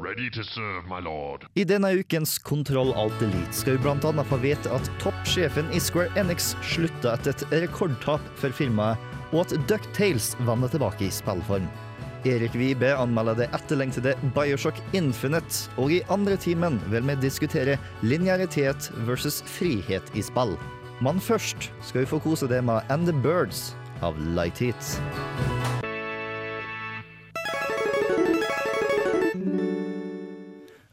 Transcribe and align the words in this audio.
Ready 0.00 0.30
to 0.30 0.44
serve, 0.44 0.86
my 0.86 1.00
lord. 1.00 1.46
I 1.54 1.64
denne 1.64 1.88
ukens 1.98 2.36
Kontroll 2.38 2.92
Alt 2.94 3.22
Elite 3.22 3.56
skal 3.56 3.80
vi 3.82 3.88
annet 3.90 4.28
få 4.30 4.36
vite 4.38 4.70
at 4.70 4.90
toppsjefen 5.02 5.72
i 5.74 5.80
Square 5.82 6.12
Enix 6.20 6.52
slutta 6.62 7.16
etter 7.16 7.34
et 7.34 7.64
rekordtap 7.64 8.22
for 8.38 8.54
firmaet, 8.54 9.00
og 9.32 9.42
at 9.42 9.56
Ducktales 9.66 10.36
vender 10.46 10.70
tilbake 10.70 11.08
i 11.08 11.10
spillform. 11.10 11.66
Erik 12.22 12.54
Vibe 12.54 12.92
anmelder 12.94 13.40
det 13.42 13.50
etterlengtede 13.58 14.14
Bioshock 14.38 14.78
Infinite, 14.94 15.66
og 15.74 15.90
i 15.90 16.04
andre 16.14 16.38
timen 16.38 16.78
vil 16.94 17.02
vi 17.10 17.18
diskutere 17.18 17.78
linearitet 18.06 18.92
versus 19.02 19.42
frihet 19.50 20.14
i 20.14 20.22
spill. 20.22 20.54
Men 21.02 21.18
først 21.18 21.72
skal 21.82 22.04
vi 22.04 22.12
få 22.14 22.22
kose 22.22 22.46
det 22.46 22.62
med 22.62 22.86
And 22.86 23.10
the 23.10 23.18
Birds 23.26 23.72
av 24.02 24.14
Light 24.30 24.62
Heat. 24.62 25.57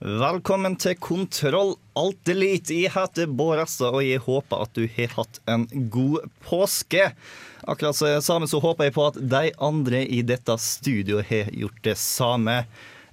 Velkommen 0.05 0.75
til 0.77 0.93
Kontroll 1.01 1.71
alt 1.97 2.19
delete. 2.29 2.75
Jeg 2.77 2.91
heter 2.93 3.25
Bård 3.25 3.63
Essa, 3.63 3.87
og 3.89 4.03
jeg 4.05 4.21
håper 4.21 4.61
at 4.61 4.75
du 4.77 4.83
har 4.99 5.15
hatt 5.15 5.39
en 5.49 5.63
god 5.89 6.27
påske. 6.45 7.07
Akkurat 7.65 7.97
så 7.97 8.11
samme 8.21 8.45
så 8.45 8.59
håper 8.61 8.85
jeg 8.85 8.93
på 8.93 9.07
at 9.07 9.17
de 9.17 9.49
andre 9.65 10.03
i 10.05 10.19
dette 10.21 10.59
studioet 10.61 11.25
har 11.31 11.49
gjort 11.49 11.81
det 11.87 11.95
samme. 11.97 12.59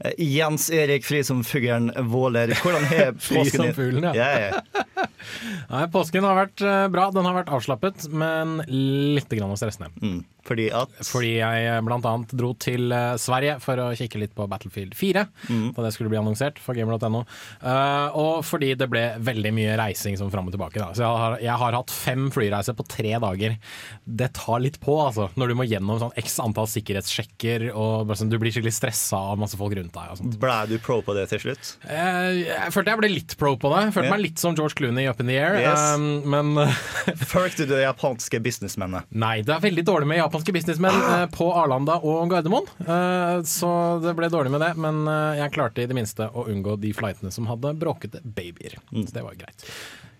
Eh, 0.04 0.20
Jens 0.20 0.68
Erik 0.68 1.08
Fri 1.08 1.22
som 1.24 1.40
fuglen 1.48 1.88
Våler, 2.12 2.52
hvordan 2.60 2.84
har 2.90 3.16
Fri 3.16 3.38
påsken 3.40 3.62
som 3.62 3.72
fuglen, 3.78 4.10
ja. 4.12 4.28
ja. 4.50 5.08
Nei, 5.72 5.86
påsken 5.96 6.28
har 6.28 6.36
vært 6.42 6.60
eh, 6.60 6.86
bra. 6.92 7.08
Den 7.16 7.30
har 7.30 7.40
vært 7.40 7.56
avslappet, 7.56 8.04
men 8.12 8.58
litt 8.68 9.32
stressende. 9.32 9.88
Mm, 10.04 10.20
fordi 10.46 10.68
at 10.74 10.90
Fordi 11.06 11.32
jeg 11.38 11.66
bl.a. 11.70 11.80
blant 11.86 12.06
annet 12.08 12.32
dro 12.38 12.52
til 12.60 12.92
eh, 12.94 13.14
Sverige 13.20 13.58
for 13.62 13.78
å 13.78 13.90
kikke 13.98 14.20
litt 14.22 14.34
på 14.36 14.46
Battlefield 14.50 14.94
4, 14.98 15.26
Mm. 15.48 15.72
da 15.76 15.82
det 15.84 15.92
skulle 15.94 16.10
bli 16.12 16.18
annonsert 16.18 16.58
for 16.62 16.74
gamer.no. 16.76 17.22
Uh, 17.62 18.08
og 18.18 18.42
fordi 18.46 18.72
det 18.78 18.88
ble 18.90 19.02
veldig 19.22 19.52
mye 19.54 19.76
reising 19.78 20.16
som 20.18 20.30
fram 20.32 20.48
og 20.48 20.54
tilbake. 20.54 20.80
Da. 20.80 20.90
Så 20.96 21.04
jeg 21.04 21.20
har, 21.22 21.36
jeg 21.42 21.56
har 21.62 21.76
hatt 21.78 21.92
fem 21.94 22.28
flyreiser 22.34 22.76
på 22.78 22.86
tre 22.88 23.14
dager. 23.22 23.56
Det 24.04 24.30
tar 24.38 24.62
litt 24.64 24.78
på, 24.82 24.96
altså. 25.02 25.28
Når 25.38 25.52
du 25.52 25.56
må 25.58 25.66
gjennom 25.68 26.00
sånn 26.02 26.14
x 26.20 26.38
antall 26.42 26.68
sikkerhetssjekker, 26.70 27.68
og 27.74 28.12
sånn, 28.18 28.30
du 28.32 28.38
blir 28.42 28.54
skikkelig 28.54 28.74
stressa 28.76 29.20
av 29.32 29.40
masse 29.42 29.58
folk 29.60 29.74
rundt 29.78 29.94
deg. 29.96 30.36
Ble 30.42 30.58
du 30.70 30.76
pro 30.82 31.00
på 31.04 31.14
det 31.18 31.26
til 31.32 31.42
slutt? 31.46 31.74
Uh, 31.86 32.32
jeg 32.42 32.72
følte 32.74 32.94
jeg 32.94 33.02
ble 33.02 33.12
litt 33.12 33.36
pro 33.40 33.54
på 33.60 33.72
det. 33.74 33.84
Jeg 33.88 33.96
følte 33.98 34.08
yeah. 34.08 34.16
meg 34.16 34.24
litt 34.26 34.42
som 34.42 34.56
George 34.58 34.78
Clooney 34.78 35.06
i 35.06 35.10
up 35.10 35.20
in 35.22 35.30
the 35.30 35.38
air. 35.38 35.58
Yes. 35.60 35.82
Um, 35.96 36.22
men 36.32 36.54
Følte 37.32 37.66
du 37.66 37.74
de 37.74 37.82
japanske 37.84 38.40
businessmennene? 38.42 39.04
nei, 39.12 39.38
det 39.46 39.52
er 39.54 39.62
veldig 39.62 39.82
dårlig 39.86 40.08
med 40.10 40.18
japanske 40.32 40.52
businessmenn 40.52 40.94
eh, 41.12 41.26
på 41.28 41.46
Arlanda 41.52 41.98
og 42.00 42.30
Gardermoen. 42.30 42.64
Eh, 42.80 43.42
så 43.44 43.68
det 44.00 44.14
ble 44.16 44.30
dårlig 44.32 44.52
med 44.54 44.62
det, 44.64 44.70
men 44.80 45.02
eh, 45.04 45.40
jeg 45.42 45.52
klarte 45.52 45.82
i 45.82 45.88
det 45.88 45.96
minste 45.96 46.30
å 46.32 46.46
unngå 46.48 46.78
de 46.80 46.92
flightene 46.96 47.32
som 47.34 47.50
hadde 47.50 47.74
bråkete 47.76 48.22
babyer. 48.24 48.78
Så 48.88 49.12
det 49.12 49.24
var 49.26 49.36
greit. 49.36 49.66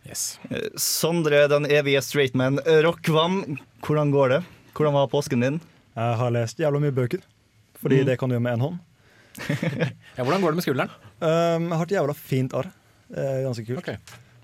Yes. 0.05 0.37
Eh, 0.51 0.69
Sondre, 0.77 1.47
den 1.49 1.65
evige 1.65 2.03
straightman. 2.05 2.61
Rockvam, 2.85 3.57
hvordan 3.87 4.13
går 4.13 4.35
det? 4.35 4.41
Hvordan 4.77 4.99
var 4.99 5.09
påsken 5.13 5.47
din? 5.47 5.61
Jeg 5.97 6.19
har 6.21 6.35
lest 6.37 6.61
jævla 6.61 6.83
mye 6.83 6.97
bøker, 6.97 7.25
fordi 7.81 8.03
det 8.05 8.19
kan 8.21 8.29
du 8.29 8.37
gjøre 8.37 8.49
med 8.51 8.59
én 8.59 8.67
hånd. 8.69 8.81
Ja, 10.19 10.27
hvordan 10.27 10.43
går 10.45 10.53
det 10.53 10.59
med 10.59 10.65
skulderen? 10.67 10.91
Um, 11.25 11.71
jeg 11.71 11.79
har 11.79 11.87
et 11.87 11.95
jævla 11.97 12.15
fint 12.19 12.53
arr. 12.53 12.69
Ganske 13.09 13.65
kult. 13.65 13.81
Okay. 13.81 13.97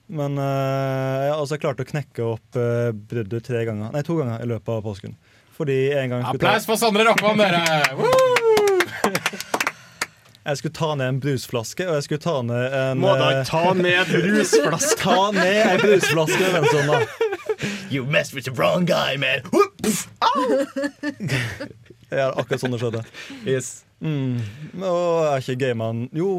Men 0.08 0.40
uh, 0.40 1.24
jeg 1.26 1.32
har 1.34 1.42
også 1.42 1.58
klart 1.60 1.80
å 1.82 1.88
knekke 1.88 2.24
opp 2.24 2.56
uh, 2.56 2.88
bruddet 2.92 3.44
tre 3.44 3.66
ganger 3.68 3.92
Nei, 3.92 4.00
to 4.06 4.16
ganger 4.16 4.40
i 4.40 4.48
løpet 4.48 4.70
av 4.72 4.86
påsken. 4.86 5.18
Fordi 5.58 5.92
en 5.92 6.10
gang 6.10 6.24
Applaus 6.24 6.64
ta, 6.66 6.72
for 6.72 6.78
Sondre 6.78 7.04
Rockmann, 7.08 7.38
dere! 7.38 7.62
Jeg 10.48 10.56
skulle 10.60 10.74
ta 10.74 10.94
ned 10.96 11.08
en 11.08 11.19
brusflaske, 11.20 11.84
og 11.88 11.94
jeg 11.98 12.02
skulle 12.06 12.22
ta 12.24 12.36
ned 12.46 12.76
en 12.78 13.02
Må 13.02 13.10
da 13.19 13.32
eh, 13.41 13.42
ta 13.48 13.72
ned 13.76 14.12
brusflaske! 14.12 14.96
Ta 15.04 15.16
ned 15.34 15.58
en 15.74 15.82
brusflaske 15.82 16.38
med 16.41 16.52
venstre 16.56 16.82
da. 16.86 17.00
You 17.91 18.04
messed 18.06 18.34
with 18.34 18.46
the 18.46 18.54
wrong 18.54 18.86
guy, 18.86 19.16
man! 19.20 19.42
Ja, 22.08 22.30
akkurat 22.32 22.62
sånn 22.62 22.72
det 22.72 22.78
skjedde. 22.80 23.02
Yes. 23.44 23.82
Mm. 24.00 24.38
Og 24.80 25.26
jeg 25.26 25.32
er 25.34 25.42
ikke 25.42 25.56
gamer 25.60 25.98
Jo, 26.16 26.30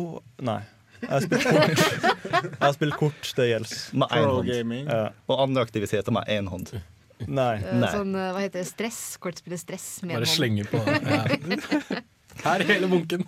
nei. 0.41 0.63
Jeg 1.03 1.11
har 1.11 1.21
spilt 1.27 1.45
kort. 1.45 1.83
Jeg 2.33 2.63
har 2.63 2.73
spilt 2.73 2.97
kort, 2.97 3.27
det 3.37 3.45
gjelder. 3.51 3.75
Med 4.01 4.15
én 4.17 4.31
hånd. 4.31 4.49
Ja. 4.89 5.03
Og 5.29 5.43
andre 5.45 5.67
aktiviteter 5.67 6.15
med 6.15 6.31
én 6.33 6.49
hånd. 6.49 6.73
Nei. 7.27 7.55
Eh, 7.59 7.73
Nei. 7.81 7.91
Sånn, 7.91 8.15
eh, 8.15 8.29
hva 8.35 8.39
heter 8.45 8.61
det, 8.63 8.67
stress? 8.69 9.01
Kortspillet 9.19 9.59
stress. 9.59 9.87
Med 10.03 10.15
Bare 10.15 10.25
hånd. 10.25 10.35
slenger 10.37 10.69
på. 10.71 10.79
Ja. 12.39 12.45
Her 12.53 12.61
er 12.63 12.69
hele 12.69 12.87
bunken. 12.87 13.25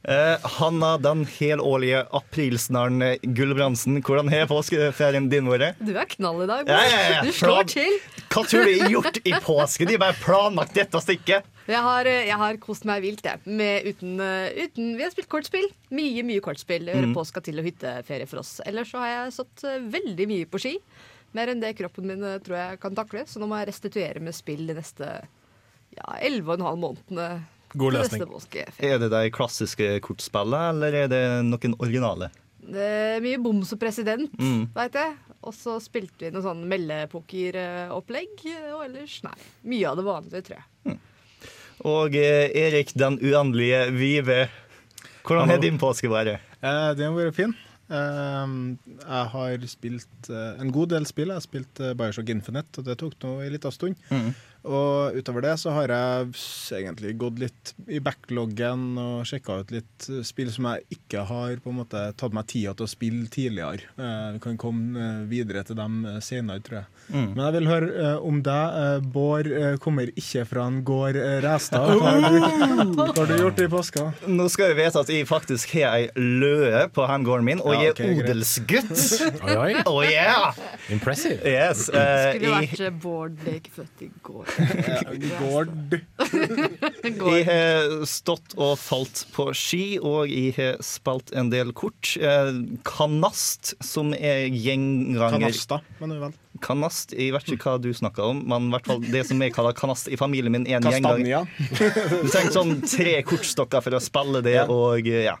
Eh, 0.00 0.38
Hanna, 0.56 0.94
den 1.02 1.26
helårlige 1.28 2.04
aprilsnaren 2.16 3.02
eh, 3.04 3.16
Gulbrandsen, 3.36 3.98
hvordan 4.06 4.30
har 4.32 4.46
påskeferien 4.48 5.26
din 5.28 5.48
vært? 5.50 5.76
Du 5.84 5.90
er 5.98 6.06
knall 6.08 6.44
i 6.44 6.46
dag. 6.48 6.70
Ja, 6.70 6.78
ja, 6.88 7.00
ja. 7.16 7.24
Du 7.26 7.32
slår 7.36 7.58
Plan- 7.66 7.72
til. 7.74 7.98
Hva 8.30 8.44
tror 8.48 8.64
du 8.64 8.70
er 8.78 8.94
gjort 8.94 9.18
i 9.28 9.34
påsken? 9.44 9.90
De 9.90 9.98
har 9.98 10.04
bare 10.06 10.16
planlagt 10.22 10.72
dette 10.78 11.02
stikket. 11.04 11.44
Jeg 11.68 11.82
har, 11.84 12.08
jeg 12.08 12.38
har 12.40 12.56
kost 12.62 12.86
meg 12.88 13.02
vilt, 13.04 13.20
jeg. 13.28 13.42
Med, 13.44 13.90
uten, 13.90 14.16
uten, 14.56 14.88
vi 14.96 15.04
har 15.04 15.12
spilt 15.12 15.28
kortspill. 15.30 15.68
Mye 15.92 16.24
mye 16.26 16.40
kortspill. 16.46 16.86
Det 16.88 16.96
Mm. 16.96 17.12
påska 17.18 17.42
til 17.44 17.58
og 17.60 17.68
hytteferie 17.68 18.26
for 18.30 18.40
oss. 18.40 18.56
Ellers 18.64 18.88
så 18.94 19.02
har 19.04 19.12
jeg 19.28 19.34
eh, 19.68 19.84
veldig 19.98 20.26
mye 20.32 20.46
på 20.48 20.62
ski. 20.64 20.78
Mer 21.36 21.52
enn 21.52 21.60
det 21.62 21.76
kroppen 21.78 22.06
min 22.10 22.22
eh, 22.26 22.38
tror 22.42 22.56
jeg 22.58 22.80
kan 22.82 22.96
takle. 22.98 23.24
Så 23.30 23.38
nå 23.42 23.46
må 23.50 23.58
jeg 23.60 23.70
restituere 23.70 24.20
med 24.24 24.34
spill 24.34 24.66
de 24.70 24.74
neste 24.80 25.08
ja, 25.94 26.06
11 26.20 26.46
og 26.48 26.54
en 26.58 26.66
halv 26.66 26.78
månedene. 26.82 27.28
God 27.78 27.94
løsning. 27.94 28.24
Er 28.82 28.98
det 28.98 29.10
de 29.12 29.30
klassiske 29.30 29.92
kortspillene, 30.02 30.72
eller 30.74 30.96
er 31.04 31.10
det 31.12 31.20
noen 31.46 31.76
originale? 31.78 32.32
Det 32.60 32.86
er 33.16 33.22
mye 33.24 33.38
boms 33.42 33.70
og 33.74 33.78
president, 33.80 34.32
Mm. 34.38 34.64
veit 34.74 34.94
jeg. 34.98 35.14
Og 35.46 35.54
så 35.56 35.78
spilte 35.80 36.26
vi 36.26 36.30
noe 36.34 36.42
sånn 36.44 36.66
meldepokeropplegg. 36.68 38.42
Og 38.74 38.82
ellers, 38.84 39.20
nei. 39.24 39.36
Mye 39.70 39.88
av 39.88 39.96
det 40.00 40.04
vanlige, 40.04 40.42
tror 40.50 40.58
jeg. 40.58 40.98
Og 41.88 42.14
eh, 42.20 42.50
Erik 42.60 42.90
den 42.98 43.16
uendelige 43.22 43.86
Vive, 43.96 44.40
hvordan 45.24 45.48
har 45.48 45.62
din 45.62 45.78
påske 45.80 46.10
vært? 46.12 46.42
Eh, 46.60 46.90
den 46.98 47.06
har 47.08 47.16
vært 47.16 47.38
fin. 47.38 47.54
Eh, 47.90 48.52
jeg 49.00 49.30
har 49.32 49.66
spilt 49.70 50.30
eh, 50.30 50.60
en 50.62 50.70
god 50.74 50.92
del 50.94 51.08
spill. 51.08 51.32
Jeg 51.32 51.40
har 51.40 51.46
spilt 51.46 51.82
eh, 51.82 51.96
Bioshock 51.98 52.30
Infinite, 52.32 52.78
og 52.78 52.86
det 52.86 52.98
tok 53.00 53.16
nå 53.24 53.34
en 53.42 53.52
liten 53.54 53.74
stund. 53.74 54.06
Mm. 54.12 54.30
Og 54.70 55.16
utover 55.16 55.46
det 55.46 55.54
så 55.62 55.72
har 55.72 55.92
jeg 55.94 56.32
egentlig 56.76 57.14
gått 57.20 57.38
litt 57.40 57.72
i 57.88 58.00
backloggen 58.04 58.90
og 59.00 59.22
sjekka 59.28 59.62
ut 59.62 59.74
litt 59.74 60.08
eh, 60.10 60.22
spill 60.26 60.52
som 60.54 60.68
jeg 60.70 60.98
ikke 61.00 61.24
har 61.30 61.62
på 61.64 61.72
en 61.72 61.80
måte 61.80 62.04
tatt 62.20 62.36
meg 62.36 62.48
tida 62.52 62.76
til 62.76 62.86
å 62.86 62.92
spille 62.94 63.30
tidligere. 63.32 63.90
Vi 64.36 64.42
kan 64.44 64.60
komme 64.60 65.14
videre 65.30 65.64
til 65.66 65.78
dem 65.80 66.04
senere, 66.22 66.62
tror 66.64 66.82
jeg. 66.82 66.99
Mm. 67.10 67.30
Men 67.34 67.40
jeg 67.42 67.54
vil 67.56 67.68
høre 67.70 67.88
eh, 67.90 68.26
om 68.30 68.40
deg. 68.46 68.76
Eh, 68.80 69.06
Bård 69.14 69.48
eh, 69.50 69.76
kommer 69.82 70.10
ikke 70.14 70.44
fra 70.48 70.66
en 70.70 70.80
gård 70.86 71.18
Ræstad. 71.44 71.90
Hva 71.98 72.12
har, 72.14 72.26
du, 72.30 72.92
hva 72.94 73.06
har 73.16 73.30
du 73.30 73.34
gjort 73.40 73.62
i 73.62 73.68
påska? 73.72 74.04
Nå 74.30 74.46
skal 74.52 74.72
vi 74.72 74.84
vite 74.84 75.02
at 75.02 75.10
jeg 75.12 75.26
faktisk 75.28 75.74
har 75.78 75.96
ei 75.98 76.08
løe 76.16 76.84
på 76.94 77.06
handgården 77.10 77.46
min, 77.46 77.62
og 77.64 77.74
Ja, 77.74 77.90
jeg 77.90 78.06
er 78.06 78.22
odelsgutt. 78.22 78.94
Oi, 79.50 79.56
oi. 79.56 79.72
Oh 79.88 80.00
yeah! 80.04 80.54
Impressive. 80.92 81.40
Yes. 81.46 81.88
uh, 81.88 82.30
Skulle 82.34 82.54
vært 82.54 82.84
eh, 82.86 82.94
Bård 83.02 83.36
ble 83.40 83.56
ikke 83.58 83.74
født 83.80 84.04
i 84.06 84.10
går. 84.26 84.44
Gård. 85.40 85.74
jeg 87.34 87.46
har 87.48 87.96
stått 88.10 88.54
og 88.58 88.76
falt 88.80 89.24
på 89.34 89.50
ski, 89.56 89.84
og 89.98 90.30
jeg 90.30 90.54
har 90.58 90.78
spilt 90.84 91.34
en 91.36 91.50
del 91.52 91.74
kort. 91.76 92.14
Kanast, 92.86 93.74
som 93.84 94.14
er 94.14 94.46
gjenganger 94.50 95.38
Kanasta, 95.38 95.80
men 96.00 96.16
vel. 96.20 96.38
Kanast, 96.58 97.14
jeg 97.14 97.30
vet 97.34 97.52
ikke 97.54 97.76
hva 97.76 97.80
du 97.82 97.92
snakker 97.94 98.32
om, 98.32 98.40
men 98.50 98.66
i 98.68 98.74
hvert 98.74 98.88
fall 98.90 99.04
det 99.04 99.22
som 99.28 99.38
jeg 99.40 99.54
kaller 99.54 99.76
kanast 99.78 100.10
i 100.10 100.18
familien 100.18 100.52
min, 100.52 100.66
en. 100.66 100.82
Kastanja. 100.82 101.44
Du 101.70 102.26
trenger 102.26 102.50
sånn 102.56 102.74
tre 102.82 103.20
kortstokker 103.26 103.84
for 103.86 103.96
å 103.96 104.02
spille 104.02 104.42
det, 104.44 104.58
og 104.66 105.06
eh, 105.06 105.28
ja. 105.28 105.38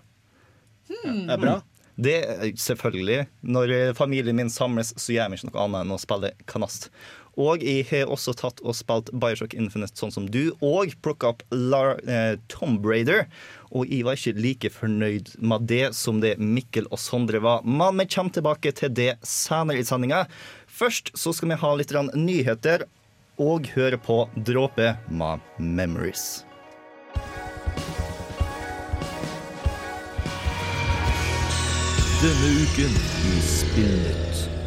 Det 0.90 1.34
er 1.34 1.42
bra. 1.42 1.56
Det 2.00 2.16
er 2.24 2.52
selvfølgelig. 2.56 3.24
Når 3.52 3.72
eh, 3.76 3.94
familien 3.96 4.38
min 4.38 4.52
samles, 4.52 4.94
så 4.96 5.16
gjør 5.16 5.32
vi 5.32 5.40
ikke 5.40 5.50
noe 5.50 5.64
annet 5.66 5.84
enn 5.84 5.96
å 5.96 6.00
spille 6.00 6.32
kanast. 6.50 6.88
Og 7.40 7.62
jeg 7.62 7.84
har 7.92 8.10
også 8.10 8.34
tatt 8.36 8.60
og 8.66 8.74
spilt 8.76 9.10
Bioshock 9.16 9.54
Infinite 9.54 9.96
sånn 9.98 10.12
som 10.12 10.26
du, 10.32 10.50
og 10.66 10.92
plukka 11.04 11.30
opp 11.30 11.44
Lar 11.54 12.00
eh, 12.10 12.34
Tomb 12.52 12.84
Raider. 12.86 13.28
Og 13.70 13.86
jeg 13.86 14.04
var 14.06 14.18
ikke 14.18 14.40
like 14.40 14.72
fornøyd 14.74 15.34
med 15.38 15.68
det 15.70 15.92
som 15.96 16.18
det 16.24 16.34
Mikkel 16.42 16.88
og 16.90 16.98
Sondre 17.00 17.40
var. 17.44 17.62
Men 17.64 18.00
vi 18.02 18.08
kommer 18.10 18.34
tilbake 18.34 18.74
til 18.76 18.92
det 18.96 19.12
senere 19.26 19.80
i 19.80 19.86
sendinga. 19.86 20.24
Først 20.80 21.10
så 21.12 21.34
skal 21.36 21.50
vi 21.50 21.56
ha 21.60 21.70
litt 21.76 21.90
nyheter 22.16 22.86
og 23.40 23.66
høre 23.74 23.98
på 24.00 24.22
Dråpe 24.48 24.94
med 25.12 25.44
Memories. 25.58 26.46
Denne 32.20 32.48
uken 32.64 32.96
i 33.28 33.36
Spillnytt. 33.44 34.59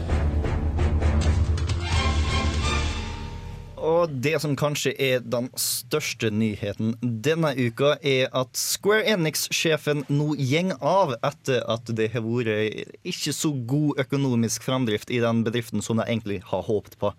Og 3.83 4.11
det 4.23 4.37
som 4.39 4.53
kanskje 4.55 4.93
er 4.95 5.23
den 5.27 5.49
største 5.59 6.29
nyheten 6.31 6.93
denne 7.01 7.51
uka, 7.57 7.97
er 7.99 8.29
at 8.31 8.55
Square 8.55 9.03
Enix-sjefen 9.11 10.05
nå 10.07 10.29
gjeng 10.39 10.71
av 10.79 11.17
etter 11.19 11.65
at 11.67 11.91
det 11.91 12.13
har 12.13 12.23
vært 12.23 12.93
ikke 13.03 13.35
så 13.35 13.51
god 13.67 13.99
økonomisk 14.05 14.63
framdrift 14.63 15.11
i 15.11 15.19
den 15.23 15.43
bedriften 15.43 15.83
som 15.83 15.99
de 15.99 16.07
egentlig 16.07 16.39
har 16.47 16.63
håpet 16.69 16.95
på. 17.01 17.11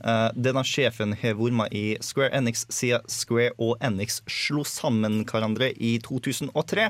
Eh, 0.00 0.28
denne 0.32 0.64
sjefen 0.64 1.12
har 1.12 1.36
vært 1.36 1.58
med 1.60 1.76
i 1.76 1.86
Square 2.00 2.32
Enix 2.40 2.64
siden 2.72 3.04
Square 3.10 3.52
og 3.58 3.76
Enix 3.84 4.22
slo 4.30 4.64
sammen 4.64 5.26
hverandre 5.28 5.74
i 5.76 5.98
2003. 6.04 6.88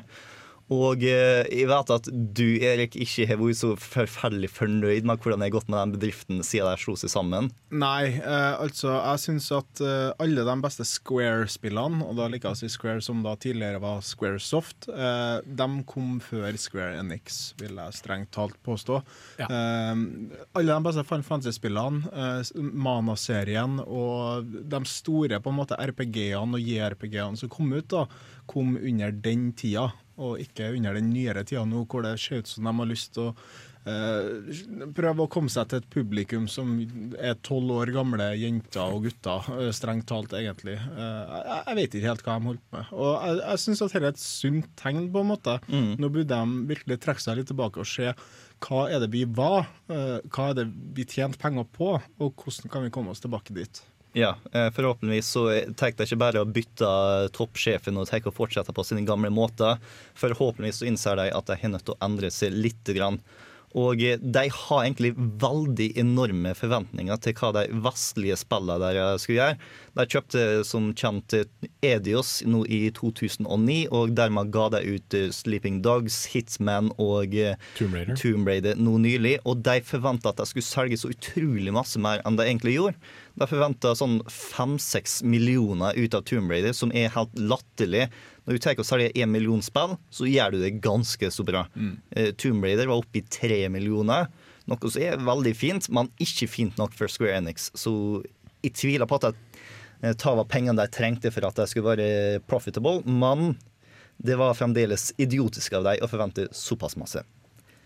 Og 0.74 1.04
eh, 1.06 1.46
jeg 1.48 1.68
vet 1.70 1.92
at 1.94 2.08
du, 2.12 2.44
Erik, 2.60 2.96
ikke 3.00 3.26
har 3.30 3.38
vært 3.40 3.60
så 3.60 3.70
forferdelig 3.80 4.50
fornøyd 4.52 5.06
med 5.08 5.22
hvordan 5.22 5.40
det 5.40 5.48
har 5.48 5.54
gått 5.56 5.70
med 5.70 5.78
den 5.80 5.94
bedriften 5.96 6.42
siden 6.44 6.68
de 6.68 6.82
slo 6.82 6.94
seg 7.00 7.12
sammen. 7.12 7.48
Nei, 7.72 8.18
eh, 8.20 8.54
altså 8.60 8.92
jeg 8.92 9.22
syns 9.24 9.48
at 9.56 9.82
eh, 9.84 10.10
alle 10.20 10.44
de 10.44 10.56
beste 10.64 10.84
Square-spillene, 10.88 12.02
og 12.04 12.18
da 12.20 12.28
liker 12.28 12.50
jeg 12.50 12.58
å 12.58 12.60
si 12.60 12.72
Square 12.72 13.04
som 13.04 13.22
da 13.24 13.32
tidligere 13.40 13.80
var 13.82 14.02
Squaresoft, 14.04 14.90
eh, 14.92 15.38
de 15.48 15.68
kom 15.88 16.18
før 16.24 16.58
Square 16.60 16.98
Enix, 17.00 17.38
vil 17.60 17.80
jeg 17.80 17.96
strengt 17.96 18.32
talt 18.36 18.58
påstå. 18.66 19.00
Ja. 19.40 19.48
Eh, 19.48 19.94
alle 20.58 20.74
de 20.74 20.88
beste 20.88 21.06
Final 21.08 21.28
Fantasy-spillene, 21.30 22.12
eh, 22.12 22.52
Mana-serien 22.58 23.80
og 23.86 24.52
de 24.68 24.82
store 24.88 25.40
på 25.40 25.54
en 25.54 25.60
måte 25.62 25.80
RPG-ene 25.80 26.60
og 26.60 26.60
JRPG-ene 26.60 27.40
som 27.40 27.52
kom 27.52 27.72
ut, 27.72 27.88
da, 27.88 28.04
kom 28.48 28.76
under 28.76 29.16
den 29.24 29.48
tida 29.56 29.88
og 30.18 30.42
ikke 30.42 30.72
under 30.76 30.98
den 30.98 31.10
nyere 31.12 31.44
tida 31.46 31.64
nå, 31.66 31.86
hvor 31.88 32.04
det 32.04 32.18
ser 32.20 32.42
ut 32.42 32.50
som 32.50 32.68
de 32.68 32.74
har 32.80 32.88
lyst 32.90 33.14
til 33.14 33.30
å 33.30 33.34
eh, 33.88 34.88
prøve 34.96 35.24
å 35.24 35.30
komme 35.30 35.52
seg 35.52 35.70
til 35.70 35.80
et 35.80 35.88
publikum 35.92 36.48
som 36.50 36.74
er 37.16 37.38
tolv 37.46 37.72
år 37.78 37.92
gamle 37.94 38.30
jenter 38.38 38.94
og 38.94 39.06
gutter, 39.06 39.50
eh, 39.56 39.70
strengt 39.76 40.08
talt, 40.10 40.34
egentlig. 40.36 40.76
Eh, 40.78 41.34
jeg, 41.36 41.60
jeg 41.60 41.78
vet 41.80 41.98
ikke 41.98 42.10
helt 42.12 42.26
hva 42.26 42.38
de 42.38 42.50
holder 42.50 42.64
på 42.64 42.78
med. 42.78 42.92
Og 42.98 43.12
jeg, 43.14 43.40
jeg 43.44 43.64
syns 43.64 43.84
at 43.84 43.94
dette 43.94 44.04
er 44.04 44.16
et 44.16 44.24
sunt 44.24 44.70
tegn, 44.82 45.04
på 45.14 45.24
en 45.24 45.32
måte. 45.32 45.58
Nå 45.70 46.10
burde 46.10 46.28
de 46.34 46.64
virkelig 46.72 47.00
trekke 47.04 47.24
seg 47.24 47.40
litt 47.40 47.50
tilbake 47.52 47.82
og 47.82 47.88
se 47.88 48.12
hva 48.66 48.88
er 48.90 49.02
det 49.04 49.12
vi 49.12 49.22
var, 49.38 49.68
eh, 49.92 50.18
hva 50.34 50.50
er 50.50 50.58
det 50.60 50.66
vi 50.96 51.06
tjente 51.08 51.40
penger 51.40 51.68
på, 51.78 51.94
og 51.98 52.42
hvordan 52.42 52.72
kan 52.72 52.84
vi 52.84 52.92
komme 52.94 53.14
oss 53.14 53.22
tilbake 53.22 53.54
dit. 53.56 53.82
Ja, 54.16 54.36
eh, 54.52 54.70
Forhåpentligvis 54.72 55.26
så 55.26 55.44
tar 55.76 55.92
de 55.92 56.06
ikke 56.06 56.20
bare 56.20 56.40
å 56.42 56.48
bytte 56.48 56.88
toppsjefen 57.36 57.98
og 58.00 58.08
tenker 58.08 58.32
å 58.32 58.36
fortsette 58.36 58.72
på 58.74 58.84
sine 58.86 59.04
gamle 59.06 59.30
måter. 59.30 59.76
Forhåpentligvis 60.18 60.80
så 60.80 60.88
innser 60.88 61.20
de 61.20 61.28
at 61.36 61.50
de 61.50 61.58
har 61.60 61.74
nødt 61.74 61.84
til 61.86 61.96
å 61.96 62.04
endre 62.08 62.30
seg 62.32 62.56
lite 62.56 62.96
grann. 62.96 63.20
Og 63.76 64.00
eh, 64.00 64.16
de 64.20 64.46
har 64.54 64.84
egentlig 64.84 65.12
veldig 65.16 65.90
enorme 66.00 66.54
forventninger 66.56 67.20
til 67.24 67.36
hva 67.36 67.52
de 67.56 67.66
vestlige 67.84 68.38
spillene 68.40 68.78
der 68.80 69.20
skulle 69.20 69.40
gjøre. 69.42 69.58
De 69.98 70.06
kjøpte 70.06 70.42
som 70.64 70.92
kjent 70.96 71.34
Edios 71.84 72.38
nå 72.46 72.62
i 72.70 72.80
2009, 72.94 73.78
og 73.94 74.14
dermed 74.16 74.52
ga 74.54 74.68
de 74.76 74.82
ut 74.94 75.16
eh, 75.18 75.28
Sleeping 75.34 75.82
Dogs, 75.84 76.20
Hitman 76.32 76.92
og 76.96 77.36
eh, 77.36 77.58
Tomb 77.78 77.98
Raider. 77.98 78.18
Tomb 78.20 78.48
Raider 78.48 78.80
nå 78.80 78.96
nylig. 79.04 79.36
Og 79.44 79.62
de 79.66 79.80
forventa 79.84 80.32
at 80.32 80.40
de 80.40 80.48
skulle 80.48 80.68
selge 80.68 81.00
så 81.02 81.12
utrolig 81.12 81.74
masse 81.74 82.00
mer 82.00 82.22
enn 82.24 82.38
de 82.38 82.46
egentlig 82.46 82.78
gjorde. 82.78 83.12
De 83.38 83.46
forventa 83.46 83.94
sånn 83.98 84.18
fem-seks 84.32 85.20
millioner 85.26 85.98
ut 85.98 86.16
av 86.16 86.24
Tomb 86.26 86.50
Raider, 86.50 86.74
som 86.74 86.94
er 86.96 87.12
helt 87.14 87.36
latterlig. 87.38 88.08
Når 88.48 88.56
du 88.56 88.62
tar 88.64 88.78
og 88.80 88.86
selger 88.88 89.12
én 89.12 89.28
million 89.28 89.60
spill, 89.60 89.98
så 90.08 90.24
gjør 90.24 90.54
du 90.54 90.62
det 90.62 90.78
ganske 90.80 91.28
så 91.28 91.44
bra. 91.44 91.66
Eh, 92.16 92.30
Tomb 92.40 92.64
Raider 92.64 92.88
var 92.88 93.02
oppe 93.02 93.20
i 93.20 93.26
tre 93.28 93.58
millioner, 93.68 94.30
noe 94.64 94.88
som 94.88 95.04
er 95.04 95.20
veldig 95.20 95.52
fint, 95.52 95.88
men 95.92 96.08
ikke 96.16 96.48
fint 96.48 96.80
nok 96.80 96.96
for 96.96 97.12
Square 97.12 97.36
Enix. 97.42 97.68
Så 97.76 97.92
jeg 98.64 98.72
tviler 98.72 99.08
på 99.08 99.18
at 99.20 99.28
de 100.00 100.14
tar 100.16 100.40
av 100.40 100.48
pengene 100.48 100.80
de 100.80 100.88
trengte 100.88 101.28
for 101.34 101.44
at 101.44 101.60
de 101.60 101.66
skulle 101.68 101.92
være 101.92 102.40
profitable, 102.48 103.02
men 103.04 103.52
det 104.16 104.38
var 104.40 104.56
fremdeles 104.56 105.10
idiotisk 105.20 105.76
av 105.76 105.84
dem 105.84 106.00
å 106.02 106.08
forvente 106.08 106.48
såpass 106.56 106.96
masse. 106.96 107.20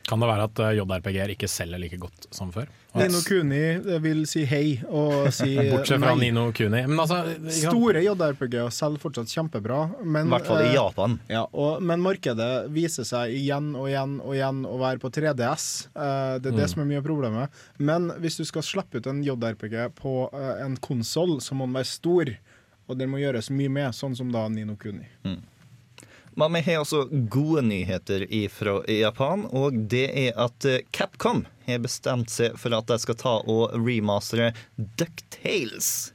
Kan 0.09 0.21
det 0.23 0.29
være 0.29 0.45
at 0.49 0.61
eh, 0.65 0.73
JRPG-er 0.81 1.31
ikke 1.37 1.49
selger 1.51 1.79
like 1.79 1.99
godt 2.03 2.27
som 2.35 2.51
før? 2.55 2.67
Og- 2.93 3.01
Nino 3.01 3.21
Kuni 3.25 3.61
vil 4.05 4.25
si 4.29 4.43
hei 4.45 4.75
og 4.91 5.29
si 5.37 5.55
Bortsett 5.71 6.03
fra 6.03 6.11
nei. 6.17 6.27
Nino 6.27 6.49
Kuni. 6.53 6.83
Men 6.91 6.99
altså. 7.01 7.21
Store 7.55 8.03
JRPG-er 8.05 8.69
selger 8.75 9.01
fortsatt 9.01 9.31
kjempebra. 9.33 9.79
Men, 10.05 10.27
I 10.29 10.35
hvert 10.35 10.49
fall 10.51 10.65
i 10.65 10.71
eh, 10.73 10.75
Japan. 10.77 11.15
Ja, 11.33 11.45
og, 11.53 11.79
men 11.87 12.03
markedet 12.05 12.51
viser 12.75 13.07
seg 13.09 13.33
igjen 13.39 13.71
og 13.79 13.87
igjen 13.93 14.19
og 14.21 14.35
igjen 14.37 14.65
å 14.69 14.75
være 14.83 15.01
på 15.03 15.13
3DS. 15.15 15.69
Eh, 15.95 16.35
det 16.43 16.53
er 16.53 16.59
det 16.59 16.69
som 16.75 16.83
er 16.85 16.91
mye 16.91 17.01
av 17.01 17.07
problemet. 17.07 17.63
Men 17.79 18.11
hvis 18.21 18.41
du 18.43 18.45
skal 18.49 18.67
slippe 18.67 18.99
ut 19.01 19.09
en 19.09 19.23
JRPG 19.25 19.79
på 20.03 20.17
eh, 20.35 20.65
en 20.67 20.77
konsoll, 20.83 21.39
så 21.41 21.55
må 21.57 21.71
den 21.71 21.79
være 21.79 21.93
stor. 21.95 22.35
Og 22.91 22.99
den 22.99 23.09
må 23.15 23.23
gjøres 23.23 23.49
mye 23.55 23.71
med, 23.73 23.95
sånn 23.97 24.19
som 24.19 24.35
da 24.35 24.49
Nino 24.53 24.75
Kuni. 24.77 25.07
Men 26.37 26.57
vi 26.57 26.63
har 26.67 26.81
også 26.81 27.05
gode 27.33 27.63
nyheter 27.67 28.25
fra 28.53 28.79
Japan, 28.89 29.45
og 29.53 29.77
det 29.93 30.07
er 30.27 30.39
at 30.41 30.65
eh, 30.69 30.81
Capcom 30.95 31.45
har 31.67 31.83
bestemt 31.85 32.33
seg 32.33 32.57
for 32.61 32.75
at 32.77 32.89
de 32.89 32.99
skal 33.03 33.19
ta 33.21 33.35
og 33.43 33.75
remastere 33.77 34.53
Ducktales. 34.77 36.13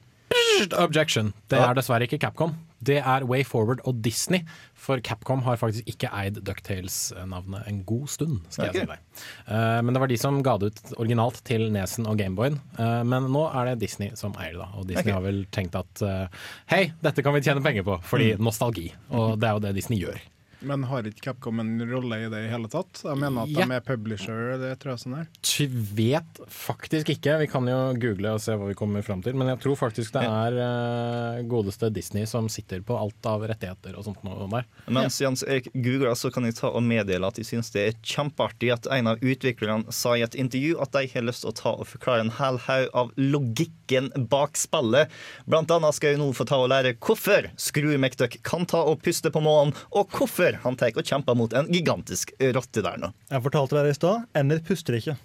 Objection. 0.78 1.34
Det 1.52 1.60
er 1.62 1.78
dessverre 1.78 2.08
ikke 2.08 2.20
Capcom. 2.22 2.56
Det 2.82 3.00
er 3.02 3.26
Way 3.30 3.46
Forward 3.46 3.82
og 3.90 4.02
Disney. 4.06 4.44
For 4.88 5.02
Capcom 5.04 5.42
har 5.44 5.60
faktisk 5.60 5.90
ikke 5.92 6.08
eid 6.16 6.38
Ducktales-navnet 6.48 7.68
en 7.68 7.82
god 7.88 8.08
stund. 8.14 8.38
skal 8.48 8.70
okay. 8.70 8.86
jeg 8.86 8.88
si 8.88 8.92
deg. 8.94 9.26
Uh, 9.50 9.80
men 9.84 9.92
det 9.92 10.04
var 10.04 10.12
de 10.14 10.20
som 10.22 10.40
ga 10.46 10.54
det 10.62 10.72
ut 10.72 10.94
originalt 10.96 11.42
til 11.48 11.68
Nesen 11.76 12.08
og 12.08 12.16
Gameboyen. 12.22 12.56
Uh, 12.80 13.04
men 13.08 13.28
nå 13.34 13.44
er 13.52 13.74
det 13.74 13.82
Disney 13.84 14.16
som 14.16 14.36
eier 14.40 14.56
det. 14.56 14.64
da 14.64 14.70
Og 14.80 14.88
Disney 14.88 15.12
okay. 15.12 15.18
har 15.18 15.26
vel 15.28 15.44
tenkt 15.52 15.76
at 15.78 16.02
eh, 16.06 16.48
hei, 16.72 16.82
dette 17.04 17.24
kan 17.26 17.36
vi 17.36 17.44
tjene 17.44 17.64
penger 17.66 17.84
på, 17.88 18.00
fordi 18.08 18.34
Mm. 18.38 18.44
nostalgi. 18.48 18.88
Og 19.12 19.38
det 19.40 19.48
er 19.48 19.54
jo 19.58 19.64
det 19.68 19.76
Disney 19.78 20.00
gjør. 20.02 20.18
Men 20.60 20.84
har 20.90 21.06
ikke 21.08 21.22
Capcom 21.28 21.60
en 21.62 21.76
rolle 21.90 22.18
i 22.24 22.30
det 22.32 22.44
i 22.46 22.50
hele 22.52 22.70
tatt? 22.72 23.02
Jeg 23.04 23.20
mener 23.20 23.44
at 23.44 23.52
Ja. 23.52 23.66
de 23.66 23.76
er 23.78 23.84
publisher, 23.86 24.58
det 24.58 24.80
tror 24.80 24.96
jeg 24.96 25.04
sånn 25.04 25.18
er. 25.20 25.28
Vi 25.44 25.68
vet 26.08 26.40
faktisk 26.50 27.10
ikke. 27.14 27.38
Vi 27.40 27.48
kan 27.52 27.68
jo 27.68 27.78
google 28.00 28.34
og 28.34 28.42
se 28.42 28.56
hva 28.58 28.68
vi 28.68 28.78
kommer 28.78 29.04
fram 29.06 29.22
til. 29.22 29.36
Men 29.36 29.48
jeg 29.54 29.60
tror 29.64 29.78
faktisk 29.78 30.14
det 30.14 30.24
er 30.24 30.58
uh, 30.58 31.44
godeste 31.48 31.92
Disney 31.94 32.26
som 32.26 32.50
sitter 32.50 32.82
på 32.82 32.98
alt 32.98 33.26
av 33.26 33.46
rettigheter 33.48 33.98
og 33.98 34.06
sånt 34.08 34.24
noe 34.24 34.48
der. 34.50 34.66
Mens 34.88 35.20
Jens 35.22 35.44
Erik 35.44 35.70
googler, 35.74 36.16
så 36.16 36.32
kan 36.34 36.48
jeg 36.48 36.56
ta 36.56 36.72
og 36.72 36.84
meddele 36.84 37.28
at 37.28 37.38
jeg 37.38 37.46
syns 37.46 37.72
det 37.72 37.84
er 37.88 38.00
kjempeartig 38.02 38.72
at 38.74 38.88
en 38.92 39.08
av 39.14 39.22
utviklerne 39.22 39.92
sa 39.94 40.16
i 40.16 40.26
et 40.26 40.36
intervju 40.36 40.80
at 40.82 40.94
de 40.96 41.06
har 41.14 41.28
lyst 41.28 41.44
til 41.46 41.52
å 41.52 41.58
ta 41.58 41.76
og 41.76 41.88
forklare 41.88 42.26
en 42.26 42.34
hel 42.40 42.58
haug 42.68 42.90
av 42.94 43.12
logikken 43.18 44.10
bak 44.30 44.58
spillet. 44.58 45.12
Blant 45.46 45.72
annet 45.72 45.98
skal 45.98 46.16
jeg 46.16 46.22
nå 46.22 46.32
få 46.38 46.48
ta 46.48 46.60
og 46.62 46.72
lære 46.74 46.96
hvorfor 46.98 47.52
McDuck 47.98 48.40
kan 48.44 48.66
ta 48.66 48.84
og 48.88 49.02
puste 49.04 49.32
på 49.34 49.42
månen, 49.44 49.74
og 49.92 50.10
hvorfor 50.16 50.47
han 50.64 50.78
tar 50.80 50.96
og 50.98 51.06
kjemper 51.08 51.36
mot 51.38 51.54
en 51.58 51.68
gigantisk 51.74 52.32
rotte 52.56 52.84
der 52.86 53.00
nå. 53.02 53.12
Jeg 53.32 53.44
fortalte 53.44 53.76
dere 53.78 53.92
i 53.92 53.98
stad. 53.98 54.28
Ender 54.38 54.62
puster 54.66 54.98
ikke. 55.00 55.18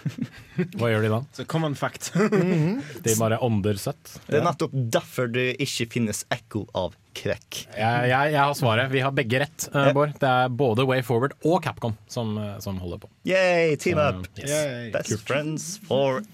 Hva 0.78 0.90
gjør 0.90 1.04
de 1.04 1.10
da? 1.12 1.20
Så 1.36 1.44
common 1.48 1.74
fact. 1.78 2.10
De 3.04 3.14
bare 3.18 3.38
ånder 3.44 3.78
søtt. 3.80 4.16
Det 4.26 4.40
er 4.40 4.46
nettopp 4.46 4.74
derfor 4.94 5.30
det 5.32 5.52
ikke 5.62 5.88
finnes 5.96 6.24
ekko 6.32 6.64
av 6.78 6.96
krekk. 7.16 7.64
Jeg, 7.76 8.08
jeg, 8.08 8.32
jeg 8.34 8.40
har 8.40 8.54
svaret. 8.56 8.92
Vi 8.92 9.02
har 9.04 9.14
begge 9.16 9.42
rett, 9.44 9.66
eh, 9.68 9.90
Bård. 9.96 10.14
Det 10.20 10.28
er 10.28 10.52
både 10.62 10.86
Way 10.88 11.04
Forward 11.06 11.36
og 11.44 11.60
Capcom 11.64 11.96
som, 12.10 12.34
eh, 12.40 12.54
som 12.64 12.80
holder 12.82 13.02
på. 13.04 13.10
Yay, 13.28 13.76
team 13.80 14.00
up! 14.00 14.22
up! 14.24 14.40
yes. 14.40 14.54
Best 14.94 15.16
Best 15.16 15.26
friends 15.28 15.68
forever. 15.88 16.24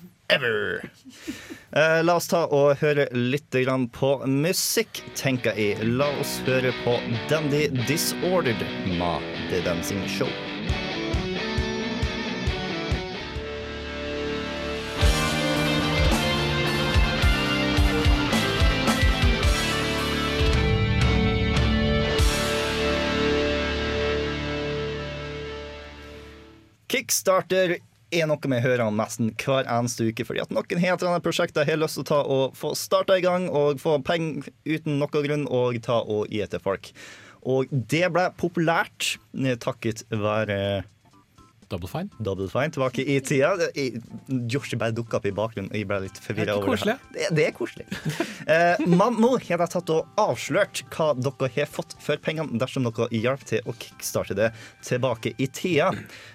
Eh, 1.71 2.03
la 2.05 2.15
oss 2.17 2.29
ta 2.29 2.43
og 2.53 2.83
høre 2.83 3.07
litt 3.13 3.55
på 3.93 4.11
musikk, 4.29 5.01
tenker 5.17 5.57
jeg. 5.57 5.81
La 5.97 6.09
oss 6.21 6.39
høre 6.47 6.73
på 6.85 6.99
Dandy 7.31 7.69
Disordered 7.89 8.61
med 8.99 9.29
The 9.49 9.65
Dancing 9.65 10.05
Show. 10.09 10.29
Kickstarter 26.89 27.77
er 28.15 28.29
noe 28.31 28.51
vi 28.51 28.61
hører 28.65 28.87
om 28.87 28.99
nesten 28.99 29.33
hver 29.43 29.69
eneste 29.69 30.09
uke. 30.09 30.27
Fordi 30.27 30.43
at 30.45 30.53
noen 30.55 30.83
helt 30.83 31.05
andre 31.05 31.23
prosjekter 31.25 31.69
har 31.69 31.81
lyst 31.81 31.99
til 31.99 32.07
å 32.07 32.11
ta 32.11 32.21
og 32.25 32.59
få 32.59 32.75
starta 32.79 33.19
i 33.19 33.25
gang 33.25 33.49
og 33.49 33.81
få 33.83 33.99
penger 34.05 34.51
uten 34.69 35.01
noen 35.01 35.27
grunn 35.27 35.49
og 35.49 35.81
ta 35.85 36.01
og 36.03 36.29
gi 36.33 36.45
til 36.49 36.63
folk. 36.65 36.93
Og 37.49 37.71
det 37.71 38.07
ble 38.13 38.29
populært 38.37 39.17
takket 39.63 40.05
være 40.11 40.85
Double 41.69 41.89
fine. 41.89 42.09
Double 42.25 42.49
Fine 42.49 42.73
tilbake 42.73 43.05
i 43.05 43.19
tida. 43.21 43.51
Jeg- 43.77 44.01
bare 44.79 44.93
dukka 44.93 45.19
opp 45.19 45.27
i 45.27 45.33
bakgrunnen, 45.33 45.71
jeg 45.75 45.87
ble 45.87 46.01
litt 46.07 46.17
forvirra. 46.17 46.47
Det 46.47 46.55
er 46.55 46.57
over 46.57 46.77
det. 46.77 46.87
her. 46.89 47.35
Det, 47.35 47.47
er 47.47 47.53
koselig. 47.53 47.87
Eh, 48.49 48.81
man 48.87 49.13
nå 49.21 49.35
har 49.37 49.61
jeg 49.61 49.69
tatt 49.69 49.91
og 49.93 50.07
avslørt 50.17 50.81
hva 50.95 51.11
dere 51.13 51.51
har 51.53 51.67
fått 51.69 51.93
for 52.01 52.17
pengene 52.17 52.57
dersom 52.57 52.87
dere 52.87 53.09
hjalp 53.13 53.43
til 53.45 53.61
å 53.69 53.75
kickstarte 53.77 54.33
det 54.39 54.47
tilbake 54.87 55.35
i 55.37 55.47
tida. 55.53 55.91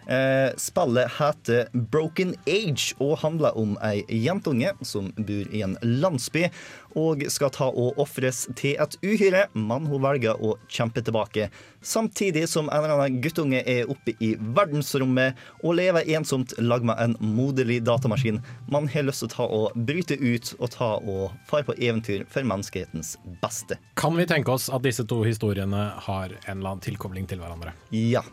Eh, 0.06 0.52
spillet 0.62 1.10
heter 1.18 1.72
Broken 1.74 2.36
Age 2.46 2.94
og 3.02 3.18
handler 3.24 3.58
om 3.58 3.74
ei 3.82 4.04
jentunge 4.10 4.76
som 4.86 5.10
bor 5.18 5.50
i 5.50 5.64
en 5.66 5.74
landsby 5.82 6.52
og 7.00 7.24
skal 7.32 7.52
ta 7.54 7.70
og 7.70 8.00
ofres 8.02 8.44
til 8.60 8.78
et 8.82 8.98
uhyre, 9.04 9.46
men 9.54 9.88
hun 9.90 10.04
velger 10.04 10.40
å 10.40 10.56
kjempe 10.72 11.04
tilbake. 11.06 11.50
Samtidig 11.84 12.46
som 12.52 12.70
en 12.70 12.84
eller 12.84 12.96
annen 12.96 13.22
guttunge 13.24 13.64
er 13.68 13.90
oppe 13.92 14.16
i 14.24 14.34
verdensrommet 14.56 15.40
og 15.64 15.78
lever 15.80 16.08
ensomt 16.16 16.56
lag 16.62 16.86
med 16.88 17.00
en 17.02 17.18
moderlig 17.20 17.82
datamaskin. 17.88 18.40
Man 18.72 18.88
har 18.94 19.08
lyst 19.08 19.24
til 19.24 19.32
å 19.32 19.34
ta 19.34 19.48
og 19.60 19.82
bryte 19.90 20.18
ut 20.22 20.54
og 20.60 20.72
ta 20.76 20.94
og 21.02 21.34
fare 21.50 21.68
på 21.68 21.78
eventyr 21.80 22.28
for 22.32 22.48
menneskehetens 22.48 23.18
beste. 23.44 23.80
Kan 24.00 24.16
vi 24.20 24.28
tenke 24.30 24.54
oss 24.54 24.70
at 24.74 24.86
disse 24.86 25.06
to 25.10 25.24
historiene 25.28 25.90
har 26.08 26.38
en 26.46 26.58
eller 26.58 26.76
annen 26.76 26.86
tilkobling 26.86 27.28
til 27.30 27.44
hverandre? 27.44 27.76
Ja. 27.92 28.24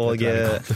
Og 0.00 0.22
eh, 0.24 0.70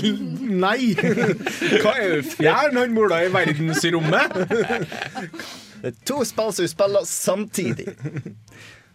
Nei! 0.64 0.92
Hva 0.96 1.94
er 2.00 2.14
det 2.16 2.22
fjern 2.32 2.78
han 2.80 2.94
mola 2.96 3.24
i 3.26 3.32
verdensrommet? 3.34 4.38
det 5.80 5.92
er 5.92 5.98
to 6.08 6.20
spill 6.28 6.52
som 6.56 6.68
spiller 6.70 7.06
samtidig. 7.08 7.94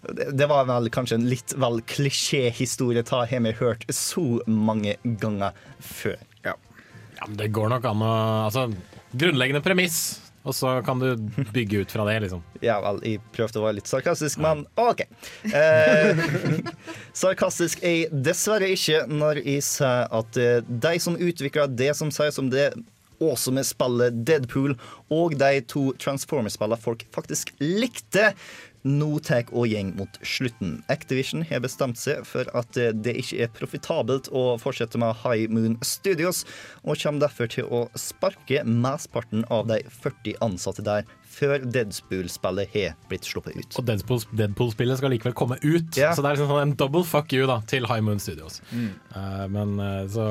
Det, 0.06 0.30
det 0.38 0.46
var 0.52 0.68
vel 0.70 0.92
kanskje 0.94 1.18
en 1.18 1.30
litt 1.30 1.56
vel 1.58 1.80
klisjéhistorie, 1.90 3.02
ta 3.08 3.24
har 3.26 3.42
vi 3.48 3.56
hørt 3.58 3.88
så 3.90 4.26
mange 4.46 4.98
ganger 5.04 5.56
før. 5.82 6.20
Ja, 6.46 7.26
men 7.28 7.38
Det 7.38 7.48
går 7.56 7.72
nok 7.72 7.90
an 7.90 8.04
å 8.04 8.14
Altså, 8.46 8.68
grunnleggende 9.16 9.64
premiss, 9.64 10.00
og 10.46 10.54
så 10.54 10.76
kan 10.86 11.00
du 11.02 11.16
bygge 11.56 11.82
ut 11.82 11.94
fra 11.96 12.06
det, 12.06 12.20
liksom. 12.26 12.44
Ja 12.62 12.78
vel, 12.84 13.00
jeg 13.08 13.22
prøvde 13.34 13.62
å 13.62 13.66
være 13.66 13.80
litt 13.80 13.90
sarkastisk, 13.90 14.42
men 14.44 14.66
OK. 14.78 15.06
Eh, 15.50 16.26
sarkastisk 17.24 17.82
er 17.82 17.96
jeg 17.96 18.24
dessverre 18.28 18.70
ikke 18.76 19.06
når 19.10 19.42
jeg 19.42 19.66
sier 19.66 20.12
at 20.20 20.42
eh, 20.42 20.60
de 20.68 20.94
som 21.02 21.18
utvikler 21.18 21.72
det 21.72 21.94
som 21.98 22.14
sies 22.14 22.38
om 22.42 22.52
det 22.54 22.70
awesome 23.24 23.64
spillet 23.66 24.22
Deadpool, 24.28 24.76
og 25.14 25.36
de 25.40 25.60
to 25.70 25.92
Transformers-spillene 26.02 26.82
folk 26.82 27.06
faktisk 27.16 27.54
likte, 27.62 28.34
nå 28.86 29.20
tar 29.26 29.50
og 29.52 29.68
gjeng 29.68 29.92
mot 29.98 30.20
slutten. 30.26 30.78
Activision 30.94 31.44
har 31.50 31.64
bestemt 31.66 32.00
seg 32.00 32.24
for 32.28 32.50
at 32.58 32.78
det 32.78 33.16
ikke 33.20 33.42
er 33.46 33.54
profitabelt 33.56 34.30
å 34.32 34.56
fortsette 34.62 35.00
med 35.02 35.18
High 35.24 35.52
Moon 35.52 35.80
Studios, 35.86 36.44
og 36.86 37.00
kommer 37.02 37.26
derfor 37.26 37.50
til 37.52 37.68
å 37.68 37.86
sparke 38.00 38.64
mesteparten 38.66 39.46
av 39.54 39.68
de 39.72 39.82
40 39.90 40.40
ansatte 40.46 40.86
der 40.86 41.06
før 41.36 41.64
Deadpool-spillet 41.68 42.72
har 42.76 42.94
blitt 43.10 43.28
sluppet 43.28 43.58
ut. 43.58 43.78
Og 43.80 43.88
Deadpool- 43.88 44.28
Deadpool-spillet 44.40 45.02
skal 45.02 45.12
likevel 45.14 45.36
komme 45.38 45.58
ut, 45.64 45.98
yeah. 45.98 46.14
så 46.16 46.24
det 46.24 46.30
er 46.30 46.38
liksom 46.38 46.52
sånn 46.54 46.64
en 46.64 46.76
double 46.80 47.04
fuck 47.08 47.34
you 47.36 47.48
da 47.50 47.60
til 47.68 47.88
High 47.90 48.06
Moon 48.06 48.22
Studios. 48.24 48.62
Eh, 48.72 49.46
men 49.52 49.76
eh, 49.84 50.04
så 50.12 50.28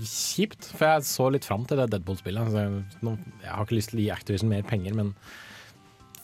kjipt, 0.00 0.70
for 0.72 0.88
jeg 0.88 1.08
så 1.10 1.28
litt 1.34 1.48
fram 1.48 1.66
til 1.68 1.82
det 1.82 1.90
Deadpool-spillet. 1.92 2.56
Jeg, 2.56 2.84
jeg 3.02 3.52
har 3.52 3.66
ikke 3.66 3.78
lyst 3.78 3.92
til 3.92 4.00
å 4.00 4.06
gi 4.06 4.14
Activision 4.14 4.52
mer 4.52 4.64
penger, 4.66 4.96
men 4.96 5.12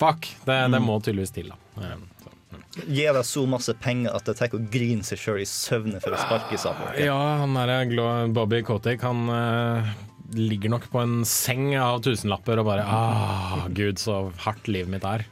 fuck, 0.02 0.28
det, 0.48 0.58
det 0.74 0.82
må 0.82 0.98
tydeligvis 1.00 1.34
til, 1.34 1.52
da. 1.52 1.58
Eh, 1.82 1.98
så, 2.22 2.32
mm. 2.52 2.62
Gi 2.84 3.04
deg 3.06 3.26
så 3.28 3.44
masse 3.50 3.74
penger 3.82 4.16
at 4.18 4.28
det 4.28 4.36
tar 4.38 4.56
å 4.58 4.62
grine 4.72 5.06
seg 5.06 5.20
sjøl 5.22 5.42
i 5.42 5.48
søvne 5.48 6.02
for 6.02 6.16
å 6.16 6.22
sparke 6.22 6.58
seg 6.60 6.72
av. 6.72 6.96
Ja, 7.00 7.20
han 7.42 7.58
derre 7.58 8.32
Bobby 8.34 8.62
Kotick, 8.66 9.04
han 9.06 9.28
uh, 9.30 9.92
ligger 10.34 10.74
nok 10.74 10.88
på 10.92 11.02
en 11.02 11.22
seng 11.28 11.70
av 11.78 12.02
tusenlapper 12.04 12.60
og 12.62 12.68
bare 12.70 12.86
ah, 12.86 13.68
gud, 13.70 14.00
så 14.02 14.26
hardt 14.44 14.70
livet 14.70 14.92
mitt 14.96 15.06
er. 15.08 15.26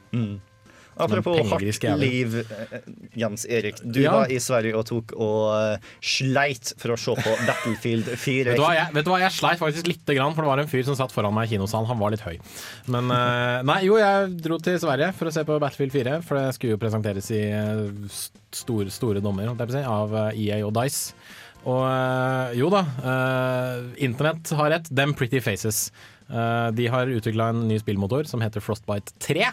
Apropos 1.01 1.39
hardt 1.51 1.85
liv, 2.01 2.35
eh, 2.41 2.79
Jens 3.19 3.47
Erik. 3.47 3.81
Du 3.83 4.01
Ja. 4.03 4.13
var 4.13 4.31
i 4.33 4.39
Sverige 4.43 4.77
og 4.79 4.85
tok 4.89 5.15
og 5.17 5.55
eh, 5.57 5.89
sleit 6.01 6.73
for 6.81 6.95
å 6.95 6.99
se 7.01 7.15
på 7.17 7.35
Battlefield 7.49 8.11
4. 8.15 8.45
Vet 8.53 8.57
du, 8.61 8.63
hva, 8.65 8.75
jeg, 8.77 8.93
vet 8.95 9.05
du 9.09 9.11
hva, 9.13 9.21
jeg 9.25 9.35
sleit 9.37 9.59
faktisk 9.63 9.91
lite 9.91 10.17
grann, 10.19 10.35
for 10.37 10.43
det 10.47 10.53
var 10.53 10.63
en 10.65 10.71
fyr 10.71 10.85
som 10.87 10.99
satt 10.99 11.13
foran 11.15 11.35
meg 11.37 11.49
i 11.51 11.55
kinosalen. 11.57 11.89
Han 11.91 11.99
var 12.03 12.15
litt 12.15 12.25
høy. 12.27 12.37
Men 12.93 13.11
eh, 13.15 13.59
nei, 13.73 13.81
jo, 13.89 13.99
jeg 14.01 14.33
dro 14.45 14.61
til 14.63 14.79
Sverige 14.83 15.13
for 15.19 15.31
å 15.31 15.35
se 15.35 15.45
på 15.49 15.59
Battlefield 15.63 15.97
4, 15.97 16.17
for 16.27 16.41
det 16.41 16.55
skulle 16.59 16.77
jo 16.77 16.83
presenteres 16.85 17.31
i 17.35 17.43
store, 18.53 18.91
store 18.95 19.21
dommer 19.25 19.51
si, 19.71 19.85
av 19.85 20.15
EA 20.35 20.63
og 20.67 20.75
Dice. 20.79 21.15
Og 21.69 21.85
jo 22.57 22.71
da, 22.73 22.81
internett 24.01 24.49
har 24.57 24.71
rett. 24.73 24.89
Them 24.97 25.13
Pretty 25.13 25.43
Faces. 25.45 25.91
Eh, 26.31 26.71
de 26.73 26.87
har 26.87 27.07
utvikla 27.11 27.49
en 27.51 27.65
ny 27.69 27.79
spillmotor 27.83 28.25
som 28.31 28.41
heter 28.41 28.63
Frostbite 28.63 29.13
3. 29.19 29.49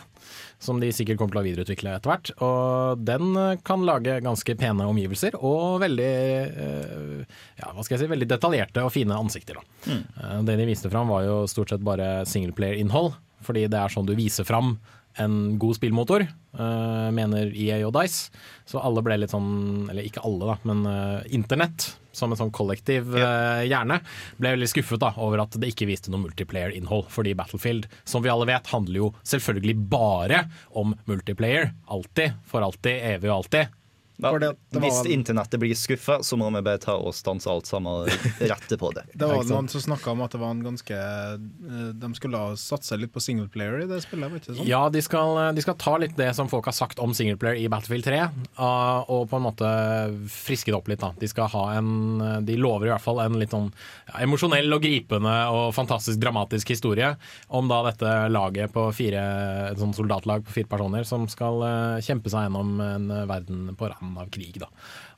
Som 0.59 0.79
de 0.81 0.87
sikkert 0.89 1.19
kommer 1.19 1.35
til 1.35 1.41
å 1.43 1.45
videreutvikle 1.45 1.91
etter 1.93 2.09
hvert. 2.09 2.31
Og 2.41 3.03
den 3.05 3.35
eh, 3.37 3.59
kan 3.67 3.83
lage 3.85 4.15
ganske 4.25 4.55
pene 4.57 4.87
omgivelser 4.89 5.37
og 5.37 5.79
veldig 5.83 6.07
eh, 6.09 7.37
ja, 7.59 7.69
hva 7.75 7.83
skal 7.85 7.97
jeg 7.97 8.05
si, 8.07 8.11
veldig 8.15 8.29
detaljerte 8.31 8.81
og 8.85 8.89
fine 8.95 9.13
ansikter. 9.17 9.59
Da. 9.61 9.93
Eh, 9.93 10.39
Det 10.49 10.57
de 10.57 10.65
viste 10.69 10.89
fram 10.89 11.13
var 11.13 11.27
jo 11.27 11.37
stort 11.51 11.69
sett 11.75 11.85
bare 11.85 12.23
singleplayer-innhold, 12.25 13.13
fordi 13.45 13.67
det 13.69 13.77
er 13.83 13.93
sånn 13.93 14.07
du 14.09 14.15
viser 14.17 14.47
fram 14.49 14.79
en 15.21 15.57
god 15.59 15.77
spillmotor, 15.77 16.25
uh, 16.59 17.07
mener 17.15 17.51
EA 17.53 17.81
og 17.87 17.93
Dice. 17.97 18.31
Så 18.67 18.81
alle 18.81 19.03
ble 19.05 19.19
litt 19.21 19.33
sånn, 19.33 19.87
eller 19.91 20.05
ikke 20.07 20.23
alle, 20.27 20.51
da, 20.51 20.57
men 20.67 20.83
uh, 20.87 21.25
internett 21.33 21.89
som 22.17 22.33
en 22.33 22.39
sånn 22.39 22.53
kollektiv 22.55 23.11
uh, 23.13 23.61
hjerne 23.67 23.99
ble 24.39 24.55
veldig 24.55 24.69
skuffet 24.71 25.01
da, 25.03 25.11
over 25.21 25.43
at 25.43 25.57
det 25.61 25.69
ikke 25.71 25.89
viste 25.89 26.13
noe 26.13 26.23
multiplayer-innhold. 26.25 27.07
Fordi 27.13 27.35
Battlefield, 27.37 27.89
som 28.09 28.25
vi 28.25 28.33
alle 28.33 28.49
vet, 28.49 28.71
handler 28.73 29.03
jo 29.03 29.11
selvfølgelig 29.27 29.77
bare 29.91 30.45
om 30.77 30.95
multiplayer. 31.09 31.73
Alltid, 31.93 32.39
for 32.49 32.65
alltid, 32.65 33.03
evig 33.15 33.31
og 33.31 33.41
alltid. 33.41 33.75
Ja, 34.17 34.31
For 34.33 34.39
det- 34.41 34.55
det 34.73 34.79
Hvis 34.81 34.95
var... 35.03 35.07
internettet 35.13 35.59
blir 35.61 35.75
skuffa, 35.77 36.19
så 36.25 36.37
må 36.41 36.47
vi 36.55 36.61
bare 36.65 36.79
ta 36.81 36.95
og 36.97 37.13
stanse 37.13 37.45
alt 37.51 37.67
sammen 37.69 38.03
og 38.07 38.07
rette 38.41 38.77
på 38.81 38.89
det. 38.95 39.03
Det 39.17 39.27
var 39.29 39.43
noen 39.45 39.67
som 39.69 39.81
snakka 39.83 40.11
om 40.15 40.23
at 40.25 40.31
det 40.33 40.39
var 40.41 40.55
en 40.55 40.63
ganske 40.65 40.97
eh, 40.97 41.91
De 41.93 42.09
skulle 42.17 42.37
ha 42.41 42.55
satse 42.57 42.97
litt 42.97 43.13
på 43.13 43.21
singleplayer 43.21 43.83
i 43.83 43.87
det 43.89 43.99
spillet, 44.01 44.31
var 44.31 44.41
ikke 44.41 44.55
sånn? 44.57 44.65
Ja, 44.67 44.81
de 44.89 45.01
skal, 45.05 45.37
de 45.53 45.61
skal 45.61 45.77
ta 45.77 45.93
litt 46.01 46.15
det 46.17 46.31
som 46.37 46.49
folk 46.49 46.65
har 46.65 46.73
sagt 46.73 46.97
om 47.03 47.13
singleplayer 47.13 47.61
i 47.61 47.67
Battlefield 47.69 48.07
3, 48.07 48.19
ah, 48.57 49.03
og 49.07 49.27
på 49.29 49.37
en 49.37 49.45
måte 49.45 49.69
friske 50.33 50.71
det 50.73 50.77
opp 50.79 50.89
litt. 50.89 50.99
da. 51.03 51.11
De 51.19 51.29
skal 51.29 51.47
ha 51.53 51.63
en 51.77 52.43
De 52.45 52.57
lover 52.57 52.87
i 52.89 52.93
hvert 52.95 53.03
fall 53.05 53.21
en 53.23 53.37
litt 53.39 53.53
sånn 53.53 53.69
ja, 54.09 54.23
emosjonell 54.25 54.73
og 54.73 54.81
gripende 54.83 55.35
og 55.53 55.69
fantastisk 55.77 56.17
dramatisk 56.21 56.73
historie 56.73 57.13
om 57.53 57.69
da 57.69 57.83
dette 57.91 58.15
laget 58.33 58.73
på 58.73 58.87
fire 58.97 59.21
et 59.71 59.77
sånn 59.79 59.93
soldatlag 59.95 60.43
på 60.47 60.57
fire 60.57 60.69
personer 60.73 61.05
som 61.07 61.27
skal 61.31 61.61
eh, 61.67 62.01
kjempe 62.05 62.31
seg 62.33 62.47
gjennom 62.47 62.75
en 62.81 63.09
eh, 63.13 63.25
verden 63.29 63.69
på 63.77 63.87
randen 64.07 64.23
av 64.23 64.29
krig. 64.33 64.57
da. 64.59 64.67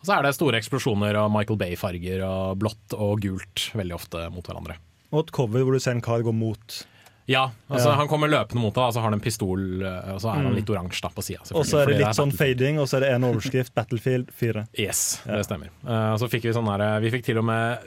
Og 0.01 0.05
så 0.09 0.17
er 0.17 0.23
det 0.25 0.35
store 0.35 0.59
eksplosjoner 0.59 1.15
og 1.21 1.31
Michael 1.31 1.59
Bay-farger 1.61 2.23
og 2.25 2.59
blått 2.61 2.95
og 2.97 3.21
gult 3.21 3.69
veldig 3.77 3.95
ofte 3.95 4.29
mot 4.33 4.45
hverandre. 4.45 4.77
Og 5.11 5.25
et 5.27 5.31
cover 5.33 5.63
hvor 5.65 5.73
du 5.73 5.79
ser 5.79 5.95
en 5.97 6.01
kar 6.05 6.21
gå 6.25 6.33
mot. 6.33 6.85
Ja, 7.29 7.51
altså 7.69 7.91
Ja. 7.91 7.95
han 7.95 8.07
kommer 8.09 8.27
løpende 8.27 8.61
mot 8.61 8.73
deg, 8.73 8.83
og 8.87 8.93
så 8.93 9.01
har 9.01 9.09
han 9.11 9.13
en 9.13 9.21
pistol, 9.21 9.83
eh, 9.83 10.13
og 10.15 10.19
så 10.21 10.31
er 10.33 10.41
han 10.41 10.55
litt 10.55 10.65
oransje 10.69 11.11
på 11.13 11.21
sida. 11.21 11.41
Og 11.53 11.63
så 11.65 11.83
er 11.83 11.85
det 11.91 11.99
litt 11.99 12.17
sånn 12.17 12.33
fading, 12.33 12.79
og 12.79 12.87
så 12.89 12.97
er 12.97 13.01
det 13.01 13.11
en 13.13 13.23
overskrift, 13.23 13.73
Battlefield 13.75 14.31
4. 14.33 14.67
Yes, 14.79 15.21
det 15.25 15.45
stemmer. 15.45 15.69
Eh, 15.85 16.13
og 16.13 16.19
så 16.19 16.29
fikk 16.29 16.43
vi 16.49 16.53
sånn 16.53 16.65
der, 16.65 16.99
Vi 17.01 17.11
fikk 17.11 17.25
til 17.25 17.37
og 17.37 17.45
med 17.45 17.79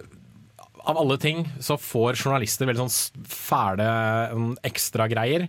Av 0.84 0.96
alle 0.98 1.16
ting 1.16 1.44
så 1.60 1.76
får 1.78 2.16
journalister 2.18 2.66
veldig 2.66 2.88
sånn 2.88 3.24
fæle 3.30 4.32
um, 4.34 4.56
ekstragreier 4.66 5.44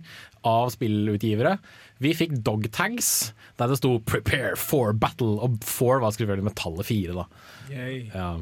av 0.46 0.68
spillutgivere. 0.70 1.58
Vi 2.02 2.14
fikk 2.14 2.40
dogtags 2.44 3.32
der 3.58 3.70
det 3.70 3.78
sto 3.78 3.98
'prepare 3.98 4.56
for 4.56 4.92
battle', 4.92 5.38
og 5.40 5.58
'for' 5.62 6.00
var 6.00 6.10
selvfølgelig 6.10 6.44
med 6.44 6.56
tallet 6.56 6.86
fire. 6.86 7.14
da. 7.14 7.24
Yay. 7.70 8.10
Ja, 8.14 8.36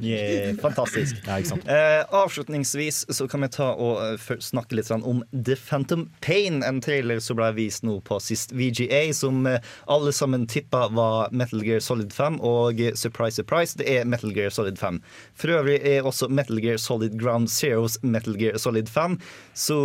Yeah, 0.00 0.54
fantastisk. 0.56 1.16
ja. 1.26 1.98
Eh, 1.98 2.04
avslutningsvis 2.10 3.06
så 3.16 3.28
kan 3.28 3.40
vi 3.40 3.48
ta 3.48 3.70
og 3.72 4.02
eh, 4.04 4.34
snakke 4.44 4.76
litt 4.76 4.90
sånn 4.90 5.04
om 5.08 5.22
The 5.32 5.56
Phantom 5.56 6.10
Pain, 6.20 6.60
en 6.66 6.82
trailer 6.84 7.22
som 7.24 7.38
ble 7.38 7.48
vist 7.56 7.86
nå 7.88 7.96
på 8.04 8.18
sist 8.20 8.52
VGA, 8.52 9.00
som 9.16 9.46
eh, 9.48 9.64
alle 9.88 10.12
sammen 10.12 10.44
tippa 10.50 10.90
var 10.92 11.32
Metal 11.32 11.64
Gear 11.64 11.80
Solid 11.80 12.12
5, 12.12 12.36
og 12.44 12.82
eh, 12.84 12.92
surprise, 13.00 13.40
surprise, 13.40 13.78
det 13.80 13.88
er 13.88 14.04
Metal 14.04 14.34
Gear 14.36 14.52
Solid 14.52 14.76
5. 14.78 15.00
For 15.40 15.56
øvrig 15.56 15.80
er 15.80 16.04
også 16.04 16.28
Metal 16.28 16.60
Gear 16.60 16.76
Solid 16.82 17.16
Ground 17.20 17.48
Zeros 17.52 17.96
Metal 18.02 18.36
Gear 18.36 18.60
Solid 18.60 18.92
5, 18.92 19.16
så 19.56 19.78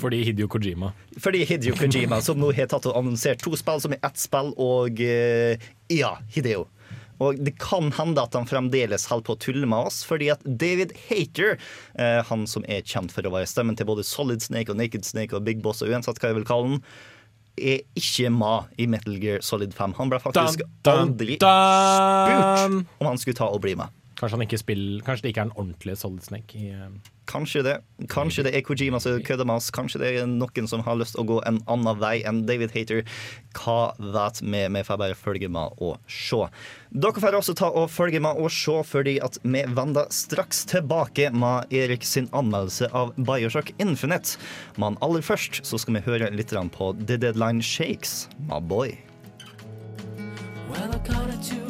Fordi 0.00 0.22
Hidio 0.24 0.48
Kojima. 0.48 0.94
fordi 1.20 1.44
Hideo 1.44 1.76
Kojima, 1.76 2.22
som 2.24 2.40
nå 2.40 2.50
har 2.56 2.66
tatt 2.72 2.88
og 2.88 2.96
annonsert 2.96 3.44
to 3.44 3.52
spill 3.56 3.80
som 3.82 3.92
er 3.92 4.00
ett 4.02 4.18
spill, 4.18 4.54
og 4.56 4.98
ja, 5.92 6.16
Hideo. 6.32 6.64
Og 7.22 7.38
det 7.46 7.56
kan 7.62 7.92
hende 7.94 8.22
at 8.22 8.34
han 8.34 8.48
fremdeles 8.48 9.06
holder 9.10 9.28
på 9.28 9.36
å 9.36 9.42
tulle 9.46 9.68
med 9.70 9.90
oss, 9.90 10.02
fordi 10.06 10.30
at 10.34 10.42
David 10.44 10.94
Hater, 11.06 11.58
eh, 11.94 12.20
han 12.26 12.46
som 12.50 12.66
er 12.66 12.82
kjent 12.82 13.14
for 13.14 13.26
å 13.26 13.34
være 13.34 13.50
stemmen 13.50 13.78
til 13.78 13.88
både 13.90 14.06
Solid 14.06 14.42
Snake 14.44 14.72
og 14.72 14.80
Naked 14.80 15.06
Snake 15.06 15.36
og 15.36 15.44
Big 15.46 15.62
Boss 15.64 15.84
og 15.84 15.92
uansett 15.94 16.18
hva 16.20 16.32
jeg 16.32 16.40
vil 16.40 16.48
kalle 16.48 16.74
den, 16.74 16.86
er 17.54 17.84
ikke 17.94 18.32
med 18.34 18.80
i 18.82 18.88
Metal 18.90 19.14
Gear 19.22 19.44
Solid 19.46 19.74
5. 19.76 19.94
Han 20.00 20.10
ble 20.10 20.18
faktisk 20.22 20.64
aldri 20.90 21.36
spurt 21.38 22.88
om 22.98 23.06
han 23.06 23.20
skulle 23.20 23.38
ta 23.38 23.46
og 23.46 23.62
bli 23.62 23.76
med. 23.78 23.92
Kanskje, 24.14 24.36
han 24.36 24.46
ikke 24.46 24.62
spiller, 24.62 25.02
kanskje 25.02 25.26
det 25.26 25.34
ikke 25.34 25.42
er 25.42 25.48
en 25.48 25.58
ordentlig 25.58 25.96
Solid 25.98 26.22
Snake 26.22 26.58
i 26.58 26.70
uh, 26.70 26.88
Kanskje 27.26 27.62
det. 27.64 27.74
Kanskje 28.12 28.44
det 28.44 28.52
er 28.54 28.62
Kojima 28.62 29.00
som 29.00 29.22
kødder 29.24 29.46
med 29.48 29.56
oss. 29.56 29.70
Kanskje 29.74 30.00
det 30.02 30.10
er 30.12 30.26
noen 30.28 30.68
som 30.68 30.82
har 30.84 30.98
lyst 31.00 31.16
til 31.16 31.22
å 31.22 31.28
gå 31.28 31.38
en 31.48 31.62
annen 31.72 31.96
vei 31.98 32.18
enn 32.28 32.42
David 32.44 32.74
Hater. 32.76 33.00
Hva 33.56 33.94
vet 33.96 34.42
vi? 34.44 34.60
Vi 34.76 34.82
får 34.84 35.00
bare 35.00 35.16
følge 35.16 35.48
med 35.48 35.80
og 35.82 35.96
se. 36.04 36.42
Dere 36.92 37.24
får 37.24 37.38
også 37.40 37.56
ta 37.58 37.72
og 37.72 37.88
følge 37.90 38.20
med 38.22 38.38
og 38.38 38.52
se, 38.52 38.76
fordi 38.86 39.16
at 39.24 39.40
vi 39.42 39.64
vender 39.72 40.12
straks 40.12 40.62
tilbake 40.68 41.32
med 41.32 41.72
Erik 41.72 42.04
sin 42.04 42.28
anmeldelse 42.36 42.92
av 42.92 43.16
Bioshock 43.16 43.72
Infinite. 43.80 44.36
Men 44.76 45.00
aller 45.00 45.24
først 45.24 45.64
så 45.64 45.80
skal 45.80 45.98
vi 45.98 46.06
høre 46.06 46.30
litt 46.36 46.52
på 46.52 46.92
The 47.06 47.16
Deadline 47.16 47.64
Shakes, 47.64 48.28
my 48.38 48.60
boy. 48.60 48.98
Well, 50.68 50.92
I 50.92 51.63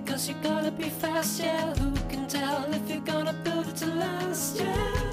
cause 0.00 0.28
you 0.28 0.34
gotta 0.42 0.70
be 0.70 0.88
fast, 0.88 1.40
yeah. 1.40 1.74
Who 1.74 1.92
can 2.08 2.26
tell 2.28 2.64
if 2.72 2.90
you're 2.90 3.00
gonna 3.00 3.32
build 3.44 3.68
it 3.68 3.76
to 3.76 3.86
last, 3.86 4.60
yeah? 4.60 5.08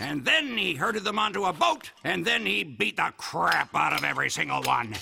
And 0.00 0.24
then 0.24 0.56
he 0.56 0.74
herded 0.74 1.04
them 1.04 1.18
onto 1.18 1.44
a 1.44 1.52
boat, 1.52 1.90
and 2.04 2.24
then 2.24 2.46
he 2.46 2.64
beat 2.64 2.96
the 2.96 3.12
crap 3.16 3.74
out 3.74 3.92
of 3.92 4.04
every 4.04 4.30
single 4.30 4.62
one. 4.62 4.94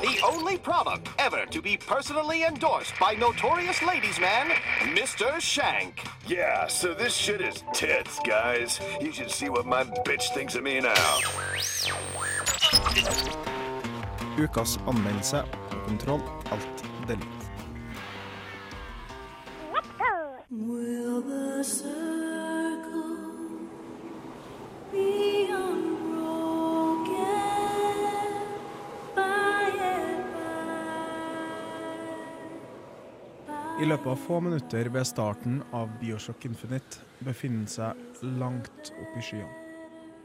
The 0.00 0.18
only 0.24 0.56
product 0.56 1.10
ever 1.18 1.44
to 1.44 1.60
be 1.60 1.76
personally 1.76 2.44
endorsed 2.44 2.94
by 2.98 3.12
notorious 3.12 3.82
ladies 3.82 4.18
man, 4.18 4.48
Mr. 4.96 5.38
Shank. 5.38 6.06
Yeah, 6.26 6.66
so 6.68 6.94
this 6.94 7.14
shit 7.14 7.42
is 7.42 7.62
tits, 7.74 8.18
guys. 8.26 8.80
You 8.98 9.12
should 9.12 9.30
see 9.30 9.50
what 9.50 9.66
my 9.66 9.84
bitch 9.84 10.32
thinks 10.32 10.54
of 10.54 10.62
me 10.62 10.80
now. 10.80 10.94
Ukas 14.38 14.78
anmeldelse 14.86 15.44
på 15.70 15.76
Kontroll 15.86 16.22
Alt 16.50 16.84
Delete. 17.06 17.26
Will 20.50 21.20
the 21.20 21.62
circle 21.62 23.18
be 24.92 25.46
unbroken 25.50 25.69
I 33.80 33.86
løpet 33.86 34.10
av 34.12 34.18
få 34.20 34.38
minutter 34.44 34.90
ved 34.92 35.06
starten 35.08 35.62
av 35.72 35.88
Bioshock 36.02 36.42
Infinite 36.44 37.00
befinner 37.24 37.62
han 37.62 37.70
seg 37.72 38.26
langt 38.36 38.90
opp 38.92 39.14
i 39.16 39.22
skyene. 39.24 39.54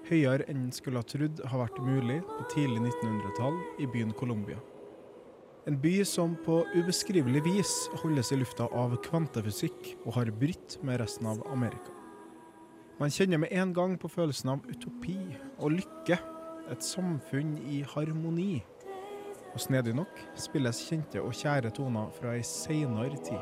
Høyere 0.10 0.44
enn 0.52 0.66
en 0.66 0.74
skulle 0.76 1.00
ha 1.00 1.08
trodd 1.08 1.40
har 1.40 1.62
vært 1.62 1.80
mulig 1.86 2.18
på 2.28 2.48
tidlig 2.52 2.82
1900-tall 2.82 3.56
i 3.80 3.88
byen 3.94 4.12
Colombia. 4.20 4.60
En 5.72 5.80
by 5.80 5.94
som 6.04 6.36
på 6.44 6.60
ubeskrivelig 6.76 7.46
vis 7.48 7.72
holdes 8.04 8.34
i 8.36 8.42
lufta 8.42 8.68
av 8.76 8.98
kvantefysikk 9.08 9.94
og 10.04 10.18
har 10.20 10.36
brytt 10.36 10.76
med 10.84 11.00
resten 11.06 11.32
av 11.32 11.48
Amerika. 11.48 11.96
Man 13.00 13.14
kjenner 13.14 13.40
med 13.40 13.56
en 13.56 13.72
gang 13.78 13.96
på 13.96 14.12
følelsen 14.12 14.52
av 14.58 14.68
utopi 14.68 15.16
og 15.62 15.80
lykke, 15.80 16.20
et 16.76 16.84
samfunn 16.84 17.56
i 17.72 17.86
harmoni. 17.88 18.66
Og 19.56 19.62
snedig 19.64 19.94
nok 19.96 20.20
spilles 20.36 20.82
kjente 20.84 21.22
og 21.24 21.32
kjære 21.32 21.70
toner 21.78 22.10
fra 22.18 22.34
ei 22.36 22.44
seinere 22.44 23.16
tid. 23.24 23.40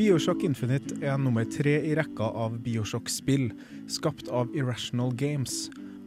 Bioshock 0.00 0.46
Infinite 0.48 0.96
er 1.04 1.18
nummer 1.20 1.44
tre 1.44 1.76
i 1.84 1.92
rekka 1.98 2.30
av 2.32 2.56
Bioshock-spill 2.64 3.50
skapt 3.92 4.32
av 4.32 4.48
Irrational 4.56 5.12
Games, 5.12 5.66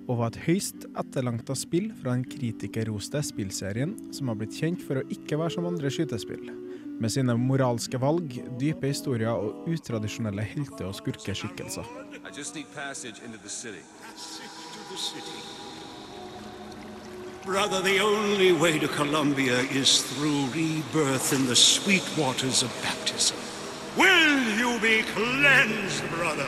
og 0.10 0.24
var 0.24 0.34
et 0.34 0.42
høyst 0.48 0.88
etterlengta 0.98 1.54
spill 1.54 1.92
fra 2.02 2.18
den 2.18 2.26
kritikerroste 2.26 3.22
spillserien 3.30 3.94
som 4.10 4.34
har 4.34 4.42
blitt 4.42 4.58
kjent 4.58 4.82
for 4.82 4.98
å 4.98 5.08
ikke 5.14 5.38
være 5.38 5.54
som 5.54 5.70
andre 5.70 5.94
skytespill, 5.94 6.63
med 7.00 7.12
sine 7.12 7.36
moralske 7.38 8.00
valg, 8.02 8.36
dype 8.60 8.88
historier 8.88 9.30
og 9.32 9.68
utradisjonelle 9.70 10.42
helte- 10.42 10.86
og 10.86 10.96
skurkeskikkelser. 10.96 11.84
Brother, 17.46 17.82
the 17.82 18.00
only 18.00 18.54
way 18.54 18.80
to 18.80 18.88
Columbia 18.88 19.60
is 19.72 20.02
through 20.04 20.46
rebirth 20.56 21.34
in 21.34 21.46
the 21.46 21.56
sweet 21.56 22.04
waters 22.18 22.64
of 22.64 22.72
baptism. 22.82 23.36
Will 23.98 24.40
you 24.58 24.80
be 24.80 25.04
cleansed, 25.14 26.04
brother? 26.16 26.48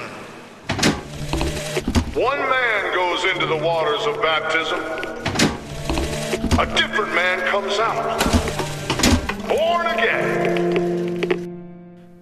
One 2.16 2.40
man 2.40 2.96
goes 2.96 3.26
into 3.26 3.46
the 3.46 3.58
waters 3.58 4.08
of 4.08 4.22
baptism. 4.22 4.80
A 6.58 6.66
different 6.78 7.14
man 7.14 7.46
comes 7.52 7.78
out. 7.78 8.45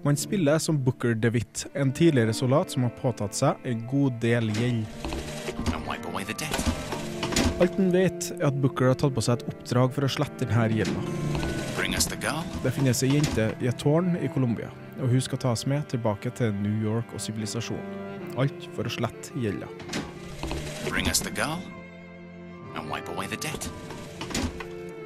Man 0.04 0.16
spiller 0.16 0.58
som 0.58 0.84
Booker 0.84 1.14
DeWitt, 1.14 1.66
en 1.72 1.92
tidligere 1.92 2.32
soldat 2.32 2.70
som 2.70 2.82
har 2.82 2.90
påtatt 3.00 3.34
seg 3.34 3.64
en 3.64 3.86
god 3.88 4.18
del 4.20 4.50
gjeld. 4.54 4.84
Alt 7.60 7.78
han 7.78 7.88
vet, 7.94 8.28
er 8.34 8.46
at 8.50 8.58
Booker 8.60 8.90
har 8.90 8.98
tatt 9.00 9.14
på 9.16 9.24
seg 9.24 9.38
et 9.38 9.46
oppdrag 9.54 9.94
for 9.96 10.06
å 10.06 10.10
slette 10.12 10.44
denne 10.44 10.66
gjelda. 10.74 11.04
Bring 11.78 11.96
us 11.96 12.06
the 12.10 12.18
girl. 12.20 12.44
Det 12.62 12.74
finnes 12.76 13.02
ei 13.06 13.14
jente 13.14 13.48
i 13.62 13.70
et 13.70 13.80
tårn 13.80 14.18
i 14.20 14.28
Colombia, 14.34 14.68
og 15.00 15.14
hun 15.14 15.24
skal 15.24 15.40
tas 15.46 15.64
med 15.70 15.86
tilbake 15.90 16.34
til 16.36 16.52
New 16.60 16.84
York 16.84 17.14
og 17.14 17.22
sivilisasjonen. 17.22 17.96
Alt 18.38 18.68
for 18.76 18.84
å 18.84 18.92
slette 18.92 19.34
gjelda. 19.38 19.70
Bring 20.90 21.08
us 21.08 21.24
the 21.24 21.32
girl. 21.32 21.58
And 22.74 22.90
wipe 22.90 23.08
away 23.08 23.26
the 23.26 23.40
debt. 23.40 23.70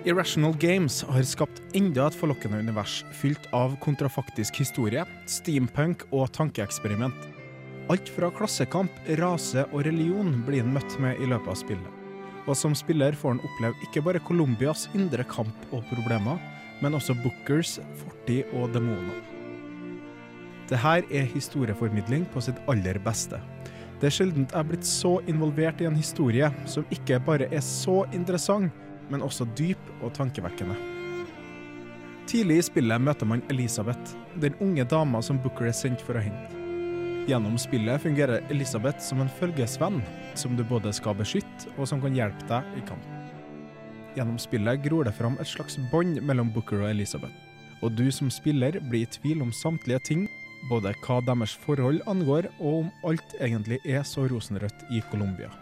Irrational 0.07 0.55
Games 0.55 1.03
har 1.03 1.25
skapt 1.27 1.59
enda 1.75 2.05
et 2.07 2.15
forlokkende 2.15 2.61
univers 2.63 3.01
fylt 3.19 3.49
av 3.57 3.73
kontrafaktisk 3.83 4.61
historie, 4.63 5.03
steampunk 5.27 6.05
og 6.15 6.31
tankeeksperiment. 6.37 7.27
Alt 7.91 8.13
fra 8.15 8.31
klassekamp, 8.31 8.95
rase 9.19 9.65
og 9.73 9.83
religion 9.89 10.31
blir 10.47 10.63
han 10.63 10.71
møtt 10.77 10.95
med 11.03 11.19
i 11.19 11.27
løpet 11.27 11.51
av 11.51 11.59
spillet. 11.59 11.99
Og 12.47 12.55
som 12.57 12.79
spiller 12.79 13.19
får 13.19 13.35
han 13.35 13.43
oppleve 13.51 13.89
ikke 13.89 14.05
bare 14.07 14.23
Colombias 14.23 14.87
indre 14.95 15.27
kamp 15.27 15.67
og 15.75 15.83
problemer, 15.91 16.39
men 16.79 16.95
også 16.95 17.19
Bookers 17.19 17.81
fortid 17.99 18.47
og 18.55 18.71
demoner. 18.77 19.19
Det 20.71 20.79
her 20.79 21.03
er 21.11 21.27
historieformidling 21.35 22.29
på 22.31 22.45
sitt 22.45 22.61
aller 22.71 23.03
beste. 23.03 23.43
Det 23.99 24.13
er 24.13 24.15
sjelden 24.15 24.47
jeg 24.47 24.61
er 24.61 24.69
blitt 24.69 24.87
så 24.87 25.17
involvert 25.27 25.81
i 25.83 25.89
en 25.91 25.99
historie 25.99 26.53
som 26.71 26.87
ikke 26.95 27.19
bare 27.27 27.49
er 27.51 27.65
så 27.67 28.05
interessant, 28.15 28.71
men 29.13 29.25
også 29.25 29.47
dyp 29.59 29.91
og 30.03 30.13
tankevekkende. 30.17 30.77
Tidlig 32.29 32.59
i 32.61 32.65
spillet 32.67 33.01
møter 33.01 33.29
man 33.29 33.43
Elisabeth, 33.49 34.15
den 34.37 34.57
unge 34.61 34.85
dama 34.85 35.23
som 35.25 35.39
Booker 35.41 35.71
er 35.71 35.77
sendt 35.77 36.03
for 36.05 36.19
å 36.19 36.25
hente. 36.25 36.59
Gjennom 37.29 37.59
spillet 37.61 38.01
fungerer 38.01 38.45
Elisabeth 38.53 39.01
som 39.05 39.21
en 39.21 39.31
følgesvenn, 39.41 40.01
som 40.37 40.57
du 40.57 40.63
både 40.65 40.93
skal 40.97 41.17
beskytte 41.17 41.73
og 41.77 41.89
som 41.89 42.01
kan 42.05 42.17
hjelpe 42.17 42.45
deg 42.49 42.81
i 42.81 42.85
kamp. 42.89 43.05
Gjennom 44.17 44.39
spillet 44.41 44.81
gror 44.85 45.09
det 45.09 45.15
fram 45.17 45.37
et 45.41 45.49
slags 45.49 45.77
bånd 45.93 46.21
mellom 46.25 46.53
Booker 46.53 46.83
og 46.83 46.91
Elisabeth, 46.91 47.33
og 47.85 47.97
du 47.97 48.09
som 48.13 48.33
spiller 48.33 48.81
blir 48.89 49.05
i 49.05 49.13
tvil 49.19 49.45
om 49.45 49.53
samtlige 49.53 50.01
ting, 50.11 50.27
både 50.69 50.93
hva 51.05 51.21
deres 51.25 51.55
forhold 51.65 52.01
angår, 52.11 52.51
og 52.59 52.83
om 52.83 52.93
alt 53.09 53.37
egentlig 53.41 53.81
er 53.85 54.05
så 54.09 54.27
rosenrødt 54.29 54.89
i 54.93 55.05
Colombia. 55.13 55.53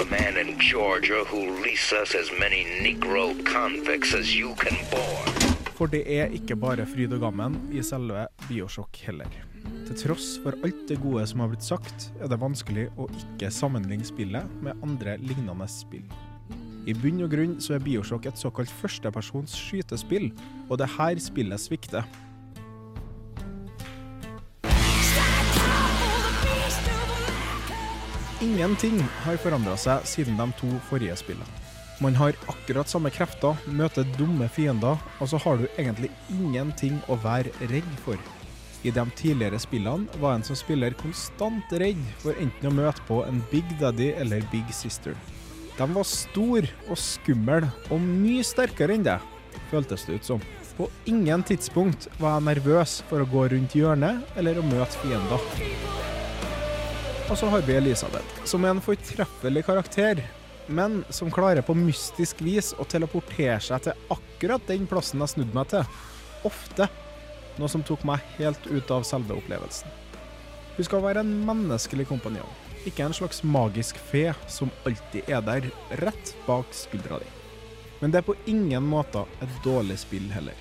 A 0.00 0.04
man 0.08 0.36
in 0.40 0.56
Georgia 0.58 1.24
who 1.28 1.40
leases 1.62 1.92
us 1.92 2.14
as 2.14 2.28
many 2.40 2.64
Negro 2.80 3.34
convicts 3.44 4.14
as 4.14 4.34
you 4.34 4.54
can 4.54 4.76
board. 4.90 5.28
For 5.76 5.90
det 5.92 6.00
er 6.08 6.32
ikke 6.32 6.56
bare 6.56 6.86
fryd 6.88 7.12
og 7.16 7.20
gammen 7.26 7.58
i 7.72 7.82
selve 7.84 8.22
Bioshock 8.46 8.96
heller. 9.04 9.28
Til 9.88 9.98
tross 10.00 10.38
for 10.40 10.56
alt 10.64 10.86
det 10.88 10.96
gode 11.02 11.26
som 11.28 11.42
har 11.44 11.50
blitt 11.52 11.66
sagt, 11.66 12.08
er 12.16 12.32
det 12.32 12.40
vanskelig 12.40 12.86
å 12.96 13.10
ikke 13.12 13.52
sammenligne 13.52 14.08
spillet 14.08 14.56
med 14.64 14.80
andre 14.86 15.18
lignende 15.20 15.68
spill. 15.68 16.06
I 16.88 16.96
bunn 16.96 17.20
og 17.26 17.34
grunn 17.34 17.58
så 17.60 17.76
er 17.76 17.84
Bioshock 17.84 18.30
et 18.30 18.40
såkalt 18.40 18.72
førstepersons 18.80 19.52
skytespill, 19.66 20.30
og 20.70 20.80
det 20.80 20.88
er 20.88 20.96
her 20.96 21.20
spillet 21.20 21.60
svikter. 21.60 22.08
Ingenting 28.40 29.02
har 29.26 29.36
forandra 29.36 29.74
seg 29.76 30.06
siden 30.08 30.38
de 30.40 30.46
to 30.56 30.68
forrige 30.88 31.12
spillene. 31.20 31.58
Man 32.00 32.14
har 32.16 32.32
akkurat 32.48 32.88
samme 32.88 33.10
krefter, 33.12 33.58
møter 33.68 34.06
dumme 34.16 34.46
fiender, 34.48 34.96
og 35.20 35.28
så 35.28 35.36
har 35.44 35.60
du 35.60 35.66
egentlig 35.74 36.08
ingenting 36.32 36.96
å 37.12 37.18
være 37.20 37.52
redd 37.68 37.90
for. 38.00 38.16
I 38.80 38.94
de 38.96 39.04
tidligere 39.18 39.60
spillene 39.60 40.22
var 40.22 40.38
en 40.38 40.46
som 40.46 40.56
spiller 40.56 40.96
konstant 41.02 41.74
redd 41.82 42.00
for 42.22 42.32
enten 42.40 42.70
å 42.70 42.72
møte 42.78 43.04
på 43.10 43.20
en 43.26 43.42
Big 43.52 43.76
Daddy 43.82 44.14
eller 44.16 44.46
Big 44.48 44.72
Sister. 44.72 45.12
De 45.76 45.90
var 45.92 46.08
store 46.08 46.72
og 46.88 46.96
skumle, 46.96 47.68
og 47.92 48.00
mye 48.00 48.40
sterkere 48.40 48.96
enn 48.96 49.04
det, 49.04 49.18
føltes 49.68 50.08
det 50.08 50.16
ut 50.16 50.32
som. 50.32 50.48
På 50.80 50.88
ingen 51.04 51.44
tidspunkt 51.44 52.08
var 52.16 52.38
jeg 52.38 52.48
nervøs 52.54 53.02
for 53.12 53.20
å 53.20 53.28
gå 53.28 53.50
rundt 53.52 53.76
hjørnet 53.76 54.24
eller 54.40 54.56
å 54.56 54.64
møte 54.64 54.96
fiender. 55.04 55.50
Og 57.30 57.38
så 57.38 57.46
har 57.46 57.62
vi 57.62 57.76
Elisabeth, 57.78 58.40
som 58.44 58.64
er 58.66 58.72
en 58.74 58.82
fortreffelig 58.82 59.62
karakter, 59.62 60.18
men 60.66 61.04
som 61.14 61.30
klarer 61.30 61.62
på 61.62 61.76
mystisk 61.78 62.40
vis 62.42 62.72
å 62.74 62.86
teleportere 62.90 63.60
seg 63.62 63.84
til 63.84 64.08
akkurat 64.10 64.64
den 64.66 64.88
plassen 64.90 65.22
jeg 65.22 65.36
snudde 65.36 65.54
meg 65.54 65.68
til. 65.70 65.84
Ofte. 66.48 66.88
Noe 67.60 67.70
som 67.70 67.84
tok 67.86 68.02
meg 68.08 68.24
helt 68.38 68.66
ut 68.66 68.90
av 68.90 69.06
selve 69.06 69.36
opplevelsen. 69.38 69.92
Hun 70.74 70.88
skal 70.88 71.04
være 71.04 71.22
en 71.22 71.30
menneskelig 71.46 72.08
kompanjong, 72.10 72.50
ikke 72.88 73.06
en 73.06 73.14
slags 73.14 73.44
magisk 73.46 74.00
fe 74.10 74.30
som 74.50 74.72
alltid 74.88 75.30
er 75.30 75.44
der, 75.46 75.68
rett 76.02 76.32
bak 76.48 76.74
skuldra 76.74 77.20
di. 77.22 77.28
Men 78.00 78.10
det 78.10 78.22
er 78.22 78.26
på 78.26 78.38
ingen 78.50 78.86
måte 78.90 79.22
et 79.44 79.54
dårlig 79.62 80.00
spill 80.02 80.26
heller. 80.34 80.58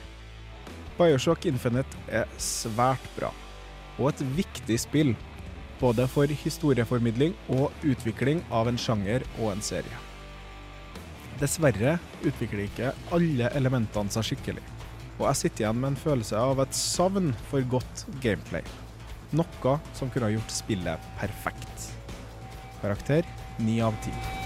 Bioshock 1.00 1.50
Infinite 1.50 2.06
er 2.12 2.30
svært 2.38 3.10
bra, 3.18 3.34
og 3.98 4.12
et 4.12 4.26
viktig 4.38 4.78
spill. 4.86 5.16
Både 5.80 6.08
for 6.12 6.28
historieformidling 6.28 7.34
og 7.56 7.72
utvikling 7.88 8.42
av 8.52 8.68
en 8.68 8.80
sjanger 8.80 9.24
og 9.40 9.54
en 9.54 9.64
serie. 9.64 10.02
Dessverre 11.40 11.96
utvikler 12.28 12.66
ikke 12.66 12.92
alle 13.16 13.48
elementene 13.56 14.12
seg 14.12 14.34
skikkelig, 14.34 14.66
og 15.16 15.30
jeg 15.30 15.40
sitter 15.44 15.66
igjen 15.66 15.80
med 15.80 15.94
en 15.94 16.02
følelse 16.02 16.36
av 16.36 16.60
et 16.66 16.76
savn 16.76 17.32
for 17.48 17.64
godt 17.72 18.04
gameplay. 18.24 18.66
Noe 19.32 19.78
som 19.96 20.12
kunne 20.12 20.28
ha 20.28 20.36
gjort 20.36 20.52
spillet 20.52 21.10
perfekt. 21.22 21.94
Karakter 22.82 23.24
9 23.60 23.80
av 23.88 23.96
10. 24.04 24.40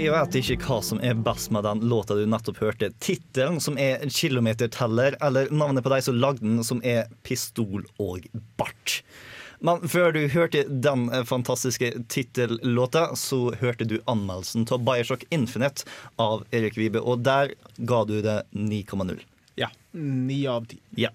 Jeg 0.00 0.14
vet 0.14 0.36
ikke 0.38 0.64
hva 0.64 0.78
som 0.80 1.00
er 1.04 1.18
best 1.20 1.50
med 1.52 1.66
den 1.66 1.82
låta 1.90 2.14
du 2.16 2.22
nettopp 2.24 2.62
hørte. 2.62 2.88
Tittelen, 3.04 3.58
som 3.60 3.76
er 3.76 4.06
kilometerteller, 4.08 5.18
eller 5.20 5.50
navnet 5.52 5.84
på 5.84 5.92
de 5.92 5.98
som 6.06 6.16
lagde 6.16 6.40
den, 6.40 6.62
som 6.64 6.80
er 6.80 7.10
Pistol 7.26 7.84
og 8.00 8.24
bart. 8.56 9.02
Men 9.60 9.84
før 9.92 10.14
du 10.16 10.22
hørte 10.32 10.62
den 10.64 11.10
eh, 11.12 11.26
fantastiske 11.28 11.92
tittellåta, 12.08 13.10
så 13.12 13.50
hørte 13.60 13.84
du 13.84 13.98
anmeldelsen 14.08 14.64
av 14.72 14.80
Bioshock 14.88 15.26
Infinite 15.28 15.84
av 16.16 16.46
Erik 16.48 16.80
Vibe, 16.80 17.04
og 17.04 17.20
der 17.28 17.52
ga 17.76 18.00
du 18.08 18.22
det 18.24 18.38
9,0. 18.56 19.20
Ja. 19.60 19.68
Ni 19.92 20.38
av 20.48 20.64
ti. 20.70 20.78
Ja. 20.96 21.10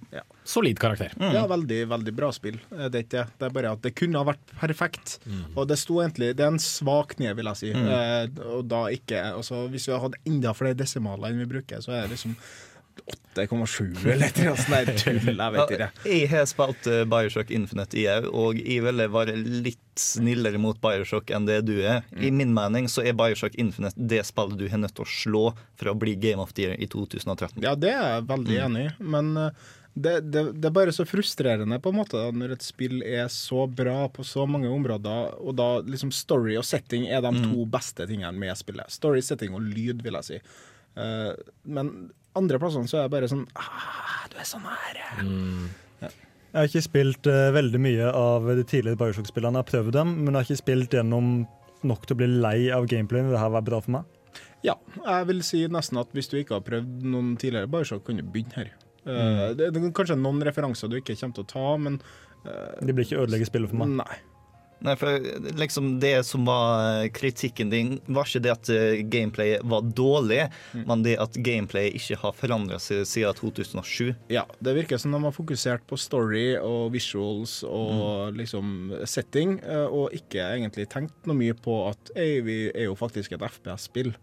Solid 0.45 0.77
karakter. 0.79 1.13
Ja, 1.17 1.45
veldig, 1.49 1.79
veldig 1.89 2.13
bra 2.15 2.29
spill. 2.35 2.59
Eh, 2.75 2.85
Det 2.93 2.99
er 2.99 3.05
ikke 3.07 3.23
det. 3.39 3.47
Er 3.47 3.55
bare 3.55 3.71
at 3.73 3.81
det 3.85 3.93
kunne 3.97 4.19
ha 4.21 4.27
vært 4.27 4.53
perfekt. 4.59 5.15
Og 5.55 5.65
det 5.71 5.77
sto 5.81 5.97
egentlig 6.03 6.33
Det 6.37 6.45
er 6.45 6.53
en 6.53 6.61
svak 6.61 7.15
kne, 7.17 7.33
vil 7.39 7.49
jeg 7.51 7.61
si. 7.63 7.71
Mm. 7.73 7.89
Eh, 7.95 8.45
og 8.59 8.67
da 8.69 8.83
ikke 8.93 9.23
altså, 9.33 9.65
Hvis 9.73 9.87
vi 9.89 9.97
hadde 10.05 10.21
enda 10.29 10.53
flere 10.53 10.77
desimaler 10.77 11.31
enn 11.33 11.41
vi 11.41 11.49
bruker, 11.55 11.81
så 11.81 11.95
er 11.95 12.05
det 12.05 12.17
liksom 12.17 12.35
8,7 13.35 14.05
eller 14.13 14.25
et 14.29 14.37
eller 14.39 14.55
annet 14.55 15.01
tull. 15.03 15.19
Jeg 15.27 15.53
vet 15.55 15.73
ikke. 15.75 15.87
Jeg 16.07 16.29
har 16.31 16.45
spilt 16.47 16.87
eh, 16.87 17.01
Bioshock 17.11 17.51
Infinite 17.51 17.97
i 17.99 18.05
EU, 18.07 18.29
og 18.31 18.59
jeg 18.61 18.83
ville 18.85 19.07
være 19.11 19.35
litt 19.37 19.81
snillere 19.99 20.59
mot 20.61 20.79
Bioshock 20.83 21.31
enn 21.35 21.47
det 21.47 21.61
du 21.67 21.73
er. 21.83 22.03
I 22.15 22.31
min 22.31 22.53
mening 22.55 22.87
så 22.91 23.03
er 23.03 23.15
Bioshock 23.19 23.55
Infinite 23.59 23.95
det 23.99 24.21
spillet 24.27 24.57
du 24.61 24.67
har 24.71 24.79
nødt 24.81 24.95
til 24.95 25.03
å 25.05 25.11
slå 25.11 25.43
for 25.75 25.91
å 25.91 25.97
bli 25.99 26.15
Game 26.15 26.39
of 26.43 26.53
the 26.55 26.69
Year 26.69 26.77
i 26.79 26.87
2013. 26.91 27.59
Ja, 27.65 27.75
det 27.75 27.91
er 27.95 28.15
jeg 28.17 28.29
veldig 28.31 28.55
Mm. 28.55 28.65
enig 28.69 28.85
i, 28.87 28.93
men 29.03 29.35
eh, 29.37 29.65
det, 29.95 30.15
det, 30.31 30.41
det 30.59 30.67
er 30.67 30.73
bare 30.75 30.91
så 30.95 31.05
frustrerende 31.07 31.77
på 31.83 31.91
en 31.91 31.99
måte 32.01 32.19
da, 32.19 32.31
når 32.35 32.55
et 32.57 32.63
spill 32.65 32.99
er 33.07 33.27
så 33.31 33.63
bra 33.71 34.09
på 34.11 34.23
så 34.27 34.43
mange 34.47 34.67
områder, 34.71 35.35
og 35.39 35.55
da 35.59 35.69
liksom 35.87 36.11
story 36.15 36.55
og 36.59 36.65
setting 36.67 37.07
er 37.07 37.23
de 37.23 37.31
to 37.45 37.63
beste 37.71 38.03
tingene 38.09 38.35
med 38.39 38.55
spillet. 38.59 38.91
Story, 38.91 39.21
setting 39.23 39.55
og 39.55 39.63
lyd, 39.63 40.03
vil 40.03 40.17
jeg 40.19 40.27
si. 40.27 40.39
Uh, 40.99 41.31
men 41.67 41.93
andre 42.35 42.59
plassene 42.61 42.89
så 42.91 42.99
er 42.99 43.05
jeg 43.05 43.13
bare 43.15 43.29
sånn 43.31 43.45
ah, 43.55 44.25
Du 44.31 44.37
er 44.41 44.47
så 44.49 44.59
nære. 44.63 45.05
Jeg 46.55 46.61
har 46.61 46.69
ikke 46.69 46.85
spilt 46.85 47.27
uh, 47.27 47.49
veldig 47.51 47.79
mye 47.83 48.11
av 48.15 48.45
de 48.55 48.63
tidligere 48.63 48.95
Bioshock-spillene. 49.01 49.59
Jeg 49.59 49.65
har 49.65 49.71
prøvd 49.73 49.95
dem, 49.97 50.13
men 50.21 50.29
jeg 50.31 50.37
har 50.37 50.45
ikke 50.47 50.61
spilt 50.61 50.93
gjennom 50.95 51.31
nok 51.85 52.05
til 52.07 52.15
å 52.15 52.19
bli 52.21 52.27
lei 52.31 52.59
av 52.71 52.87
gameplayen. 52.87 53.27
Det 53.33 53.41
her 53.41 53.51
var 53.57 53.65
bra 53.67 53.81
for 53.83 53.97
meg. 53.97 54.13
Ja, 54.63 54.77
jeg 55.03 55.27
vil 55.29 55.41
si 55.45 55.65
nesten 55.69 55.99
at 55.99 56.15
hvis 56.15 56.31
du 56.31 56.37
ikke 56.39 56.55
har 56.57 56.63
prøvd 56.65 57.03
noen 57.11 57.33
tidligere 57.41 57.67
Bioshock, 57.73 58.05
kan 58.07 58.21
du 58.21 58.23
begynne 58.23 58.55
her. 58.61 58.71
Uh, 59.05 59.11
Mm. 59.11 59.57
det, 59.59 59.67
det 59.75 59.81
er 59.83 59.91
kanskje 59.93 60.15
noen 60.17 60.39
referanser 60.47 60.89
du 60.89 60.95
ikke 60.97 61.13
kommer 61.19 61.35
til 61.37 61.43
å 61.43 61.49
ta, 61.51 61.65
men 61.77 61.99
De 62.81 62.93
blir 62.95 63.03
ikke 63.05 63.19
ødelegge 63.21 63.45
spillet 63.51 63.69
for 63.69 63.83
meg. 63.83 63.91
Nei. 63.99 64.17
Nei, 64.83 64.95
for 64.99 65.23
liksom 65.55 65.99
Det 66.03 66.23
som 66.27 66.45
var 66.45 67.03
eh, 67.03 67.09
kritikken 67.15 67.71
din, 67.71 67.95
var 68.05 68.27
ikke 68.27 68.43
det 68.43 68.53
at 68.53 68.71
gameplay 69.11 69.55
var 69.63 69.85
dårlig, 69.95 70.43
men 70.85 71.03
det 71.05 71.15
at 71.21 71.37
gameplay 71.45 71.89
ikke 71.95 72.19
har 72.21 72.35
forandra 72.35 72.79
seg 72.81 73.05
siden 73.07 73.37
2007. 73.39 74.13
Ja, 74.33 74.43
det 74.59 74.75
virker 74.77 74.99
som 75.01 75.15
de 75.15 75.21
har 75.23 75.35
fokusert 75.35 75.85
på 75.89 75.97
story 75.99 76.57
og 76.59 76.91
visuals 76.93 77.61
og 77.67 78.35
liksom 78.37 78.93
setting, 79.07 79.59
eh, 79.63 79.87
og 79.87 80.13
ikke 80.15 80.43
egentlig 80.55 80.89
tenkt 80.91 81.27
noe 81.27 81.37
mye 81.39 81.55
på 81.57 81.81
at 81.89 82.13
vi 82.15 82.65
er 82.71 82.89
jo 82.89 82.97
faktisk 82.99 83.35
et 83.35 83.45
FPS-spill. 83.45 84.13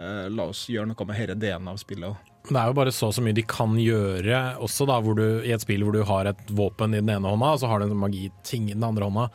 Eh, 0.00 0.26
la 0.32 0.48
oss 0.50 0.66
gjøre 0.72 0.90
noe 0.90 1.08
med 1.08 1.18
hele 1.18 1.38
delen 1.38 1.68
av 1.70 1.80
spillet 1.80 2.10
òg. 2.12 2.29
Det 2.48 2.56
er 2.56 2.70
jo 2.70 2.74
bare 2.74 2.92
så 2.94 3.10
så 3.12 3.22
mye 3.22 3.36
de 3.36 3.42
kan 3.46 3.74
gjøre, 3.76 4.38
også 4.64 4.86
da 4.88 4.96
hvor 5.04 5.14
du, 5.18 5.24
i 5.44 5.52
et 5.52 5.62
spill 5.62 5.84
hvor 5.84 5.94
du 5.94 6.00
har 6.08 6.30
et 6.30 6.40
våpen 6.56 6.96
i 6.96 7.02
den 7.02 7.12
ene 7.12 7.28
hånda, 7.28 7.50
og 7.52 7.60
så 7.60 7.68
har 7.68 7.82
du 7.82 7.86
en 7.86 8.00
magiting 8.00 8.70
i 8.70 8.76
den 8.76 8.86
andre 8.86 9.06
hånda. 9.06 9.26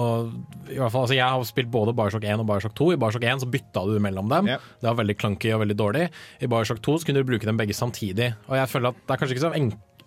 Og 0.00 0.32
i 0.72 0.78
hvert 0.78 0.90
fall, 0.94 1.04
altså 1.04 1.18
Jeg 1.18 1.28
har 1.28 1.44
spilt 1.46 1.70
både 1.74 1.94
Bioshock 1.94 2.24
1 2.24 2.40
og 2.40 2.48
Bioshock 2.48 2.74
2. 2.80 2.88
I 2.94 3.00
Bioshock 3.04 3.26
1 3.28 3.44
så 3.44 3.50
bytta 3.52 3.84
du 3.86 3.98
mellom 4.02 4.32
dem. 4.32 4.48
Det 4.80 4.88
var 4.88 4.96
veldig 5.02 5.18
clunky 5.20 5.52
og 5.54 5.60
veldig 5.66 5.76
dårlig. 5.78 6.08
I 6.40 6.50
Bioshock 6.50 6.80
2 6.82 6.96
så 6.98 7.10
kunne 7.10 7.22
du 7.22 7.28
bruke 7.28 7.46
dem 7.46 7.60
begge 7.60 7.76
samtidig. 7.76 8.32
Og 8.48 8.56
jeg 8.58 8.72
føler 8.72 8.94
at 8.94 9.04
det 9.04 9.14
er 9.14 9.22
kanskje 9.22 9.36
ikke 9.36 9.46
så 9.46 9.54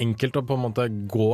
enkelt 0.07 0.41
å 0.41 0.45
på 0.49 0.57
en 0.57 0.65
måte 0.67 0.89
gå 1.13 1.29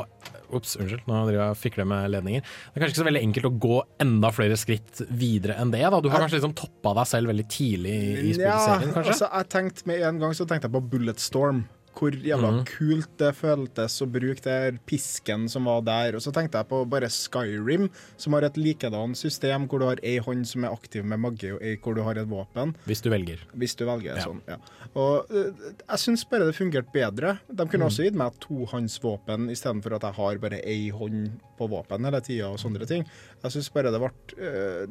Ops, 0.58 0.76
unnskyld, 0.80 1.04
nå 1.10 1.20
driver 1.28 1.40
jeg 1.42 1.56
og 1.56 1.60
fikler 1.60 1.88
med 1.90 2.10
ledninger. 2.14 2.42
Det 2.42 2.74
er 2.78 2.84
kanskje 2.84 2.94
ikke 2.96 3.02
så 3.04 3.08
veldig 3.10 3.24
enkelt 3.28 3.50
å 3.50 3.54
gå 3.68 3.78
enda 4.06 4.34
flere 4.36 4.58
skritt 4.60 5.04
videre 5.10 5.58
enn 5.62 5.72
det. 5.74 5.84
da 5.84 6.02
Du 6.04 6.10
har 6.14 6.24
kanskje 6.26 6.40
liksom 6.40 6.56
toppa 6.58 6.96
deg 7.00 7.10
selv 7.10 7.34
veldig 7.34 7.48
tidlig 7.52 7.96
i, 8.00 8.34
spillserien, 8.38 8.94
kanskje? 8.96 9.16
altså, 9.16 9.30
jeg 9.34 9.50
tenkte 9.58 9.88
med 9.90 10.06
en 10.10 10.22
gang 10.24 10.36
så 10.38 10.48
tenkte 10.50 10.70
jeg 10.70 10.76
på 10.78 10.84
Bulletstorm. 10.94 11.64
Hvor 11.94 12.16
jævla 12.16 12.50
mm. 12.56 12.60
kult 12.68 13.12
det 13.22 13.30
føltes 13.38 13.96
å 14.02 14.08
bruke 14.10 14.42
den 14.46 14.80
pisken 14.90 15.46
som 15.52 15.68
var 15.70 15.84
der. 15.86 16.18
Og 16.18 16.24
så 16.26 16.34
tenkte 16.34 16.58
jeg 16.60 16.70
på 16.72 16.80
bare 16.90 17.10
Skyrim, 17.14 17.90
som 18.18 18.34
har 18.38 18.48
et 18.48 18.58
likedan 18.58 19.14
system 19.16 19.68
hvor 19.70 19.84
du 19.84 19.88
har 19.92 20.02
ei 20.04 20.18
hånd 20.24 20.48
som 20.50 20.66
er 20.66 20.74
aktiv 20.74 21.06
med 21.06 21.22
magi, 21.24 21.52
og 21.54 21.62
ei 21.62 21.76
hvor 21.78 21.96
du 21.98 22.02
har 22.06 22.18
et 22.20 22.30
våpen. 22.30 22.74
Hvis 22.90 23.04
du 23.06 23.12
velger. 23.14 23.44
Hvis 23.54 23.78
du 23.80 23.86
velger 23.88 24.18
sånn, 24.24 24.42
ja. 24.50 24.58
Og 24.98 25.30
øh, 25.34 25.52
jeg 25.84 26.02
syns 26.02 26.26
bare 26.30 26.50
det 26.50 26.58
fungerte 26.58 26.94
bedre. 26.94 27.38
De 27.48 27.68
kunne 27.68 27.84
Mm. 27.84 27.90
også 27.92 28.06
gitt 28.08 28.16
meg 28.18 28.38
tohåndsvåpen 28.44 29.50
istedenfor 29.54 29.98
at 29.98 30.08
jeg 30.08 30.18
har 30.18 30.38
bare 30.44 30.62
ei 30.66 30.90
hånd 30.94 31.34
på 31.60 31.68
våpen 31.72 32.06
hele 32.08 32.22
tida 32.26 32.50
og 32.50 32.60
sånne 32.62 32.88
ting. 32.90 33.06
Jeg 33.44 33.52
syns 33.56 33.70
bare 33.74 33.92
det 33.94 34.02
ble 34.02 34.12
øh, 34.40 34.88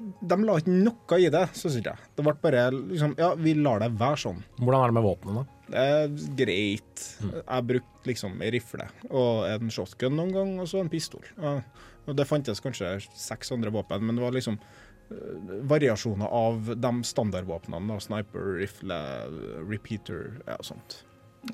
De 0.00 0.36
la 0.42 0.56
ikke 0.60 0.72
noe 0.74 1.18
i 1.20 1.30
det, 1.32 1.46
så 1.56 1.70
syns 1.70 1.86
jeg. 1.86 2.10
Det 2.16 2.24
ble 2.26 2.34
bare 2.42 2.66
liksom 2.74 3.14
Ja, 3.18 3.32
vi 3.38 3.54
lar 3.58 3.82
det 3.82 3.90
være 4.00 4.20
sånn. 4.24 4.42
Hvordan 4.58 4.82
er 4.82 4.92
det 4.92 4.96
med 4.98 5.06
våpnene, 5.06 5.42
da? 5.42 5.56
Det 5.70 5.86
er 5.94 6.14
greit. 6.38 7.04
Jeg 7.22 7.66
brukte 7.68 8.10
liksom 8.10 8.40
ei 8.42 8.50
rifle 8.56 8.88
og 9.10 9.44
en 9.46 9.70
shotgun 9.70 10.16
noen 10.18 10.32
gang, 10.34 10.54
og 10.62 10.70
så 10.70 10.80
en 10.82 10.90
pistol. 10.92 11.26
Og 12.08 12.16
det 12.16 12.26
fantes 12.26 12.62
kanskje 12.64 12.96
seks 13.14 13.52
andre 13.54 13.70
våpen, 13.74 14.02
men 14.06 14.18
det 14.18 14.24
var 14.24 14.34
liksom 14.34 14.56
øh, 14.58 15.52
variasjoner 15.70 16.26
av 16.26 16.72
de 16.74 16.92
standardvåpnene. 17.06 17.86
da, 17.92 18.00
Sniper, 18.02 18.56
rifle, 18.58 18.98
repeater 19.68 20.40
ja, 20.46 20.58
og 20.58 20.66
sånt. 20.72 21.02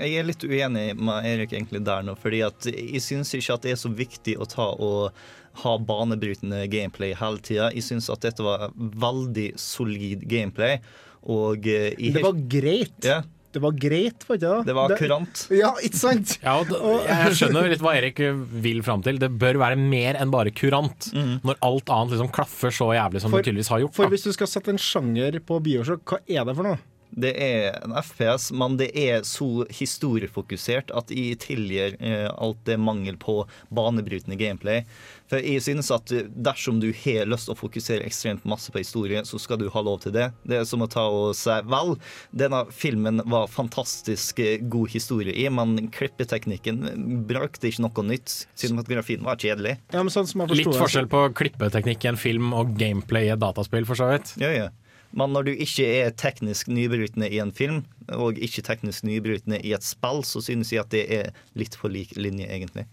Jeg 0.01 0.17
er 0.19 0.27
litt 0.27 0.43
uenig 0.43 0.97
med 0.99 1.27
Erik 1.29 1.53
egentlig 1.55 1.85
der 1.87 2.03
nå, 2.03 2.17
fordi 2.19 2.41
at 2.43 2.67
jeg 2.67 3.03
syns 3.05 3.31
ikke 3.37 3.55
at 3.55 3.67
det 3.67 3.75
er 3.77 3.79
så 3.79 3.91
viktig 3.93 4.35
å 4.43 4.49
ta 4.51 4.73
og 4.73 5.21
ha 5.62 5.77
banebrytende 5.79 6.64
gameplay 6.73 7.14
hele 7.19 7.38
tida. 7.45 7.71
Jeg 7.75 7.83
syns 7.87 8.11
at 8.12 8.21
dette 8.27 8.45
var 8.45 8.71
veldig 8.77 9.53
solid 9.61 10.27
gameplay, 10.29 10.79
og 11.27 11.66
eh, 11.66 11.92
jeg 11.99 12.14
Det 12.19 12.23
var 12.27 12.38
greit. 12.57 13.01
Ja. 13.05 13.23
Det 13.57 13.62
var 13.64 13.73
greit, 13.81 14.25
var 14.29 14.37
ikke 14.37 14.49
det? 14.53 14.66
Det 14.69 14.75
var 14.77 14.92
kurant. 14.99 15.42
Ja, 15.57 15.71
ikke 15.81 15.97
sant? 15.97 16.35
Ja, 16.45 16.59
jeg 16.61 17.37
skjønner 17.38 17.71
litt 17.73 17.81
hva 17.81 17.95
Erik 17.97 18.19
vil 18.61 18.83
fram 18.85 19.01
til. 19.07 19.16
Det 19.23 19.31
bør 19.40 19.57
være 19.62 19.79
mer 19.81 20.19
enn 20.21 20.29
bare 20.35 20.53
kurant. 20.53 21.09
Når 21.16 21.57
alt 21.64 21.88
annet 21.95 22.12
liksom 22.19 22.29
klaffer 22.37 22.75
så 22.75 22.90
jævlig 22.99 23.23
som 23.25 23.33
For- 23.33 23.40
det 23.40 23.49
tydeligvis 23.49 23.71
har 23.73 23.81
gjort. 23.81 23.95
For 23.97 24.05
Da. 24.05 24.12
hvis 24.12 24.27
du 24.29 24.33
skal 24.37 24.51
sette 24.51 24.69
en 24.75 24.77
sjanger 24.83 25.40
på 25.40 25.57
Bioshock, 25.64 26.05
hva 26.05 26.19
er 26.29 26.45
det 26.45 26.57
for 26.59 26.69
noe? 26.69 26.79
Det 27.11 27.33
er 27.40 27.79
en 27.85 27.95
FPS, 27.97 28.51
men 28.53 28.77
det 28.81 28.90
er 28.99 29.23
så 29.27 29.66
historiefokusert 29.73 30.92
at 30.97 31.12
jeg 31.14 31.38
tilgir 31.45 31.97
eh, 32.01 32.29
alt 32.33 32.61
det 32.69 32.79
mangel 32.81 33.16
på 33.21 33.42
banebrytende 33.75 34.38
gameplay. 34.40 34.83
For 35.31 35.42
jeg 35.42 35.64
synes 35.64 35.90
at 35.95 36.12
dersom 36.31 36.79
du 36.83 36.90
har 36.95 37.27
lyst 37.27 37.49
til 37.49 37.57
å 37.57 37.59
fokusere 37.59 38.07
ekstremt 38.07 38.45
masse 38.47 38.71
på 38.73 38.83
historie, 38.83 39.25
så 39.27 39.40
skal 39.42 39.59
du 39.59 39.66
ha 39.73 39.83
lov 39.83 40.01
til 40.05 40.14
det. 40.14 40.29
Det 40.47 40.61
er 40.61 40.69
som 40.69 40.85
å 40.85 40.90
ta 40.90 41.07
og 41.11 41.35
si 41.38 41.57
vel, 41.66 41.97
denne 42.31 42.62
filmen 42.75 43.23
var 43.27 43.51
fantastisk 43.51 44.42
eh, 44.42 44.62
god 44.62 44.92
historie 44.95 45.35
i, 45.35 45.49
men 45.51 45.90
klippeteknikken 45.95 46.85
brakte 47.29 47.71
ikke 47.71 47.87
noe 47.87 48.07
nytt. 48.12 48.38
Cinematografien 48.59 49.25
var 49.27 49.40
kjedelig. 49.40 49.77
Ja, 49.95 50.03
men 50.03 50.12
sånn 50.14 50.29
som 50.31 50.45
jeg 50.45 50.62
Litt 50.62 50.79
forskjell 50.79 51.09
på 51.11 51.27
klippeteknikk 51.37 52.07
i 52.07 52.12
en 52.12 52.21
film 52.21 52.53
og 52.57 52.77
gameplay 52.79 53.29
i 53.29 53.35
et 53.35 53.42
dataspill, 53.42 53.87
for 53.88 53.99
så 53.99 54.09
vidt. 54.12 54.37
Ja, 54.40 54.53
ja. 54.55 54.71
Men 55.16 55.33
når 55.33 55.47
du 55.47 55.53
ikke 55.55 55.87
er 56.01 56.14
teknisk 56.19 56.69
nybrytende 56.73 57.29
i 57.31 57.40
en 57.42 57.53
film, 57.55 57.85
og 58.12 58.38
ikke 58.42 58.64
teknisk 58.66 59.07
nybrytende 59.07 59.61
i 59.62 59.73
et 59.77 59.87
spill, 59.87 60.23
så 60.27 60.42
synes 60.45 60.73
jeg 60.73 60.85
at 60.85 60.92
det 60.95 61.05
er 61.12 61.33
litt 61.59 61.77
for 61.79 61.92
lik 61.92 62.14
linje, 62.19 62.49
egentlig. 62.49 62.87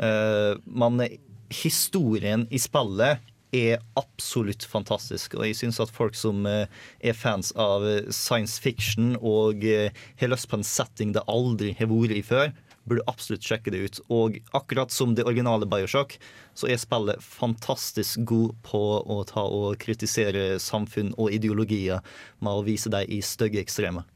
Uh, 0.00 0.56
men 0.66 1.04
historien 1.52 2.46
i 2.50 2.60
spillet 2.60 3.20
er 3.52 3.82
absolutt 4.00 4.64
fantastisk, 4.64 5.36
og 5.36 5.44
jeg 5.44 5.58
synes 5.58 5.80
at 5.84 5.92
folk 5.92 6.16
som 6.16 6.46
eh, 6.48 6.70
er 7.04 7.12
fans 7.12 7.50
av 7.60 7.84
eh, 7.84 8.06
science 8.08 8.56
fiction 8.56 9.10
og 9.20 9.60
har 9.60 10.30
lyst 10.32 10.48
på 10.48 10.56
en 10.56 10.64
setting 10.64 11.12
det 11.12 11.20
aldri 11.28 11.74
har 11.76 11.90
vært 11.90 12.16
i 12.16 12.22
før, 12.24 12.54
burde 12.88 13.04
absolutt 13.10 13.44
sjekke 13.46 13.72
det 13.74 13.82
ut. 13.86 14.00
Og 14.12 14.38
akkurat 14.56 14.92
som 14.94 15.14
det 15.14 15.26
originale 15.28 15.68
Bioshock, 15.70 16.16
så 16.54 16.70
er 16.70 16.80
spillet 16.82 17.22
fantastisk 17.22 18.24
god 18.28 18.56
på 18.66 18.82
å 19.00 19.20
ta 19.28 19.44
og 19.46 19.78
kritisere 19.82 20.58
samfunn 20.62 21.14
og 21.16 21.32
ideologier 21.34 22.02
med 22.42 22.52
å 22.52 22.64
vise 22.66 22.92
dem 22.92 23.08
i 23.08 23.22
stygge 23.24 23.62
ekstremer. 23.62 24.08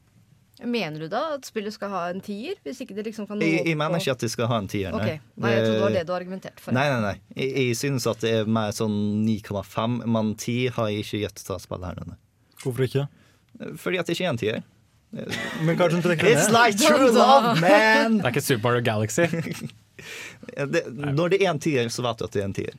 Mener 0.57 1.03
du 1.03 1.07
da 1.11 1.35
at 1.35 1.45
spillet 1.45 1.73
skal 1.75 1.91
ha 1.93 1.99
en 2.09 2.21
tier? 2.23 2.57
Hvis 2.65 2.79
ikke 2.81 2.95
det 2.97 3.03
liksom 3.05 3.27
kan 3.29 3.37
nå 3.37 3.45
Jeg, 3.45 3.61
jeg 3.67 3.77
mener 3.77 4.01
ikke 4.01 4.15
at 4.15 4.23
det 4.23 4.29
skal 4.33 4.47
ha 4.49 4.57
en 4.57 4.69
tier, 4.71 4.95
Ok, 4.95 5.19
Nei, 5.37 5.51
jeg 5.53 5.65
trodde 5.67 5.75
det 5.75 5.83
var 5.83 5.93
det 5.93 6.05
du 6.07 6.13
argumenterte 6.15 6.63
for. 6.63 6.73
Nei, 6.73 6.87
nei, 6.89 7.01
nei. 7.03 7.13
Jeg, 7.35 7.51
jeg 7.67 7.75
synes 7.77 8.07
at 8.09 8.23
det 8.25 8.31
er 8.39 8.49
mer 8.49 8.73
sånn 8.73 8.95
9,5, 9.27 9.99
men 10.09 10.33
10 10.33 10.73
har 10.79 10.89
jeg 10.89 11.05
ikke 11.05 11.21
gitt 11.27 11.43
til 11.45 11.61
spillet 11.61 11.91
her. 11.91 12.01
Denne. 12.01 12.17
Hvorfor 12.63 12.87
ikke? 12.87 13.05
Fordi 13.77 14.01
at 14.01 14.09
det 14.09 14.17
ikke 14.17 14.25
er 14.25 14.33
en 14.33 14.41
tier. 14.41 14.59
Men 15.11 15.77
kanskje 15.79 15.97
hun 15.97 16.03
trekker 16.03 16.27
det 16.27 16.35
It's 16.35 16.51
like 16.51 16.77
true 16.81 17.11
love, 17.15 17.55
man! 17.61 18.19
Det 18.19 18.27
er 18.27 18.33
ikke 18.35 18.43
Super 18.43 18.69
Mario 18.69 18.83
Galaxy. 18.85 19.27
det, 20.73 20.83
når 20.91 21.33
det 21.33 21.41
er 21.41 21.51
en 21.53 21.61
tier, 21.63 21.91
så 21.93 22.03
vet 22.05 22.19
du 22.19 22.27
at 22.27 22.35
det 22.35 22.43
er 22.43 22.49
en 22.49 22.57
tier. 22.57 22.75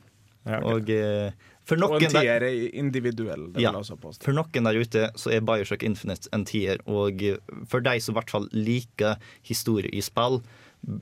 Og 0.59 0.91
eh, 0.93 1.31
for 1.69 1.85
Og 1.85 2.01
en 2.01 2.09
tier 2.09 2.45
er 2.45 2.45
individuell. 2.73 3.49
Ja. 3.61 3.73
For 3.77 4.33
noen 4.33 4.69
der 4.69 4.79
ute 4.79 5.09
så 5.19 5.33
er 5.35 5.43
Bioshock 5.45 5.83
Infinite 5.85 6.29
en 6.33 6.45
tier, 6.49 6.81
og 6.89 7.21
for 7.69 7.85
de 7.85 7.97
som 8.01 8.15
i 8.15 8.17
hvert 8.17 8.33
fall 8.33 8.49
liker 8.55 9.19
historie 9.45 9.91
i 9.93 10.01
spill, 10.05 10.41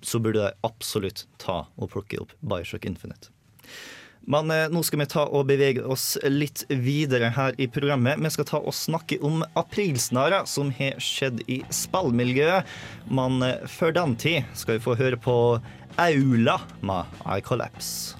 så 0.04 0.20
burde 0.20 0.42
de 0.42 0.68
absolutt 0.68 1.28
ta 1.40 1.66
og 1.78 1.92
plukke 1.94 2.20
opp 2.24 2.34
Bioshock 2.42 2.88
Infinite. 2.90 3.32
Men 4.28 4.52
eh, 4.52 4.68
nå 4.72 4.84
skal 4.84 5.02
vi 5.02 5.08
ta 5.10 5.24
og 5.32 5.48
bevege 5.48 5.86
oss 5.88 6.18
litt 6.28 6.66
videre 6.68 7.32
her 7.38 7.56
i 7.62 7.70
programmet. 7.72 8.20
Vi 8.20 8.34
skal 8.36 8.50
ta 8.50 8.60
og 8.60 8.76
snakke 8.76 9.22
om 9.24 9.46
aprilsnarrer 9.60 10.48
som 10.52 10.72
har 10.76 11.00
skjedd 11.04 11.46
i 11.48 11.62
spillmiljøet. 11.72 12.68
Men 13.08 13.40
eh, 13.46 13.64
før 13.72 13.96
den 13.96 14.18
tid 14.20 14.44
skal 14.60 14.78
vi 14.78 14.84
få 14.84 14.98
høre 15.00 15.20
på 15.20 15.38
Aula 15.98 16.60
med 16.84 17.20
I 17.24 17.40
Collapse. 17.42 18.18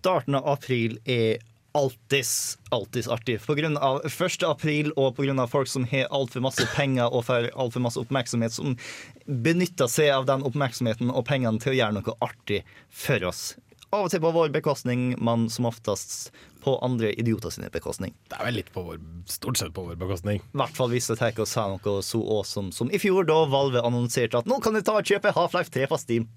Starten 0.00 0.34
av 0.34 0.46
april 0.48 0.94
er 1.04 1.42
alltids, 1.76 2.58
alltids 2.70 3.08
artig. 3.08 3.34
På 3.44 3.54
grunn 3.54 3.76
av 3.76 4.00
1. 4.06 4.42
april 4.48 4.94
og 4.96 5.20
av 5.20 5.50
folk 5.52 5.68
som 5.68 5.84
har 5.84 6.08
altfor 6.08 6.40
masse 6.40 6.64
penger 6.72 7.12
og 7.12 7.26
får 7.28 7.50
altfor 7.52 7.84
masse 7.84 8.00
oppmerksomhet, 8.00 8.56
som 8.56 8.78
benytter 9.26 9.90
seg 9.92 10.08
av 10.14 10.24
den 10.26 10.46
oppmerksomheten 10.48 11.12
og 11.12 11.26
pengene 11.28 11.60
til 11.60 11.74
å 11.74 11.76
gjøre 11.76 11.98
noe 11.98 12.16
artig 12.24 12.62
for 12.88 13.28
oss. 13.28 13.42
Av 13.90 14.06
og 14.06 14.10
til 14.12 14.22
på 14.24 14.32
vår 14.32 14.52
bekostning, 14.54 15.16
men 15.20 15.48
som 15.52 15.68
oftest 15.68 16.30
på 16.64 16.78
andre 16.80 17.12
idioter 17.20 17.52
sine 17.52 17.68
bekostning. 17.74 18.14
Det 18.30 18.40
er 18.40 18.48
vel 18.48 18.60
litt 18.62 18.72
på 18.72 18.86
vår, 18.86 19.00
stort 19.28 19.60
sett 19.60 19.74
på 19.76 19.84
vår 19.84 20.00
bekostning. 20.00 20.40
I 20.40 20.60
hvert 20.62 20.76
fall 20.80 20.92
hvis 20.94 21.12
det 21.12 21.20
ikke 21.20 21.44
å 21.44 21.50
si 21.50 21.70
noe 21.74 22.00
så 22.06 22.24
awesome 22.38 22.72
som 22.72 22.88
i 22.88 23.00
fjor, 23.02 23.28
da 23.28 23.42
Valve 23.52 23.84
annonserte 23.84 24.40
at 24.40 24.48
nå 24.48 24.62
kan 24.64 24.78
du 24.78 24.80
ta 24.80 24.96
og 24.96 25.12
kjøpe 25.12 25.36
Half-Life 25.36 25.74
3 25.76 25.90
på 25.90 26.00
Steam. 26.00 26.30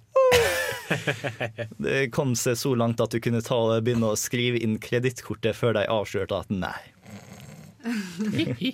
Det 1.84 2.12
kom 2.14 2.36
seg 2.38 2.58
så 2.60 2.74
langt 2.78 3.02
at 3.02 3.14
du 3.14 3.20
kunne 3.24 3.42
ta 3.46 3.60
begynne 3.82 4.12
å 4.14 4.20
skrive 4.20 4.60
inn 4.62 4.78
kredittkortet 4.84 5.58
før 5.58 5.78
de 5.80 5.86
avslørte 5.90 6.44
at 6.44 6.52
nei. 6.54 6.76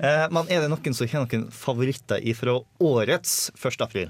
Eh, 0.00 0.26
Men 0.32 0.48
er 0.48 0.62
det 0.62 0.70
noen 0.72 0.94
som 0.96 1.08
har 1.10 1.26
noen 1.26 1.48
favoritter 1.52 2.22
fra 2.38 2.54
årets 2.80 3.50
1. 3.56 3.82
april? 3.84 4.08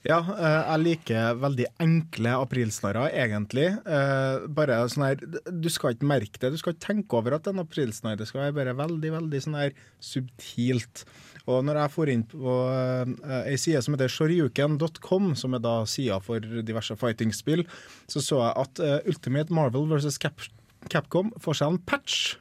Ja, 0.00 0.16
eh, 0.32 0.60
jeg 0.64 0.80
liker 0.80 1.34
veldig 1.42 1.66
enkle 1.84 2.30
aprilsnarrer, 2.40 3.10
egentlig. 3.20 3.66
Eh, 3.84 4.46
Bare 4.48 4.78
sånn 4.88 5.04
her 5.04 5.20
Du 5.52 5.68
skal 5.68 5.92
ikke 5.92 6.08
merke 6.08 6.40
det, 6.40 6.52
du 6.54 6.60
skal 6.60 6.72
ikke 6.72 6.86
tenke 6.86 7.18
over 7.18 7.36
at 7.36 7.44
det 7.44 7.52
er 7.52 7.58
en 7.58 7.64
aprilsnarr. 7.66 8.16
Det 8.16 8.28
skal 8.30 8.46
være 8.46 8.56
bare 8.56 8.76
veldig, 8.78 9.10
veldig 9.18 9.42
sånn 9.44 9.58
her 9.60 9.74
subtilt. 10.00 11.04
Og 11.44 11.64
når 11.66 11.82
jeg 11.82 11.94
får 11.96 12.12
inn 12.14 12.24
på 12.32 12.56
eh, 12.72 13.44
ei 13.52 13.58
side 13.60 13.82
som 13.84 13.96
heter 13.96 14.12
shoryuken.com, 14.16 15.34
som 15.36 15.58
er 15.58 15.64
da 15.66 15.76
sida 15.84 16.16
for 16.24 16.40
diverse 16.40 16.96
fighting-spill, 16.96 17.66
så 18.08 18.24
så 18.24 18.40
jeg 18.40 18.56
at 18.64 18.84
Ultimate 19.10 19.52
Marvel 19.52 19.88
vs. 19.92 20.16
Cap 20.22 20.40
Capcom 20.88 21.28
får 21.44 21.58
seg 21.60 21.74
en 21.74 21.82
patch. 21.84 22.38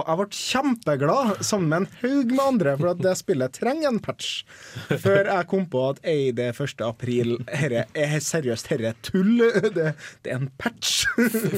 Og 0.00 0.08
jeg 0.08 0.20
ble 0.20 0.40
kjempeglad 0.40 1.42
sammen 1.44 1.68
med 1.70 1.82
en 1.82 1.88
haug 2.00 2.32
med 2.32 2.44
andre 2.44 2.76
for 2.80 2.92
at 2.94 3.02
det 3.04 3.14
spillet 3.20 3.56
trenger 3.56 3.90
en 3.90 4.00
patch. 4.02 4.44
Før 4.88 5.28
jeg 5.28 5.48
kom 5.50 5.66
på 5.70 5.82
at 5.90 6.00
ei, 6.08 6.30
det 6.36 6.50
er 6.50 6.62
1. 6.64 6.84
april. 6.86 7.36
Herre 7.52 7.84
er 7.94 8.16
seriøst, 8.24 8.70
herre 8.72 8.92
er 8.92 8.98
tull. 9.06 9.42
Det, 9.60 9.92
det 10.24 10.32
er 10.32 10.40
en 10.40 10.50
patch. 10.60 11.04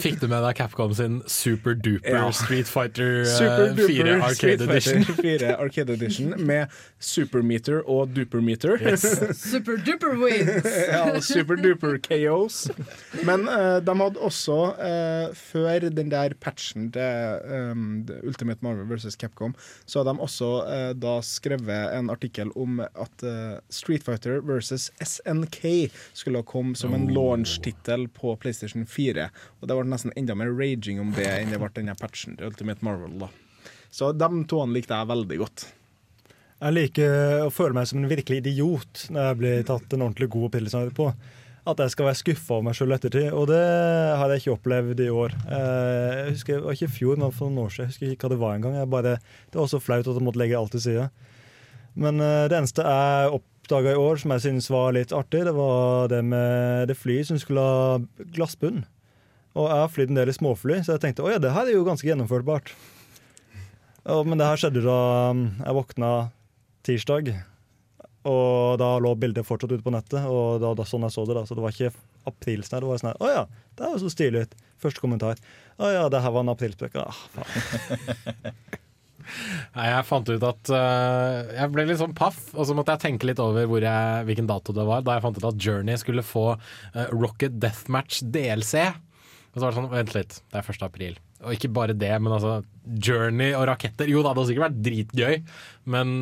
Fikk 0.03 0.21
du 0.23 0.29
med 0.29 0.43
deg 0.45 0.59
Capcom 0.59 0.95
sin 0.97 1.21
super 1.31 1.77
duper 1.79 2.17
Ja. 2.17 2.31
Street 2.35 2.69
Fighter 2.69 3.23
eh, 3.23 3.31
Super 3.31 3.75
4 3.77 3.87
duper 3.87 4.27
Arcade 4.27 4.35
Street 4.37 4.65
Edition? 4.67 5.05
Fighter 5.09 5.23
4 5.23 5.55
Arcade 5.63 5.97
Edition 5.97 6.35
med 6.47 6.67
supermeter 7.03 7.83
og 7.91 8.13
dupermeter. 8.17 8.79
Yes. 8.83 9.07
Super 9.53 9.79
duper 9.87 10.17
wins! 10.19 10.67
ja, 10.89 11.21
super 11.21 11.57
duper 11.57 11.99
KOs. 12.03 12.67
Men 13.27 13.47
uh, 13.49 13.79
de 13.85 13.97
hadde 14.01 14.21
også, 14.21 14.59
uh, 14.77 15.37
før 15.37 15.89
den 15.89 16.11
der 16.11 16.35
patchen 16.41 16.91
til 16.93 17.39
um, 17.73 18.03
Ultimate 18.33 18.65
Marvel 18.65 18.89
vs. 18.91 19.17
Capcom, 19.21 19.55
så 19.85 20.01
hadde 20.01 20.17
de 20.17 20.25
også 20.27 20.51
eh, 20.73 20.89
da 20.99 21.19
skrevet 21.27 21.97
en 21.97 22.11
artikkel 22.13 22.53
om 22.59 22.81
at 22.83 23.27
eh, 23.27 23.61
Street 23.73 24.05
Fighter 24.07 24.41
vs. 24.49 24.91
SNK 24.99 25.61
skulle 26.17 26.43
ha 26.43 26.49
kommet 26.49 26.81
som 26.81 26.97
en 26.97 27.09
launch-tittel 27.13 28.09
på 28.17 28.35
PlayStation 28.43 28.89
4. 28.89 29.29
Og 29.61 29.69
det 29.69 29.79
ble 29.79 29.93
nesten 29.93 30.17
enda 30.17 30.37
mer 30.39 30.53
raging 30.57 31.01
om 31.03 31.15
det 31.17 31.29
enn 31.37 31.53
det 31.53 31.61
ble 31.63 31.71
denne 31.77 31.97
patchen 32.01 32.39
til 32.39 32.51
Ultimate 32.51 32.85
Marvel. 32.85 33.21
da. 33.27 33.31
Så 33.93 34.13
de 34.17 34.29
to 34.49 34.65
likte 34.73 34.97
jeg 34.97 35.11
veldig 35.11 35.39
godt. 35.45 35.69
Jeg 36.63 36.77
liker 36.77 37.45
å 37.49 37.51
føle 37.51 37.75
meg 37.75 37.89
som 37.91 37.99
en 37.99 38.11
virkelig 38.11 38.39
idiot 38.41 39.07
når 39.11 39.25
jeg 39.27 39.39
blir 39.41 39.65
tatt 39.67 39.95
en 39.95 40.05
ordentlig 40.07 40.29
god 40.33 40.53
pillesnarr 40.55 40.93
på. 40.95 41.09
At 41.63 41.79
jeg 41.79 41.93
skal 41.93 42.09
være 42.09 42.19
skuffa 42.19 42.55
over 42.57 42.65
meg 42.67 42.75
sjøl 42.75 42.91
ettertid, 42.97 43.29
og 43.39 43.45
det 43.47 43.59
har 44.19 44.33
jeg 44.33 44.41
ikke 44.43 44.55
opplevd 44.57 44.99
i 45.05 45.11
år. 45.15 45.35
Eh, 45.47 46.15
Jeg 46.27 46.33
husker, 46.35 46.55
Det 46.59 46.65
var 46.65 46.73
ikke 46.75 46.89
i 46.91 46.97
fjor, 46.97 47.17
men 47.23 47.31
for 47.31 47.51
noen 47.51 47.67
år 47.67 47.71
siden. 47.71 47.87
Jeg 47.87 47.93
husker 47.93 48.11
ikke 48.17 48.27
hva 48.27 48.31
det 48.35 48.39
var 48.41 48.55
engang. 48.57 48.91
Bare- 48.91 49.19
Det 49.53 49.55
var 49.61 49.67
så 49.71 49.79
flaut 49.81 50.09
at 50.09 50.15
jeg 50.19 50.23
måtte 50.27 50.39
legge 50.43 50.59
alt 50.59 50.73
til 50.73 50.81
side. 50.81 51.11
Men 51.95 52.21
eh, 52.21 52.49
det 52.49 52.59
eneste 52.59 52.83
jeg 52.83 53.31
oppdaga 53.39 53.93
i 53.93 54.01
år 54.01 54.19
som 54.19 54.31
jeg 54.33 54.41
syntes 54.41 54.71
var 54.71 54.93
litt 54.93 55.13
artig, 55.13 55.45
det 55.45 55.55
var 55.55 56.09
det 56.09 56.25
med 56.25 56.89
det 56.89 56.97
flyet 56.97 57.27
som 57.27 57.39
skulle 57.39 57.61
ha 57.61 57.99
glassbunn. 58.35 58.85
Og 59.55 59.69
jeg 59.69 59.79
har 59.79 59.89
flydd 59.89 60.09
en 60.11 60.15
del 60.19 60.29
i 60.29 60.33
småfly, 60.33 60.81
så 60.83 60.97
jeg 60.97 61.01
tenkte 61.01 61.23
å 61.23 61.31
ja, 61.31 61.39
det 61.39 61.53
her 61.53 61.67
er 61.69 61.77
jo 61.77 61.85
ganske 61.85 62.09
gjennomførbart. 62.09 62.73
Ja, 64.07 64.23
men 64.25 64.39
det 64.41 64.47
her 64.49 64.57
skjedde 64.57 64.83
da 64.83 65.31
um, 65.31 65.43
jeg 65.63 65.75
våkna 65.77 66.31
tirsdag, 66.83 67.29
og 68.29 68.79
da 68.79 68.91
lå 69.03 69.15
bildet 69.19 69.47
fortsatt 69.47 69.73
ute 69.75 69.85
på 69.85 69.95
nettet. 69.95 70.21
Og 70.29 70.61
da, 70.63 70.75
da 70.79 70.87
sånn 70.87 71.07
jeg 71.09 71.15
så 71.15 71.25
det 71.27 71.39
da, 71.39 71.47
Så 71.49 71.59
det 71.59 71.65
var 71.65 71.75
ikke 71.75 71.95
aprilsnarr. 72.31 72.85
Det 72.85 72.91
var 72.93 73.03
sånn 73.03 73.11
her, 73.13 73.23
Å 73.23 73.33
ja, 73.33 73.43
det 73.79 73.87
er 73.87 73.97
jo 73.97 74.03
så 74.05 74.13
stilig 74.13 74.45
ut. 74.47 74.55
Første 74.83 75.03
kommentar. 75.03 75.43
Å 75.83 75.91
ja, 75.91 76.07
det 76.13 76.23
her 76.23 76.35
var 76.35 76.47
en 76.47 76.55
aprilspøk. 76.55 77.01
Ah, 77.03 77.25
faen. 77.35 78.55
Nei, 79.73 79.87
jeg 79.87 80.05
fant 80.05 80.29
ut 80.29 80.45
at 80.45 80.71
uh, 80.75 81.53
Jeg 81.55 81.71
ble 81.73 81.85
litt 81.89 82.01
sånn 82.01 82.15
paff, 82.17 82.41
og 82.53 82.67
så 82.69 82.75
måtte 82.77 82.97
jeg 82.97 83.05
tenke 83.07 83.29
litt 83.29 83.41
over 83.41 83.65
jeg, 83.81 84.27
hvilken 84.29 84.51
dato 84.51 84.75
det 84.77 84.85
var. 84.89 85.05
Da 85.07 85.17
jeg 85.17 85.25
fant 85.25 85.39
ut 85.39 85.49
at 85.49 85.63
Journey 85.63 85.99
skulle 86.01 86.27
få 86.27 86.47
uh, 86.57 87.07
Rocket 87.15 87.57
Deathmatch 87.63 88.25
DLC. 88.35 88.91
Og 89.53 89.59
så 89.61 89.67
var 89.67 89.73
det 89.73 89.77
sånn, 89.77 89.91
vent 89.93 90.15
litt, 90.17 90.39
det 90.53 90.61
er 90.63 90.69
1. 90.73 90.83
april. 90.87 91.19
Og 91.43 91.53
ikke 91.57 91.69
bare 91.77 91.93
det, 91.99 92.13
men 92.23 92.33
altså 92.33 92.55
Journey 93.05 93.51
og 93.59 93.67
raketter. 93.69 94.09
Jo 94.09 94.23
da, 94.25 94.31
det 94.33 94.41
hadde 94.41 94.49
sikkert 94.53 94.67
vært 94.71 94.83
dritgøy, 94.87 95.37
men 95.93 96.15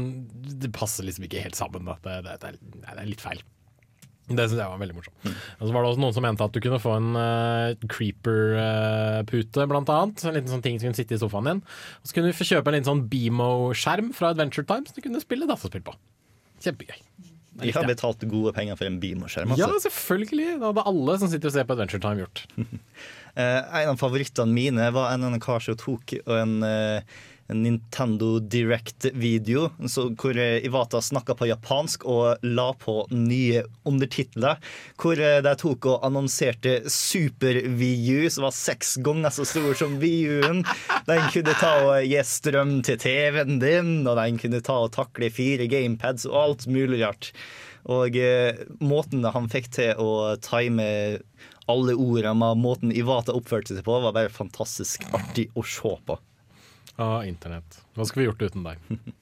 det 0.61 0.73
passer 0.75 1.07
liksom 1.07 1.29
ikke 1.29 1.45
helt 1.45 1.59
sammen. 1.59 1.87
Da. 1.87 1.95
Det, 2.03 2.17
det, 2.27 2.37
det, 2.43 2.51
er, 2.51 2.61
det 2.89 2.95
er 3.05 3.11
litt 3.11 3.23
feil. 3.23 3.43
Det 4.31 4.45
syns 4.47 4.61
jeg 4.63 4.71
var 4.71 4.79
veldig 4.79 4.95
morsomt. 4.95 5.25
Og 5.59 5.63
så 5.67 5.73
var 5.75 5.83
det 5.83 5.89
også 5.91 6.03
noen 6.05 6.15
som 6.15 6.23
mente 6.23 6.47
at 6.47 6.55
du 6.55 6.61
kunne 6.63 6.79
få 6.83 6.93
en 7.01 7.09
uh, 7.19 7.89
creeper-pute, 7.91 9.65
blant 9.71 9.91
annet. 9.91 10.23
En 10.27 10.37
liten 10.37 10.53
sånn 10.53 10.63
ting 10.65 10.79
som 10.79 10.91
kunne 10.91 10.99
sitte 11.01 11.17
i 11.17 11.21
sofaen 11.23 11.49
din. 11.51 11.63
Og 12.01 12.11
så 12.11 12.17
kunne 12.17 12.31
du 12.31 12.39
få 12.39 12.47
kjøpe 12.51 12.71
en 12.71 12.77
liten 12.79 12.91
sånn 12.91 13.03
Beamo-skjerm 13.11 14.13
fra 14.17 14.31
Adventure 14.35 14.67
Time 14.71 14.87
som 14.87 14.99
du 14.99 15.03
kunne 15.07 15.23
spille 15.23 15.49
dataspill 15.51 15.83
på. 15.87 15.97
Kjempegøy. 16.63 17.01
De 17.61 17.73
har 17.75 17.85
betalt 17.89 18.23
gode 18.31 18.55
penger 18.57 18.79
for 18.79 18.89
en 18.89 19.01
Beamo-skjerm. 19.03 19.57
Ja, 19.59 19.67
Altså. 19.67 19.89
selvfølgelig. 19.91 20.53
Det 20.61 20.69
hadde 20.71 20.87
alle 20.93 21.19
som 21.21 21.29
sitter 21.33 21.51
og 21.51 21.57
ser 21.59 21.67
på 21.69 21.77
Adventure 21.77 22.01
Time 22.07 22.23
gjort. 22.23 22.45
Eh, 23.41 23.83
en 23.83 23.89
av 23.95 23.97
favorittene 23.97 24.53
mine 24.53 24.91
var 24.91 25.13
en, 25.13 25.25
en 25.25 25.41
kar 25.41 25.61
som 25.65 25.77
tok 25.79 26.13
en, 26.27 26.63
eh, 26.67 27.03
en 27.51 27.63
Nintendo 27.63 28.39
Direct-video 28.41 29.69
hvor 30.19 30.39
eh, 30.39 30.59
Iwata 30.67 31.01
snakka 31.03 31.35
på 31.39 31.49
japansk 31.51 32.05
og 32.11 32.45
la 32.47 32.69
på 32.79 32.97
nye 33.15 33.65
undertitler. 33.89 34.61
Hvor 35.01 35.21
de 35.21 35.55
tok 35.63 35.89
og 35.91 36.07
annonserte 36.07 36.77
Super-VU, 36.91 38.29
som 38.31 38.47
var 38.49 38.57
seks 38.57 38.97
ganger 39.05 39.35
så 39.35 39.47
stor 39.49 39.73
som 39.79 39.97
VU-en. 40.03 40.63
Den 41.09 41.25
kunne 41.33 41.57
ta 41.63 41.73
og 41.87 42.07
gi 42.07 42.21
strøm 42.27 42.79
til 42.87 43.01
TV-en 43.01 43.59
din, 43.63 43.97
og 44.05 44.21
den 44.21 44.39
kunne 44.43 44.63
ta 44.67 44.83
og 44.85 44.95
takle 44.99 45.33
fire 45.35 45.71
gamepads 45.71 46.29
og 46.31 46.39
alt 46.45 46.71
mulig 46.71 47.03
rart. 47.07 47.33
Og 47.89 48.17
eh, 48.17 48.65
måten 48.81 49.25
han 49.25 49.49
fikk 49.53 49.71
til 49.77 50.01
å 50.01 50.37
time 50.45 50.91
alle 51.71 51.95
ordene 51.95 52.55
måten 52.59 52.93
Ivata 52.93 53.35
oppførte 53.37 53.77
seg 53.77 53.87
på, 53.87 54.01
var 54.03 54.17
bare 54.17 54.33
fantastisk 54.33 55.07
artig 55.15 55.49
å 55.55 55.65
se 55.67 55.95
på. 56.07 56.19
Ah, 57.01 57.23
internett. 57.25 57.79
Hva 57.97 58.05
skulle 58.05 58.27
vi 58.27 58.29
gjort 58.29 58.43
uten 58.51 58.67
deg? 58.67 58.85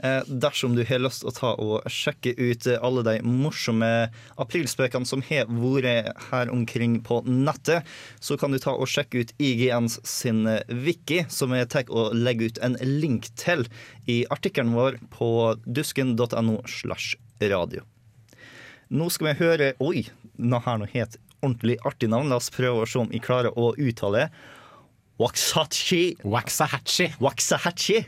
Eh, 0.00 0.22
dersom 0.24 0.72
du 0.72 0.80
har 0.88 1.02
lyst 1.02 1.26
å 1.28 1.32
ta 1.36 1.50
og 1.60 1.84
sjekke 1.92 2.32
ut 2.38 2.64
eh, 2.70 2.78
alle 2.80 3.02
de 3.04 3.18
morsomme 3.20 4.08
aprilspøkene 4.40 5.04
som 5.04 5.20
har 5.26 5.44
vært 5.52 6.16
her 6.30 6.48
omkring 6.48 6.94
på 7.04 7.18
nettet, 7.28 7.84
så 8.16 8.38
kan 8.40 8.56
du 8.56 8.56
ta 8.64 8.72
og 8.72 8.88
sjekke 8.88 9.20
ut 9.20 9.34
IGNs 9.36 9.98
sin 10.08 10.46
eh, 10.48 10.64
wiki, 10.72 11.26
som 11.28 11.52
jeg 11.52 11.68
tar 11.76 11.92
og 11.92 12.16
legger 12.16 12.48
ut 12.48 12.64
en 12.64 12.80
link 12.80 13.28
til 13.36 13.68
i 14.08 14.22
artikkelen 14.32 14.72
vår 14.72 14.96
på 15.12 15.30
dusken.no 15.68 16.62
slash 16.64 17.20
radio. 17.44 17.84
Nå 18.90 19.06
skal 19.14 19.28
vi 19.30 19.38
høre 19.38 19.66
Oi, 19.78 20.00
nå 20.34 20.58
har 20.64 20.80
noe 20.80 20.90
helt 20.90 21.14
ordentlig 21.40 21.76
artig 21.86 22.08
navn. 22.10 22.30
La 22.32 22.40
oss 22.40 22.50
prøve 22.50 22.82
å 22.82 22.88
se 22.90 22.98
om 22.98 23.10
vi 23.12 23.20
klarer 23.22 23.54
å 23.54 23.70
uttale 23.78 24.24
det. 24.24 24.48
Waxahachie. 25.20 26.16
Waxahachie. 26.24 28.04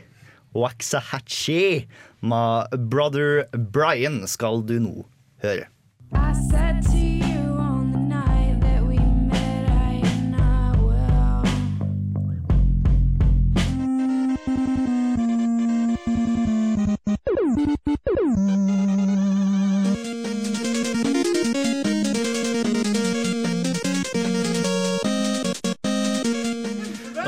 Waxahachie. 0.53 1.87
My 2.21 2.67
Brother 2.75 3.47
Brian 3.55 4.25
skal 4.27 4.61
du 4.67 4.79
nå 4.83 5.07
høre. 5.45 5.69
I 6.13 6.33
said 6.51 6.83
to 6.83 6.97
you 6.97 7.12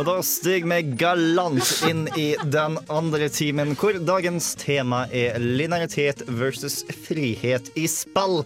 Og 0.06 0.12
da 0.20 0.22
stiger 0.22 0.68
vi 0.70 0.98
galant 1.02 1.70
inn 1.90 2.04
i 2.14 2.28
den 2.54 2.76
andre 2.94 3.26
timen, 3.34 3.72
hvor 3.74 3.98
dagens 4.06 4.52
tema 4.62 5.00
er 5.10 5.40
linearitet 5.42 6.22
versus 6.30 6.84
frihet 7.08 7.72
i 7.74 7.88
spill. 7.90 8.44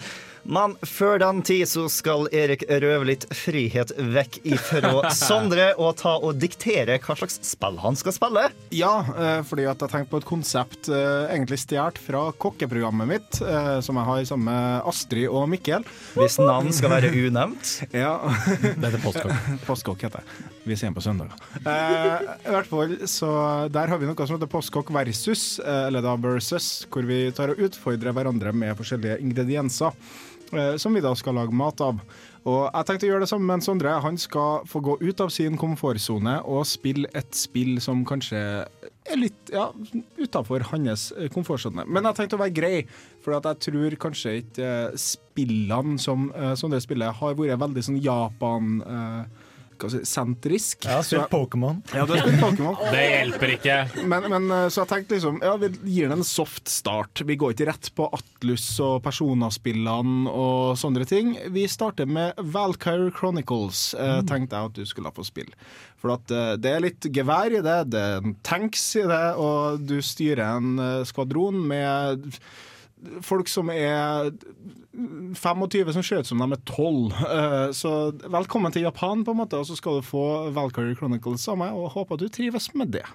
Men 0.50 0.74
før 0.82 1.20
den 1.22 1.44
tid 1.46 1.68
så 1.70 1.84
skal 1.94 2.26
Erik 2.34 2.64
røve 2.82 3.06
litt 3.12 3.28
frihet 3.38 3.92
vekk 3.94 4.40
ifra 4.50 5.12
Sondre 5.14 5.68
og 5.78 6.00
ta 6.00 6.16
og 6.18 6.40
diktere 6.42 6.96
hva 7.04 7.16
slags 7.20 7.38
spill 7.46 7.78
han 7.84 7.98
skal 8.00 8.16
spille. 8.16 8.48
Ja, 8.74 8.94
eh, 9.14 9.42
fordi 9.46 9.68
at 9.70 9.84
jeg 9.86 9.94
tenkte 9.94 10.10
på 10.16 10.22
et 10.24 10.28
konsept 10.30 10.90
eh, 10.90 11.30
egentlig 11.30 11.60
stjålet 11.62 12.00
fra 12.02 12.24
kokkeprogrammet 12.42 13.12
mitt, 13.12 13.42
eh, 13.46 13.76
som 13.86 14.00
jeg 14.02 14.10
har 14.10 14.24
sammen 14.32 14.50
med 14.50 14.90
Astrid 14.90 15.28
og 15.30 15.46
Mikkel. 15.52 15.86
Hvis 16.18 16.40
navn 16.42 16.74
skal 16.74 16.96
være 16.98 17.14
unevnt. 17.14 17.76
Ja. 18.00 18.16
Det 18.60 18.78
heter 18.80 19.02
postkokk. 19.04 19.48
Postkokk 19.68 20.04
heter 20.06 20.24
det. 20.24 20.48
Vi 20.70 20.78
ser 20.78 20.94
på 20.96 21.02
søndager. 21.04 21.36
Eh, 21.60 22.26
I 22.48 22.54
hvert 22.54 22.70
fall, 22.70 22.94
så 23.10 23.30
Der 23.74 23.92
har 23.92 24.00
vi 24.00 24.08
noe 24.08 24.28
som 24.28 24.38
heter 24.38 24.50
postkokk 24.50 24.92
versus, 24.96 25.44
eller 25.60 26.06
da 26.06 26.16
versus, 26.22 26.70
hvor 26.90 27.06
vi 27.10 27.22
tar 27.36 27.54
og 27.54 27.62
utfordrer 27.68 28.16
hverandre 28.16 28.54
med 28.56 28.78
forskjellige 28.80 29.20
ingredienser. 29.26 29.98
Eh, 30.54 30.76
Som 30.82 30.96
vi 30.96 31.04
da 31.04 31.14
skal 31.18 31.38
lage 31.38 31.56
mat 31.56 31.82
av. 31.82 32.00
Og 32.48 32.62
jeg 32.66 32.88
tenkte 32.88 33.08
å 33.08 33.10
gjøre 33.12 33.26
det 33.26 33.30
samme 33.32 33.50
med 33.50 33.66
Sondre. 33.66 33.98
Han 34.04 34.18
skal 34.18 34.66
få 34.70 34.82
gå 34.86 34.96
ut 35.02 35.22
av 35.22 35.32
sin 35.34 35.58
komfortsone 35.60 36.38
og 36.48 36.68
spille 36.70 37.10
et 37.18 37.36
spill 37.36 37.78
som 37.84 38.06
kanskje 38.08 38.40
er 39.10 39.20
litt 39.20 39.52
ja, 39.54 39.68
utafor 40.18 40.64
hans 40.72 41.10
eh, 41.18 41.30
komfortsone. 41.34 41.86
Men 41.88 42.08
jeg 42.10 42.20
tenkte 42.22 42.40
å 42.40 42.44
være 42.44 42.56
grei, 42.56 42.74
for 43.24 43.36
jeg 43.36 43.62
tror 43.68 44.00
kanskje 44.08 44.40
ikke 44.44 44.72
eh, 44.72 44.98
spillene 45.00 46.00
som 46.02 46.32
Sondre 46.60 46.82
spiller, 46.84 47.14
har 47.16 47.38
vært 47.38 47.62
veldig 47.68 47.86
sånn 47.90 48.02
Japan... 48.04 48.82
eh, 48.86 49.46
hva 49.80 49.90
jeg 49.90 50.04
si, 50.04 50.12
sentrisk. 50.12 50.86
Jeg 50.86 50.98
har 51.00 51.06
spilt 51.08 51.32
Pokémon. 51.32 51.82
Ja, 51.96 52.06
du 52.06 52.14
har 52.16 52.24
spilt 52.26 52.42
Pokémon. 52.44 52.78
Det 52.94 53.04
hjelper 53.06 53.54
ikke. 53.56 53.78
Men, 54.04 54.30
men 54.34 54.48
eh, 54.56 54.66
så 54.70 54.84
jeg 54.84 54.92
tenkte 54.94 55.18
liksom, 55.18 55.42
ja, 55.46 55.56
vi 55.62 55.72
gir 55.96 56.10
den 56.10 56.20
en 56.20 56.28
soft 56.28 56.72
start. 56.72 57.24
Vi 57.26 57.38
går 57.40 57.56
ikke 57.56 57.70
rett 57.72 57.92
på 57.96 58.10
Atlus 58.16 58.68
og 58.84 59.00
Persona-spillene 59.06 60.32
og 60.32 60.80
sånne 60.80 61.08
ting. 61.10 61.36
Vi 61.54 61.68
starter 61.72 62.10
med 62.10 62.40
Valkyrie 62.54 63.14
Chronicles, 63.16 63.94
eh, 63.96 64.20
tenkte 64.30 64.58
jeg 64.60 64.72
at 64.72 64.80
du 64.80 64.90
skulle 64.90 65.12
ha 65.12 65.16
på 65.16 65.28
spill. 65.28 65.52
For 66.00 66.16
at 66.16 66.32
eh, 66.32 66.56
det 66.62 66.74
er 66.74 66.84
litt 66.84 67.10
gevær 67.16 67.52
i 67.52 67.64
det, 67.64 67.78
det 67.94 68.02
er 68.02 68.24
en 68.24 68.38
tanks 68.46 68.86
i 69.00 69.06
det, 69.10 69.26
og 69.40 69.84
du 69.84 70.00
styrer 70.06 70.46
en 70.58 70.80
eh, 70.84 71.06
skvadron 71.08 71.60
med 71.70 72.30
folk 73.24 73.48
som 73.48 73.72
er 73.72 74.32
25 75.36 75.94
som 75.94 76.04
ser 76.04 76.20
ut 76.24 76.28
som 76.28 76.42
de 76.44 76.52
er 76.52 76.62
12. 76.66 77.14
Eh, 77.14 77.72
Så 77.76 77.92
velkommen 78.30 78.72
til 78.76 78.84
Japan, 78.88 79.24
på 79.26 79.32
en 79.36 79.42
måte, 79.46 79.60
og 79.60 79.66
så 79.70 79.78
skal 79.80 80.00
du 80.00 80.06
få 80.06 80.24
Valkyrie 80.56 80.96
Chronicles 81.00 81.48
av 81.52 81.58
meg, 81.62 81.74
og 81.74 81.92
håper 81.96 82.18
at 82.20 82.24
du 82.26 82.30
trives 82.30 82.72
med 82.76 82.92
det. 82.92 83.06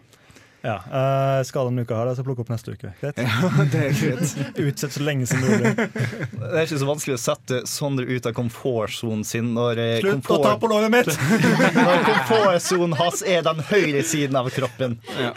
Ja, 0.64 0.78
eh, 0.88 1.36
Jeg 1.42 1.46
skal 1.50 1.66
denne 1.68 1.82
uka 1.84 1.98
her, 1.98 2.14
så 2.16 2.24
plukk 2.24 2.38
opp 2.40 2.48
neste 2.48 2.72
uke. 2.72 2.94
Greit? 3.02 3.18
Ja, 3.20 3.50
det 3.72 3.82
er 3.90 3.98
greit. 3.98 4.54
Utsett 4.64 4.94
så 4.96 5.02
lenge 5.04 5.26
som 5.28 5.42
mulig. 5.44 5.74
Det 5.76 6.54
er 6.54 6.62
ikke 6.64 6.80
så 6.80 6.88
vanskelig 6.88 7.18
å 7.18 7.20
sette 7.20 7.58
Sondre 7.68 8.06
ut 8.08 8.24
av 8.30 8.32
komfortsonen 8.32 9.26
sin 9.28 9.52
når 9.52 9.82
Slutt 10.00 10.24
Slutt 10.24 10.32
å 10.38 10.42
ta 10.46 10.54
på 10.62 10.70
låret 10.72 10.88
mitt! 10.94 11.12
Når 11.84 12.08
komfortsonen 12.08 12.96
hans 12.96 13.20
er 13.28 13.44
den 13.44 13.60
høyre 13.68 14.00
siden 14.08 14.40
av 14.40 14.48
kroppen. 14.56 14.96
Ja. 15.20 15.34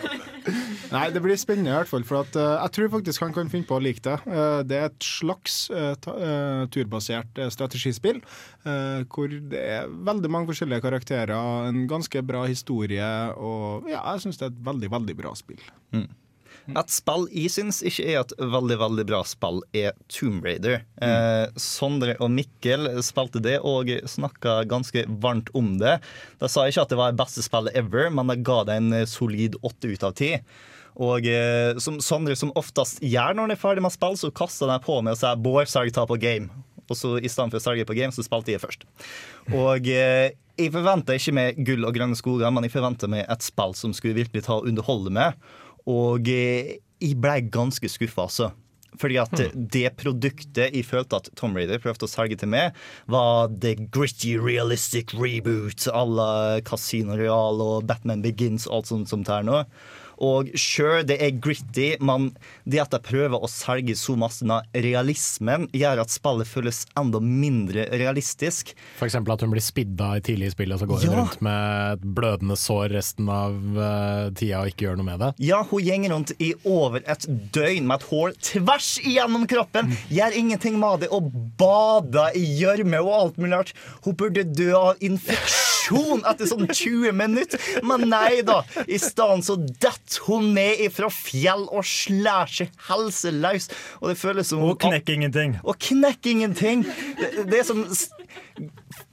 Nei, 0.88 1.08
det 1.12 1.20
blir 1.24 1.36
spennende 1.40 1.74
i 1.74 1.76
hvert 1.76 1.90
fall. 1.90 2.06
For 2.08 2.22
at, 2.24 2.36
eh, 2.40 2.54
jeg 2.64 2.74
tror 2.78 2.92
faktisk 2.96 3.26
han 3.26 3.34
kan 3.36 3.50
finne 3.52 3.68
på 3.68 3.78
å 3.78 3.84
like 3.84 4.04
det. 4.06 4.18
Eh, 4.28 4.60
det 4.68 4.78
er 4.78 4.86
et 4.90 5.08
slags 5.08 5.68
eh, 5.70 5.96
turbasert 6.74 7.42
strategispill. 7.54 8.22
hvor 8.68 9.32
det 9.32 9.60
er 9.64 9.88
veldig 9.88 10.30
mange 10.32 10.50
forskjellige 10.50 10.84
karakterer, 10.84 11.32
en 11.70 11.86
ganske 11.88 12.20
bra 12.28 12.42
historie, 12.50 13.08
og 13.40 13.88
ja, 13.88 14.02
jeg 14.12 14.26
syns 14.26 14.40
det 14.42 14.48
er 14.50 14.52
et 14.52 14.64
veldig, 14.66 14.90
veldig 14.92 15.16
bra 15.22 15.32
spill. 15.40 15.62
Et 16.76 16.92
spill 16.92 17.30
jeg 17.32 17.54
syns 17.54 17.80
ikke 17.86 18.06
er 18.12 18.18
et 18.20 18.34
veldig 18.38 18.78
veldig 18.82 19.06
bra 19.08 19.22
spill, 19.28 19.62
er 19.72 19.96
Tomb 20.12 20.44
Raider. 20.44 20.82
Eh, 21.00 21.46
Sondre 21.56 22.18
og 22.20 22.34
Mikkel 22.36 22.90
spilte 23.06 23.40
det 23.44 23.62
og 23.64 23.94
snakka 24.04 24.60
ganske 24.68 25.06
varmt 25.24 25.52
om 25.56 25.78
det. 25.80 26.00
De 26.42 26.52
sa 26.52 26.68
ikke 26.68 26.84
at 26.84 26.92
det 26.92 27.00
var 27.00 27.16
det 27.16 27.22
beste 27.22 27.46
spillet 27.46 27.78
ever, 27.80 28.12
men 28.12 28.34
de 28.34 28.42
ga 28.44 28.66
det 28.68 28.82
en 28.82 28.98
solid 29.08 29.56
åtte 29.64 29.94
ut 29.94 30.04
av 30.04 30.18
ti. 30.20 30.34
Og 31.04 31.28
eh, 31.30 31.78
som 31.84 32.00
Sondre 32.02 32.36
som 32.40 32.54
oftest 32.58 33.04
gjør 33.06 33.36
når 33.38 33.48
han 33.48 33.54
er 33.54 33.62
ferdig 33.62 33.84
med 33.86 33.94
spill, 33.94 34.18
så 34.18 34.34
kaster 34.34 34.72
han 34.72 34.84
på 34.84 34.98
med 35.04 35.14
og 35.14 35.22
sier 35.22 35.38
'Bård, 35.38 35.70
sørg 35.70 35.94
ta 35.94 36.08
på 36.10 36.18
game'. 36.22 36.50
Og 36.88 36.96
så 36.96 37.18
i 37.20 37.30
stedet 37.30 37.52
for 37.52 37.60
å 37.60 37.66
sørge 37.66 37.86
på 37.86 37.98
game, 37.98 38.16
så 38.16 38.24
spilte 38.24 38.54
jeg 38.54 38.64
først. 38.64 38.86
Og 39.52 39.90
eh, 39.92 40.34
jeg 40.58 40.74
forventa 40.74 41.18
ikke 41.18 41.36
med 41.36 41.60
gull 41.68 41.86
og 41.86 41.94
grønne 41.98 42.18
skoger, 42.18 42.50
men 42.54 42.66
jeg 42.66 42.74
forventa 42.74 43.10
med 43.12 43.28
et 43.28 43.44
spill 43.46 43.76
som 43.78 43.94
skulle 43.94 44.18
virkelig 44.18 44.48
ta 44.48 44.58
og 44.58 44.70
underholde 44.72 45.14
meg. 45.14 45.36
Og 45.86 46.32
eh, 46.32 46.78
jeg 47.04 47.20
ble 47.22 47.42
ganske 47.54 47.92
skuffa, 47.92 48.26
altså. 48.26 48.54
Fordi 48.98 49.20
at 49.22 49.36
det 49.54 49.92
produktet 50.00 50.74
jeg 50.74 50.88
følte 50.88 51.20
at 51.20 51.30
Tom 51.38 51.54
Raider 51.54 51.82
prøvde 51.84 52.08
å 52.08 52.10
selge 52.10 52.40
til 52.40 52.50
meg, 52.50 52.76
var 53.12 53.52
the 53.52 53.76
gritty, 53.94 54.38
realistic 54.40 55.14
reboot 55.14 55.86
à 55.92 56.02
la 56.08 56.32
Casino 56.66 57.18
Real 57.20 57.62
og 57.62 57.86
Batman 57.86 58.24
Begins 58.26 58.66
og 58.66 58.80
alt 58.80 58.92
sånt 58.94 59.12
som 59.12 59.28
det 59.28 59.36
er 59.36 59.46
nå. 59.46 59.62
Og 60.24 60.50
sure, 60.58 61.04
det 61.08 61.20
er 61.22 61.36
gritty, 61.42 61.92
men 62.04 62.32
det 62.66 62.80
at 62.84 62.92
de 62.96 63.00
prøver 63.06 63.38
å 63.44 63.50
selge 63.52 63.96
så 64.00 64.16
masse 64.18 64.46
av 64.48 64.66
realismen, 64.74 65.68
gjør 65.76 66.02
at 66.04 66.14
spillet 66.14 66.48
føles 66.50 66.82
enda 66.98 67.20
mindre 67.24 67.86
realistisk. 67.94 68.74
Eksempel 69.04 69.34
at 69.36 69.44
hun 69.46 69.54
blir 69.54 69.64
spidda 69.64 70.14
i 70.18 70.24
tidlig 70.26 70.50
i 70.52 70.56
spillet, 70.56 70.76
og 70.78 70.82
så 70.84 70.90
går 70.90 71.04
hun 71.06 71.14
Ja. 71.14 71.20
rundt 71.22 71.42
med 71.46 71.94
et 71.98 72.08
blødende 72.18 72.58
sår 72.58 72.90
resten 72.98 73.30
av 73.30 73.54
uh, 73.78 74.30
tida 74.38 74.62
og 74.64 74.72
ikke 74.74 74.88
gjør 74.88 74.98
noe 75.02 75.10
med 75.12 75.20
det. 75.24 75.32
Ja, 75.48 75.62
hun 75.70 75.84
gjenger 75.86 76.14
rundt 76.16 76.34
i 76.44 76.54
over 76.66 77.02
et 77.06 77.28
døgn 77.56 77.88
med 77.88 78.02
et 78.02 78.08
hår 78.10 78.34
tvers 78.52 78.90
igjennom 79.04 79.48
kroppen. 79.50 79.94
Gjør 80.10 80.36
ingenting 80.42 80.80
med 80.82 81.06
det 81.06 81.12
og 81.14 81.32
bader 81.60 82.36
i 82.38 82.44
gjørme 82.62 83.00
og 83.06 83.14
alt 83.22 83.38
mulig 83.42 83.54
rart. 83.58 83.74
Hun 84.06 84.18
burde 84.20 84.44
dø 84.44 84.74
av 84.78 84.96
infeksjon 85.04 85.77
etter 86.28 86.50
sånn 86.50 86.68
20 86.68 87.16
minutter, 87.18 87.62
men 87.86 88.08
nei 88.12 88.42
da. 88.48 88.62
I 88.88 89.00
stedet 89.02 89.48
så 89.48 89.58
detter 89.58 90.28
hun 90.28 90.52
ned 90.58 90.84
ifra 90.88 91.10
fjell 91.14 91.68
og 91.68 91.86
slår 91.88 92.54
seg 92.60 92.74
helseløs. 92.90 93.70
Og 94.02 94.12
det 94.12 94.18
føles 94.20 94.52
som 94.52 94.64
Og 94.66 94.78
knekker 94.82 95.18
ingenting. 95.18 95.58
Og 95.64 95.80
knekker 95.90 96.34
ingenting. 96.34 96.86
Det, 97.18 97.48
det 97.52 97.62
er 97.64 97.68
som 97.68 97.86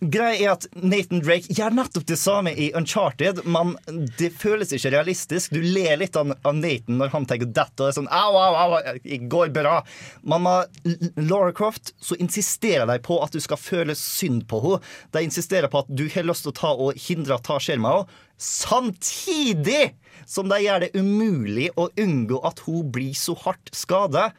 Greia 0.00 0.34
er 0.38 0.52
at 0.54 0.66
Nathan 0.76 1.20
Drake 1.24 1.52
gjør 1.52 1.74
nettopp 1.76 2.06
det 2.08 2.16
samme 2.20 2.52
i 2.56 2.70
Uncharted, 2.76 3.42
men 3.44 3.74
det 4.18 4.30
føles 4.40 4.72
ikke 4.74 4.92
realistisk. 4.94 5.54
Du 5.54 5.60
ler 5.62 5.98
litt 6.00 6.16
av, 6.16 6.32
Nathan 6.56 7.00
når 7.00 7.12
han 7.14 7.28
tenker 7.28 7.50
dette 7.50 7.84
og 7.84 7.90
er 7.90 7.96
sånn 7.98 8.10
au, 8.12 8.36
au, 8.40 8.56
au, 8.64 8.98
det 9.04 9.20
går 9.32 9.52
bra. 9.54 9.78
Men 10.24 10.46
med 10.46 11.18
Laura 11.20 11.52
Croft 11.56 11.94
så 12.02 12.18
insisterer 12.20 12.88
de 12.90 12.98
på 13.04 13.20
at 13.24 13.34
du 13.34 13.40
skal 13.44 13.60
føle 13.60 13.96
synd 13.98 14.46
på 14.50 14.62
henne. 14.64 14.94
De 15.14 15.24
insisterer 15.26 15.70
på 15.70 15.84
at 15.84 15.90
du 15.92 16.06
har 16.14 16.26
lyst 16.26 16.46
til 16.46 16.54
å 16.54 16.60
ta 16.60 16.72
og 16.74 17.00
hindre 17.06 17.38
at 17.38 17.46
ta 17.46 17.60
skjer 17.62 17.82
med 17.82 18.00
henne. 18.00 18.22
Samtidig 18.44 19.94
som 20.26 20.48
de 20.50 20.58
gjør 20.64 20.84
det 20.84 20.94
umulig 20.96 21.68
å 21.80 21.88
unngå 22.00 22.40
at 22.46 22.64
hun 22.66 22.90
blir 22.94 23.14
så 23.18 23.36
hardt 23.44 23.72
skada. 23.76 24.30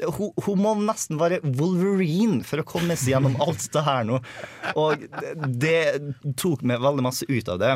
Hun, 0.00 0.30
hun 0.46 0.60
må 0.62 0.74
nesten 0.80 1.18
være 1.20 1.40
Wolverine 1.44 2.44
for 2.46 2.62
å 2.62 2.66
komme 2.68 2.96
seg 2.96 3.14
gjennom 3.14 3.36
alt 3.42 3.66
det 3.74 3.84
her 3.84 4.06
nå. 4.08 4.20
Og 4.80 5.06
det, 5.60 5.80
tok 6.40 6.64
meg 6.66 6.82
veldig 6.84 7.04
masse 7.04 7.28
ut 7.28 7.50
av 7.52 7.60
det. 7.60 7.74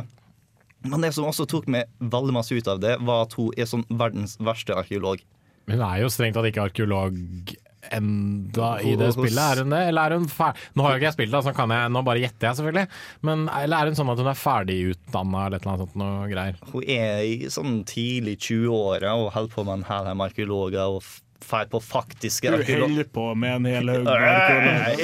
Men 0.85 1.05
det 1.05 1.15
som 1.17 1.29
også 1.29 1.47
tok 1.49 1.69
meg 1.73 1.89
veldig 2.01 2.37
masse 2.37 2.55
ut 2.57 2.69
av 2.69 2.81
det, 2.81 2.97
var 3.05 3.27
at 3.27 3.37
hun 3.39 3.53
er 3.57 3.69
sånn 3.69 3.87
verdens 3.89 4.37
verste 4.41 4.77
arkeolog. 4.77 5.23
Hun 5.69 5.81
er 5.81 6.03
jo 6.03 6.11
strengt 6.13 6.37
tatt 6.37 6.51
ikke 6.51 6.67
arkeolog 6.69 7.17
enda 7.93 8.69
i 8.81 8.95
det 8.97 9.11
spillet, 9.13 9.41
er 9.41 9.63
hun 9.63 9.75
det? 9.75 9.81
Eller 9.91 10.09
er 10.15 10.19
hun 10.19 10.29
fer 10.31 10.57
Nå 10.75 10.85
har 10.85 10.95
jo 10.95 11.01
ikke 11.01 11.09
jeg 11.11 11.17
spilt 11.19 11.35
da, 11.35 11.43
så 11.45 11.55
kan 11.57 11.73
jeg, 11.75 11.93
nå 11.93 12.03
bare 12.07 12.23
gjetter 12.23 12.49
jeg 12.49 12.59
selvfølgelig. 12.61 13.01
Men, 13.29 13.45
eller 13.53 13.77
er 13.77 13.91
hun 13.91 13.99
sånn 13.99 14.13
at 14.13 14.23
hun 14.23 14.31
er 14.31 14.41
ferdigutdanna 14.41 15.45
eller 15.47 15.59
et 15.61 15.67
eller 15.67 15.75
annet 15.75 15.85
sånt 15.85 16.01
noe 16.01 16.31
greier? 16.31 16.61
Hun 16.73 16.89
er 16.97 17.29
i 17.29 17.53
sånn 17.53 17.77
tidlig 17.89 18.39
20-åra 18.47 19.15
og 19.21 19.31
holder 19.37 19.55
på 19.55 19.67
med 19.69 19.81
en 19.81 19.87
hel 19.91 20.11
haug 20.11 20.25
arkeologer 20.29 20.99
og 20.99 21.13
f- 21.45 21.69
på 21.71 21.81
faktiske 21.85 22.51
Du 22.51 22.65
holder 22.81 23.05
på 23.15 23.27
med 23.39 23.57
en 23.61 23.69
hel 23.71 23.93
haug 23.93 24.09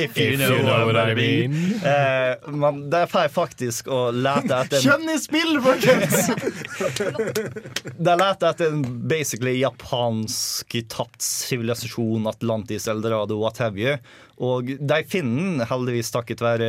If 0.01 0.17
you 0.19 0.37
know 0.41 0.87
what 0.89 0.97
I 0.97 1.15
mean. 1.15 1.55
Eh, 1.85 2.51
men 2.51 2.83
det 2.91 3.05
er 3.07 3.29
faktisk 3.33 3.89
å 3.93 4.01
lete 4.15 4.63
etter 4.65 4.83
Kjønn 4.85 5.09
i 5.13 5.19
spill, 5.21 5.61
folkens! 5.65 6.31
De 8.01 8.17
leter 8.17 8.49
etter 8.51 8.73
en 8.73 8.83
basically 9.11 9.59
japansk 9.61 10.77
tapt 10.93 11.23
sivilisasjon, 11.23 12.27
Atlantis, 12.31 12.89
Eldorado, 12.89 13.39
what 13.41 13.59
have 13.63 13.79
you. 13.81 13.97
Og 14.41 14.71
de 14.81 14.99
finner 15.05 15.37
den, 15.59 15.65
heldigvis 15.69 16.09
takket 16.15 16.41
være 16.41 16.69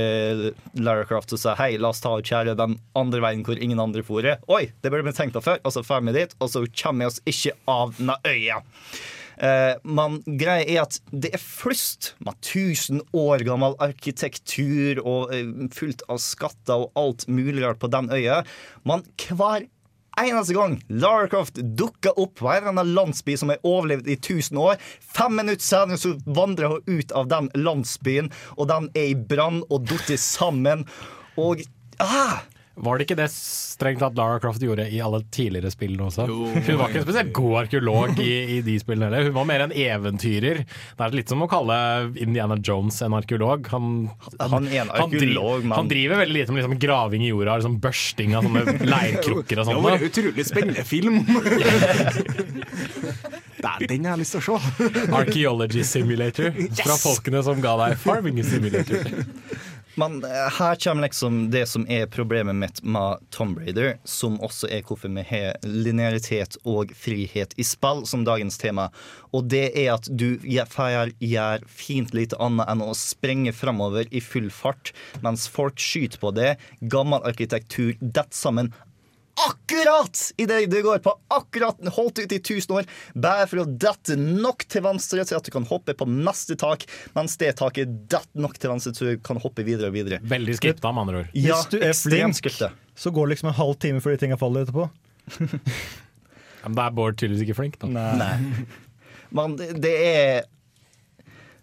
Lara 0.84 1.05
Croft, 1.07 1.32
og 1.32 1.39
sier 1.39 1.55
hei, 1.59 1.69
la 1.80 1.93
oss 1.93 2.03
ta 2.03 2.11
og 2.17 2.26
kjære 2.28 2.57
den 2.59 2.76
andre 2.99 3.22
veien 3.24 3.45
hvor 3.47 3.61
ingen 3.63 3.80
andre 3.80 4.03
for. 4.03 4.28
Oi, 4.51 4.65
det 4.84 4.91
burde 4.91 5.07
vi 5.07 5.15
tenkt 5.15 5.38
på 5.38 5.43
før. 5.45 5.61
Og 5.63 5.72
så 5.78 5.84
drar 5.88 6.03
vi 6.03 6.17
dit, 6.19 6.36
og 6.43 6.51
så 6.51 6.65
kommer 6.84 7.05
vi 7.05 7.11
oss 7.13 7.22
ikke 7.32 7.55
av 7.72 7.95
denne 7.97 8.17
øya. 8.28 8.59
Eh, 9.42 9.74
men 9.82 10.20
greia 10.38 10.66
er 10.68 10.84
at 10.84 11.00
det 11.10 11.32
er 11.34 11.42
flust 11.42 12.14
med 12.22 12.38
1000 12.44 13.02
år 13.18 13.42
gammel 13.48 13.74
arkitektur 13.82 15.02
og 15.02 15.34
eh, 15.34 15.50
fullt 15.74 16.06
av 16.12 16.22
skatter 16.22 16.86
og 16.86 17.00
alt 17.00 17.26
mulig 17.32 17.64
rart 17.66 17.82
på 17.82 17.89
den 17.92 18.12
øya. 18.14 18.44
Men 18.86 19.02
hver 19.32 19.66
eneste 20.22 20.54
gang 20.54 20.78
Lara 20.89 21.26
Croft 21.32 21.58
dukker 21.58 22.20
opp 22.22 22.38
på 22.42 22.52
en 22.54 22.70
eller 22.70 22.94
landsby 22.94 23.38
som 23.39 23.50
har 23.54 23.66
overlevd 23.66 24.12
i 24.12 24.20
1000 24.20 24.62
år, 24.62 24.78
fem 25.02 25.34
minutter 25.39 25.66
senere 25.66 25.98
så 26.02 26.14
vandrer 26.26 26.76
hun 26.76 27.00
ut 27.00 27.18
av 27.18 27.32
den 27.32 27.50
landsbyen, 27.58 28.30
og 28.60 28.70
den 28.70 28.89
er 28.94 29.12
i 29.12 29.18
brann 29.18 29.64
og 29.70 29.88
datt 29.89 30.12
sammen. 30.22 30.86
Og 31.39 31.64
ah, 32.04 32.44
Var 32.76 32.97
det 32.97 33.03
ikke 33.03 33.17
det 33.19 33.26
strengt 33.34 33.99
tatt 33.99 34.15
Lara 34.15 34.39
Croft 34.39 34.61
gjorde 34.63 34.86
i 34.88 35.01
alle 35.03 35.19
tidligere 35.34 35.72
spillene 35.74 36.05
også? 36.07 36.24
Hun 36.30 36.78
var 36.80 36.88
ikke 36.88 37.01
en 37.01 37.05
spesielt 37.05 37.34
god 37.36 37.55
arkeolog 37.65 38.22
i, 38.24 38.30
i 38.55 38.59
de 38.63 38.78
spillene 38.80 39.09
heller. 39.09 39.28
Hun 39.28 39.36
var 39.36 39.47
mer 39.49 39.65
en 39.65 39.74
eventyrer. 39.76 40.61
Det 40.63 41.05
er 41.05 41.17
litt 41.19 41.34
som 41.34 41.43
å 41.43 41.49
kalle 41.51 41.76
Indiana 42.24 42.55
Jones 42.63 43.01
en 43.03 43.17
arkeolog. 43.19 43.67
Han, 43.74 43.89
Han 44.39 44.69
er 44.72 44.86
en 44.86 44.93
han, 44.95 45.76
han 45.76 45.91
driver 45.91 46.24
veldig 46.24 46.38
lite 46.38 46.55
med 46.55 46.63
liksom 46.63 46.80
graving 46.80 47.28
i 47.28 47.34
jorda, 47.34 47.59
liksom 47.59 47.76
børsting 47.84 48.38
av 48.39 48.47
sånne 48.47 48.78
leirkrukker 48.95 49.61
og 49.61 49.72
Det 49.74 49.80
var 49.88 49.97
en 49.97 50.07
utrolig 50.07 50.47
spennende 50.47 50.88
film. 50.88 51.22
Der, 53.61 53.84
den 53.86 54.05
har 54.07 54.15
jeg 54.15 54.24
lyst 54.24 54.34
til 54.34 54.41
å 54.41 54.57
se. 54.57 54.88
Archaeology 55.13 55.84
Simulator 55.86 56.49
fra 56.80 56.95
folkene 56.97 57.43
som 57.45 57.61
ga 57.61 57.76
deg 57.84 57.99
Farming 58.01 58.41
Simulator. 58.47 59.05
Men 59.96 60.24
eh, 60.24 60.50
her 60.60 60.76
kommer 60.76 61.02
liksom 61.02 61.52
det 61.52 61.66
som 61.66 61.86
er 61.89 62.08
problemet 62.12 62.56
mitt 62.56 62.84
med 62.84 63.24
Tomb 63.30 63.60
Raider, 63.60 63.98
som 64.04 64.39
også 64.44 64.70
er 64.72 64.86
hvorfor 64.88 65.12
vi 65.12 65.24
har 65.28 65.58
linearitet 65.68 66.58
og 66.64 66.94
frihet 66.98 67.56
i 67.60 67.66
spill 67.68 68.06
som 68.08 68.26
dagens 68.28 68.60
tema. 68.62 68.89
Og 69.36 69.50
det 69.52 69.72
er 69.80 69.94
at 69.96 70.08
du 70.08 70.39
gjør, 70.44 71.12
gjør 71.20 71.66
fint 71.68 72.16
lite 72.16 72.39
annet 72.39 72.70
enn 72.72 72.86
å 72.86 72.94
sprenge 72.98 73.54
framover 73.56 74.08
i 74.12 74.24
full 74.24 74.52
fart, 74.54 74.94
mens 75.26 75.48
folk 75.52 75.80
skyter 75.82 76.22
på 76.22 76.34
det. 76.36 76.56
Gammel 76.82 77.24
arkitektur 77.28 77.98
detter 78.00 78.36
sammen 78.36 78.72
akkurat 79.40 80.20
idet 80.42 80.66
det 80.72 80.82
går 80.86 81.02
på 81.04 81.14
akkurat 81.34 81.80
holdt 81.96 82.20
ut 82.20 82.32
i 82.32 82.40
1000 82.40 82.76
år, 82.76 82.90
bare 83.14 83.48
for 83.50 83.64
å 83.64 83.66
dette 83.66 84.18
nok 84.20 84.66
til 84.70 84.86
venstre 84.86 85.26
til 85.28 85.40
at 85.40 85.48
du 85.48 85.52
kan 85.54 85.66
hoppe 85.70 85.96
på 85.98 86.08
neste 86.10 86.58
tak, 86.60 86.86
mens 87.18 87.38
det 87.42 87.54
taket 87.62 87.92
detter 88.12 88.44
nok 88.44 88.60
til 88.60 88.74
venstre 88.74 88.94
til 88.98 89.14
du 89.14 89.24
kan 89.26 89.42
hoppe 89.42 89.66
videre 89.68 89.92
og 89.92 89.98
videre. 89.98 90.22
Veldig 90.24 90.58
skripta, 90.60 90.94
med 90.94 91.06
andre 91.08 91.24
ord. 91.24 91.34
Ja, 91.38 91.60
Hvis 91.62 91.72
du 91.74 91.78
er 91.82 91.98
flink, 91.98 92.54
så 92.96 93.14
går 93.14 93.28
det 93.28 93.38
liksom 93.38 93.52
en 93.52 93.60
halv 93.60 93.76
time 93.82 94.04
før 94.04 94.16
de 94.16 94.24
tinga 94.26 94.40
faller 94.40 94.68
etterpå. 94.68 94.90
Men 96.62 96.78
da 96.78 96.88
er 96.88 96.96
Bård 96.96 97.18
tydeligvis 97.18 97.48
ikke 97.48 97.58
flink, 97.58 97.78
da. 97.82 97.90
Nei. 97.90 98.34
Men 99.34 99.56
det, 99.58 99.72
det 99.82 99.94
er 100.06 100.44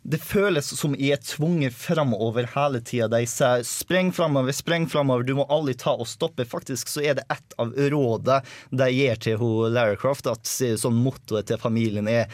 Det 0.03 0.21
føles 0.23 0.69
som 0.79 0.95
jeg 0.97 1.19
er 1.19 1.23
tvunget 1.25 1.75
framover 1.75 2.47
hele 2.55 2.81
tida. 2.81 3.09
De 3.13 3.27
sier 3.27 3.65
'spreng 3.67 4.13
framover, 4.15 4.53
spreng 4.53 4.87
framover', 4.89 5.27
du 5.27 5.35
må 5.35 5.47
aldri 5.51 5.75
ta 5.75 5.93
og 5.93 6.07
stoppe. 6.07 6.47
Faktisk 6.47 6.89
så 6.89 7.03
er 7.03 7.15
det 7.19 7.27
et 7.31 7.55
av 7.59 7.75
rådene 7.75 8.43
de 8.71 8.89
gir 8.91 9.17
til 9.17 9.39
Lara 9.73 9.97
Croft, 9.97 10.27
at 10.27 10.47
sånn 10.47 11.03
mottoet 11.03 11.47
til 11.47 11.59
familien 11.59 12.09
er 12.09 12.29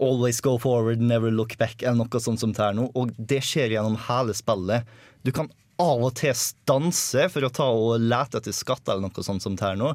Always 0.00 0.40
go 0.40 0.58
forward, 0.58 1.00
never 1.00 1.30
look 1.30 1.56
back, 1.56 1.82
eller 1.82 2.04
noe 2.04 2.20
sånt 2.20 2.40
som 2.40 2.52
det 2.52 2.62
er 2.64 2.74
nå. 2.74 2.90
Og 2.98 3.12
det 3.16 3.40
skjer 3.46 3.70
gjennom 3.76 3.96
hele 4.08 4.34
spillet. 4.34 4.82
Du 5.22 5.30
kan 5.30 5.50
av 5.78 6.02
og 6.02 6.14
til 6.18 6.34
stanse 6.34 7.28
for 7.30 7.46
å 7.46 7.52
ta 7.54 7.66
og 7.70 8.02
lete 8.02 8.40
etter 8.40 8.54
skatter 8.54 8.94
eller 8.94 9.08
noe 9.08 9.26
sånt 9.26 9.42
som 9.42 9.54
det 9.58 9.66
er 9.68 9.78
nå. 9.78 9.94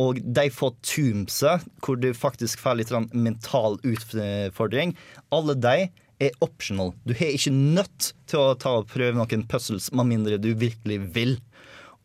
Og 0.00 0.18
de 0.24 0.48
får 0.50 0.72
tombsa, 0.82 1.58
hvor 1.84 2.00
du 2.00 2.10
faktisk 2.16 2.58
får 2.64 2.80
litt 2.80 2.94
mental 3.12 3.78
utfordring. 3.86 4.96
Alle 5.30 5.54
de 5.54 5.76
er 6.28 6.36
optional. 6.44 6.92
Du 7.06 7.14
er 7.14 7.32
ikke 7.36 7.52
nødt 7.54 8.12
til 8.30 8.40
å 8.42 8.54
ta 8.58 8.76
og 8.80 8.88
prøve 8.92 9.16
noen 9.18 9.46
puzzles 9.50 9.90
med 9.94 10.10
mindre 10.10 10.38
du 10.42 10.50
virkelig 10.58 11.00
vil. 11.14 11.36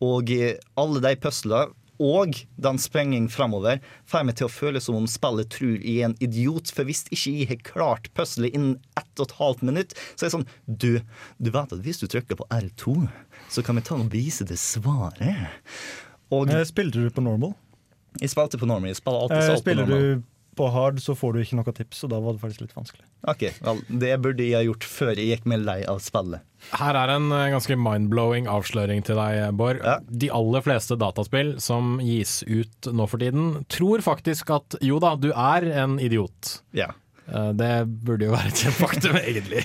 Og 0.04 0.30
eh, 0.32 0.56
alle 0.80 1.02
de 1.04 1.14
puzzlene 1.20 1.68
og 2.00 2.32
den 2.56 2.78
sprenging 2.80 3.26
framover 3.28 3.82
får 4.08 4.22
meg 4.24 4.38
til 4.38 4.46
å 4.46 4.52
føle 4.52 4.80
som 4.80 4.96
om 4.96 5.04
spillet 5.10 5.50
tror 5.52 5.74
jeg 5.76 5.98
er 6.00 6.06
en 6.08 6.14
idiot. 6.24 6.70
For 6.72 6.88
hvis 6.88 7.02
ikke 7.12 7.34
jeg 7.42 7.48
har 7.50 7.58
klart 7.66 8.08
puzzlet 8.16 8.54
innen 8.56 8.78
ett 8.96 9.20
og 9.20 9.26
et 9.28 9.34
halvt 9.36 9.64
minutt, 9.68 9.92
så 10.14 10.24
er 10.24 10.30
det 10.30 10.32
sånn 10.38 10.46
Du, 10.64 10.94
du 11.36 11.50
vet 11.52 11.74
at 11.76 11.82
hvis 11.84 12.00
du 12.00 12.06
trykker 12.08 12.40
på 12.40 12.46
R2, 12.56 12.94
så 13.52 13.60
kan 13.66 13.76
vi 13.76 13.84
ta 13.84 13.98
og 14.00 14.08
vise 14.16 14.48
det 14.48 14.56
svaret. 14.56 15.52
Og 16.32 16.48
Eh, 16.48 16.64
Spilte 16.64 17.04
du 17.04 17.10
på 17.12 17.20
normal? 17.26 17.52
jeg 18.20 18.32
spilte 18.32 18.58
på 18.58 18.66
normal. 18.66 18.88
Jeg 18.90 19.02
spiller 19.02 19.20
alltid 19.26 19.36
på 19.36 19.44
så 19.46 19.52
på 19.58 19.60
spiller 19.66 19.86
normal. 19.86 20.00
du 20.00 20.22
på 20.60 20.68
hard, 20.74 21.00
så 21.00 21.16
får 21.16 21.34
du 21.34 21.40
ikke 21.42 21.58
noe 21.58 21.74
tips, 21.76 22.04
og 22.04 22.12
da 22.12 22.20
var 22.20 22.36
det 22.36 22.42
faktisk 22.44 22.66
litt 22.66 22.76
vanskelig. 22.76 23.04
Ok, 23.32 23.46
well, 23.64 23.80
Det 23.88 24.12
burde 24.22 24.44
jeg 24.46 24.58
ha 24.58 24.62
gjort 24.68 24.86
før 24.92 25.12
jeg 25.16 25.32
gikk 25.32 25.48
meg 25.50 25.64
lei 25.64 25.80
av 25.88 26.00
spillet. 26.04 26.44
Her 26.76 26.96
er 27.00 27.14
en 27.14 27.30
eh, 27.32 27.48
ganske 27.54 27.76
mind-blowing 27.80 28.48
avsløring 28.52 29.00
til 29.06 29.16
deg, 29.16 29.42
Bård. 29.56 29.80
De 30.12 30.28
aller 30.36 30.64
fleste 30.66 30.98
dataspill 31.00 31.54
som 31.64 31.96
gis 32.04 32.42
ut 32.44 32.90
nå 32.92 33.08
for 33.08 33.22
tiden, 33.22 33.62
tror 33.72 34.04
faktisk 34.04 34.52
at 34.58 34.76
jo 34.84 35.00
da, 35.02 35.14
du 35.16 35.30
er 35.32 35.70
en 35.84 35.96
idiot. 36.02 36.58
Ja. 36.76 36.90
Eh, 37.30 37.50
Det 37.54 37.70
burde 38.04 38.26
jo 38.26 38.32
være 38.34 38.50
et 38.50 38.62
faktum, 38.74 39.16
egentlig. 39.30 39.62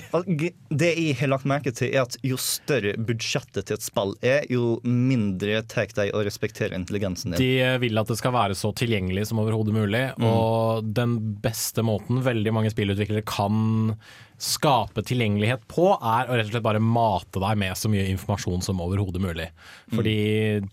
Det 0.70 0.90
jeg 0.96 1.16
har 1.20 1.32
lagt 1.32 1.48
merke 1.50 1.72
til, 1.74 1.90
er 1.94 2.04
at 2.06 2.16
jo 2.26 2.36
større 2.40 2.94
budsjettet 2.98 3.66
til 3.66 3.76
et 3.78 3.82
spill 3.86 4.14
er, 4.22 4.44
jo 4.52 4.76
mindre 4.86 5.62
tar 5.66 5.90
de 5.96 6.08
å 6.14 6.22
respektere 6.26 6.76
intelligensen 6.78 7.34
din. 7.34 7.40
De 7.42 7.78
vil 7.82 7.98
at 7.98 8.08
det 8.10 8.18
skal 8.20 8.34
være 8.36 8.54
så 8.58 8.70
tilgjengelig 8.76 9.26
som 9.30 9.42
overhodet 9.42 9.74
mulig, 9.76 10.04
Mm. 10.16 10.24
og 10.28 10.86
den 10.94 11.16
beste 11.42 11.82
måten 11.84 12.22
veldig 12.24 12.52
mange 12.54 12.70
spillutviklere 12.72 13.24
kan 13.26 13.96
skape 14.38 15.02
tilgjengelighet 15.06 15.62
på, 15.70 15.88
er 15.96 16.28
å 16.28 16.36
rett 16.36 16.46
og 16.48 16.52
slett 16.52 16.64
bare 16.66 16.80
mate 16.82 17.40
deg 17.40 17.56
med 17.58 17.72
så 17.78 17.88
mye 17.88 18.04
informasjon 18.12 18.62
som 18.64 18.80
overhodet 18.84 19.20
mulig. 19.22 19.48
Fordi 19.94 20.16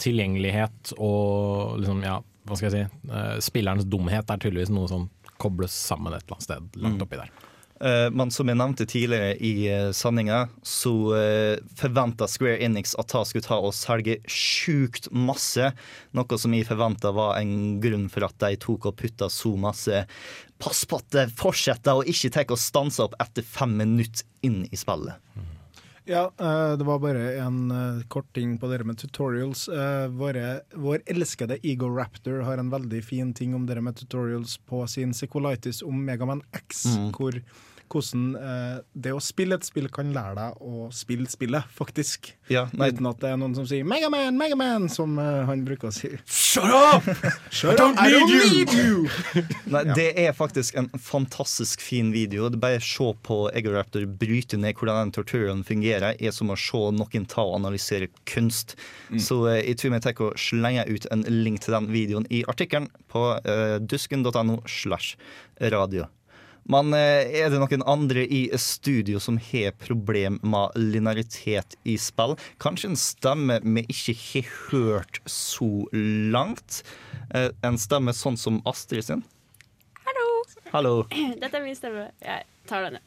tilgjengelighet 0.03 0.93
og 0.99 1.79
liksom, 1.81 2.03
ja, 2.03 2.17
hva 2.47 2.57
skal 2.59 2.69
jeg 2.69 2.75
si, 2.89 3.11
eh, 3.11 3.37
spillerens 3.43 3.87
dumhet 3.87 4.29
er 4.29 4.41
tydeligvis 4.43 4.73
noe 4.75 4.89
som 4.91 5.09
kobles 5.43 5.75
sammen 5.75 6.15
et 6.15 6.23
eller 6.23 6.39
annet 6.39 6.49
sted 6.49 6.83
langt 6.83 7.03
oppi 7.05 7.19
der. 7.19 7.33
Eh, 7.83 8.09
men 8.15 8.31
som 8.31 8.47
jeg 8.47 8.55
nevnte 8.59 8.85
tidligere 8.87 9.33
i 9.43 9.67
uh, 9.67 9.89
sendinga, 9.95 10.45
så 10.63 10.91
uh, 11.11 11.63
forventa 11.79 12.29
Square 12.31 12.61
Enix 12.63 12.93
at 13.01 13.11
det 13.11 13.23
skulle 13.27 13.47
ta 13.47 13.57
og 13.59 13.73
selge 13.75 14.19
sjukt 14.29 15.09
masse. 15.11 15.71
Noe 16.15 16.39
som 16.39 16.55
jeg 16.55 16.69
forventa 16.69 17.11
var 17.15 17.41
en 17.41 17.81
grunn 17.83 18.07
for 18.13 18.27
at 18.29 18.37
de 18.45 18.59
tok 18.61 18.87
og 18.91 18.97
putta 19.01 19.29
så 19.31 19.55
masse 19.59 20.05
Pass 20.63 20.85
på 20.87 20.95
at 21.01 21.09
det 21.11 21.25
fortsetter, 21.35 21.97
og 21.99 22.07
ikke 22.07 22.29
tar 22.31 22.53
og 22.53 22.61
stanser 22.61 23.09
opp 23.09 23.17
etter 23.19 23.43
fem 23.43 23.73
minutter 23.81 24.23
inn 24.47 24.61
i 24.71 24.79
spillet. 24.79 25.19
Ja, 26.05 26.31
eh, 26.39 26.77
det 26.77 26.83
var 26.83 26.99
bare 26.99 27.21
en 27.39 27.71
eh, 27.71 28.01
kort 28.11 28.27
ting 28.35 28.57
på 28.59 28.67
det 28.67 28.81
med 28.83 28.97
tutorials. 28.99 29.67
Eh, 29.71 30.07
våre, 30.11 30.61
vår 30.75 30.99
elskede 31.07 31.57
Ego 31.63 31.87
Raptor 31.95 32.41
har 32.43 32.57
en 32.59 32.69
veldig 32.73 33.03
fin 33.07 33.33
ting 33.33 33.55
om 33.55 33.65
det 33.65 33.79
med 33.81 33.95
tutorials 33.95 34.57
på 34.67 34.83
sin 34.91 35.13
Sequelitis 35.15 35.81
om 35.81 36.03
Megaman 36.05 36.41
X, 36.51 36.83
Mm. 36.93 37.11
hvor 37.15 37.39
hvordan 37.91 38.35
eh, 38.39 38.77
det 38.93 39.13
å 39.15 39.21
spille 39.23 39.57
et 39.59 39.67
spill 39.67 39.89
kan 39.93 40.11
lære 40.15 40.35
deg 40.37 40.63
å 40.63 40.87
spille 40.93 41.29
spillet, 41.29 41.69
faktisk. 41.73 42.31
Ja. 42.51 42.65
Uten 42.73 43.07
at 43.09 43.21
det 43.21 43.31
er 43.31 43.39
noen 43.39 43.55
som 43.57 43.67
sier 43.69 43.85
'Megaman, 43.87 44.37
Megaman', 44.39 44.89
som 44.91 45.17
eh, 45.19 45.43
han 45.47 45.65
bruker 45.67 45.89
å 45.89 45.93
si. 45.95 46.11
Shut 46.25 46.69
up! 46.69 47.07
Shut 47.51 47.79
up, 47.79 47.99
I 47.99 48.11
don't 48.11 48.31
need 48.31 48.73
you! 48.73 49.07
Nei, 49.73 49.83
Ja. 49.83 49.95
Det 49.97 50.13
er 50.17 50.31
faktisk 50.33 50.77
en 50.79 50.87
fantastisk 50.95 51.81
fin 51.83 52.11
video. 52.13 52.47
Det 52.49 52.61
Bare 52.63 52.79
se 52.81 53.09
på 53.23 53.49
Egoraptor 53.53 54.05
bryte 54.07 54.57
ned 54.57 54.77
hvordan 54.79 55.03
den 55.03 55.11
torturen 55.17 55.63
fungerer, 55.67 56.15
er 56.15 56.31
som 56.31 56.53
å 56.53 56.57
se 56.57 56.79
noen 56.95 57.27
ta 57.27 57.43
og 57.43 57.57
analysere 57.59 58.07
kunst. 58.29 58.77
Så 59.19 59.43
eh, 59.51 59.61
jeg 59.67 59.81
tror 59.81 59.93
vi 59.93 60.01
tar 60.05 60.23
og 60.23 60.39
slenger 60.39 60.89
ut 60.89 61.07
en 61.11 61.25
link 61.27 61.61
til 61.63 61.75
den 61.75 61.91
videoen 61.91 62.27
i 62.31 62.43
artikkelen 62.47 62.89
på 63.11 63.23
uh, 63.35 63.77
dusken.no 63.81 64.61
slash 64.69 65.17
radio. 65.73 66.07
Men 66.71 66.93
eh, 66.95 67.27
er 67.41 67.49
det 67.51 67.59
noen 67.59 67.83
andre 67.89 68.23
i 68.23 68.45
studio 68.61 69.19
som 69.19 69.35
har 69.51 69.73
problem 69.83 70.37
med 70.47 70.77
linearitet 70.79 71.75
i 71.83 71.97
spill? 71.99 72.37
Kanskje 72.63 72.93
en 72.93 72.99
stemme 72.99 73.57
vi 73.65 73.83
ikke 73.91 74.15
har 74.21 74.51
hørt 74.69 75.19
så 75.29 75.67
langt? 75.93 76.83
Eh, 77.33 77.49
En 77.67 77.77
stemme 77.81 78.13
sånn 78.15 78.37
som 78.39 78.61
Astrid 78.69 79.03
sin? 79.09 79.25
Hallo! 80.05 80.29
Hallo. 80.71 80.93
Dette 81.41 81.59
er 81.59 81.65
min 81.65 81.75
stemme. 81.75 82.07
Jeg 82.23 82.47
tar 82.69 82.87
denne. 82.87 83.03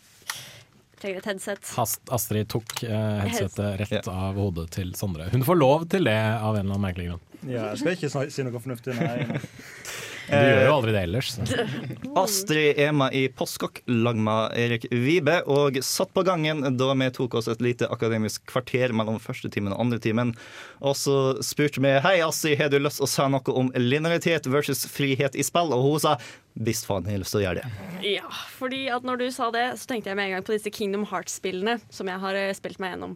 Trenger 1.00 1.20
et 1.20 1.26
headset. 1.28 1.72
Hast, 1.76 2.00
Astrid 2.12 2.48
tok 2.52 2.78
eh, 2.86 3.18
headsetet 3.24 3.80
rett 3.82 4.06
av 4.08 4.36
hodet 4.40 4.70
til 4.76 4.92
Sondre. 4.96 5.26
Hun 5.32 5.44
får 5.44 5.58
lov 5.60 5.88
til 5.92 6.08
det 6.08 6.16
av 6.16 6.56
en 6.56 6.62
eller 6.62 6.72
annen 6.76 6.84
merkelig 6.86 7.08
grunn. 7.10 7.24
Ja, 7.46 7.70
jeg 7.74 7.80
skal 7.82 7.96
ikke 7.96 8.30
si 8.32 8.44
noe 8.46 8.60
fornuftig, 8.64 8.96
nei. 9.00 9.40
Du 10.26 10.34
gjør 10.34 10.64
jo 10.66 10.74
aldri 10.74 10.94
det 10.94 11.02
ellers. 11.06 11.32
Så. 11.36 11.66
Astrid 12.22 12.80
Ema 12.82 13.08
i 13.14 13.26
Postkokk 13.32 13.82
lag 13.90 14.18
med 14.18 14.56
Erik 14.58 14.86
Vibe, 14.90 15.38
og 15.50 15.78
satt 15.86 16.12
på 16.16 16.24
gangen 16.26 16.64
da 16.78 16.88
vi 16.98 17.10
tok 17.14 17.36
oss 17.38 17.50
et 17.52 17.62
lite 17.62 17.88
akademisk 17.92 18.46
kvarter 18.50 18.94
mellom 18.96 19.20
første 19.22 19.50
timen 19.52 19.74
og 19.74 19.84
andre 19.86 20.00
timen. 20.02 20.34
Og 20.82 20.96
så 20.98 21.16
spurte 21.46 21.82
vi 21.84 21.94
hei 22.02 22.16
Astrid, 22.24 22.58
har 22.60 22.72
du 22.72 22.80
lyst 22.80 23.02
å 23.04 23.10
si 23.10 23.28
noe 23.30 23.54
om 23.54 23.70
linearitet 23.78 24.48
versus 24.50 24.86
frihet 24.90 25.38
i 25.38 25.46
spill, 25.46 25.74
og 25.74 25.86
hun 25.86 26.02
sa 26.02 26.16
visst 26.66 26.88
faen, 26.88 27.06
har 27.06 27.20
lyst 27.20 27.36
til 27.36 27.42
å 27.42 27.46
gjøre 27.46 27.62
det. 27.62 27.90
Ja, 28.16 28.30
fordi 28.56 28.86
at 28.92 29.06
når 29.06 29.20
du 29.20 29.28
sa 29.34 29.50
det, 29.54 29.68
så 29.80 29.90
tenkte 29.90 30.10
jeg 30.10 30.18
med 30.18 30.30
en 30.30 30.38
gang 30.38 30.46
på 30.46 30.56
disse 30.56 30.72
Kingdom 30.72 31.06
Hearts-spillene 31.10 31.78
som 31.92 32.08
jeg 32.10 32.22
har 32.22 32.38
eh, 32.38 32.54
spilt 32.56 32.80
meg 32.82 32.94
gjennom. 32.94 33.14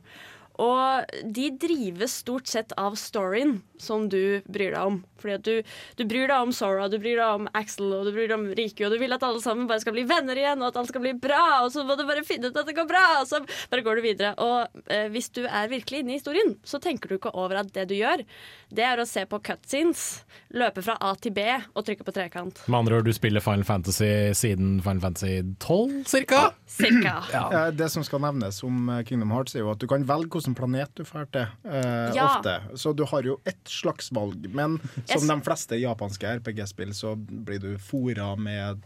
Og 0.61 1.14
de 1.24 1.48
drives 1.56 2.20
stort 2.20 2.50
sett 2.50 2.74
av 2.80 2.98
storyen 3.00 3.61
som 3.83 4.09
du 4.12 4.41
bryr 4.47 4.74
deg 4.76 4.81
om. 4.87 5.01
Fordi 5.20 5.35
at 5.37 5.45
du, 5.45 5.72
du 5.99 6.05
bryr 6.09 6.31
deg 6.31 6.47
om 6.47 6.53
Sora, 6.57 6.87
du 6.89 6.97
bryr 7.03 7.18
deg 7.20 7.41
om 7.43 7.49
Axel 7.59 7.91
og 7.93 8.07
du 8.09 8.12
bryr 8.16 8.31
deg 8.31 8.37
om 8.39 8.47
Riku, 8.57 8.87
og 8.87 8.95
du 8.95 8.99
vil 9.03 9.12
at 9.12 9.24
alle 9.26 9.43
sammen 9.45 9.66
bare 9.68 9.83
skal 9.83 9.93
bli 9.97 10.07
venner 10.09 10.39
igjen, 10.41 10.62
og 10.62 10.70
at 10.70 10.78
alt 10.81 10.89
skal 10.93 11.05
bli 11.05 11.12
bra, 11.20 11.43
og 11.64 11.72
så 11.74 11.85
må 11.85 11.97
du 11.99 12.05
bare 12.09 12.24
finne 12.24 12.49
ut 12.49 12.57
at 12.57 12.68
det 12.70 12.76
går 12.78 12.89
bra, 12.89 13.03
og 13.20 13.28
så 13.28 13.43
bare 13.72 13.85
går 13.85 14.01
du 14.01 14.05
videre. 14.07 14.31
Og 14.41 14.81
eh, 14.93 15.09
hvis 15.12 15.28
du 15.37 15.43
er 15.45 15.68
virkelig 15.72 16.01
inne 16.05 16.14
i 16.14 16.20
historien, 16.20 16.55
så 16.64 16.81
tenker 16.81 17.11
du 17.12 17.18
ikke 17.18 17.35
over 17.37 17.61
at 17.61 17.72
det 17.76 17.89
du 17.91 17.97
gjør, 17.99 18.24
det 18.70 18.87
er 18.87 19.03
å 19.03 19.07
se 19.09 19.26
på 19.28 19.41
cutscenes, 19.45 20.05
løpe 20.57 20.83
fra 20.87 20.97
A 21.05 21.12
til 21.20 21.35
B 21.37 21.45
og 21.74 21.85
trykke 21.87 22.07
på 22.07 22.14
trekant. 22.16 22.62
Med 22.70 22.81
andre 22.81 23.01
ord, 23.01 23.09
du 23.09 23.12
spiller 23.16 23.45
Final 23.45 23.66
Fantasy 23.68 24.11
siden 24.39 24.78
Final 24.85 25.03
Fantasy 25.05 25.41
12, 25.62 26.05
cirka? 26.11 26.45
Cirka. 26.81 27.16
Ja. 27.35 27.66
Det 27.74 27.87
som 27.93 28.03
skal 28.07 28.22
nevnes 28.24 28.62
om 28.66 28.89
eh, 28.95 29.03
Kingdom 29.09 29.31
Hearts, 29.35 29.55
er 29.57 29.64
jo 29.64 29.70
at 29.74 29.81
du 29.83 29.87
kan 29.91 30.05
velge 30.09 30.33
hvilken 30.37 30.55
planet 30.59 30.91
du 30.99 31.05
drar 31.05 31.28
til. 31.35 31.47
eh, 31.68 32.14
Ja. 32.16 32.26
Ofte. 32.39 32.57
Så 32.78 32.93
du 32.97 33.05
har 33.11 33.26
jo 33.26 33.37
ett 33.49 33.70
slags 33.71 34.12
valg. 34.12 34.49
Men 34.55 34.79
som 35.05 35.27
de 35.29 35.41
fleste 35.47 35.79
japanske 35.81 36.37
RPG-spill, 36.41 36.95
så 36.95 37.14
blir 37.16 37.59
du 37.59 37.79
fora 37.79 38.35
med 38.37 38.83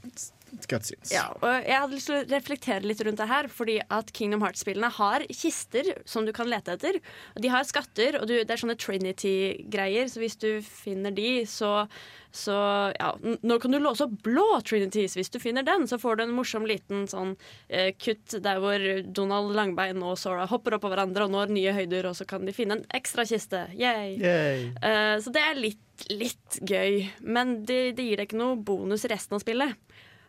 cutscenes. 0.71 1.13
Ja, 1.15 1.27
og 1.39 1.67
jeg 1.67 1.77
hadde 1.77 1.97
lyst 1.97 2.11
til 2.11 2.19
å 2.19 2.25
reflektere 2.31 2.87
litt 2.87 3.03
rundt 3.05 3.21
det 3.21 3.29
her, 3.31 3.49
fordi 3.53 3.79
at 3.83 4.13
Kingdom 4.17 4.45
Hearts-spillene 4.45 4.91
har 4.97 5.25
kister 5.31 5.91
som 6.09 6.27
du 6.27 6.33
kan 6.37 6.51
lete 6.51 6.77
etter. 6.77 7.01
Og 7.35 7.45
de 7.45 7.53
har 7.53 7.67
skatter, 7.69 8.19
og 8.21 8.29
du, 8.31 8.37
det 8.43 8.55
er 8.55 8.61
sånne 8.61 8.79
Trinity-greier, 8.81 10.11
så 10.11 10.23
hvis 10.23 10.39
du 10.41 10.51
finner 10.65 11.15
de, 11.15 11.45
så, 11.49 11.87
så 12.35 12.57
ja, 12.97 13.13
Nå 13.45 13.59
kan 13.63 13.75
du 13.75 13.81
låse 13.83 14.07
opp 14.07 14.17
blå 14.27 14.47
Trinities. 14.67 15.17
Hvis 15.19 15.33
du 15.35 15.41
finner 15.43 15.67
den, 15.67 15.89
så 15.91 15.99
får 16.01 16.19
du 16.19 16.27
en 16.27 16.35
morsom 16.37 16.67
liten 16.69 17.07
sånn 17.11 17.35
eh, 17.69 17.93
kutt 17.99 18.37
der 18.45 18.61
hvor 18.63 18.85
Donald 19.15 19.55
Langbein 19.57 20.03
og 20.05 20.19
Sora 20.21 20.49
hopper 20.51 20.79
opp 20.79 20.85
på 20.87 20.93
hverandre 20.93 21.29
og 21.29 21.35
når 21.35 21.55
nye 21.55 21.75
høyder, 21.77 22.11
og 22.11 22.19
så 22.19 22.27
kan 22.29 22.47
de 22.47 22.55
finne 22.57 22.81
en 22.81 22.87
ekstra 22.95 23.27
kiste. 23.29 23.67
Yay! 23.79 24.19
Eh, 24.21 25.17
så 25.23 25.35
det 25.35 25.45
er 25.45 25.61
litt, 25.61 26.09
litt 26.13 26.61
gøy, 26.67 27.05
men 27.23 27.61
det, 27.69 27.97
det 27.99 28.09
gir 28.09 28.21
deg 28.21 28.29
ikke 28.29 28.41
noe 28.41 28.61
bonus 28.61 29.07
i 29.07 29.13
resten 29.15 29.39
av 29.39 29.45
spillet. 29.45 29.79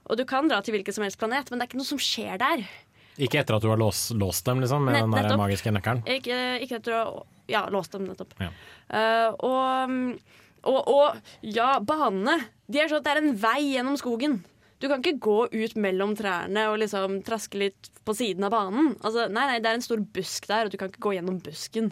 Og 0.05 0.17
du 0.19 0.25
kan 0.29 0.47
dra 0.51 0.59
til 0.61 0.75
hvilken 0.75 0.93
som 0.93 1.05
helst 1.05 1.17
planet, 1.21 1.49
men 1.49 1.59
det 1.59 1.65
er 1.65 1.71
ikke 1.71 1.79
noe 1.81 1.89
som 1.89 2.01
skjer 2.01 2.37
der. 2.41 2.65
Ikke 3.15 3.39
etter 3.39 3.55
at 3.57 3.63
du 3.63 3.69
har 3.71 3.79
låst, 3.79 4.11
låst 4.19 4.45
dem, 4.45 4.59
liksom, 4.61 4.83
med 4.85 4.97
Nett- 4.97 5.05
den 5.07 5.29
der 5.31 5.39
magiske 5.39 5.71
nøkkelen. 5.71 6.03
Ikke, 6.17 6.39
ikke 6.65 6.81
etter 6.81 6.97
å 6.99 7.05
Ja, 7.47 7.67
låst 7.69 7.93
dem 7.93 8.07
nettopp. 8.09 8.31
Ja. 8.41 8.49
Uh, 8.89 9.35
og, 9.45 10.15
og, 10.65 10.87
og 10.89 11.45
ja, 11.45 11.75
banene. 11.79 12.39
De 12.65 12.79
er 12.81 12.89
sånn 12.89 13.03
at 13.03 13.05
det 13.05 13.11
er 13.13 13.19
en 13.21 13.35
vei 13.37 13.59
gjennom 13.75 13.97
skogen. 14.01 14.39
Du 14.81 14.87
kan 14.89 14.99
ikke 15.03 15.21
gå 15.21 15.35
ut 15.53 15.75
mellom 15.77 16.15
trærne 16.17 16.63
og 16.71 16.79
liksom 16.81 17.19
traske 17.25 17.61
litt 17.61 17.91
på 18.05 18.15
siden 18.17 18.43
av 18.47 18.51
banen. 18.55 18.95
Altså, 19.05 19.27
nei, 19.29 19.45
nei, 19.51 19.59
det 19.61 19.69
er 19.69 19.77
en 19.77 19.85
stor 19.85 20.01
busk 20.17 20.49
der, 20.49 20.65
og 20.67 20.73
du 20.73 20.77
kan 20.81 20.89
ikke 20.89 21.05
gå 21.05 21.13
gjennom 21.19 21.37
busken. 21.45 21.91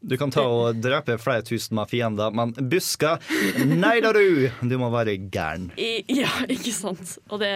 Du 0.00 0.14
kan 0.16 0.30
ta 0.32 0.40
og 0.48 0.78
drepe 0.80 1.18
flere 1.20 1.42
tusen 1.44 1.76
av 1.82 1.90
fiender, 1.92 2.32
men 2.32 2.54
busker 2.72 3.20
Nei 3.68 3.98
da, 4.00 4.14
du! 4.16 4.46
Du 4.64 4.76
må 4.80 4.88
være 4.94 5.18
gæren. 5.30 5.66
I, 5.76 6.04
ja, 6.22 6.30
ikke 6.48 6.72
sant. 6.72 7.18
Og 7.28 7.42
det, 7.42 7.50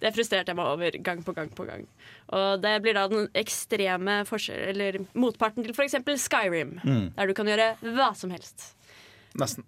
det 0.00 0.14
frustrerte 0.16 0.54
jeg 0.54 0.56
meg 0.56 0.70
over 0.72 0.96
gang 1.04 1.20
på 1.26 1.34
gang 1.36 1.50
på 1.52 1.66
gang. 1.68 1.84
Og 2.32 2.62
det 2.64 2.72
blir 2.84 2.96
da 2.96 3.04
den 3.12 3.28
ekstreme 3.36 4.22
forskjell, 4.28 4.64
eller 4.72 5.02
motparten 5.12 5.66
til 5.66 5.76
f.eks. 5.76 5.98
Skyrim, 6.24 6.78
Mm. 6.82 7.10
der 7.18 7.28
du 7.28 7.34
kan 7.36 7.46
gjøre 7.52 7.74
hva 7.84 8.12
som 8.16 8.32
helst. 8.32 8.70
Nesten. 9.38 9.64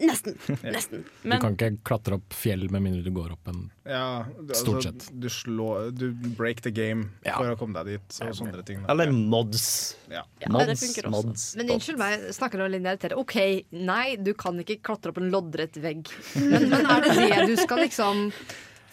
Nesten. 0.00 0.36
Nesten. 0.74 1.04
du 1.22 1.34
kan 1.42 1.54
ikke 1.56 1.70
klatre 1.84 2.16
opp 2.16 2.34
fjell 2.36 2.64
med 2.72 2.84
mindre 2.84 3.02
du 3.04 3.10
går 3.14 3.34
opp 3.34 3.50
en 3.52 3.66
Ja, 3.84 4.24
du, 4.38 4.54
Stort 4.56 4.86
sett. 4.86 5.08
Du 5.12 5.28
slår 5.32 5.90
Du 5.96 6.08
break 6.38 6.62
the 6.64 6.72
game 6.72 7.10
for 7.26 7.52
å 7.52 7.58
komme 7.60 7.76
deg 7.80 7.98
dit. 7.98 8.20
Og 8.24 8.32
sånne 8.38 8.64
ting. 8.66 8.80
Eller 8.90 9.12
mods. 9.12 9.66
Ja. 10.10 10.24
Ja, 10.40 10.52
mods, 10.54 10.86
ja, 10.96 11.12
mods. 11.12 11.50
Men 11.60 11.74
unnskyld 11.76 12.00
meg, 12.00 12.26
snakker 12.36 12.60
du 12.60 12.66
om 12.66 12.72
linearitet? 12.72 13.14
OK, 13.18 13.36
nei, 13.76 14.16
du 14.16 14.32
kan 14.38 14.58
ikke 14.62 14.80
klatre 14.90 15.12
opp 15.12 15.20
en 15.20 15.30
loddrett 15.32 15.76
vegg. 15.82 16.08
Men, 16.40 16.68
men 16.72 16.88
er 16.88 17.06
det 17.06 17.14
det 17.20 17.46
du 17.50 17.54
skal 17.60 17.84
liksom 17.84 18.26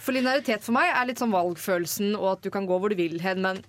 For 0.03 0.16
linearitet 0.16 0.64
for 0.64 0.76
meg 0.76 0.91
er 0.91 1.10
litt 1.10 1.22
sånn 1.22 1.34
valgfølelsen, 1.34 2.14
og 2.20 2.36
at 2.36 2.45
du 2.45 2.51
kan 2.53 2.68
gå 2.68 2.78
hvor 2.80 2.91
du 2.91 2.99
vil 2.99 3.20
hen, 3.24 3.43
men 3.43 3.64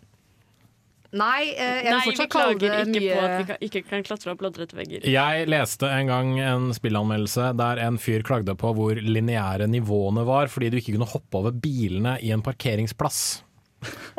Nei, 1.16 1.54
eh, 1.54 1.78
jeg 1.80 1.84
vil 1.86 1.94
Nei, 1.94 2.00
vi 2.02 2.10
fortsatt 2.10 2.32
kalle 2.34 2.56
klager 2.58 2.82
ikke 2.82 3.00
på 3.00 3.20
at 3.22 3.30
vi 3.32 3.46
kan, 3.48 3.62
ikke 3.64 3.82
kan 3.88 4.02
klatre 4.04 4.32
opp 4.34 4.42
loddrette 4.44 4.76
vegger. 4.76 5.06
Jeg 5.08 5.46
leste 5.48 5.88
en 5.88 6.10
gang 6.10 6.34
en 6.44 6.66
spillanmeldelse 6.76 7.52
der 7.56 7.80
en 7.86 7.96
fyr 8.02 8.26
klagde 8.28 8.52
på 8.60 8.74
hvor 8.76 9.00
lineære 9.00 9.70
nivåene 9.72 10.26
var, 10.28 10.52
fordi 10.52 10.68
du 10.68 10.76
ikke 10.82 10.98
kunne 10.98 11.08
hoppe 11.08 11.40
over 11.40 11.56
bilene 11.56 12.18
i 12.20 12.34
en 12.36 12.44
parkeringsplass. 12.44 13.22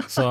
Så 0.09 0.25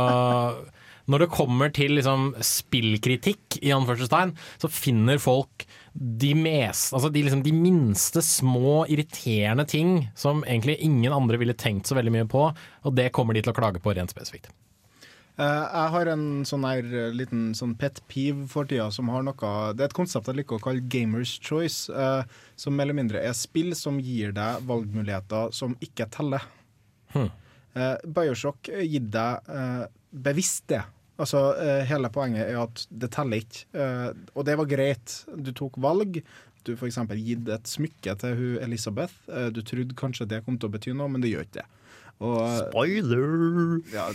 når 1.08 1.24
det 1.24 1.30
kommer 1.32 1.70
til 1.72 1.94
liksom 1.96 2.32
spillkritikk, 2.44 3.60
i 3.62 3.72
anførselstegn, 3.72 4.34
så 4.60 4.68
finner 4.72 5.20
folk 5.22 5.64
de, 5.94 6.34
mest, 6.36 6.92
altså 6.92 7.08
de, 7.10 7.22
liksom, 7.24 7.42
de 7.46 7.54
minste 7.54 8.22
små 8.24 8.82
irriterende 8.92 9.64
ting 9.68 9.96
som 10.18 10.44
egentlig 10.44 10.76
ingen 10.84 11.14
andre 11.14 11.40
ville 11.40 11.56
tenkt 11.58 11.88
så 11.88 11.96
veldig 11.98 12.12
mye 12.18 12.28
på, 12.30 12.48
og 12.52 12.98
det 12.98 13.08
kommer 13.16 13.34
de 13.34 13.42
til 13.42 13.54
å 13.54 13.56
klage 13.56 13.82
på 13.82 13.94
rent 13.96 14.12
spesifikt. 14.12 14.52
Eh, 15.38 15.64
jeg 15.70 15.90
har 15.94 16.08
en 16.10 16.24
sånn 16.48 16.64
her 16.66 16.86
eh, 16.90 17.12
liten 17.14 17.52
sånn 17.54 17.76
pet 17.78 18.00
peeve 18.10 18.48
for 18.50 18.66
tida 18.66 18.88
som 18.90 19.10
har 19.12 19.22
noe 19.22 19.50
Det 19.78 19.84
er 19.84 19.90
et 19.92 19.94
konsept 19.94 20.26
jeg 20.26 20.40
liker 20.40 20.58
å 20.58 20.64
kalle 20.64 20.82
gamers 20.90 21.36
choice, 21.38 21.86
eh, 21.94 22.24
som 22.58 22.74
mer 22.74 22.88
eller 22.88 22.98
mindre 22.98 23.22
er 23.22 23.36
spill 23.38 23.70
som 23.78 24.00
gir 24.02 24.34
deg 24.34 24.64
valgmuligheter 24.66 25.54
som 25.54 25.76
ikke 25.84 26.08
teller. 26.14 26.42
Hmm. 27.14 27.30
Bioshock 28.10 28.68
gir 28.82 29.04
deg 29.14 29.50
bevisst 30.10 30.64
det. 30.72 30.80
Altså, 31.20 31.38
hele 31.86 32.10
poenget 32.10 32.48
er 32.48 32.58
at 32.58 32.82
det 32.90 33.10
teller 33.14 33.44
ikke. 33.44 33.60
Og 34.34 34.46
det 34.48 34.56
var 34.58 34.68
greit. 34.68 35.14
Du 35.38 35.52
tok 35.54 35.78
valg. 35.80 36.18
Du 36.66 36.72
eksempel 36.74 37.22
gitt 37.22 37.46
et 37.54 37.70
smykke 37.70 38.16
til 38.18 38.34
hun 38.40 38.64
Elisabeth. 38.66 39.14
Du 39.54 39.62
trodde 39.62 39.96
kanskje 39.98 40.26
det 40.32 40.42
kom 40.46 40.58
til 40.58 40.72
å 40.72 40.74
bety 40.74 40.96
noe, 40.96 41.12
men 41.12 41.22
det 41.22 41.30
gjør 41.30 41.46
ikke 41.46 41.60
det. 41.60 41.68
Og, 42.18 42.38
Spoiler! 42.64 43.80
Ja, 43.94 44.08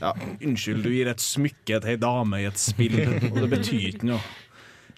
ja, 0.00 0.14
unnskyld, 0.42 0.82
du 0.82 0.90
gir 0.90 1.10
et 1.12 1.22
smykke 1.22 1.78
til 1.78 1.92
ei 1.92 2.00
dame 2.00 2.40
i 2.42 2.48
et 2.48 2.58
spill, 2.58 2.96
og 3.30 3.38
det 3.38 3.50
betyr 3.52 3.92
ikke 3.92 4.08
noe. 4.10 4.22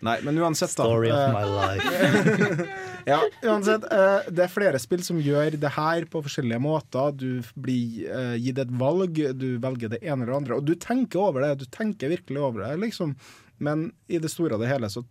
Nei, 0.05 0.19
men 0.25 0.37
uansett, 0.41 0.75
da. 0.77 0.85
Story 0.85 1.09
of 1.13 1.19
eh, 1.19 1.33
my 1.33 1.45
life. 1.49 2.67
ja, 3.11 3.19
uansett. 3.49 3.87
eh, 3.93 4.29
det 4.29 4.45
er 4.45 4.53
flere 4.53 4.81
spill 4.81 5.05
som 5.07 5.21
gjør 5.23 5.57
det 5.61 5.73
her 5.77 6.05
på 6.13 6.21
forskjellige 6.25 6.61
måter. 6.63 7.15
Du 7.17 7.41
blir 7.57 8.05
eh, 8.05 8.35
gitt 8.45 8.61
et 8.61 8.75
valg, 8.77 9.21
du 9.41 9.49
velger 9.63 9.95
det 9.95 10.03
ene 10.03 10.23
eller 10.23 10.35
det 10.35 10.41
andre. 10.43 10.59
Og 10.61 10.69
du 10.69 10.75
tenker 10.81 11.25
over 11.25 11.47
det, 11.47 11.55
du 11.65 11.67
tenker 11.73 12.13
virkelig 12.13 12.43
over 12.43 12.67
det, 12.67 12.75
liksom. 12.85 13.17
Men 13.57 13.89
i 14.13 14.21
det 14.21 14.33
store 14.33 14.59
og 14.59 14.65
det 14.65 14.73
hele 14.73 14.93
så 14.93 15.05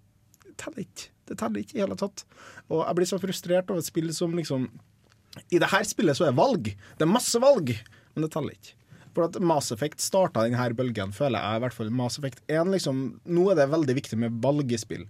teller 0.62 0.86
ikke. 0.86 1.10
Det 1.26 1.40
teller 1.42 1.66
ikke 1.66 1.80
i 1.80 1.82
hele 1.82 1.98
tatt. 1.98 2.28
Og 2.70 2.84
jeg 2.84 3.00
blir 3.00 3.10
så 3.10 3.22
frustrert 3.22 3.72
over 3.74 3.82
et 3.82 3.90
spill 3.90 4.14
som 4.14 4.38
liksom 4.38 4.70
I 5.52 5.60
det 5.62 5.72
her 5.72 5.86
spillet 5.88 6.18
så 6.18 6.30
er 6.30 6.38
valg. 6.38 6.72
Det 6.98 7.06
er 7.06 7.12
masse 7.12 7.40
valg, 7.42 7.74
men 8.16 8.26
det 8.26 8.32
teller 8.34 8.56
ikke. 8.56 8.76
For 9.16 9.30
at 9.30 9.38
Mass 9.40 9.72
Effect 9.72 10.04
starta 10.04 10.44
denne 10.44 10.76
bølgen, 10.76 11.14
føler 11.16 11.40
jeg. 11.40 11.56
i 11.56 11.64
hvert 11.64 11.76
fall 11.78 11.92
Mass 11.96 12.18
Effect 12.20 12.42
1, 12.52 12.68
liksom, 12.74 12.98
Nå 13.24 13.46
er 13.52 13.62
det 13.62 13.70
veldig 13.72 13.96
viktig 13.96 14.20
med 14.20 14.42
valg 14.44 14.74
i 14.76 14.80
spill. 14.80 15.06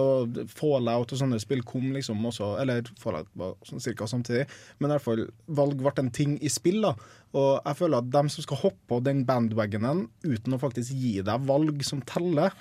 Og 0.00 0.38
Fallout 0.54 1.12
og 1.12 1.20
sånne 1.20 1.40
spill 1.42 1.64
kom 1.66 1.88
liksom 1.92 2.22
også 2.28 2.52
Eller 2.62 2.86
Fallout 3.02 3.26
var 3.34 3.56
sånn 3.66 3.82
cirka 3.82 4.08
samtidig. 4.08 4.46
Men 4.78 4.88
i 4.88 4.96
hvert 4.96 5.04
fall 5.04 5.24
valg 5.60 5.76
ble 5.82 5.92
en 6.00 6.12
ting 6.14 6.38
i 6.40 6.52
spill. 6.52 6.80
da 6.86 6.94
Og 7.36 7.50
jeg 7.58 7.80
føler 7.82 8.00
at 8.00 8.12
dem 8.16 8.32
som 8.32 8.46
skal 8.46 8.62
hoppe 8.64 8.80
på 8.88 9.02
den 9.04 9.26
bandwagonen 9.28 10.06
uten 10.24 10.56
å 10.56 10.62
faktisk 10.62 10.96
gi 10.96 11.18
deg 11.26 11.48
valg 11.50 11.84
som 11.84 12.00
teller, 12.08 12.56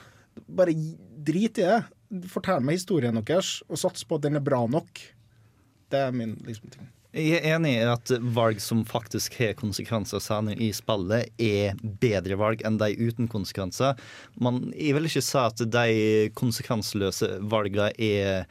bare 0.47 0.75
drit 0.75 1.63
i 1.63 1.67
det. 1.69 1.79
Fortell 2.27 2.63
meg 2.65 2.79
historien 2.79 3.15
deres, 3.21 3.59
og 3.69 3.79
sats 3.79 4.03
på 4.03 4.17
at 4.17 4.27
den 4.27 4.39
er 4.39 4.43
bra 4.43 4.65
nok. 4.67 4.99
Det 5.89 6.07
er 6.09 6.15
min 6.15 6.35
liksom 6.43 6.71
ting. 6.73 6.89
Jeg 7.09 7.39
er 7.39 7.55
enig 7.55 7.71
i 7.73 7.85
at 7.89 8.11
valg 8.37 8.59
som 8.61 8.83
faktisk 8.85 9.39
har 9.39 9.55
konsekvenser 9.57 10.21
senere 10.21 10.61
i 10.61 10.67
spillet, 10.77 11.31
er 11.41 11.79
bedre 12.01 12.37
valg 12.37 12.61
enn 12.67 12.77
de 12.77 12.91
uten 12.99 13.25
konsekvenser. 13.31 13.97
Men 14.37 14.67
jeg 14.75 14.93
vil 14.93 15.09
ikke 15.09 15.23
si 15.25 15.39
at 15.41 15.63
de 15.73 16.29
konsekvensløse 16.37 17.31
valgene 17.49 17.89
er 17.97 18.45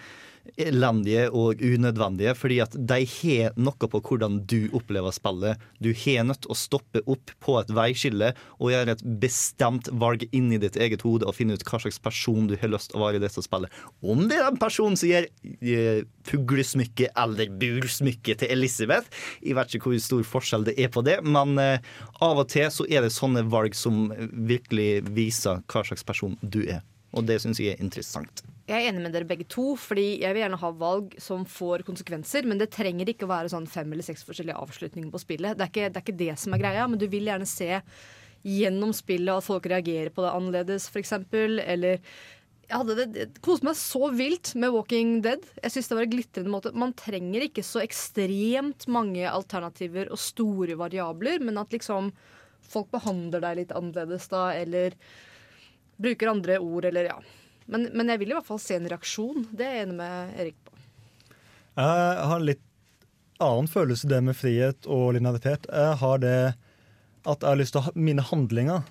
elendige 0.57 1.29
og 1.35 1.61
unødvendige, 1.63 2.35
fordi 2.39 2.59
at 2.65 2.75
de 2.75 3.01
har 3.13 3.57
noe 3.59 3.91
på 3.91 4.01
hvordan 4.01 4.41
du 4.49 4.69
opplever 4.77 5.15
spillet. 5.15 5.61
Du 5.83 5.91
har 5.93 6.27
nødt 6.29 6.43
til 6.45 6.55
å 6.55 6.59
stoppe 6.59 7.03
opp 7.07 7.33
på 7.45 7.59
et 7.61 7.73
veiskille 7.75 8.33
og 8.59 8.73
gjøre 8.73 8.97
et 8.97 9.05
bestemt 9.23 9.91
valg 10.01 10.25
inni 10.33 10.61
ditt 10.63 10.79
eget 10.81 11.05
hode 11.07 11.29
og 11.29 11.37
finne 11.37 11.57
ut 11.57 11.65
hva 11.69 11.83
slags 11.83 12.01
person 12.03 12.49
du 12.51 12.57
har 12.61 12.73
lyst 12.73 12.93
til 12.93 13.01
å 13.01 13.07
være 13.07 13.21
i 13.21 13.25
dette 13.25 13.45
spillet. 13.45 13.73
Om 14.03 14.27
det 14.31 14.39
er 14.41 14.49
den 14.49 14.61
personen 14.61 14.99
som 14.99 15.11
gir 15.11 15.29
eh, 15.61 16.05
fuglesmykke 16.29 17.13
eller 17.19 17.55
bursmykke 17.61 18.39
til 18.39 18.53
Elisabeth, 18.55 19.11
jeg 19.43 19.57
vet 19.59 19.75
ikke 19.75 19.93
hvor 19.93 20.03
stor 20.03 20.29
forskjell 20.35 20.69
det 20.69 20.79
er 20.81 20.93
på 20.93 21.05
det, 21.07 21.21
men 21.27 21.59
eh, 21.63 21.83
av 22.25 22.45
og 22.45 22.49
til 22.53 22.71
så 22.73 22.87
er 22.89 23.05
det 23.05 23.15
sånne 23.15 23.47
valg 23.51 23.77
som 23.79 24.09
virkelig 24.33 25.09
viser 25.15 25.65
hva 25.69 25.85
slags 25.87 26.07
person 26.07 26.39
du 26.43 26.63
er. 26.67 26.83
Og 27.17 27.25
det 27.29 27.39
syns 27.41 27.61
jeg 27.63 27.75
er 27.75 27.83
interessant. 27.83 28.43
Jeg 28.69 28.85
er 28.85 28.91
enig 28.91 29.01
med 29.07 29.15
dere 29.17 29.29
begge 29.29 29.47
to, 29.49 29.71
fordi 29.81 30.21
jeg 30.21 30.35
vil 30.35 30.43
gjerne 30.43 30.61
ha 30.61 30.71
valg 30.77 31.15
som 31.25 31.47
får 31.49 31.87
konsekvenser. 31.87 32.45
Men 32.45 32.61
det 32.61 32.69
trenger 32.75 33.09
ikke 33.09 33.25
å 33.25 33.33
være 33.33 33.53
sånn 33.53 33.69
fem 33.71 33.89
eller 33.95 34.05
seks 34.05 34.27
forskjellige 34.29 34.61
avslutninger 34.61 35.13
på 35.13 35.23
spillet. 35.23 35.57
Det 35.57 35.65
er, 35.65 35.73
ikke, 35.73 35.87
det 35.89 36.01
er 36.01 36.05
ikke 36.05 36.21
det 36.21 36.35
som 36.43 36.57
er 36.57 36.65
greia, 36.65 36.89
men 36.89 37.01
du 37.01 37.07
vil 37.09 37.31
gjerne 37.31 37.49
se 37.49 37.71
gjennom 38.47 38.93
spillet 38.95 39.41
at 39.41 39.47
folk 39.47 39.67
reagerer 39.71 40.13
på 40.15 40.23
det 40.23 40.35
annerledes, 40.35 40.91
f.eks. 40.93 41.15
Eller 41.33 42.03
jeg 42.69 42.77
hadde 42.77 42.97
det, 42.99 43.07
det 43.15 43.43
koste 43.45 43.65
meg 43.65 43.79
så 43.81 44.11
vilt 44.13 44.53
med 44.61 44.75
Walking 44.75 45.15
Dead. 45.25 45.47
Jeg 45.63 45.73
synes 45.73 45.89
det 45.89 45.97
var 45.97 46.05
en 46.05 46.13
glitrende 46.13 46.53
måte 46.53 46.73
Man 46.77 46.93
trenger 46.93 47.47
ikke 47.47 47.65
så 47.65 47.81
ekstremt 47.81 48.85
mange 48.93 49.25
alternativer 49.25 50.13
og 50.13 50.21
store 50.21 50.77
variabler, 50.77 51.41
men 51.41 51.57
at 51.61 51.73
liksom 51.73 52.13
folk 52.69 52.93
behandler 52.93 53.41
deg 53.41 53.63
litt 53.63 53.73
annerledes 53.73 54.29
da, 54.29 54.51
eller 54.53 54.93
bruker 55.99 56.31
andre 56.31 56.59
ord, 56.63 56.87
eller 56.89 57.11
ja. 57.11 57.19
Men, 57.69 57.89
men 57.93 58.09
jeg 58.09 58.23
vil 58.23 58.33
i 58.33 58.37
hvert 58.39 58.49
fall 58.49 58.61
se 58.63 58.79
en 58.79 58.89
reaksjon. 58.89 59.49
Det 59.53 59.67
er 59.67 59.75
jeg 59.77 59.89
enig 59.89 59.99
med 59.99 60.39
Erik 60.41 60.57
på. 60.65 60.77
Jeg 61.79 62.29
har 62.31 62.39
en 62.39 62.47
litt 62.49 62.65
annen 63.39 63.69
følelse 63.71 64.09
det 64.11 64.23
med 64.25 64.37
frihet 64.39 64.89
og 64.91 65.13
linearitet. 65.19 65.69
Jeg 65.71 65.99
har 66.01 66.23
det 66.23 66.39
at 67.29 67.43
jeg 67.43 67.51
har 67.51 67.61
lyst 67.61 67.75
til 67.77 67.83
å 67.83 67.89
ha 67.89 67.93
mine 67.99 68.25
handlinger. 68.25 68.87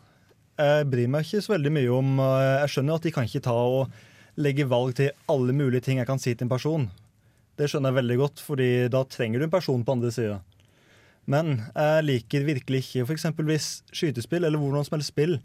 Jeg 0.58 0.86
bryr 0.92 1.10
meg 1.12 1.26
ikke 1.26 1.42
så 1.46 1.54
veldig 1.54 1.72
mye 1.74 1.90
om 1.94 2.22
eh, 2.24 2.60
Jeg 2.64 2.72
skjønner 2.74 2.98
at 2.98 3.06
de 3.06 3.14
kan 3.14 3.28
ikke 3.28 3.44
ta 3.46 3.56
og 3.56 3.98
legge 4.42 4.66
valg 4.70 4.96
til 4.98 5.14
alle 5.30 5.54
mulige 5.58 5.86
ting 5.86 6.00
jeg 6.02 6.10
kan 6.10 6.22
si 6.22 6.34
til 6.34 6.46
en 6.46 6.54
person. 6.54 6.88
Det 7.58 7.70
skjønner 7.70 7.92
jeg 7.92 8.00
veldig 8.00 8.18
godt, 8.22 8.42
fordi 8.46 8.70
da 8.94 9.02
trenger 9.10 9.42
du 9.42 9.48
en 9.48 9.54
person 9.54 9.84
på 9.86 9.98
andre 9.98 10.12
sida. 10.14 10.40
Men 11.28 11.58
jeg 11.74 12.06
liker 12.06 12.46
virkelig 12.48 12.84
ikke 12.86 13.08
f.eks. 13.08 13.26
hvis 13.50 13.70
skytespill 13.90 14.46
eller 14.48 14.62
hvordan 14.62 14.86
som 14.86 14.96
helst 14.96 15.12
spill 15.12 15.40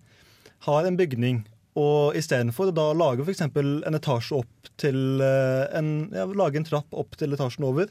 har 0.69 0.87
en 0.87 0.99
bygning, 1.01 1.43
og 1.79 2.17
istedenfor 2.19 2.73
da 2.77 2.91
lage 2.97 3.25
f.eks. 3.25 3.47
en 3.47 3.97
etasje 3.97 4.37
opp 4.43 4.71
til 4.81 5.23
eh, 5.25 5.65
en, 5.79 5.89
ja, 6.13 6.27
Lage 6.37 6.61
en 6.61 6.69
trapp 6.69 6.93
opp 6.93 7.17
til 7.17 7.33
etasjen 7.33 7.65
over, 7.65 7.89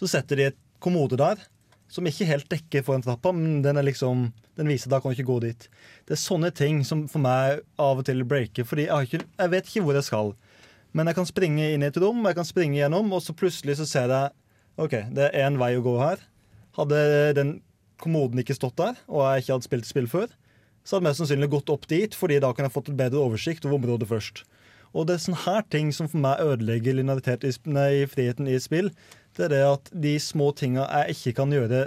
så 0.00 0.08
setter 0.08 0.40
de 0.40 0.50
et 0.50 0.60
kommode 0.80 1.18
der 1.20 1.42
som 1.92 2.06
ikke 2.08 2.28
helt 2.28 2.48
dekker 2.52 2.84
foran 2.84 3.04
trappa, 3.04 3.32
men 3.32 3.62
den 3.64 3.80
liksom 3.84 4.28
den 4.58 4.68
viser 4.68 4.90
da 4.92 4.98
kan 5.00 5.14
ikke 5.14 5.28
gå 5.28 5.38
dit. 5.46 5.68
Det 6.04 6.16
er 6.16 6.20
sånne 6.20 6.50
ting 6.52 6.82
som 6.84 7.06
for 7.08 7.22
meg 7.22 7.62
av 7.80 8.02
og 8.02 8.08
til 8.08 8.24
breaker, 8.28 8.66
fordi 8.68 8.88
jeg, 8.88 9.08
ikke, 9.08 9.20
jeg 9.38 9.52
vet 9.54 9.70
ikke 9.70 9.84
hvor 9.86 9.96
jeg 9.96 10.08
skal. 10.08 10.32
Men 10.96 11.08
jeg 11.08 11.18
kan 11.18 11.28
springe 11.28 11.68
inn 11.72 11.84
i 11.84 11.88
et 11.88 12.00
rom, 12.02 12.26
jeg 12.26 12.36
kan 12.36 12.48
springe 12.48 12.80
gjennom, 12.80 13.12
og 13.14 13.22
så 13.24 13.36
plutselig 13.36 13.78
så 13.78 13.86
ser 13.88 14.12
jeg 14.12 14.34
OK, 14.78 14.98
det 15.14 15.28
er 15.28 15.46
én 15.46 15.58
vei 15.60 15.72
å 15.78 15.84
gå 15.84 15.94
her. 16.00 16.20
Hadde 16.78 17.00
den 17.38 17.56
kommoden 18.02 18.42
ikke 18.42 18.56
stått 18.56 18.76
der, 18.78 18.98
og 19.10 19.24
jeg 19.24 19.44
ikke 19.44 19.56
hadde 19.56 19.68
spilt 19.68 19.88
spill 19.88 20.10
før, 20.10 20.28
så 20.88 20.96
hadde 20.96 21.04
jeg 21.04 21.10
mest 21.10 21.20
sannsynlig 21.20 21.50
gått 21.52 21.70
opp 21.74 21.82
dit, 21.90 22.14
fordi 22.16 22.38
da 22.40 22.54
kan 22.56 22.64
jeg 22.64 22.72
fått 22.72 22.88
et 22.88 22.96
bedre 22.96 23.20
oversikt 23.20 23.66
over 23.66 23.76
området 23.76 24.08
først. 24.08 24.40
Og 24.96 25.04
det 25.04 25.18
er 25.18 25.24
sånne 25.26 25.42
her 25.42 25.66
ting 25.68 25.90
som 25.92 26.08
for 26.08 26.22
meg 26.24 26.40
ødelegger 26.40 26.96
linearitet 26.96 27.44
i, 27.44 27.52
nei, 27.68 28.06
friheten 28.08 28.48
i 28.48 28.56
spill. 28.62 28.88
Det 29.36 29.44
er 29.46 29.52
det 29.52 29.64
at 29.68 29.90
de 29.92 30.14
små 30.22 30.48
tinga 30.56 30.86
jeg 30.88 31.18
ikke 31.18 31.34
kan 31.42 31.52
gjøre 31.52 31.84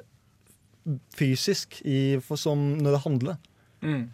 fysisk 1.17 1.81
i, 1.81 2.19
for, 2.21 2.37
som 2.37 2.61
når 2.77 2.97
det 2.97 3.03
handler. 3.07 3.41
Mm. 3.81 4.05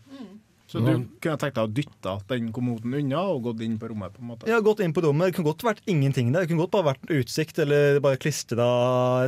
Så 0.67 0.81
du 0.83 0.89
kunne 1.23 1.39
tenkt 1.39 1.55
deg 1.55 1.63
å 1.63 1.71
dytte 1.71 2.13
den 2.27 2.49
kommoden 2.55 2.95
unna 2.97 3.21
og 3.31 3.45
gått 3.45 3.61
inn 3.63 3.77
på 3.79 3.87
rommet? 3.87 4.11
på 4.11 4.19
en 4.19 4.31
måte? 4.33 4.49
Ja, 4.51 4.59
gått 4.63 4.81
inn 4.83 4.91
på 4.95 5.03
rommet. 5.05 5.29
Det 5.29 5.37
kunne 5.37 5.53
godt 5.53 5.63
vært 5.63 5.79
ingenting 5.87 6.33
der. 6.33 6.43
Det 6.43 6.51
kunne 6.51 6.65
godt 6.65 6.73
bare 6.73 6.89
vært 6.89 7.13
utsikt, 7.15 7.61
eller 7.63 8.01
bare 8.03 8.19
klistra 8.19 8.67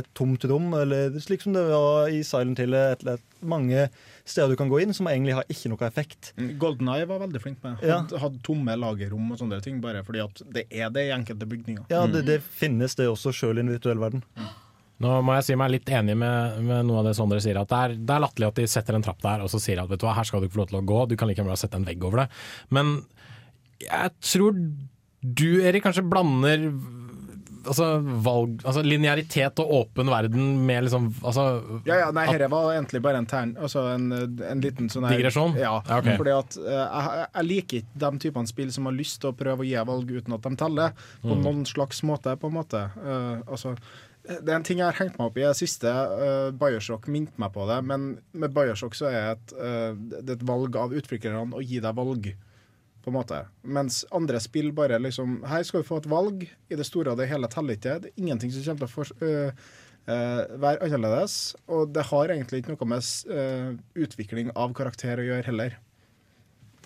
et 0.02 0.10
tomt 0.16 0.44
rom. 0.44 0.68
Eller 0.76 1.16
slik 1.24 1.46
som 1.46 1.56
det 1.56 1.64
var 1.70 2.12
i 2.12 2.20
Silent 2.28 2.60
Hill. 2.60 2.76
Et, 2.76 3.00
eller 3.00 3.16
et, 3.16 3.26
mange 3.40 3.86
steder 4.32 4.54
du 4.54 4.58
kan 4.60 4.70
gå 4.70 4.80
inn 4.84 4.94
som 4.96 5.08
egentlig 5.10 5.36
har 5.36 5.52
ikke 5.52 5.72
noe 5.72 5.86
effekt. 5.88 6.32
Mm, 6.38 6.54
Golden 6.62 6.90
Eye 6.94 7.08
var 7.10 7.22
veldig 7.24 7.42
flink 7.42 7.60
med. 7.66 7.84
Ja. 7.86 8.00
Hadde, 8.22 8.40
tomme 8.46 8.76
lagerrom 8.78 9.34
og 9.34 9.40
sånne 9.40 9.60
ting, 9.64 9.78
bare 9.84 10.02
fordi 10.06 10.24
at 10.24 10.42
det 10.54 10.66
er 10.70 10.90
det 10.94 11.06
i 11.08 11.14
enkelte 11.14 11.48
bygninger. 11.50 11.86
Ja, 11.92 12.06
det, 12.10 12.24
det 12.28 12.40
finnes 12.44 12.96
det 12.98 13.10
også 13.10 13.34
sjøl 13.36 13.60
i 13.60 13.64
en 13.64 13.72
virtuell 13.74 14.02
verden. 14.02 14.24
Nå 15.00 15.14
må 15.24 15.34
jeg 15.38 15.46
si 15.46 15.56
meg 15.56 15.72
litt 15.72 15.88
enig 15.96 16.14
med, 16.20 16.60
med 16.66 16.84
noe 16.88 17.00
av 17.00 17.08
det 17.08 17.14
Sondre 17.16 17.40
sier. 17.40 17.56
At 17.62 17.70
det 17.70 17.80
er, 17.80 17.96
det 17.96 18.16
er 18.16 18.24
latterlig 18.26 18.50
at 18.50 18.60
de 18.60 18.68
setter 18.68 18.98
en 18.98 19.04
trapp 19.04 19.22
der 19.24 19.44
og 19.44 19.48
så 19.52 19.60
sier 19.62 19.80
at 19.80 19.88
vet 19.88 20.02
du 20.02 20.04
hva, 20.04 20.16
her 20.18 20.28
skal 20.28 20.42
du 20.42 20.48
ikke 20.48 20.58
få 20.58 20.62
lov 20.64 20.72
til 20.72 20.80
å 20.82 20.86
gå, 20.90 20.98
du 21.08 21.16
kan 21.16 21.30
like 21.30 21.40
gjerne 21.40 21.56
sette 21.56 21.80
en 21.80 21.88
vegg 21.88 22.04
over 22.04 22.24
det. 22.24 22.28
Men 22.76 22.98
jeg 23.80 24.12
tror 24.20 24.58
du, 25.20 25.48
Erik, 25.64 25.84
kanskje 25.84 26.04
blander 26.08 26.68
altså, 27.66 27.86
valg, 28.24 28.60
altså 28.64 28.82
linearitet 28.86 29.58
og 29.62 29.70
åpen 29.80 30.10
verden 30.12 30.50
med 30.66 30.84
liksom 30.86 31.08
altså, 31.22 31.44
Ja, 31.88 31.96
ja, 32.04 32.10
nei, 32.16 32.26
Dette 32.32 32.48
var 32.52 32.72
egentlig 32.74 33.02
bare 33.04 33.20
en 33.22 33.26
tern, 33.30 33.54
altså 33.60 33.86
en, 33.94 34.10
en 34.12 34.60
liten 34.64 34.88
sånn 34.92 35.06
her 35.08 35.16
Digresjon? 35.16 35.56
Ja, 35.60 35.76
Ja, 35.88 35.98
ok. 36.02 36.10
fordi 36.20 36.34
at 36.36 36.58
uh, 36.60 36.68
jeg, 36.74 37.24
jeg 37.34 37.48
liker 37.50 37.80
ikke 37.82 38.02
de 38.04 38.12
typene 38.26 38.50
spill 38.52 38.70
som 38.76 38.86
har 38.90 38.96
lyst 38.96 39.20
til 39.22 39.32
å 39.32 39.36
prøve 39.36 39.64
å 39.64 39.68
gi 39.68 39.76
valg 39.90 40.10
uten 40.12 40.36
at 40.38 40.46
de 40.46 40.54
teller, 40.60 40.94
på 41.22 41.34
Mm. 41.36 41.42
noen 41.46 41.64
slags 41.68 42.02
måte, 42.06 42.32
på 42.40 42.48
en 42.50 42.54
måte. 42.56 42.80
Uh, 43.00 43.40
altså, 43.50 43.74
Det 44.24 44.48
er 44.52 44.56
en 44.58 44.64
ting 44.66 44.78
jeg 44.78 44.86
har 44.86 44.98
hengt 44.98 45.16
meg 45.18 45.30
opp 45.30 45.36
i 45.38 45.40
i 45.42 45.46
det 45.48 45.56
siste. 45.56 45.88
Uh, 45.88 46.50
Bioshock 46.52 47.06
minte 47.08 47.32
meg 47.40 47.52
på 47.54 47.64
det, 47.70 47.78
men 47.88 48.18
med 48.36 48.52
Bioshock 48.54 48.94
så 48.98 49.08
er 49.08 49.30
et, 49.32 49.54
uh, 49.56 49.94
det 49.96 50.28
er 50.28 50.36
et 50.38 50.44
valg 50.46 50.76
av 50.76 50.92
utviklerne 50.92 51.56
å 51.56 51.62
gi 51.64 51.80
deg 51.80 51.96
valg. 51.96 52.28
På 53.00 53.10
en 53.10 53.16
måte. 53.16 53.42
Mens 53.62 54.02
andre 54.12 54.40
spill 54.44 54.74
bare 54.76 54.98
liksom 55.00 55.38
Her 55.48 55.62
skal 55.64 55.80
vi 55.80 55.88
få 55.88 56.00
et 56.02 56.08
valg. 56.10 56.42
I 56.68 56.76
det 56.78 56.86
store 56.88 57.14
og 57.14 57.20
det 57.20 57.30
hele 57.30 57.48
teller 57.52 57.78
ikke. 57.78 57.98
Det 58.02 58.12
er 58.12 58.20
ingenting 58.20 58.52
som 58.52 58.64
kommer 58.66 58.82
til 58.82 58.90
å 58.90 58.94
for, 58.94 59.12
øh, 59.24 59.52
øh, 60.06 60.42
være 60.60 60.82
annerledes. 60.86 61.36
Og 61.68 61.94
det 61.94 62.08
har 62.10 62.34
egentlig 62.34 62.62
ikke 62.62 62.74
noe 62.74 62.90
med 62.92 63.12
øh, 63.32 63.78
utvikling 64.04 64.52
av 64.54 64.74
karakter 64.76 65.20
å 65.20 65.28
gjøre 65.30 65.48
heller. 65.48 65.78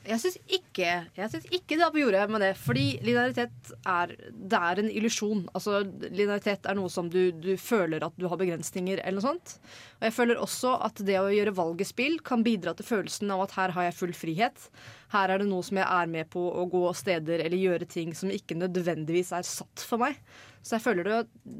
Jeg 0.04 0.20
syns 0.20 0.36
ikke, 0.52 0.88
ikke 1.16 1.76
det 1.78 1.84
er 1.86 1.92
på 1.94 2.00
jordet 2.02 2.24
med 2.32 2.42
det. 2.44 2.50
Fordi 2.60 2.84
linearitet 3.04 3.72
er, 3.88 4.12
det 4.32 4.60
er 4.60 4.80
en 4.82 4.90
illusjon. 4.92 5.46
Altså, 5.56 5.80
linearitet 6.04 6.68
er 6.68 6.76
noe 6.76 6.92
som 6.92 7.08
du, 7.12 7.32
du 7.32 7.54
føler 7.60 8.04
at 8.04 8.16
du 8.20 8.26
har 8.28 8.40
begrensninger, 8.40 9.00
eller 9.00 9.22
noe 9.22 9.28
sånt. 9.30 9.56
Og 10.00 10.08
jeg 10.08 10.16
føler 10.18 10.42
også 10.44 10.74
at 10.84 11.00
det 11.08 11.16
å 11.20 11.32
gjøre 11.32 11.56
valg 11.56 11.80
i 11.80 11.88
spill 11.88 12.18
kan 12.26 12.44
bidra 12.44 12.76
til 12.76 12.88
følelsen 12.88 13.32
av 13.32 13.46
at 13.46 13.56
her 13.56 13.74
har 13.76 13.88
jeg 13.88 13.98
full 14.02 14.16
frihet. 14.16 14.68
Her 15.14 15.32
er 15.32 15.40
det 15.40 15.48
noe 15.48 15.64
som 15.64 15.80
jeg 15.80 15.88
er 15.88 16.10
med 16.10 16.28
på 16.32 16.42
å 16.52 16.66
gå 16.68 16.84
steder 16.98 17.44
eller 17.44 17.60
gjøre 17.60 17.88
ting 17.88 18.12
som 18.18 18.32
ikke 18.34 18.58
nødvendigvis 18.60 19.32
er 19.36 19.46
satt 19.48 19.88
for 19.88 20.04
meg. 20.04 20.20
Så 20.64 20.78
jeg 20.78 20.84
føler 20.86 21.04
det, 21.04 21.16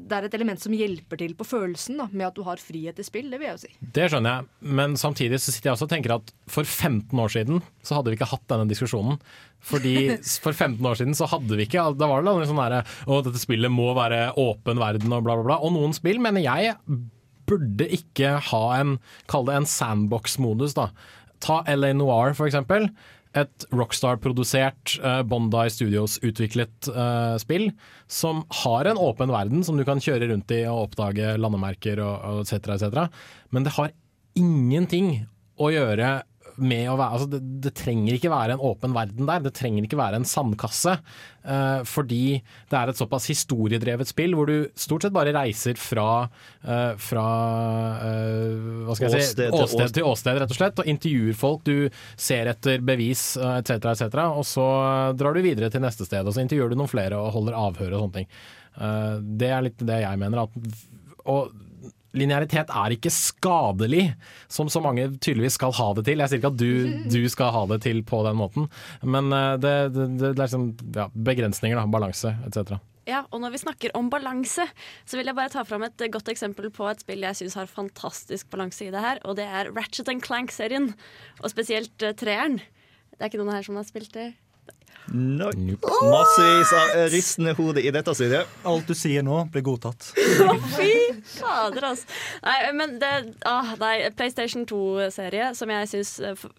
det 0.09 0.17
er 0.17 0.25
et 0.25 0.35
element 0.37 0.61
som 0.61 0.73
hjelper 0.73 1.19
til 1.21 1.35
på 1.37 1.45
følelsen 1.45 1.99
da, 2.01 2.07
med 2.09 2.25
at 2.25 2.37
du 2.37 2.41
har 2.47 2.61
frihet 2.61 2.97
i 2.97 3.05
spill. 3.05 3.27
Det 3.29 3.37
vil 3.37 3.51
jeg 3.51 3.57
jo 3.57 3.61
si. 3.61 3.89
Det 3.93 4.07
skjønner 4.09 4.39
jeg, 4.39 4.47
men 4.79 4.95
samtidig 4.97 5.37
så 5.43 5.53
sitter 5.53 5.69
jeg 5.69 5.77
også 5.77 5.85
og 5.85 5.91
tenker 5.91 6.15
at 6.15 6.31
for 6.49 6.65
15 6.65 7.21
år 7.21 7.33
siden 7.35 7.61
så 7.85 7.99
hadde 7.99 8.09
vi 8.09 8.17
ikke 8.17 8.31
hatt 8.31 8.47
denne 8.49 8.65
diskusjonen. 8.71 9.19
Fordi 9.65 9.95
for 10.45 10.57
15 10.57 10.89
år 10.89 10.97
siden 10.97 11.17
så 11.17 11.29
hadde 11.29 11.57
vi 11.59 11.67
ikke 11.67 11.83
Da 11.97 12.09
var 12.09 12.25
det 12.25 12.49
sånn 12.49 12.59
derre 12.59 12.83
Å, 12.85 13.21
dette 13.25 13.39
spillet 13.41 13.71
må 13.73 13.87
være 13.97 14.27
åpen 14.41 14.81
verden 14.81 15.13
og 15.13 15.25
bla, 15.25 15.37
bla, 15.37 15.45
bla. 15.51 15.59
Og 15.61 15.73
noen 15.77 15.93
spill 15.97 16.21
mener 16.21 16.43
jeg 16.45 16.73
burde 17.45 17.87
ikke 17.93 18.39
ha 18.49 18.63
en 18.79 18.97
Kall 19.29 19.45
det 19.45 19.59
en 19.59 19.69
sandbox-modus, 19.69 20.73
da. 20.77 20.89
Ta 21.45 21.61
LA 21.69 21.93
Noir, 21.93 22.33
for 22.33 22.49
eksempel. 22.49 22.89
Et 23.35 23.65
Rockstar-produsert, 23.75 24.95
uh, 25.03 25.21
Bondi 25.27 25.65
Studios-utviklet 25.73 26.89
uh, 26.95 27.35
spill 27.41 27.69
som 28.07 28.43
har 28.63 28.87
en 28.87 29.01
åpen 29.01 29.33
verden 29.33 29.65
som 29.67 29.75
du 29.79 29.83
kan 29.87 29.99
kjøre 30.03 30.29
rundt 30.31 30.53
i 30.55 30.63
og 30.71 30.89
oppdage 30.89 31.35
landemerker 31.41 31.99
og, 32.03 32.43
etc., 32.45 32.45
et 32.45 32.53
cetera, 32.53 32.77
et 32.77 32.85
cetera. 32.85 33.07
Men 33.51 33.67
det 33.67 33.75
har 33.75 33.91
ingenting 34.39 35.11
å 35.59 35.71
gjøre 35.71 36.15
med 36.61 36.89
å 36.91 36.95
være 36.97 37.17
altså 37.17 37.27
det, 37.29 37.39
det 37.63 37.71
trenger 37.77 38.15
ikke 38.15 38.31
være 38.31 38.55
en 38.55 38.63
åpen 38.63 38.93
verden 38.95 39.27
der. 39.29 39.43
Det 39.45 39.53
trenger 39.57 39.85
ikke 39.85 39.99
være 39.99 40.19
en 40.21 40.27
sandkasse. 40.27 40.95
Uh, 41.45 41.83
fordi 41.85 42.39
det 42.71 42.77
er 42.79 42.89
et 42.89 42.97
såpass 42.97 43.27
historiedrevet 43.29 44.09
spill 44.09 44.33
hvor 44.33 44.49
du 44.49 44.71
stort 44.79 45.05
sett 45.05 45.13
bare 45.13 45.33
reiser 45.35 45.77
fra, 45.77 46.25
uh, 46.65 46.93
fra 46.97 47.25
uh, 48.01 48.87
hva 48.87 48.95
skal 48.97 49.13
jeg 49.13 49.27
si, 49.27 49.35
Åsted 49.35 49.43
til 49.43 49.59
åsted 49.59 49.83
åsted. 49.83 49.93
til 49.99 50.09
åsted, 50.09 50.39
rett 50.41 50.55
og 50.55 50.59
slett. 50.59 50.81
Og 50.81 50.91
intervjuer 50.95 51.39
folk. 51.39 51.65
Du 51.67 51.89
ser 52.17 52.51
etter 52.53 52.83
bevis 52.85 53.27
etc., 53.37 53.91
etc. 53.93 54.19
Og 54.31 54.45
så 54.47 54.67
drar 55.17 55.35
du 55.37 55.43
videre 55.45 55.71
til 55.73 55.83
neste 55.85 56.07
sted. 56.07 56.25
Og 56.25 56.35
så 56.35 56.45
intervjuer 56.45 56.73
du 56.73 56.79
noen 56.79 56.91
flere 56.91 57.19
og 57.21 57.33
holder 57.35 57.59
avhør 57.59 57.97
og 57.97 58.05
sånne 58.05 58.21
ting. 58.21 58.33
Det 59.39 59.47
er 59.55 59.63
litt 59.63 59.85
det 59.87 60.01
jeg 60.01 60.19
mener. 60.19 60.47
At, 60.47 60.81
og 61.31 61.53
linearitet 62.15 62.71
er 62.71 62.95
ikke 62.95 63.11
skadelig, 63.13 64.07
som 64.51 64.71
så 64.71 64.81
mange 64.83 65.07
tydeligvis 65.19 65.59
skal 65.59 65.75
ha 65.77 65.91
det 65.97 66.05
til. 66.07 66.23
Jeg 66.23 66.31
sier 66.31 66.41
ikke 66.41 66.53
at 66.53 66.59
du, 66.61 66.71
du 67.15 67.21
skal 67.31 67.53
ha 67.55 67.63
det 67.73 67.81
til 67.85 68.01
på 68.07 68.23
den 68.27 68.39
måten, 68.39 68.67
men 69.03 69.31
eh, 69.35 69.53
det, 69.61 69.77
det, 69.95 70.09
det 70.21 70.33
er 70.33 70.43
liksom 70.43 70.69
ja, 70.95 71.09
begrensninger, 71.13 71.79
da, 71.79 71.87
balanse 71.91 72.35
etc. 72.47 72.77
Ja, 73.05 73.21
og 73.29 73.41
når 73.43 73.53
vi 73.53 73.61
snakker 73.61 73.93
om 73.97 74.07
balanse, 74.09 74.65
så 75.05 75.17
vil 75.19 75.29
jeg 75.29 75.37
bare 75.37 75.53
ta 75.53 75.61
fram 75.67 75.85
et 75.85 76.05
godt 76.13 76.31
eksempel 76.31 76.71
på 76.73 76.87
et 76.89 77.03
spill 77.03 77.21
jeg 77.21 77.37
syns 77.37 77.57
har 77.59 77.69
fantastisk 77.69 78.49
balanse 78.53 78.87
i 78.87 78.93
det 78.93 79.03
her, 79.03 79.21
og 79.29 79.37
det 79.37 79.45
er 79.45 79.69
Ratchet 79.75 80.09
Clank-serien. 80.25 80.89
Og 81.43 81.53
spesielt 81.53 82.01
eh, 82.01 82.17
treeren. 82.17 82.57
Det 83.13 83.21
er 83.21 83.29
ikke 83.29 83.43
noen 83.43 83.53
her 83.53 83.67
som 83.67 83.77
har 83.77 83.85
spilt 83.87 84.11
det? 84.15 84.31
No. 85.13 85.51
Massevis 85.51 86.71
av 86.73 86.93
eh, 86.95 87.05
ristende 87.13 87.53
hode 87.57 87.83
i 87.83 87.91
dette 87.93 88.13
studiet. 88.17 88.49
Alt 88.65 88.89
du 88.89 88.95
sier 88.97 89.25
nå, 89.25 89.43
blir 89.53 89.63
godtatt. 89.65 90.07
Å, 90.15 90.55
fy 90.73 90.89
fader, 91.35 91.89
altså. 91.91 92.09
Nei, 92.45 92.57
men 92.77 92.95
det 93.01 93.11
ah, 93.47 93.73
nei, 93.81 93.93
PlayStation 94.17 94.65
2-serie, 94.69 95.51
som 95.57 95.71
jeg 95.71 95.91
syns 95.91 96.13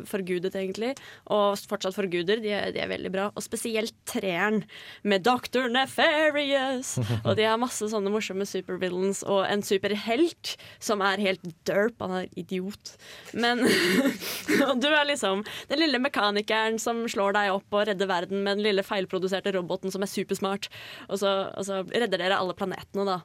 forgudet, 0.09 0.55
egentlig, 0.59 0.95
og 1.33 1.59
fortsatt 1.69 1.97
forguder, 1.97 2.41
de 2.43 2.55
er, 2.55 2.71
de 2.75 2.83
er 2.85 2.91
veldig 2.93 3.13
bra. 3.15 3.29
Og 3.35 3.45
spesielt 3.45 3.95
treeren 4.09 4.63
med 5.03 5.27
Dr. 5.27 5.67
Nefarious. 5.73 6.97
Og 7.25 7.35
de 7.39 7.49
har 7.49 7.59
masse 7.61 7.91
sånne 7.91 8.13
morsomme 8.15 8.47
supervillains 8.49 9.25
og 9.27 9.43
en 9.49 9.65
superhelt 9.67 10.55
som 10.79 11.03
er 11.05 11.23
helt 11.25 11.45
derp. 11.69 11.99
Han 12.05 12.23
er 12.23 12.31
idiot. 12.39 12.95
Men 13.35 13.65
Og 13.67 14.81
du 14.83 14.89
er 14.89 15.07
liksom 15.09 15.43
den 15.71 15.81
lille 15.83 16.01
mekanikeren 16.03 16.79
som 16.83 17.05
slår 17.11 17.37
deg 17.37 17.53
opp 17.57 17.77
og 17.77 17.87
redder 17.91 18.11
verden 18.11 18.36
med 18.45 18.59
den 18.59 18.67
lille 18.69 18.85
feilproduserte 18.87 19.55
roboten 19.57 19.93
som 19.95 20.05
er 20.05 20.11
supersmart. 20.11 20.71
Og 21.09 21.21
så, 21.23 21.35
og 21.53 21.69
så 21.69 21.83
redder 21.89 22.21
dere 22.21 22.41
alle 22.41 22.57
planetene, 22.59 23.07
da. 23.09 23.21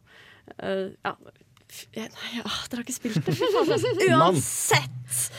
Uh, 0.57 0.91
ja. 1.05 1.16
Nei, 1.95 2.07
ja, 2.36 2.43
dere 2.43 2.82
har 2.82 2.84
ikke 2.84 2.93
spilt 2.97 3.22
det? 3.24 3.34
Fy 3.38 3.47
faen, 3.53 3.70
altså. 3.76 3.91
Uansett! 4.09 4.97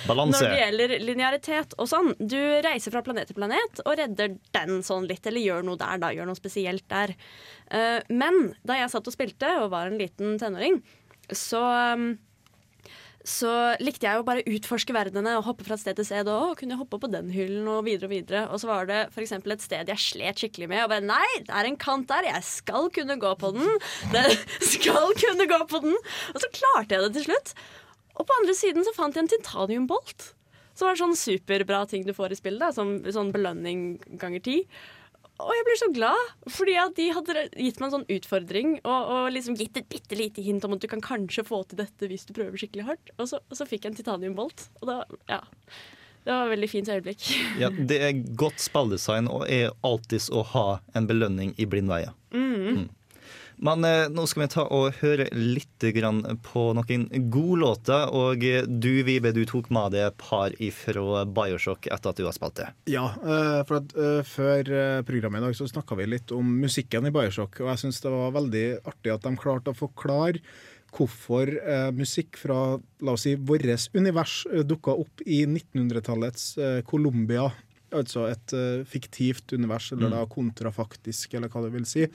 Når 0.08 0.32
det 0.36 0.60
gjelder 0.62 0.94
linearitet 1.04 1.76
og 1.80 1.88
sånn. 1.90 2.12
Du 2.18 2.40
reiser 2.64 2.94
fra 2.94 3.02
planet 3.04 3.28
til 3.28 3.36
planet 3.36 3.82
og 3.84 3.96
redder 4.00 4.36
den 4.56 4.80
sånn 4.86 5.08
litt, 5.10 5.24
eller 5.28 5.44
gjør 5.44 5.66
noe 5.68 5.80
der, 5.80 6.00
da. 6.00 6.12
Gjør 6.16 6.30
noe 6.30 6.40
spesielt 6.40 6.86
der. 6.92 7.14
Uh, 7.68 8.00
men 8.12 8.54
da 8.68 8.80
jeg 8.80 8.92
satt 8.94 9.08
og 9.08 9.16
spilte 9.16 9.52
og 9.60 9.70
var 9.74 9.90
en 9.90 10.00
liten 10.00 10.38
tenåring, 10.40 10.80
så 11.32 11.62
um, 11.96 12.12
så 13.28 13.50
likte 13.78 14.08
jeg 14.08 14.18
jo 14.18 14.24
bare 14.26 14.42
utforske 14.50 14.94
verdenene 14.94 15.36
og 15.38 15.44
hoppe 15.46 15.66
fra 15.66 15.76
sted 15.78 15.94
til 15.98 16.06
sted. 16.08 16.30
Og 16.30 16.52
og 16.52 16.56
kunne 16.58 16.78
hoppe 16.78 16.98
på 16.98 17.10
den 17.10 17.30
hyllen 17.34 17.68
og 17.70 17.84
videre 17.86 18.08
og 18.08 18.14
videre. 18.14 18.42
Og 18.50 18.62
så 18.62 18.70
var 18.70 18.88
det 18.88 19.00
eksempel 19.14 19.54
et 19.54 19.62
sted 19.62 19.90
jeg 19.92 20.02
slet 20.02 20.42
skikkelig 20.42 20.68
med. 20.72 20.82
Og 20.84 20.90
bare 20.92 21.06
nei, 21.06 21.28
det 21.46 21.54
er 21.54 21.68
en 21.68 21.78
kant 21.80 22.08
der, 22.10 22.26
jeg 22.28 22.46
skal 22.48 22.90
kunne 22.94 23.18
gå 23.22 23.32
på 23.38 23.52
den. 23.54 23.68
Det 24.14 24.24
skal 24.74 25.14
kunne 25.22 25.48
gå 25.50 25.60
på 25.70 25.82
den. 25.86 25.96
Og 26.34 26.42
så 26.42 26.50
klarte 26.54 26.96
jeg 26.96 27.06
det 27.06 27.12
til 27.18 27.28
slutt. 27.30 27.54
Og 28.18 28.26
på 28.28 28.38
andre 28.40 28.56
siden 28.58 28.86
så 28.86 28.94
fant 28.96 29.16
jeg 29.16 29.24
en 29.26 29.32
titaniumbolt. 29.32 30.32
Som 30.78 30.88
er 30.88 30.98
sånn 30.98 31.14
superbra 31.18 31.84
ting 31.88 32.06
du 32.06 32.14
får 32.16 32.34
i 32.34 32.40
spillet. 32.40 32.64
Da, 32.64 32.72
som 32.74 32.98
sånn 33.06 33.32
belønning 33.34 34.00
ganger 34.20 34.42
ti. 34.44 34.58
Og 35.40 35.54
jeg 35.56 35.64
ble 35.66 35.76
så 35.80 35.88
glad, 35.94 36.28
fordi 36.52 36.74
at 36.78 36.92
de 36.98 37.06
hadde 37.16 37.44
gitt 37.56 37.80
meg 37.80 37.88
en 37.88 37.94
sånn 37.96 38.10
utfordring 38.14 38.74
og, 38.82 39.00
og 39.14 39.30
liksom 39.34 39.56
gitt 39.58 39.80
et 39.80 39.88
bitte 39.90 40.18
lite 40.18 40.44
hint 40.44 40.64
om 40.68 40.76
at 40.76 40.84
du 40.84 40.86
kan 40.90 41.02
kanskje 41.02 41.46
få 41.48 41.62
til 41.66 41.80
dette 41.80 42.10
hvis 42.10 42.28
du 42.28 42.34
prøver 42.36 42.60
skikkelig 42.60 42.86
hardt. 42.90 43.12
Og 43.16 43.30
så, 43.32 43.40
og 43.48 43.58
så 43.58 43.66
fikk 43.66 43.86
jeg 43.86 43.94
en 43.94 43.98
titaniumbolt. 43.98 44.68
Og 44.82 44.90
da, 44.90 45.00
ja. 45.32 45.40
Det 46.22 46.30
var 46.30 46.46
et 46.46 46.52
veldig 46.54 46.70
fint 46.70 46.90
øyeblikk. 46.92 47.24
Ja, 47.62 47.72
det 47.72 47.98
er 48.06 48.20
godt 48.38 48.62
spilldesign 48.62 49.26
og 49.32 49.48
er 49.50 49.72
alltids 49.82 50.28
å 50.30 50.44
ha 50.52 50.66
en 50.94 51.08
belønning 51.10 51.56
i 51.58 51.66
blindveie. 51.66 52.12
Mm. 52.30 52.86
Men 53.62 53.84
eh, 53.86 54.08
nå 54.10 54.24
skal 54.26 54.42
vi 54.42 54.48
ta 54.50 54.64
og 54.74 54.96
høre 54.98 55.28
litt 55.38 55.84
grann 55.94 56.18
på 56.42 56.64
noen 56.74 57.04
gode 57.30 57.60
låter. 57.62 58.10
Og 58.10 58.42
eh, 58.42 58.64
du, 58.66 58.90
Vibe, 59.06 59.30
du 59.36 59.44
tok 59.46 59.70
med 59.74 59.94
deg 59.94 60.08
et 60.08 60.18
par 60.18 60.56
fra 60.74 61.22
Bioshock 61.30 61.86
etter 61.86 62.10
at 62.10 62.18
du 62.18 62.26
har 62.26 62.34
spilt 62.34 62.58
det. 62.58 62.68
Ja, 62.90 63.06
eh, 63.22 63.60
for 63.68 63.78
at 63.78 63.94
eh, 63.94 64.20
før 64.26 64.72
eh, 64.74 64.98
programmet 65.06 65.44
i 65.44 65.46
dag 65.46 65.54
så 65.60 65.68
snakka 65.70 65.98
vi 66.00 66.08
litt 66.10 66.34
om 66.34 66.50
musikken 66.64 67.06
i 67.06 67.14
Bioshock, 67.14 67.60
og 67.62 67.70
jeg 67.70 67.84
syns 67.84 68.02
det 68.02 68.10
var 68.16 68.34
veldig 68.34 68.66
artig 68.82 69.14
at 69.14 69.26
de 69.28 69.34
klarte 69.38 69.70
å 69.70 69.78
forklare 69.78 70.42
hvorfor 70.92 71.48
eh, 71.56 71.88
musikk 71.96 72.36
fra 72.36 72.58
la 73.00 73.14
oss 73.14 73.22
si, 73.28 73.36
vårt 73.38 73.64
univers 73.96 74.42
eh, 74.50 74.60
dukka 74.66 74.92
opp 75.06 75.22
i 75.24 75.44
1900-tallets 75.48 76.50
eh, 76.58 76.80
Colombia. 76.84 77.46
Altså 77.92 78.24
et 78.32 78.52
fiktivt 78.88 79.52
univers, 79.52 79.90
eller 79.92 80.08
Mm. 80.08 80.14
da 80.16 80.20
kontrafaktisk, 80.32 81.34
eller 81.36 81.50
hva 81.52 81.60
det 81.66 81.72
vil 81.74 81.84
si. 81.84 82.06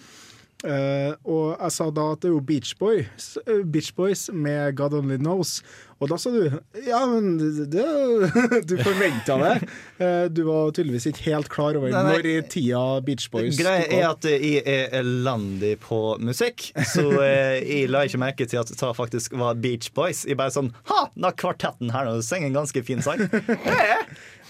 Eh, 0.66 1.14
og 1.30 1.54
jeg 1.54 1.74
sa 1.76 1.86
da 1.94 2.08
at 2.16 2.24
det 2.24 2.32
er 2.32 2.34
jo 2.34 2.42
Beach 2.42 2.74
Boys, 2.80 3.36
eh, 3.46 3.62
Beach 3.62 3.92
Boys 3.94 4.26
med 4.34 4.74
God 4.80 4.96
Only 4.98 5.20
Knows. 5.22 5.62
Og 5.98 6.12
da 6.12 6.18
sa 6.22 6.30
du 6.30 6.44
ja, 6.86 7.00
men 7.10 7.38
det, 7.42 7.86
du 8.70 8.76
forventa 8.86 9.38
det. 9.42 9.54
Eh, 9.98 10.26
du 10.30 10.44
var 10.46 10.72
tydeligvis 10.76 11.08
ikke 11.10 11.26
helt 11.32 11.50
klar 11.50 11.78
over 11.80 11.90
Nei, 11.90 12.04
nei. 12.06 12.16
når 12.18 12.30
i 12.30 12.36
tida 12.54 12.84
Beach 13.06 13.30
Boys 13.34 13.58
Greia 13.58 13.88
er 13.90 14.06
at 14.12 14.28
jeg 14.30 14.62
er 14.62 14.94
elendig 15.00 15.76
på 15.82 16.00
musikk, 16.22 16.70
så 16.94 17.08
eh, 17.24 17.58
jeg 17.66 17.92
la 17.94 18.06
ikke 18.06 18.22
merke 18.22 18.46
til 18.50 18.62
at 18.62 18.72
det 18.74 18.94
faktisk 18.98 19.34
var 19.42 19.58
Beach 19.62 19.90
Boys. 19.98 20.24
Jeg 20.28 20.38
bare 20.40 20.54
sånn 20.54 20.72
Ha! 20.92 21.08
Da 21.18 21.34
kvartetten 21.34 21.92
her 21.94 22.08
nå 22.08 22.20
synger 22.26 22.52
en 22.52 22.60
ganske 22.62 22.84
fin 22.86 23.02
sang. 23.06 23.26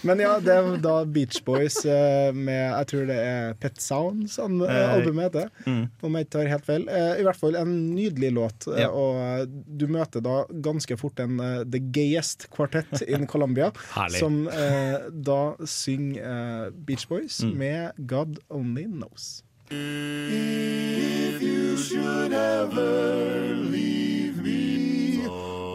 Men 0.06 0.20
ja, 0.22 0.36
det 0.38 0.52
er 0.54 0.76
da 0.82 1.00
Beach 1.10 1.40
Boys 1.46 1.80
eh, 1.88 2.28
med 2.36 2.60
Jeg 2.60 2.86
tror 2.92 3.08
det 3.08 3.16
er 3.18 3.56
Pet 3.58 3.80
eh, 3.82 4.12
Eh, 4.38 4.92
albumet 4.94 5.24
heter. 5.26 5.48
mm. 5.66 5.80
Om 6.06 6.14
jeg 6.18 6.26
ikke 6.26 6.34
tar 6.36 6.50
helt 6.52 6.68
feil. 6.68 6.84
I 6.88 7.24
hvert 7.26 7.40
fall 7.40 7.56
en 7.58 7.72
nydelig 7.96 8.30
låt. 8.36 8.68
Ja. 8.78 8.92
Og 8.94 9.48
du 9.48 9.88
møter 9.90 10.22
da 10.22 10.44
ganske 10.64 10.96
fort 11.00 11.18
en 11.24 11.37
eh, 11.40 11.64
The 11.70 11.78
Gayest 11.78 12.50
Quartet 12.50 13.02
in 13.02 13.26
Colombia. 13.32 13.72
Som 14.18 14.48
eh, 14.48 14.98
da 15.12 15.54
synger 15.64 16.22
eh, 16.22 16.70
Beach 16.72 17.08
Boys 17.08 17.40
Mm. 17.44 17.52
med 17.58 17.92
God 18.06 18.38
Only 18.50 18.84
Knows. 18.84 19.42
If 19.70 21.42
you 21.42 21.76
should 21.76 22.32
ever 22.32 23.54
leave 23.54 24.42
me, 24.42 25.20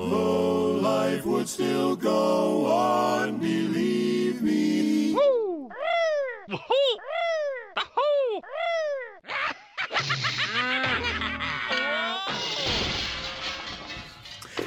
though 0.10 0.80
life 0.82 1.26
would 1.26 1.48
still 1.48 1.96
go 1.96 2.66
on, 2.66 3.38
believe 3.38 4.42
me. 4.42 5.16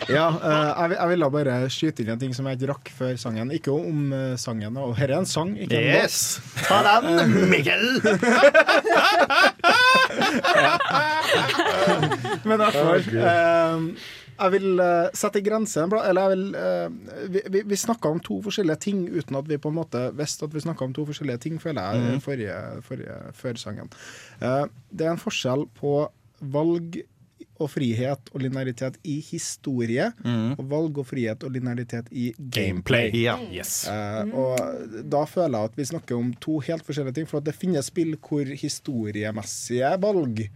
Ja, 0.09 0.29
eh, 0.29 0.81
jeg, 0.81 0.89
vil- 0.91 0.99
jeg 1.01 1.09
ville 1.13 1.31
bare 1.35 1.55
skyte 1.73 2.03
inn 2.05 2.13
en 2.15 2.21
ting 2.21 2.35
som 2.37 2.47
jeg 2.47 2.55
ikke 2.59 2.71
rakk 2.73 2.87
før 2.99 3.15
sangen. 3.21 3.49
Ikke 3.55 3.73
om 3.75 4.13
eh, 4.15 4.37
sangen, 4.41 4.75
og 4.79 4.97
her 4.99 5.09
er 5.11 5.19
en 5.23 5.27
sang, 5.29 5.51
ikke 5.59 5.77
en 5.81 5.87
Yes! 6.03 6.17
låt. 6.39 6.45
Ta 6.69 6.77
den, 6.85 7.05
Mikkel! 7.51 7.85
Men 12.47 12.57
derfor 12.63 12.95
eh, 13.03 13.77
Jeg 14.37 14.49
vil 14.53 14.81
sette 15.17 15.41
grense 15.45 15.81
Eller 15.83 16.21
jeg 16.21 16.31
vil 16.33 16.45
Vi, 17.35 17.41
vi, 17.55 17.61
vi 17.73 17.77
snakka 17.81 18.07
om 18.13 18.21
to 18.23 18.35
forskjellige 18.45 18.81
ting 18.87 18.99
uten 19.11 19.37
at 19.41 19.47
vi 19.51 19.57
på 19.59 19.69
en 19.73 19.79
måte 19.81 20.01
visste 20.17 20.45
at 20.47 20.55
vi 20.55 20.61
snakka 20.65 20.83
om 20.87 20.95
to 20.97 21.03
forskjellige 21.09 21.41
ting, 21.47 21.55
føler 21.63 21.83
jeg, 21.83 21.95
mm. 22.17 22.21
forrige, 22.25 22.57
forrige, 22.87 23.17
før 23.35 23.55
sangen. 23.61 23.89
Eh, 24.41 24.65
det 24.93 25.05
er 25.07 25.11
en 25.15 25.23
forskjell 25.23 25.63
på 25.81 25.93
valg 26.41 26.85
og 27.63 27.71
frihet 27.73 28.31
og 28.33 28.43
linearitet 28.43 28.99
i 29.05 29.19
historie, 29.25 30.11
og 30.57 30.65
valg 30.71 30.99
og 31.03 31.07
frihet 31.09 31.45
og 31.47 31.55
linearitet 31.55 32.11
i 32.11 32.31
gameplay. 32.37 33.11
Gameplay, 33.11 33.23
ja. 33.25 33.37
Yes. 33.53 33.87
Uh, 33.89 34.35
og 34.37 35.03
da 35.07 35.25
føler 35.29 35.59
jeg 35.59 35.73
at 35.73 35.81
vi 35.81 35.89
snakker 35.93 36.19
om 36.19 36.33
to 36.43 36.59
helt 36.67 36.87
forskjellige 36.87 37.21
ting. 37.21 37.29
For 37.31 37.41
at 37.41 37.49
det 37.49 37.57
finnes 37.57 37.91
spill 37.91 38.17
hvor 38.21 38.49
historiemessige 38.57 39.93
valg 40.03 40.47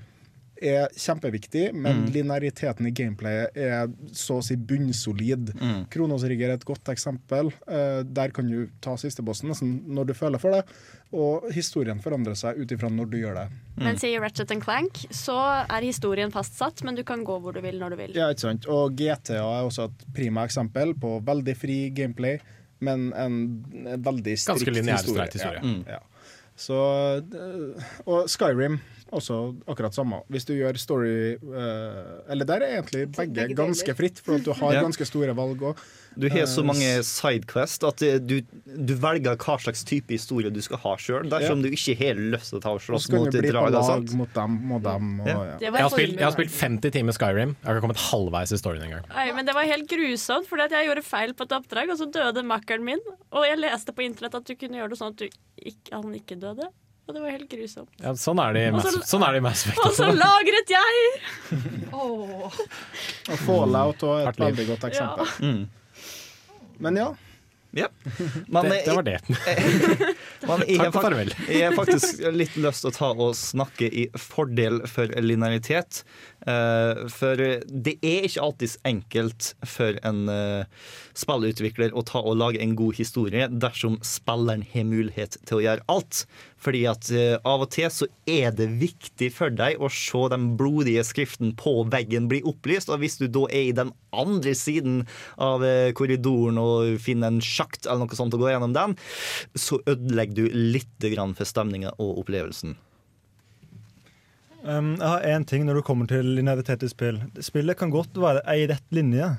er 0.60 0.88
kjempeviktig, 0.94 1.72
men 1.74 2.04
Mm. 2.04 2.12
lineariteten 2.12 2.86
i 2.86 2.90
gameplayet 2.92 3.56
er 3.56 3.88
så 4.12 4.38
å 4.38 4.44
si 4.44 4.56
bunnsolid. 4.56 5.54
Mm. 5.60 5.86
Kronosrigger 5.90 6.50
er 6.50 6.52
et 6.58 6.64
godt 6.64 6.84
eksempel. 6.92 7.52
Eh, 7.68 8.02
der 8.04 8.28
kan 8.30 8.48
du 8.48 8.68
ta 8.80 8.94
sistebossen 8.96 9.48
nesten 9.48 9.82
når 9.88 10.06
du 10.06 10.14
føler 10.14 10.38
for 10.38 10.50
det, 10.52 10.64
og 11.12 11.48
historien 11.52 11.98
forandrer 12.00 12.36
seg 12.36 12.58
ut 12.60 12.68
ifra 12.70 12.88
når 12.90 13.10
du 13.10 13.16
gjør 13.18 13.34
det. 13.34 13.48
Mens 13.78 14.04
i 14.04 14.12
Ratchet 14.18 14.52
Clank 14.62 14.92
så 15.10 15.36
er 15.68 15.80
historien 15.82 16.30
fastsatt, 16.30 16.84
men 16.84 16.94
du 16.94 17.02
kan 17.04 17.24
gå 17.24 17.40
hvor 17.40 17.52
du 17.54 17.60
vil 17.60 17.78
når 17.80 17.90
du 17.90 17.96
vil. 17.96 18.12
Ja, 18.14 18.28
ikke 18.30 18.40
sant? 18.40 18.66
Og 18.68 18.94
GTA 18.96 19.40
er 19.40 19.64
også 19.66 19.84
et 19.90 20.06
prima 20.14 20.44
eksempel 20.46 20.94
på 20.94 21.22
veldig 21.24 21.56
fri 21.56 21.90
gameplay, 21.90 22.38
men 22.80 23.12
en, 23.12 23.64
en 23.86 24.02
veldig 24.02 24.36
strikt 24.38 24.64
Ganske 24.64 24.72
lineær, 24.76 24.96
historie. 25.02 25.26
streit 25.26 25.32
historie. 25.32 25.60
Ja, 25.62 25.68
Mm. 25.68 25.84
ja. 25.88 25.98
Så, 26.60 26.76
eh, 27.32 27.82
og 28.06 28.26
Skyrim 28.28 28.80
også 29.12 29.36
akkurat 29.70 29.94
samme. 29.96 30.20
Hvis 30.30 30.46
du 30.48 30.52
gjør 30.54 30.76
story 30.80 31.36
uh, 31.42 32.20
Eller 32.30 32.46
der 32.48 32.62
er 32.64 32.76
egentlig 32.80 33.06
begge, 33.16 33.34
begge 33.34 33.56
ganske 33.58 33.94
fritt, 33.98 34.20
for 34.24 34.38
at 34.38 34.44
du 34.46 34.52
har 34.52 34.72
Ja. 34.78 34.82
ganske 34.86 35.06
store 35.08 35.34
valg 35.36 35.62
òg. 35.70 35.80
Du 36.20 36.26
har 36.32 36.46
så 36.50 36.64
mange 36.66 36.88
sidequests 37.06 37.84
at 37.86 38.02
eh, 38.02 38.16
du, 38.18 38.40
du 38.66 38.92
velger 38.98 39.36
hva 39.38 39.54
slags 39.62 39.84
type 39.86 40.10
historie 40.10 40.50
du 40.50 40.58
skal 40.62 40.80
ha 40.82 40.96
sjøl, 40.98 41.28
dersom 41.30 41.60
Ja. 41.62 41.68
du 41.70 41.76
ikke 41.76 41.94
har 42.00 42.18
lyst 42.18 42.50
til 42.50 42.58
å 42.58 42.62
ta 42.64 42.72
og 42.74 42.82
slåss 42.82 43.06
mot 43.14 43.30
drager. 43.30 44.16
mot 44.18 44.34
dem 44.34 44.56
mot 44.72 44.82
dem. 44.82 45.12
Og, 45.22 45.28
Ja. 45.30 45.36
ja. 45.52 45.56
Jeg 45.60 45.72
har, 45.78 45.90
spilt, 45.94 46.16
jeg 46.18 46.26
har 46.26 46.34
spilt 46.34 46.50
50 46.56 46.90
timer 46.98 47.14
Skyrim. 47.14 47.54
Jeg 47.60 47.66
har 47.68 47.78
ikke 47.78 47.86
kommet 47.86 48.02
halvveis 48.10 48.52
i 48.52 48.58
storyen 48.58 48.86
engang. 48.88 49.06
Nei, 49.14 49.28
men 49.36 49.46
Det 49.46 49.54
var 49.54 49.70
helt 49.70 49.88
grusomt, 49.90 50.50
at 50.60 50.70
jeg 50.76 50.86
gjorde 50.90 51.02
feil 51.06 51.32
på 51.34 51.46
et 51.46 51.52
oppdrag, 51.56 51.90
og 51.94 51.98
så 51.98 52.10
døde 52.10 52.42
makkeren 52.46 52.84
min. 52.84 53.00
Og 53.32 53.46
jeg 53.46 53.58
leste 53.62 53.94
på 53.94 54.02
internett 54.06 54.34
at 54.34 54.44
du 54.46 54.54
kunne 54.54 54.78
gjøre 54.82 54.90
det 54.94 54.98
sånn 55.00 55.14
at 55.14 55.22
du 55.22 55.28
ikke, 55.62 55.90
han 55.94 56.14
ikke 56.14 56.38
døde. 56.42 56.68
Og 57.10 57.16
det 57.16 57.22
var 57.24 57.32
helt 57.34 57.48
grusomt. 57.50 57.88
Ja, 57.98 58.12
sånn 58.14 58.38
er 58.38 58.52
det 58.54 58.60
i 58.68 58.90
sånn 59.10 59.24
er 59.26 59.34
det 59.34 59.40
i 59.40 59.42
Mass 59.42 59.64
Effect. 59.66 59.80
Og 59.82 59.96
så 59.96 60.10
lagret 60.14 60.70
jeg! 60.70 61.00
Og 61.98 63.40
Fallout 63.42 64.04
og 64.06 64.12
er 64.20 64.30
et 64.30 64.38
veldig 64.38 64.66
godt 64.68 64.86
eksempel. 64.92 65.32
Mm. 65.42 65.64
Men 66.86 67.00
ja. 67.00 67.08
Ja. 67.74 67.88
Man, 68.46 68.68
Det, 68.68 68.78
det 68.86 68.94
var 68.94 69.02
det. 69.02 69.18
man, 70.48 70.62
jeg, 70.66 70.78
Takk 70.78 70.86
og 70.86 70.96
farvel. 70.96 71.34
jeg 71.46 71.66
har 71.66 71.74
faktisk 71.78 72.22
litt 72.34 72.56
lyst 72.58 72.82
til 72.86 72.90
å 72.90 72.94
ta 72.94 73.10
og 73.14 73.34
snakke 73.38 73.90
i 73.90 74.06
fordel 74.18 74.80
for 74.90 75.10
linearitet. 75.22 76.04
Eh, 76.48 77.02
for 77.12 77.36
det 77.36 77.96
er 78.00 78.24
ikke 78.24 78.44
alltid 78.44 78.76
enkelt 78.88 79.50
for 79.68 79.98
en 80.08 80.22
eh, 80.32 80.86
spillutvikler 81.18 81.92
å 81.92 82.04
ta 82.08 82.22
og 82.22 82.38
lage 82.40 82.62
en 82.64 82.76
god 82.78 82.96
historie 82.96 83.48
dersom 83.52 83.98
spilleren 84.06 84.64
har 84.72 84.88
mulighet 84.88 85.36
til 85.44 85.58
å 85.58 85.62
gjøre 85.66 85.86
alt. 85.92 86.24
Fordi 86.60 86.82
at 86.88 87.10
eh, 87.12 87.36
av 87.44 87.66
og 87.66 87.72
til 87.74 87.90
så 87.92 88.08
er 88.30 88.54
det 88.56 88.70
viktig 88.80 89.30
for 89.36 89.52
deg 89.52 89.80
å 89.80 89.92
se 89.92 90.26
den 90.32 90.54
blodige 90.60 91.04
skriften 91.06 91.54
på 91.60 91.80
veggen 91.92 92.28
bli 92.30 92.42
opplyst, 92.48 92.92
og 92.92 93.04
hvis 93.04 93.20
du 93.20 93.26
da 93.28 93.46
er 93.50 93.68
i 93.68 93.76
den 93.76 93.92
andre 94.16 94.56
siden 94.56 95.04
av 95.38 95.62
korridoren 95.94 96.58
og 96.58 96.96
finner 97.02 97.30
en 97.30 97.44
sjakt 97.44 97.86
eller 97.86 98.04
noe 98.04 98.18
sånt 98.18 98.34
og 98.34 98.42
går 98.42 98.56
gjennom 98.56 98.74
den, 98.74 98.96
så 99.54 99.78
ødelegger 99.86 100.40
du 100.40 100.62
litt 100.74 100.88
for 101.00 101.48
stemninga 101.48 101.94
og 102.02 102.24
opplevelsen. 102.24 102.74
Um, 104.62 104.92
jeg 105.00 105.08
har 105.08 105.22
én 105.24 105.44
ting 105.48 105.64
når 105.64 105.80
det 105.80 105.84
kommer 105.86 106.06
til 106.10 106.26
linearitet 106.36 106.82
i 106.84 106.88
spill. 106.92 107.20
Spillet 107.40 107.78
kan 107.80 107.90
godt 107.90 108.12
være 108.20 108.42
ei 108.52 108.66
rett 108.68 108.84
linje 108.92 109.38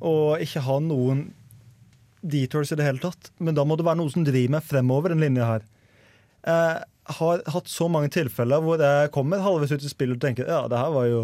og 0.00 0.40
ikke 0.42 0.60
ha 0.66 0.78
noen 0.82 1.28
detours 2.22 2.72
i 2.72 2.76
det 2.78 2.84
hele 2.86 2.98
tatt. 3.02 3.30
Men 3.38 3.54
da 3.54 3.64
må 3.64 3.76
det 3.78 3.86
være 3.86 4.00
noe 4.00 4.10
som 4.10 4.24
driver 4.26 4.56
meg 4.56 4.62
fremover 4.66 5.14
den 5.14 5.20
linja 5.22 5.46
her. 5.46 5.66
Jeg 6.46 6.84
har 7.18 7.42
hatt 7.54 7.68
så 7.70 7.88
mange 7.90 8.10
tilfeller 8.12 8.60
hvor 8.62 8.78
jeg 8.82 9.10
kommer 9.14 9.40
halvveis 9.42 9.72
ut 9.72 9.84
i 9.86 9.90
spillet 9.90 10.18
og 10.18 10.24
tenker 10.26 10.46
ja, 10.50 10.64
det 10.68 10.78
her 10.78 10.90
var 10.94 11.06
jo 11.08 11.22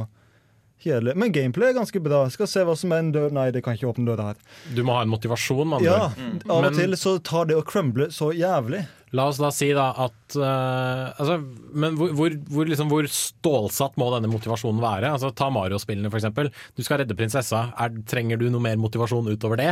kjedelig. 0.85 1.15
Men 1.17 1.33
gameplay 1.33 1.71
er 1.71 1.77
ganske 1.79 2.01
bra. 2.03 2.25
Skal 2.33 2.49
se 2.51 2.65
hva 2.67 2.75
som 2.77 2.93
er 2.93 3.03
en 3.03 3.13
dør. 3.15 3.31
Nei, 3.35 3.51
det 3.55 3.63
kan 3.65 3.77
ikke 3.77 3.91
åpne 3.93 4.07
døra 4.09 4.31
her. 4.33 4.41
Du 4.75 4.83
må 4.87 4.97
ha 4.97 5.03
en 5.05 5.13
motivasjon, 5.13 5.67
mann. 5.71 5.85
Ja, 5.87 6.11
av 6.11 6.51
og 6.59 6.63
Men- 6.67 6.75
til 6.79 6.97
så 7.01 7.17
tar 7.23 7.47
det 7.51 7.57
å 7.57 7.65
crumble 7.67 8.11
så 8.15 8.31
jævlig. 8.35 8.87
La 9.15 9.29
oss 9.31 9.39
da 9.39 9.51
si 9.55 9.69
da 9.75 9.87
at 10.05 10.37
uh, 10.41 11.13
altså, 11.21 11.37
Men 11.77 11.95
hvor, 11.99 12.11
hvor, 12.19 12.35
hvor, 12.51 12.69
liksom, 12.71 12.91
hvor 12.91 13.07
stålsatt 13.11 13.99
må 14.01 14.09
denne 14.15 14.31
motivasjonen 14.33 14.83
være? 14.83 15.13
Altså, 15.15 15.31
ta 15.37 15.51
Mario-spillene 15.55 16.11
f.eks. 16.11 16.51
Du 16.75 16.83
skal 16.83 17.03
redde 17.03 17.17
prinsessa. 17.19 17.69
Er, 17.81 17.95
trenger 18.11 18.41
du 18.41 18.49
noe 18.51 18.65
mer 18.65 18.81
motivasjon 18.81 19.31
utover 19.31 19.61
det? 19.61 19.71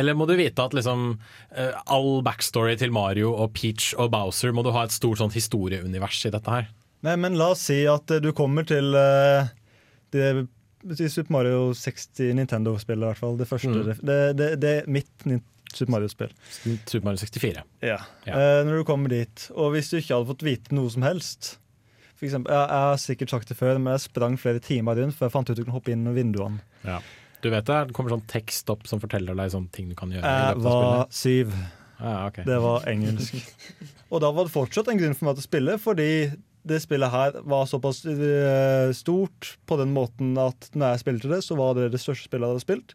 Eller 0.00 0.18
må 0.18 0.26
du 0.26 0.34
vite 0.38 0.66
at 0.66 0.74
liksom, 0.76 1.12
uh, 1.54 1.82
all 1.86 2.24
backstory 2.26 2.74
til 2.80 2.94
Mario 2.94 3.32
og 3.36 3.54
Peach 3.56 3.92
og 3.96 4.10
Bowser 4.14 4.54
Må 4.56 4.66
du 4.66 4.72
ha 4.74 4.86
et 4.86 4.96
stort 4.96 5.22
sånn 5.22 5.34
historieunivers 5.34 6.24
i 6.26 6.34
dette 6.34 6.56
her? 6.58 6.70
Nei, 7.06 7.14
men 7.20 7.38
la 7.38 7.52
oss 7.54 7.68
si 7.70 7.84
at 7.88 8.10
uh, 8.10 8.22
du 8.22 8.32
kommer 8.36 8.66
til 8.68 8.90
det, 10.10 10.26
i 10.90 11.08
Super 11.12 11.32
Mario 11.36 11.70
60 11.76 12.34
Nintendo-spillet, 12.40 13.04
i 13.04 13.12
hvert 13.12 13.22
fall. 13.22 13.38
Det 13.38 13.46
første. 13.46 13.70
Mm. 13.70 14.02
Det, 14.02 14.20
det, 14.34 14.50
det 14.64 14.74
mitt 14.90 15.14
Super 15.76 15.94
Mario-spill. 15.96 16.34
Super 16.84 17.04
Mario 17.06 17.22
64. 17.22 17.64
Ja. 17.86 17.98
Ja. 18.26 18.34
Eh, 18.34 18.60
når 18.66 18.82
du 18.82 18.86
kommer 18.88 19.12
dit. 19.12 19.48
Og 19.54 19.74
hvis 19.74 19.92
du 19.92 19.98
ikke 20.00 20.16
hadde 20.16 20.30
fått 20.32 20.46
vite 20.46 20.76
noe 20.76 20.92
som 20.92 21.06
helst 21.06 21.56
for 22.20 22.28
eksempel, 22.28 22.52
jeg, 22.52 22.68
jeg 22.68 22.84
har 22.84 22.98
sikkert 23.00 23.32
sagt 23.32 23.48
det 23.48 23.54
før, 23.56 23.78
men 23.80 23.94
jeg 23.94 24.04
sprang 24.04 24.34
flere 24.36 24.60
timer 24.60 24.98
rundt 25.00 25.16
før 25.16 25.30
jeg 25.30 25.32
fant 25.32 25.48
ut 25.48 25.56
du 25.56 25.62
kunne 25.62 25.78
hoppe 25.78 25.94
inn 25.94 26.04
vinduene. 26.12 26.60
Ja. 26.84 26.98
Du 27.40 27.48
vet 27.48 27.64
det, 27.64 27.78
det 27.88 27.96
kommer 27.96 28.12
sånn 28.12 28.26
tekst 28.28 28.68
opp 28.68 28.84
som 28.90 29.00
forteller 29.00 29.38
deg 29.38 29.54
sånne 29.54 29.72
ting 29.72 29.88
du 29.88 29.96
kan 29.96 30.12
gjøre. 30.12 30.28
Jeg 30.28 30.60
var 30.60 31.06
syv. 31.16 31.54
Ah, 31.96 32.26
okay. 32.26 32.44
Det 32.44 32.58
var 32.60 32.84
engelsk. 32.92 33.38
Og 34.12 34.20
da 34.20 34.28
var 34.36 34.44
det 34.44 34.52
fortsatt 34.52 34.90
en 34.92 35.00
grunn 35.00 35.16
for 35.16 35.30
meg 35.30 35.38
til 35.38 35.46
å 35.46 35.48
spille, 35.48 35.78
fordi 35.80 36.10
det 36.68 36.82
spillet 36.84 37.12
her 37.14 37.40
var 37.48 37.64
såpass 37.70 38.02
eh, 38.04 38.92
stort 38.96 39.54
på 39.64 39.80
den 39.80 39.94
måten 39.96 40.34
at 40.40 40.68
når 40.74 40.92
jeg 40.92 41.02
spilte 41.06 41.32
det, 41.32 41.40
så 41.46 41.56
var 41.56 41.78
det 41.78 41.88
det 41.94 42.02
største 42.02 42.28
spillet 42.28 42.44
jeg 42.44 42.52
hadde 42.52 42.66
spilt. 42.66 42.94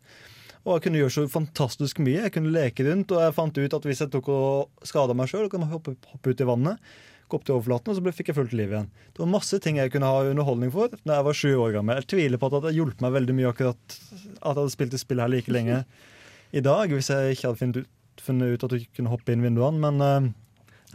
Og 0.66 0.78
jeg 0.80 0.86
kunne 0.88 0.98
gjøre 1.04 1.14
så 1.14 1.24
fantastisk 1.30 2.00
mye. 2.02 2.24
Jeg 2.26 2.34
kunne 2.34 2.50
leke 2.54 2.86
rundt, 2.88 3.12
og 3.14 3.20
jeg 3.22 3.34
fant 3.38 3.58
ut 3.62 3.74
at 3.78 3.84
hvis 3.86 4.00
jeg 4.02 4.10
tok 4.16 4.30
og 4.34 4.86
skada 4.90 5.14
meg 5.18 5.30
sjøl, 5.30 5.46
kunne 5.52 5.68
jeg 5.68 5.76
hoppe, 5.76 5.94
hoppe 6.10 6.32
ut 6.34 6.42
i 6.42 6.48
vannet, 6.50 6.80
gå 7.30 7.38
opp 7.38 7.46
til 7.46 7.56
overflaten, 7.56 7.90
og 7.94 7.98
så 7.98 8.02
ble- 8.06 8.14
fikk 8.14 8.32
jeg 8.32 8.38
fullt 8.38 8.54
liv 8.58 8.74
igjen. 8.74 8.88
Det 9.14 9.22
var 9.22 9.30
masse 9.30 9.58
ting 9.62 9.78
jeg 9.78 9.92
kunne 9.94 10.10
ha 10.10 10.24
underholdning 10.30 10.72
for 10.74 10.90
da 11.06 11.20
jeg 11.20 11.26
var 11.28 11.38
sju 11.38 11.52
år 11.58 11.76
gammel. 11.78 12.00
Jeg 12.02 12.10
tviler 12.16 12.42
på 12.42 12.50
at 12.50 12.54
det 12.56 12.62
hadde 12.64 12.76
hjulpet 12.80 13.02
meg 13.06 13.14
veldig 13.16 13.36
mye 13.38 13.50
akkurat 13.52 13.78
at 13.98 14.00
jeg 14.34 14.50
hadde 14.50 14.74
spilt 14.74 14.94
det 14.94 15.02
spillet 15.02 15.26
her 15.26 15.34
like 15.34 15.54
lenge 15.54 15.84
i 16.56 16.62
dag, 16.66 16.90
hvis 16.94 17.10
jeg 17.14 17.36
ikke 17.38 17.48
hadde 17.52 17.62
funnet 17.62 17.80
ut, 17.84 17.92
funnet 18.26 18.54
ut 18.56 18.66
at 18.70 18.74
du 18.76 18.86
kunne 18.96 19.12
hoppe 19.14 19.34
inn 19.34 19.46
vinduene, 19.46 19.82
men 19.86 20.02
uh, 20.02 20.34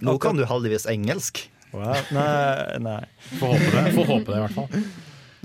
Nå 0.06 0.14
kan 0.22 0.38
du 0.38 0.44
heldigvis 0.48 0.86
engelsk. 0.88 1.42
Wow. 1.74 1.94
Nei, 2.14 2.78
nei. 2.82 3.00
Får 3.38 3.50
håpe 3.54 3.70
det, 3.74 3.82
får 3.98 4.06
håpe 4.08 4.30
det 4.32 4.38
i 4.38 4.44
hvert 4.46 4.56
fall. 4.56 4.84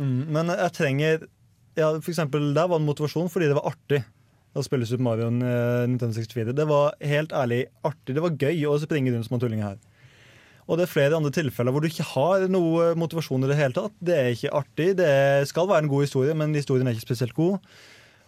Mm, 0.01 0.21
men 0.37 0.49
jeg 0.53 0.71
trenger 0.75 1.25
ja, 1.75 1.89
For 1.99 2.09
eksempel, 2.11 2.49
Der 2.55 2.67
var 2.71 2.79
det 2.81 2.87
motivasjon 2.87 3.29
fordi 3.31 3.47
det 3.51 3.55
var 3.57 3.67
artig 3.73 3.99
å 4.55 4.63
spille 4.63 4.87
Super 4.87 5.03
Mario 5.03 5.27
eh, 5.27 5.85
1964. 5.89 6.55
Det 6.55 6.65
var 6.69 6.95
helt 7.03 7.35
ærlig 7.35 7.65
artig. 7.85 8.15
Det 8.15 8.23
var 8.23 8.37
gøy 8.39 8.63
å 8.69 8.77
springe 8.81 9.11
rundt 9.13 9.27
som 9.27 9.37
en 9.37 9.43
tulling 9.43 9.63
her. 9.65 9.77
Og 10.65 10.79
det 10.79 10.87
er 10.87 10.93
flere 10.95 11.17
andre 11.17 11.33
tilfeller 11.33 11.75
hvor 11.75 11.83
du 11.83 11.89
ikke 11.91 12.07
har 12.15 12.47
noe 12.49 12.93
motivasjon 12.97 13.45
i 13.45 13.49
det 13.51 13.57
hele 13.59 13.75
tatt. 13.75 13.93
Det 14.01 14.15
er 14.17 14.29
ikke 14.33 14.53
artig. 14.63 14.93
Det 14.97 15.11
skal 15.51 15.67
være 15.69 15.85
en 15.85 15.91
god 15.91 16.07
historie, 16.07 16.37
men 16.37 16.55
historien 16.57 16.87
er 16.89 16.95
ikke 16.95 17.09
spesielt 17.11 17.35
god. 17.37 17.59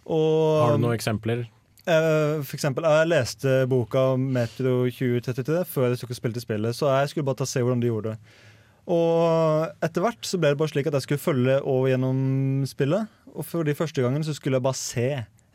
Og, 0.08 0.60
Har 0.62 0.76
du 0.76 0.84
noen 0.84 0.94
eksempler? 0.94 1.46
Eh, 1.88 2.36
For 2.44 2.54
eksempel, 2.54 2.86
jeg 2.86 3.10
leste 3.10 3.56
boka 3.70 4.12
Metro 4.20 4.84
2033 4.92 5.64
før 5.68 5.90
jeg 5.90 6.02
skulle 6.02 6.20
spille 6.20 6.38
til 6.38 6.44
spillet, 6.44 6.76
så 6.76 6.92
jeg 7.00 7.10
skulle 7.10 7.26
bare 7.26 7.40
ta 7.42 7.48
se 7.48 7.64
hvordan 7.64 7.82
de 7.82 7.90
gjorde 7.90 8.14
det. 8.14 8.44
Og 8.88 9.84
etter 9.84 10.04
hvert 10.04 10.24
så 10.24 10.38
ble 10.40 10.54
det 10.54 10.60
bare 10.60 10.72
slik 10.72 10.86
at 10.88 10.96
jeg 10.96 11.04
skulle 11.04 11.20
følge 11.20 11.58
over 11.60 11.90
gjennom 11.90 12.20
spillet. 12.68 13.10
Og 13.34 13.44
for 13.44 13.66
de 13.66 13.74
første 13.76 14.04
gangen 14.04 14.24
så 14.24 14.32
skulle 14.36 14.56
jeg 14.56 14.64
bare 14.64 14.78
se 14.78 15.08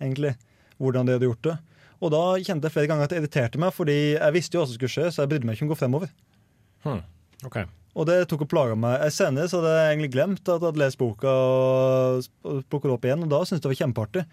egentlig 0.04 0.36
hvordan 0.82 1.08
de 1.08 1.16
hadde 1.18 1.30
gjort 1.30 1.48
det. 1.50 1.56
Og 2.04 2.12
da 2.12 2.24
kjente 2.44 2.68
jeg 2.68 2.76
flere 2.76 2.90
ganger 2.92 3.08
at 3.08 3.14
det 3.14 3.22
irriterte 3.22 3.62
meg, 3.62 3.72
fordi 3.76 3.98
jeg 4.18 4.36
visste 4.36 4.58
jo 4.58 4.64
hva 4.64 4.68
som 4.68 4.78
skulle 4.78 4.92
skje, 4.92 5.08
så 5.14 5.24
jeg 5.24 5.32
brydde 5.32 5.48
meg 5.48 5.56
ikke 5.56 5.66
om 5.66 5.72
å 5.72 5.74
gå 5.74 5.80
fremover. 5.80 6.14
Hmm. 6.84 7.04
Okay. 7.48 7.68
Og 7.94 8.08
det 8.10 8.18
tok 8.30 8.44
og 8.48 8.50
plaga 8.52 8.76
meg. 8.80 9.04
Senere 9.14 9.48
så 9.50 9.62
hadde 9.62 9.76
jeg 9.78 9.92
egentlig 9.92 10.14
glemt 10.16 10.42
at 10.48 10.56
jeg 10.56 10.66
hadde 10.66 10.82
lest 10.82 11.00
boka 11.00 11.30
og 11.30 12.26
og 12.44 12.64
plukket 12.68 12.90
det 12.90 12.96
opp 12.98 13.08
igjen, 13.08 13.24
og 13.26 13.32
da 13.32 13.42
syntes 13.44 13.60
jeg 13.60 13.64
det 13.64 13.72
var 13.72 13.82
kjempeartig. 13.84 14.24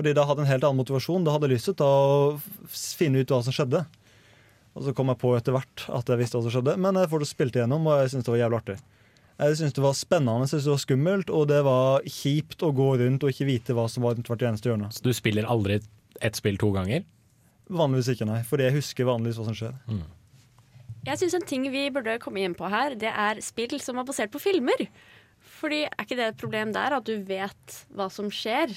Fordi 0.00 0.14
da 0.16 0.24
hadde 0.24 0.40
jeg 0.40 0.48
en 0.48 0.52
helt 0.54 0.64
annen 0.64 0.80
motivasjon. 0.80 1.24
Da 1.26 1.34
hadde 1.34 1.48
jeg 1.50 1.58
lyst 1.58 1.68
til 1.74 1.84
å 1.84 2.38
finne 2.72 3.20
ut 3.20 3.34
hva 3.34 3.42
som 3.44 3.52
skjedde. 3.52 3.82
Og 4.78 4.86
så 4.86 4.94
kom 4.96 5.10
jeg 5.10 5.20
på 5.20 5.34
etter 5.36 5.52
hvert 5.52 5.84
at 5.90 6.08
jeg 6.08 6.20
visste 6.22 6.38
hva 6.38 6.46
som 6.46 6.54
skjedde, 6.54 6.76
men 6.80 6.96
jeg 6.96 7.10
får 7.10 7.20
det 7.20 7.28
spilt 7.28 7.58
igjennom, 7.58 7.88
og 7.90 8.00
jeg 8.00 8.12
syntes 8.12 8.28
det 8.28 8.32
var 8.32 8.42
jævlig 8.44 8.60
artig. 8.62 8.76
Jeg 9.40 9.56
syntes 9.56 9.76
det 9.78 9.82
var 9.84 9.94
spennende, 9.96 10.44
jeg 10.44 10.52
synes 10.52 10.66
det 10.66 10.72
var 10.74 10.82
skummelt, 10.82 11.30
og 11.32 11.46
det 11.48 11.60
var 11.64 12.04
kjipt 12.04 12.60
å 12.66 12.74
gå 12.76 12.88
rundt 13.00 13.24
og 13.24 13.32
ikke 13.32 13.48
vite 13.48 13.76
hva 13.76 13.86
som 13.88 14.04
var 14.04 14.18
rundt 14.18 14.28
hvert 14.28 14.44
eneste 14.50 14.68
hjørne. 14.68 14.90
Så 14.92 15.04
du 15.06 15.14
spiller 15.16 15.48
aldri 15.48 15.78
ett 16.20 16.36
spill 16.36 16.60
to 16.60 16.68
ganger? 16.74 17.06
Vanligvis 17.72 18.10
ikke, 18.12 18.28
nei. 18.28 18.42
Fordi 18.44 18.66
jeg 18.66 18.76
husker 18.76 19.08
vanligvis 19.08 19.40
hva 19.40 19.46
som 19.48 19.56
skjer. 19.56 19.78
Jeg 21.06 21.22
syns 21.22 21.38
en 21.38 21.46
ting 21.48 21.64
vi 21.72 21.86
burde 21.94 22.18
komme 22.20 22.42
inn 22.44 22.56
på 22.58 22.68
her, 22.68 22.98
det 23.00 23.08
er 23.08 23.40
spill 23.44 23.78
som 23.80 24.00
er 24.02 24.08
basert 24.08 24.32
på 24.34 24.42
filmer. 24.42 24.84
Fordi 25.60 25.86
er 25.86 26.04
ikke 26.04 26.18
det 26.18 26.26
et 26.34 26.40
problem 26.40 26.74
der, 26.76 26.98
at 26.98 27.08
du 27.08 27.14
vet 27.24 27.78
hva 27.96 28.10
som 28.12 28.28
skjer? 28.28 28.74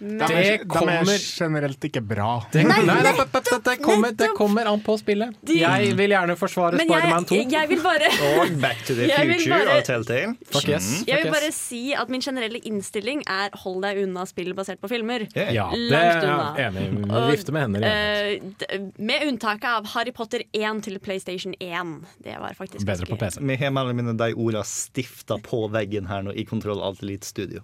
Men, 0.00 0.18
De 0.18 0.34
er, 0.34 0.56
de 0.64 0.84
er 0.90 1.22
generelt 1.22 1.84
ikke 1.86 2.00
bra. 2.02 2.30
Det, 2.50 2.64
nei, 2.66 2.80
nei, 2.82 2.96
det, 3.06 3.12
det, 3.30 3.58
det, 3.68 3.74
kommer, 3.84 4.10
det 4.18 4.28
kommer 4.34 4.66
an 4.66 4.80
på 4.82 4.96
spillet. 4.98 5.36
Jeg 5.46 5.92
vil 5.98 6.10
gjerne 6.10 6.34
forsvare 6.38 6.80
Spiderman 6.80 7.26
2. 7.30 7.38
jeg 7.52 7.68
vil 7.70 7.82
bare 7.84 8.08
Og 8.40 8.56
Back 8.62 8.80
to 8.88 8.96
the 8.98 9.06
Jeg 9.08 9.28
vil 9.30 9.38
Future 9.38 9.60
bare- 9.60 9.76
av 9.78 9.84
Telltale. 9.86 10.32
Fuck 10.50 10.66
yes. 10.72 10.88
Mm. 10.90 11.04
Jeg 11.12 11.22
vil 11.22 11.32
bare 11.36 11.50
si 11.54 11.82
at 11.94 12.10
min 12.10 12.24
generelle 12.26 12.58
innstilling 12.66 13.22
er 13.30 13.54
hold 13.62 13.82
deg 13.86 14.00
unna 14.02 14.24
spill 14.26 14.50
basert 14.58 14.80
på 14.82 14.90
filmer. 14.90 15.28
Ja, 15.34 15.68
det 15.70 15.84
Langt 15.92 16.24
er 16.24 16.26
unna. 16.32 16.48
jeg 16.58 16.72
enig 16.72 16.82
i. 16.82 17.44
Vi 17.44 17.52
med 17.54 17.62
hender. 17.62 17.86
eh, 17.86 18.88
med 18.98 19.28
unntaket 19.28 19.68
av 19.76 19.86
Harry 19.94 20.12
Potter 20.16 20.42
1 20.52 20.82
til 20.88 20.98
PlayStation 20.98 21.54
1. 21.60 21.94
Det 22.24 22.34
var 22.42 22.56
faktisk 22.58 22.84
Bedre 22.88 23.06
på 23.06 23.16
PC. 23.20 23.38
Vi 23.40 23.56
har 23.62 23.70
mine 23.94 24.16
de 24.18 24.32
ordene 24.34 24.64
stifta 24.66 25.38
på 25.38 25.68
veggen 25.70 26.06
her 26.10 26.22
nå 26.26 26.34
i 26.34 26.44
Kontroll 26.48 26.82
Alt 26.82 27.02
Elite 27.06 27.26
Studio. 27.26 27.62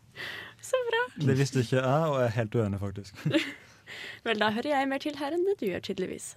Så 0.64 0.78
bra. 0.90 1.02
Det 1.26 1.38
visste 1.38 1.64
ikke 1.64 1.80
jeg, 1.80 2.06
og 2.12 2.20
jeg 2.20 2.28
er 2.28 2.36
helt 2.36 2.60
uenig, 2.60 2.80
faktisk. 2.82 3.26
Vel, 4.26 4.38
da 4.38 4.52
hører 4.54 4.72
jeg 4.74 4.88
mer 4.90 5.02
til 5.02 5.18
her 5.18 5.34
enn 5.34 5.46
det 5.48 5.58
du 5.60 5.68
gjør, 5.70 5.84
tydeligvis. 5.88 6.32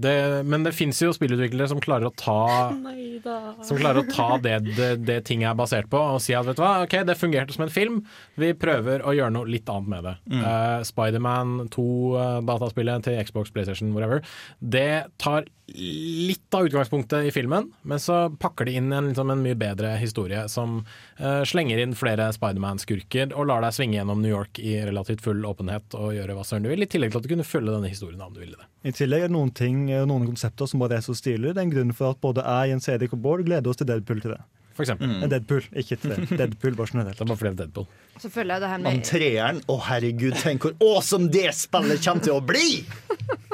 Det, 0.00 0.12
men 0.48 0.62
det 0.64 0.72
fins 0.72 0.96
jo 1.02 1.10
spillutviklere 1.12 1.68
som 1.68 1.80
klarer 1.82 2.08
å 2.08 2.12
ta 2.16 2.72
Som 3.66 3.76
klarer 3.76 4.00
å 4.00 4.06
ta 4.08 4.38
det, 4.40 4.54
det, 4.72 4.88
det 5.04 5.18
ting 5.28 5.44
er 5.44 5.56
basert 5.58 5.90
på, 5.92 6.00
og 6.14 6.22
si 6.24 6.32
at 6.36 6.46
vet 6.48 6.56
du 6.56 6.62
hva, 6.64 6.86
ok, 6.86 7.02
det 7.04 7.18
fungerte 7.20 7.56
som 7.56 7.66
en 7.66 7.72
film, 7.72 7.98
vi 8.40 8.54
prøver 8.56 9.04
å 9.04 9.12
gjøre 9.16 9.34
noe 9.36 9.50
litt 9.50 9.68
annet 9.68 9.92
med 9.92 10.06
det. 10.08 10.14
Mm. 10.32 10.44
Uh, 10.46 10.78
Spiderman 10.88 11.54
2-dataspillet 11.74 13.04
til 13.04 13.20
Xbox, 13.28 13.52
PlayStation, 13.52 13.92
whatever, 13.96 14.24
det 14.60 15.10
tar 15.20 15.48
litt 15.74 16.54
av 16.54 16.66
utgangspunktet 16.66 17.28
i 17.28 17.32
filmen, 17.34 17.70
men 17.82 18.00
så 18.02 18.30
pakker 18.42 18.68
de 18.68 18.76
inn 18.80 18.92
en, 18.92 19.10
liksom, 19.10 19.30
en 19.30 19.42
mye 19.44 19.58
bedre 19.58 19.92
historie 20.00 20.42
som 20.50 20.80
uh, 21.20 21.42
slenger 21.46 21.82
inn 21.82 21.96
flere 21.98 22.28
Spiderman-skurker 22.34 23.34
og 23.34 23.48
lar 23.50 23.64
deg 23.64 23.76
svinge 23.76 23.98
gjennom 23.98 24.22
New 24.22 24.32
York 24.32 24.60
i 24.62 24.76
relativt 24.86 25.24
full 25.24 25.44
åpenhet 25.46 25.96
og 25.98 26.14
gjøre 26.16 26.36
hva 26.36 26.46
søren 26.46 26.66
du 26.66 26.72
vil, 26.72 26.84
i 26.84 26.90
tillegg 26.90 27.14
til 27.14 27.22
at 27.22 27.28
du 27.28 27.32
kunne 27.34 27.46
følge 27.46 27.74
denne 27.74 27.92
historien 27.92 28.22
om 28.24 28.34
du 28.34 28.42
ville 28.42 28.58
det. 28.58 28.68
I 28.90 28.94
tillegg 28.96 29.26
er 29.26 29.32
det 29.32 29.36
noen 29.36 29.52
ting, 29.54 29.84
noen 29.88 30.30
konsepter 30.32 30.70
som 30.70 30.82
bare 30.82 30.98
er 30.98 31.06
så 31.06 31.16
stilige. 31.16 31.54
Det 31.54 31.62
er 31.62 31.68
en 31.68 31.76
grunn 31.76 31.96
for 31.96 32.14
at 32.14 32.22
både 32.22 32.46
jeg, 32.46 32.74
Jens 32.74 32.90
Erik 32.90 33.14
og 33.16 33.22
Bård 33.24 33.44
gleder 33.46 33.70
oss 33.70 33.80
til 33.80 33.90
Deadpool 33.90 34.24
til 34.24 34.36
det. 34.36 34.42
For 34.76 34.86
eksempel. 34.86 35.10
Eh, 35.18 35.28
Deadpool, 35.32 35.66
ikke 35.82 35.98
tre. 36.00 36.18
Deadpool, 36.30 36.76
bare 36.78 36.92
generelt. 36.92 37.18
Det 37.18 37.26
er 37.26 37.32
bare 37.32 37.42
flere 37.42 37.58
Deadpool. 37.58 37.86
Så 38.20 38.30
føler 38.32 38.54
jeg 38.54 38.64
det 38.64 38.70
her 38.72 38.80
Om 38.80 38.88
med 38.88 39.04
treeren, 39.08 39.62
å 39.70 39.78
herregud, 39.88 40.36
tenk 40.40 40.66
hvor 40.66 40.76
awesome 40.84 41.30
det 41.32 41.48
spillet 41.56 42.02
kommer 42.04 42.26
til 42.26 42.36
å 42.38 42.42
bli! 42.44 42.68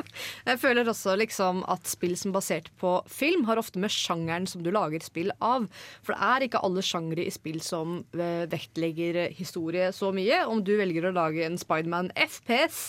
Jeg 0.47 0.61
føler 0.63 0.89
også 0.89 1.17
liksom 1.21 1.63
at 1.71 1.89
spill 1.91 2.15
som 2.19 2.31
er 2.31 2.37
basert 2.39 2.71
på 2.81 2.93
film, 3.11 3.45
har 3.49 3.61
ofte 3.61 3.81
med 3.83 3.93
sjangeren 3.93 4.47
som 4.49 4.63
du 4.65 4.71
lager 4.75 5.03
spill 5.05 5.33
av. 5.45 5.67
For 6.07 6.15
det 6.15 6.31
er 6.31 6.47
ikke 6.47 6.63
alle 6.67 6.85
sjangre 6.87 7.27
i 7.27 7.35
spill 7.35 7.61
som 7.65 7.99
eh, 8.17 8.47
vektlegger 8.51 9.27
historie 9.37 9.91
så 9.97 10.13
mye. 10.17 10.45
Om 10.49 10.65
du 10.67 10.77
velger 10.81 11.11
å 11.11 11.15
lage 11.17 11.45
en 11.47 11.59
Spiderman 11.61 12.13
FPS, 12.17 12.81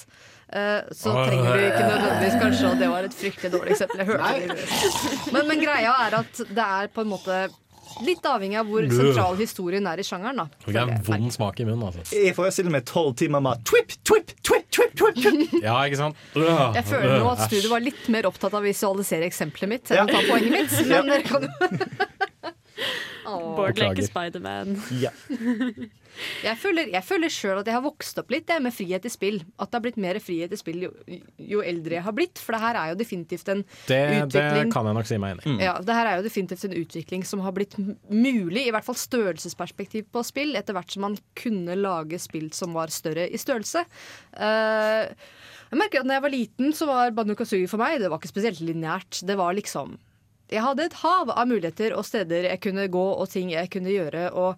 eh, 0.55 0.87
så 0.95 1.15
trenger 1.19 1.51
du 1.51 1.67
ikke 1.67 1.85
nødvendigvis 1.91 2.41
kanskje 2.43 2.71
Og 2.71 2.81
det 2.81 2.91
var 2.93 3.07
et 3.07 3.21
fryktelig 3.21 3.53
dårlig 3.57 3.75
eksempel. 3.75 4.03
Jeg 4.03 4.11
hørte 4.13 4.33
det. 4.53 5.31
Men, 5.35 5.47
men 5.51 5.63
greia 5.63 5.95
er 6.07 6.19
at 6.23 6.43
det 6.47 6.67
er 6.81 6.93
på 6.93 7.03
en 7.03 7.15
måte 7.15 7.47
litt 8.05 8.25
avhengig 8.27 8.57
av 8.59 8.67
hvor 8.69 8.85
sentral 8.91 9.37
historien 9.39 9.87
er 9.89 10.01
i 10.01 10.05
sjangeren. 10.05 10.37
da. 10.43 10.47
Det 10.65 10.75
er 10.81 11.01
vond 11.07 11.33
smak 11.33 11.59
i 11.63 11.65
munnen, 11.67 11.87
altså. 11.89 12.05
Jeg 12.15 12.35
forestiller 12.37 12.73
meg 12.73 12.85
tolv 12.89 13.15
timer 13.19 13.43
med 13.43 13.63
twip, 13.67 13.95
twip, 14.07 14.33
twip, 14.43 14.67
twip, 14.71 14.93
twip, 14.97 15.15
twip. 15.23 15.55
Ja, 15.67 15.77
ikke 15.87 15.99
sant? 16.01 16.15
Jeg 16.35 16.85
føler 16.89 17.17
nå 17.23 17.31
at 17.33 17.45
studiet 17.47 17.69
var 17.71 17.83
litt 17.83 18.07
mer 18.13 18.27
opptatt 18.29 18.53
av 18.53 18.61
å 18.61 18.67
visualisere 18.67 19.27
eksempelet 19.29 19.71
mitt 19.71 19.91
enn 19.95 20.05
å 20.05 20.11
ta 20.11 20.21
poenget 20.27 20.51
mitt. 20.53 20.77
Men 20.91 21.11
dere 21.13 21.23
kan 21.27 21.47
jo 21.47 22.53
Bård 23.57 23.79
leker 23.81 24.05
Spiderman. 24.07 24.77
Ja. 25.01 25.09
Jeg 26.45 26.57
føler, 26.61 26.89
jeg 26.93 27.05
føler 27.05 27.33
sjøl 27.33 27.61
at 27.61 27.69
jeg 27.69 27.77
har 27.77 27.83
vokst 27.85 28.19
opp 28.21 28.31
litt 28.33 28.49
jeg, 28.51 28.63
med 28.63 28.75
frihet 28.75 29.05
i 29.07 29.11
spill. 29.11 29.39
At 29.57 29.71
det 29.71 29.79
har 29.79 29.85
blitt 29.85 29.99
mer 30.01 30.19
frihet 30.23 30.53
i 30.53 30.59
spill 30.59 30.87
jo, 30.87 30.91
jo 31.37 31.63
eldre 31.65 31.99
jeg 31.99 32.05
har 32.07 32.15
blitt. 32.17 32.41
For 32.41 32.55
det 32.55 32.61
her 32.63 32.79
er 32.81 32.91
jo 32.91 32.99
definitivt 32.99 33.51
en 33.53 33.63
Det, 33.87 34.01
det 34.33 34.45
kan 34.73 34.89
jeg 34.89 34.97
nok 34.97 35.09
si 35.09 35.19
meg 35.21 35.37
enig 35.37 35.57
i. 35.57 35.67
ja, 35.67 35.75
det 35.83 35.97
her 35.97 36.11
er 36.11 36.19
jo 36.19 36.27
definitivt 36.27 36.67
en 36.67 36.77
utvikling 36.81 37.25
som 37.27 37.43
har 37.45 37.55
blitt 37.55 37.77
mulig, 37.77 38.65
i 38.67 38.73
hvert 38.73 38.87
fall 38.87 38.97
størrelsesperspektiv 38.99 40.09
på 40.13 40.23
spill, 40.27 40.55
etter 40.59 40.77
hvert 40.77 40.93
som 40.93 41.05
man 41.07 41.19
kunne 41.37 41.77
lage 41.79 42.19
spill 42.21 42.49
som 42.55 42.75
var 42.77 42.93
større 42.93 43.27
i 43.29 43.39
størrelse. 43.41 43.85
Uh, 44.37 45.09
jeg 45.67 45.79
merker 45.81 46.01
at 46.01 46.07
når 46.07 46.17
jeg 46.17 46.25
var 46.25 46.33
liten, 46.33 46.73
så 46.75 46.87
var 46.89 47.15
Banu 47.15 47.35
Kazooie 47.35 47.67
for 47.67 47.81
meg 47.81 47.99
Det 47.99 48.11
var 48.11 48.21
ikke 48.21 48.31
spesielt 48.31 48.61
lineært. 48.63 49.19
Det 49.27 49.35
var 49.39 49.55
liksom 49.57 49.97
Jeg 50.47 50.63
hadde 50.63 50.85
et 50.87 50.99
hav 51.01 51.31
av 51.33 51.47
muligheter 51.49 51.95
og 51.97 52.05
steder 52.07 52.47
jeg 52.47 52.61
kunne 52.63 52.87
gå, 52.87 53.07
og 53.19 53.27
ting 53.29 53.51
jeg 53.51 53.71
kunne 53.73 53.91
gjøre. 53.91 54.29
og 54.31 54.55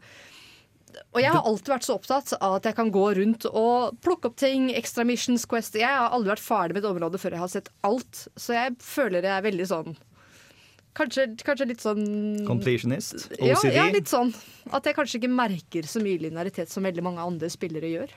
og 1.13 1.19
jeg 1.21 1.31
har 1.33 1.45
alltid 1.45 1.71
vært 1.73 1.85
så 1.87 1.95
opptatt 1.99 2.33
av 2.41 2.55
at 2.59 2.65
jeg 2.69 2.75
kan 2.77 2.89
gå 2.93 3.05
rundt 3.17 3.45
og 3.49 3.97
plukke 4.05 4.29
opp 4.31 4.35
ting. 4.41 4.69
Extra 4.75 5.03
missions, 5.05 5.45
quest. 5.49 5.75
Jeg 5.79 5.87
har 5.89 6.09
aldri 6.15 6.31
vært 6.33 6.43
ferdig 6.45 6.75
med 6.77 6.83
et 6.85 6.89
område 6.91 7.19
før 7.21 7.35
jeg 7.37 7.43
har 7.43 7.51
sett 7.53 7.69
alt. 7.87 8.23
Så 8.39 8.53
jeg 8.57 8.75
føler 8.83 9.21
jeg 9.27 9.35
er 9.37 9.45
veldig 9.49 9.67
sånn 9.69 9.97
Kanskje, 10.99 11.27
kanskje 11.45 11.67
litt 11.69 11.83
sånn 11.83 12.01
Completionist. 12.47 13.29
ja, 13.37 13.53
OCD. 13.55 13.75
ja, 13.75 13.85
litt 13.93 14.09
sånn. 14.11 14.33
At 14.73 14.83
jeg 14.89 14.97
kanskje 14.97 15.19
ikke 15.21 15.29
merker 15.31 15.85
så 15.87 16.01
mye 16.03 16.17
linearitet 16.19 16.71
som 16.73 16.83
veldig 16.83 17.03
mange 17.05 17.23
andre 17.23 17.47
spillere 17.53 17.91
gjør. 17.93 18.15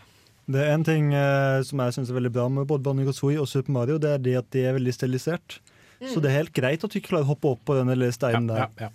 Det 0.50 0.58
er 0.64 0.72
en 0.74 0.82
ting 0.82 1.12
eh, 1.14 1.60
som 1.68 1.78
jeg 1.84 1.94
synes 1.94 2.10
er 2.10 2.16
veldig 2.16 2.32
bra 2.34 2.48
med 2.50 2.66
både 2.66 2.82
Banjo 2.82 3.04
Kazooie 3.12 3.38
og 3.38 3.46
Super 3.46 3.76
Mario, 3.76 4.00
det 4.02 4.10
er 4.16 4.24
det 4.24 4.34
at 4.40 4.48
de 4.56 4.64
er 4.66 4.74
veldig 4.80 4.94
stilisert. 4.96 5.60
Så 6.02 6.18
det 6.18 6.32
er 6.32 6.40
helt 6.40 6.50
greit 6.56 6.82
at 6.82 6.90
du 6.90 6.98
ikke 6.98 7.12
klarer 7.12 7.28
å 7.28 7.30
hoppe 7.36 7.52
opp 7.52 7.60
på 7.68 7.76
den 7.78 7.92
lille 7.92 8.08
steinen 8.10 8.48
Ja, 8.50 8.64
der. 8.66 8.88
ja. 8.88 8.90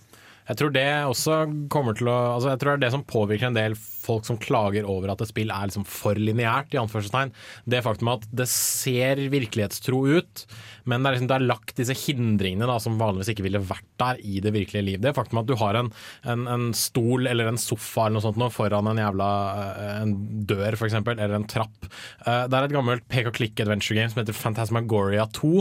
Jeg 0.47 0.59
tror 0.61 0.71
det 0.75 0.87
også 1.09 1.37
kommer 1.73 1.97
til 1.97 2.07
å 2.11 2.17
altså 2.37 2.53
Jeg 2.53 2.61
tror 2.61 2.71
det 2.71 2.77
er 2.79 2.85
det 2.87 2.93
som 2.95 3.05
påvirker 3.07 3.49
en 3.49 3.57
del 3.57 3.75
folk 4.07 4.23
som 4.23 4.37
klager 4.39 4.85
over 4.87 5.11
at 5.11 5.19
et 5.19 5.27
spill 5.27 5.49
er 5.51 5.67
liksom 5.67 5.83
for 5.83 6.15
lineært, 6.15 6.71
i 6.71 6.79
anførselstegn. 6.79 7.33
Det 7.67 7.81
faktum 7.83 8.07
at 8.13 8.23
det 8.39 8.45
ser 8.47 9.19
virkelighetstro 9.33 9.99
ut, 10.15 10.45
men 10.87 11.03
det 11.03 11.09
er, 11.09 11.15
liksom, 11.17 11.27
det 11.27 11.35
er 11.35 11.47
lagt 11.49 11.73
disse 11.75 11.95
hindringene 12.05 12.69
da, 12.69 12.77
som 12.79 12.95
vanligvis 13.01 13.33
ikke 13.33 13.43
ville 13.43 13.59
vært 13.67 13.83
der 13.99 14.21
i 14.23 14.37
det 14.43 14.53
virkelige 14.55 14.85
liv. 14.87 15.01
Det 15.03 15.11
faktum 15.17 15.41
at 15.41 15.49
du 15.49 15.57
har 15.59 15.75
en, 15.81 15.89
en, 16.23 16.45
en 16.53 16.69
stol 16.77 17.27
eller 17.27 17.51
en 17.51 17.59
sofa 17.59 18.05
eller 18.05 18.21
noe 18.21 18.25
sånt 18.29 18.39
nå, 18.39 18.47
foran 18.55 18.87
en 18.93 19.01
jævla 19.03 19.27
eh, 19.65 19.91
en 20.05 20.15
dør, 20.47 20.79
eksempel, 20.87 21.19
eller 21.19 21.41
en 21.41 21.49
trapp. 21.51 21.89
Eh, 22.23 22.45
Det 22.47 22.55
er 22.61 22.69
et 22.69 22.77
gammelt 22.77 23.03
pek 23.11 23.27
og 23.27 23.35
klikk 23.41 23.59
adventure 23.65 23.99
game 23.99 24.13
som 24.13 24.21
heter 24.23 24.37
Phantasmagoria 24.39 25.27
2. 25.35 25.51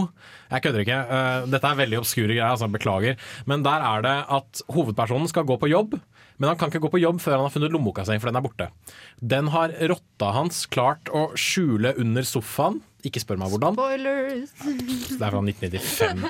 Jeg 0.54 0.66
kødder 0.68 0.84
ikke. 0.86 1.00
Eh, 1.18 1.50
Dette 1.56 1.72
er 1.74 1.82
veldig 1.82 1.98
obskure 2.04 2.30
greier, 2.30 2.46
altså 2.54 2.70
beklager. 2.70 3.18
Men 3.50 3.66
der 3.66 3.82
er 3.90 4.06
det 4.06 4.16
at 4.38 4.62
hovedpersonen 4.76 5.28
skal 5.30 5.46
gå 5.48 5.56
på 5.60 5.70
jobb. 5.72 5.96
Men 6.36 6.50
han 6.52 6.58
kan 6.60 6.68
ikke 6.70 6.82
gå 6.84 6.90
på 6.92 7.00
jobb 7.00 7.20
før 7.24 7.38
han 7.38 7.46
har 7.48 7.54
funnet 7.54 7.72
lommeboka 7.72 8.04
si, 8.04 8.16
for 8.20 8.28
den 8.30 8.38
er 8.38 8.44
borte. 8.44 8.68
Den 9.20 9.48
har 9.54 9.72
rotta 9.92 10.32
hans 10.36 10.64
klart 10.72 11.08
å 11.16 11.30
skjule 11.38 11.94
under 12.02 12.26
sofaen. 12.28 12.82
Ikke 13.06 13.20
spør 13.22 13.38
meg 13.38 13.52
hvordan. 13.52 13.76
Spoilers! 13.76 14.54
Det 15.16 15.22
er 15.22 15.30
fra 15.30 15.42
1995. 15.44 16.24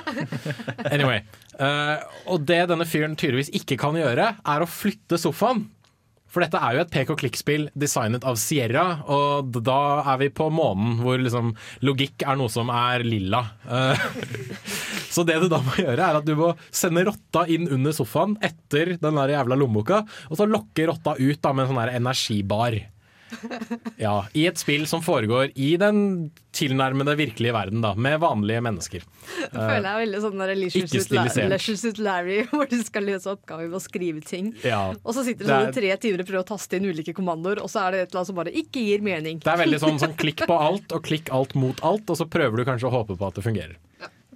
Anyway. 0.93 1.23
eh, 1.57 2.03
og 2.29 2.43
det 2.47 2.59
denne 2.69 2.85
fyren 2.87 3.15
tydeligvis 3.17 3.49
ikke 3.57 3.79
kan 3.81 3.97
gjøre, 3.97 4.29
er 4.37 4.63
å 4.63 4.69
flytte 4.69 5.17
sofaen. 5.21 5.65
For 6.37 6.45
dette 6.45 6.59
er 6.61 6.75
jo 6.75 6.81
et 6.83 6.91
pek 6.93 7.09
og 7.09 7.17
klikk-spill 7.17 7.63
designet 7.73 8.25
av 8.29 8.35
Sierra, 8.37 8.83
og 9.09 9.55
da 9.65 10.03
er 10.13 10.19
vi 10.21 10.27
på 10.37 10.51
månen 10.53 10.99
hvor 11.01 11.17
liksom 11.17 11.55
logikk 11.81 12.21
er 12.29 12.37
noe 12.37 12.53
som 12.53 12.69
er 12.69 13.01
lilla. 13.01 13.39
Eh, 13.65 14.03
så 15.15 15.25
det 15.25 15.39
du 15.41 15.47
da 15.49 15.63
må 15.65 15.79
gjøre, 15.79 15.97
er 15.97 16.19
at 16.19 16.27
du 16.27 16.35
må 16.37 16.51
sende 16.69 17.07
rotta 17.07 17.47
inn 17.49 17.65
under 17.73 17.95
sofaen 17.97 18.37
etter 18.45 18.99
den 19.01 19.17
der 19.17 19.33
jævla 19.33 19.57
lommeboka, 19.57 20.03
og 20.29 20.37
så 20.37 20.45
lokke 20.45 20.85
rotta 20.91 21.15
ut 21.17 21.41
da 21.41 21.55
med 21.57 21.65
en 21.65 21.73
sånn 21.73 21.95
energibar. 22.03 22.77
Ja, 24.05 24.27
I 24.37 24.47
et 24.49 24.59
spill 24.61 24.85
som 24.89 25.01
foregår 25.03 25.51
i 25.55 25.73
den 25.79 26.29
tilnærmede 26.57 27.13
virkelige 27.19 27.53
verden, 27.53 27.81
da, 27.85 27.93
med 27.93 28.19
vanlige 28.21 28.61
mennesker. 28.65 29.03
Det 29.03 29.51
føler 29.51 29.85
jeg 29.85 29.91
er 29.91 30.01
veldig 30.01 30.21
sånn 30.23 30.41
der 30.41 30.53
Leisure 30.57 31.77
Suit. 31.77 32.01
Larry, 32.01 32.39
hvor 32.51 32.69
du 32.69 32.77
skal 32.85 33.07
løse 33.09 33.31
oppgaver 33.33 33.69
med 33.69 33.77
å 33.77 33.83
skrive 33.83 34.23
ting. 34.25 34.51
Ja. 34.65 34.81
Og 35.03 35.17
så 35.17 35.25
sitter 35.27 35.45
du 35.45 35.51
sånn 35.53 35.75
tre 35.75 35.93
timer 36.01 36.23
og 36.23 36.29
prøver 36.29 36.45
å 36.45 36.49
taste 36.53 36.79
inn 36.79 36.89
ulike 36.89 37.15
kommandoer, 37.17 37.61
og 37.63 37.71
så 37.73 37.85
er 37.85 37.93
det 37.93 38.03
et 38.05 38.09
eller 38.11 38.23
annet 38.23 38.31
som 38.31 38.39
bare 38.41 38.55
ikke 38.63 38.85
gir 38.85 39.05
mening. 39.05 39.41
Det 39.45 39.53
er 39.53 39.63
veldig 39.65 39.81
sånn, 39.83 40.01
sånn 40.01 40.17
klikk 40.23 40.45
på 40.49 40.61
alt 40.69 40.95
og 40.95 41.05
klikk 41.07 41.33
alt 41.35 41.57
mot 41.59 41.83
alt, 41.85 42.07
og 42.09 42.21
så 42.21 42.29
prøver 42.29 42.61
du 42.61 42.67
kanskje 42.69 42.89
å 42.89 42.95
håpe 42.99 43.17
på 43.19 43.29
at 43.29 43.37
det 43.37 43.45
fungerer. 43.45 43.77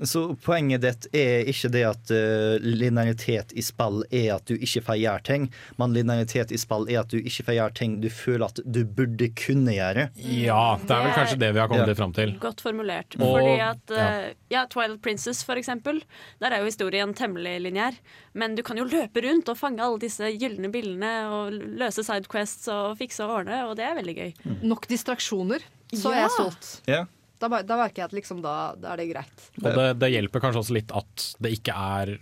Så 0.03 0.21
poenget 0.41 0.81
ditt 0.81 1.07
er 1.13 1.43
ikke 1.51 1.69
det 1.69 1.81
at 1.85 2.11
uh, 2.15 2.55
linearitet 2.63 3.51
i 3.53 3.61
spill 3.61 4.01
er 4.09 4.31
at 4.37 4.45
du 4.49 4.55
ikke 4.55 4.81
får 4.87 4.97
gjøre 5.01 5.23
ting, 5.27 5.43
men 5.77 5.93
linearitet 5.93 6.51
i 6.55 6.57
spill 6.57 6.87
er 6.89 7.01
at 7.03 7.11
du 7.11 7.17
ikke 7.19 7.43
får 7.49 7.57
gjøre 7.57 7.75
ting 7.77 7.97
du 8.01 8.07
føler 8.09 8.45
at 8.47 8.61
du 8.65 8.79
burde 8.87 9.27
kunne 9.37 9.75
gjøre. 9.75 10.07
Ja, 10.17 10.77
det 10.81 10.95
er 10.95 11.03
vel 11.05 11.13
kanskje 11.19 11.39
det 11.43 11.51
vi 11.53 11.59
har 11.61 11.69
kommet 11.69 11.91
Ja. 11.91 11.97
fram 11.99 12.13
til. 12.17 12.33
Godt 12.41 12.61
formulert. 12.65 13.15
Og- 13.19 13.35
Fordi 13.35 13.59
at 13.67 13.93
ja. 13.93 14.07
eh, 14.07 14.33
ja, 14.49 14.65
Twilight 14.65 15.01
Princess 15.03 15.43
for 15.43 15.53
eksempel, 15.59 16.01
der 16.39 16.51
er 16.51 16.59
jo 16.63 16.65
historien 16.71 17.13
temmelig 17.13 17.59
lineær. 17.61 17.93
Men 18.33 18.55
du 18.55 18.63
kan 18.63 18.77
jo 18.77 18.85
løpe 18.85 19.21
rundt 19.27 19.49
og 19.49 19.57
fange 19.59 19.83
alle 19.83 19.99
disse 19.99 20.23
gylne 20.39 20.71
billene 20.71 21.13
og 21.29 21.51
løse 21.77 22.03
sidequests 22.03 22.67
og 22.71 22.97
fikse 22.97 23.21
og 23.27 23.41
ordne, 23.41 23.65
og 23.67 23.75
det 23.77 23.85
er 23.85 23.95
veldig 23.99 24.15
gøy. 24.17 24.33
Nok 24.63 24.87
distraksjoner, 24.87 25.59
så 25.93 26.09
er 26.11 26.15
Ja. 26.15 26.21
jeg 26.21 26.29
solgt. 26.39 26.81
Ja. 26.87 27.05
Da, 27.41 27.61
da 27.65 27.77
merker 27.79 28.03
jeg 28.03 28.09
at 28.11 28.17
liksom 28.17 28.41
da, 28.45 28.55
da 28.79 28.93
er 28.93 29.01
det 29.01 29.07
greit. 29.11 29.47
Og 29.63 29.69
det, 29.75 29.87
det 30.01 30.11
hjelper 30.13 30.43
kanskje 30.43 30.61
også 30.63 30.75
litt 30.77 30.93
at 30.95 31.25
det 31.41 31.55
ikke 31.57 31.73
er 31.75 32.15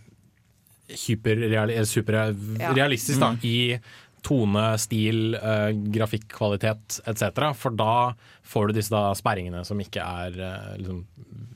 eller 0.89 1.85
superrealistisk 1.85 3.19
da, 3.21 3.31
Mm. 3.35 3.43
i 3.45 3.79
tone, 4.25 4.63
stil, 4.81 5.35
uh, 5.35 5.69
grafikkvalitet 5.93 6.99
etc. 7.07 7.53
For 7.55 7.71
da 7.71 8.13
får 8.43 8.67
du 8.67 8.73
disse 8.79 8.91
da 8.91 9.13
sperringene 9.15 9.61
som 9.67 9.79
ikke 9.79 10.01
er 10.03 10.35
uh, 10.39 10.73
liksom, 10.79 11.03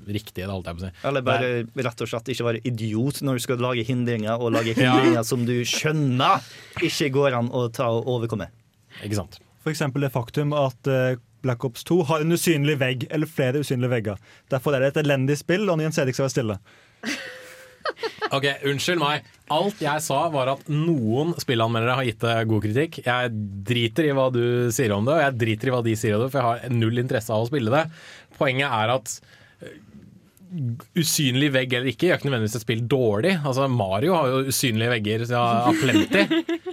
riktige. 0.07 0.47
Holdt 0.47 0.69
jeg 0.69 0.77
på 0.77 0.83
å 0.83 0.85
si. 0.85 0.93
Eller 1.09 1.25
bare 1.25 1.49
rett 1.87 2.03
og 2.05 2.11
slett 2.11 2.31
ikke 2.31 2.47
være 2.47 2.61
idiot 2.69 3.19
når 3.25 3.39
du 3.41 3.45
skal 3.47 3.63
lage 3.63 3.83
hindringer, 3.87 4.37
og 4.39 4.53
lage 4.55 4.75
hindringer 4.79 5.25
som 5.27 5.43
du 5.49 5.55
skjønner 5.67 6.45
ikke 6.83 7.09
går 7.17 7.39
an 7.41 7.51
å 7.51 7.65
ta 7.73 7.89
og 7.91 8.07
overkomme. 8.15 8.47
Ikke 9.03 9.19
sant. 9.19 9.41
For 9.63 9.73
eksempel 9.73 10.03
det 10.05 10.11
faktum 10.13 10.53
at 10.55 10.87
eh, 10.91 11.15
Black 11.43 11.63
Ops 11.67 11.85
2 11.89 11.99
har 12.09 12.23
en 12.23 12.35
usynlig 12.35 12.77
vegg, 12.81 13.07
eller 13.13 13.29
flere 13.29 13.61
usynlige 13.63 13.91
vegger. 13.91 14.27
Derfor 14.51 14.75
er 14.75 14.83
det 14.83 14.93
et 14.93 15.03
elendig 15.03 15.37
spill, 15.41 15.67
og 15.69 15.83
Jens 15.83 15.99
Erik 16.01 16.17
skal 16.17 16.29
være 16.29 16.37
stille. 16.37 16.59
Ok, 18.33 18.47
Unnskyld 18.65 19.01
meg. 19.01 19.25
Alt 19.53 19.81
jeg 19.83 20.01
sa, 20.01 20.23
var 20.33 20.49
at 20.55 20.69
noen 20.71 21.35
spillanmeldere 21.37 21.97
har 21.99 22.07
gitt 22.07 22.23
det 22.23 22.35
god 22.49 22.63
kritikk. 22.65 22.99
Jeg 23.05 23.33
driter 23.67 24.07
i 24.07 24.13
hva 24.15 24.29
du 24.33 24.43
sier 24.73 24.93
om 24.95 25.05
det, 25.05 25.17
og 25.17 25.21
jeg 25.21 25.37
driter 25.41 25.69
i 25.69 25.73
hva 25.75 25.81
de 25.85 25.95
sier 25.99 26.15
om 26.17 26.23
det, 26.23 26.31
for 26.33 26.39
jeg 26.39 26.47
har 26.63 26.73
null 26.73 27.01
interesse 27.03 27.33
av 27.35 27.45
å 27.45 27.49
spille 27.51 27.73
det. 27.73 27.83
Poenget 28.39 28.73
er 28.79 28.93
at 28.95 29.13
eh, 29.67 29.75
usynlig 31.03 31.51
vegg 31.53 31.75
eller 31.77 31.91
ikke 31.91 32.09
gjør 32.09 32.21
ikke 32.21 32.29
nødvendigvis 32.31 32.57
et 32.57 32.65
spill 32.65 32.85
dårlig. 32.89 33.35
Altså, 33.43 33.67
Mario 33.69 34.15
har 34.17 34.31
jo 34.31 34.41
usynlige 34.53 34.95
vegger 34.95 35.27
Så 35.27 35.37
jeg 35.37 35.67
har 35.67 35.81
plenty. 35.83 36.72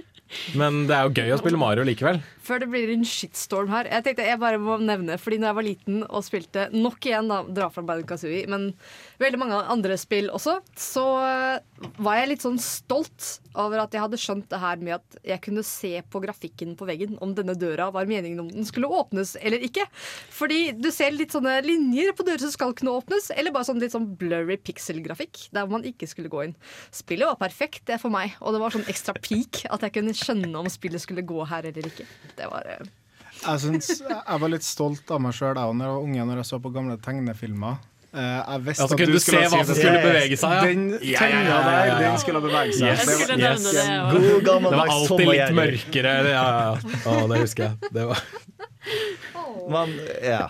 Men 0.57 0.85
det 0.89 0.95
er 0.95 1.07
jo 1.07 1.15
gøy 1.21 1.33
å 1.35 1.39
spille 1.41 1.59
Mario 1.59 1.85
likevel. 1.87 2.21
Før 2.41 2.63
det 2.63 2.69
blir 2.71 2.91
en 2.93 3.05
shitstorm 3.07 3.71
her. 3.73 3.89
Jeg 3.91 4.05
tenkte 4.05 4.25
jeg 4.25 4.39
bare 4.41 4.59
må 4.61 4.77
nevne 4.81 5.17
Fordi 5.21 5.37
når 5.41 5.51
jeg 5.51 5.57
var 5.59 5.67
liten 5.67 5.99
og 6.07 6.25
spilte 6.25 6.67
nok 6.73 7.05
igjen, 7.05 7.29
da, 7.31 7.41
dra 7.45 7.69
fra 7.73 7.83
Banjo 7.85 8.07
Kazooie, 8.09 8.47
men 8.49 8.71
veldig 9.21 9.39
mange 9.41 9.59
andre 9.71 9.95
spill 9.99 10.29
også, 10.33 10.57
så 10.77 11.05
eh, 11.25 11.87
var 12.01 12.19
jeg 12.19 12.29
litt 12.31 12.45
sånn 12.45 12.59
stolt 12.61 13.27
over 13.59 13.81
at 13.83 13.95
jeg 13.95 14.03
hadde 14.03 14.19
skjønt 14.21 14.47
det 14.51 14.59
her 14.61 14.79
med 14.81 14.95
at 14.97 15.17
jeg 15.27 15.43
kunne 15.43 15.63
se 15.67 15.93
på 16.13 16.21
grafikken 16.23 16.75
på 16.79 16.87
veggen 16.87 17.17
om 17.23 17.33
denne 17.37 17.55
døra 17.59 17.89
var 17.93 18.09
meningen 18.09 18.43
om 18.43 18.49
den 18.51 18.67
skulle 18.67 18.89
åpnes 18.91 19.33
eller 19.41 19.63
ikke. 19.65 19.85
Fordi 20.31 20.71
du 20.77 20.89
ser 20.93 21.13
litt 21.15 21.35
sånne 21.35 21.57
linjer 21.65 22.15
på 22.17 22.25
dører 22.27 22.43
som 22.45 22.53
skal 22.53 22.75
kunne 22.77 22.95
åpnes, 23.01 23.31
eller 23.35 23.53
bare 23.55 23.67
sånn 23.67 23.81
litt 23.81 23.95
sånn 23.95 24.09
blurry 24.19 24.57
pixel-grafikk 24.61 25.47
der 25.55 25.69
man 25.71 25.85
ikke 25.87 26.09
skulle 26.09 26.31
gå 26.31 26.47
inn. 26.47 26.55
Spillet 26.95 27.27
var 27.29 27.39
perfekt 27.41 27.85
det 27.91 27.99
for 28.01 28.13
meg, 28.13 28.37
og 28.39 28.55
det 28.55 28.63
var 28.63 28.73
sånn 28.75 28.87
ekstra 28.91 29.15
peak 29.19 29.65
at 29.71 29.85
jeg 29.85 29.97
kunne 29.99 30.15
skjønne 30.17 30.55
om 30.57 30.71
spillet 30.71 31.03
skulle 31.03 31.25
gå 31.27 31.45
her 31.51 31.67
eller 31.69 31.91
ikke. 31.91 32.07
Det 32.37 32.49
var 32.51 32.67
eh, 32.71 32.89
Jeg, 33.41 33.61
synes, 33.63 33.93
jeg 34.05 34.41
var 34.43 34.51
litt 34.53 34.65
stolt 34.67 35.11
av 35.11 35.21
meg 35.23 35.35
sjøl 35.35 35.55
da 35.57 35.67
jeg 35.67 35.79
var 35.81 36.03
unge 36.03 36.27
når 36.29 36.43
jeg 36.43 36.51
så 36.51 36.61
på 36.63 36.73
gamle 36.73 36.97
tegnefilmer. 37.01 37.79
Eh, 38.11 38.19
Jeg 38.19 38.61
visste 38.65 38.83
at 38.83 38.89
kunne 38.91 39.05
du 39.13 39.19
skulle 39.23 39.41
se 39.41 39.55
hva 39.55 39.59
som 39.65 39.75
skulle 39.77 39.99
bevege 40.03 40.37
seg, 40.41 40.51
ja. 40.51 40.61
Den 40.67 40.81
Ja, 40.99 40.99
ja, 40.99 41.27
ja, 41.27 41.27
ja, 41.31 41.43
ja, 41.47 41.85
ja. 41.85 41.93
der, 41.95 42.01
den 42.09 42.17
skulle 42.19 42.41
bevege 42.43 42.73
seg. 42.75 42.87
Yes, 42.89 42.99
Det 42.99 43.07
var- 43.07 43.13
yes. 43.13 43.21
skulle 43.21 43.37
nevne 43.39 43.71
det. 43.71 44.43
God 44.49 44.63
var 44.67 44.87
alltid 44.95 45.27
litt 45.31 45.53
mørkere. 45.61 46.15
Ja, 46.27 46.33
ja, 46.33 46.43
ja. 46.65 46.97
Å, 47.07 47.27
det 47.31 47.39
husker 47.45 47.63
jeg. 47.63 47.91
Det 47.95 48.07
var 48.11 48.19
Men 49.71 49.93
ja. 50.25 50.49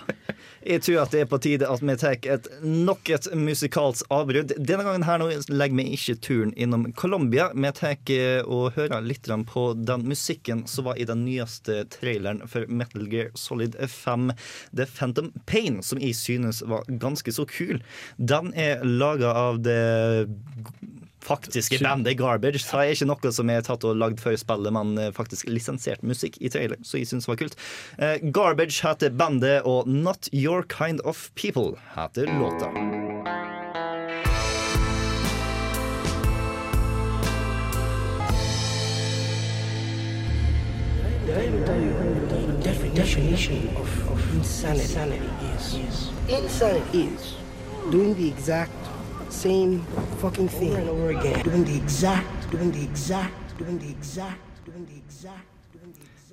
Jeg 0.62 0.84
tror 0.86 1.02
at 1.02 1.14
det 1.14 1.24
er 1.24 1.30
på 1.30 1.40
tide 1.42 1.70
at 1.70 1.82
vi 1.82 1.96
tar 1.98 2.18
et, 2.30 2.48
nok 2.62 3.10
et 3.10 3.28
musikalsk 3.38 4.06
avbrudd. 4.14 4.54
Denne 4.58 4.86
gangen 4.86 5.06
her 5.08 5.22
nå 5.22 5.30
legger 5.50 5.80
vi 5.80 5.88
ikke 5.96 6.18
turen 6.22 6.54
innom 6.54 6.88
Colombia. 6.98 7.50
Vi 7.56 7.72
tar 7.78 7.98
eh, 8.14 8.42
og 8.46 8.78
hører 8.78 9.02
litt 9.06 9.30
på 9.52 9.66
den 9.78 10.06
musikken 10.10 10.66
som 10.70 10.90
var 10.90 11.00
i 11.00 11.08
den 11.08 11.24
nyeste 11.26 11.86
traileren 11.94 12.44
for 12.50 12.66
Metal 12.68 13.08
Gear 13.10 13.32
Solid 13.38 13.78
5, 13.80 14.32
The 14.78 14.88
Phantom 14.90 15.32
Pain, 15.46 15.82
som 15.86 16.02
jeg 16.02 16.18
synes 16.18 16.62
var 16.68 16.86
ganske 16.90 17.34
så 17.34 17.46
kul. 17.50 17.82
Den 18.18 18.54
er 18.54 18.84
laga 18.86 19.34
av 19.34 19.62
det 19.66 20.28
faktiske 21.22 21.80
bandet 21.84 22.18
Garbage. 22.20 22.64
Det 22.66 22.74
er 22.74 22.94
ikke 22.96 23.10
noe 23.10 23.34
som 23.36 23.52
er 23.54 23.66
tatt 23.66 23.86
og 23.88 23.98
lagd 24.00 24.22
før 24.22 24.38
spillet, 24.40 24.74
men 24.76 24.98
eh, 25.00 25.12
faktisk 25.16 25.50
lisensiert 25.50 26.04
musikk 26.04 26.40
i 26.42 26.52
trailer, 26.52 26.82
så 26.86 27.02
jeg 27.02 27.12
syns 27.12 27.28
det 27.28 27.34
var 27.34 27.42
kult. 27.44 27.60
Eh, 27.98 28.18
Garbage 28.34 28.82
heter 28.86 29.14
bandet, 29.14 29.62
og 29.66 29.88
Not 29.88 30.30
Your 30.34 30.66
Kind 30.68 31.02
of 31.06 31.30
People 31.36 31.78
heter 31.96 32.30
låta. 32.40 32.72
The 42.82 42.98
definition 42.98 43.68
of, 43.78 44.12
of 44.12 44.34
insanity, 44.36 45.18
is 45.56 46.10
insanity 46.30 47.04
is 47.04 47.36
doing 47.90 48.14
the 48.16 48.28
exact 48.28 48.91
same 49.32 49.82
fucking 50.20 50.50
thing 50.50 50.74
over 50.74 50.82
and 50.82 50.90
over 50.90 51.10
again. 51.10 51.44
Doing 51.44 51.64
the 51.64 51.76
exact, 51.76 52.52
doing 52.52 52.72
the 52.72 52.84
exact, 52.84 53.58
doing 53.58 53.80
the 53.80 53.90
exact, 53.90 54.40
doing 54.66 54.86
the 54.86 54.98
exact. 54.98 55.48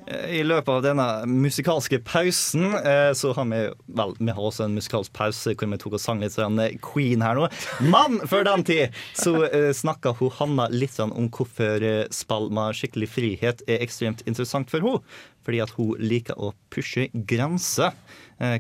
Eh, 0.09 0.38
I 0.40 0.42
løpet 0.42 0.70
av 0.72 0.82
denne 0.82 1.07
musikalske 1.28 1.99
pausen 2.01 2.72
eh, 2.78 3.12
så 3.12 3.32
har 3.36 3.49
vi 3.51 3.61
Vel, 3.99 4.14
vi 4.18 4.32
har 4.32 4.40
også 4.40 4.64
en 4.64 4.76
musikalsk 4.78 5.12
pause 5.16 5.53
hvor 5.53 5.68
vi 5.68 5.78
tok 5.80 5.99
og 5.99 6.03
sang 6.03 6.22
litt 6.24 6.36
sånn 6.36 6.61
eh, 6.62 6.76
Queen 6.84 7.24
her 7.24 7.36
nå. 7.36 7.49
Men 7.92 8.20
før 8.28 8.46
den 8.49 8.64
tid 8.68 8.96
så 9.18 9.34
snakka 9.76 10.14
hun 10.20 10.32
Hanna 10.38 10.68
litt 10.72 10.96
sånn 10.96 11.12
om 11.12 11.28
hvorfor 11.34 11.84
Spalma 12.14 12.14
spill 12.18 12.49
med 12.55 12.78
skikkelig 12.78 13.09
frihet 13.12 13.62
er 13.68 13.82
ekstremt 13.84 14.24
interessant 14.26 14.70
for 14.72 14.84
henne. 14.84 15.03
Fordi 15.44 15.61
at 15.64 15.72
hun 15.76 15.96
liker 16.01 16.36
å 16.40 16.53
pushe 16.72 17.09
grenser. 17.12 17.96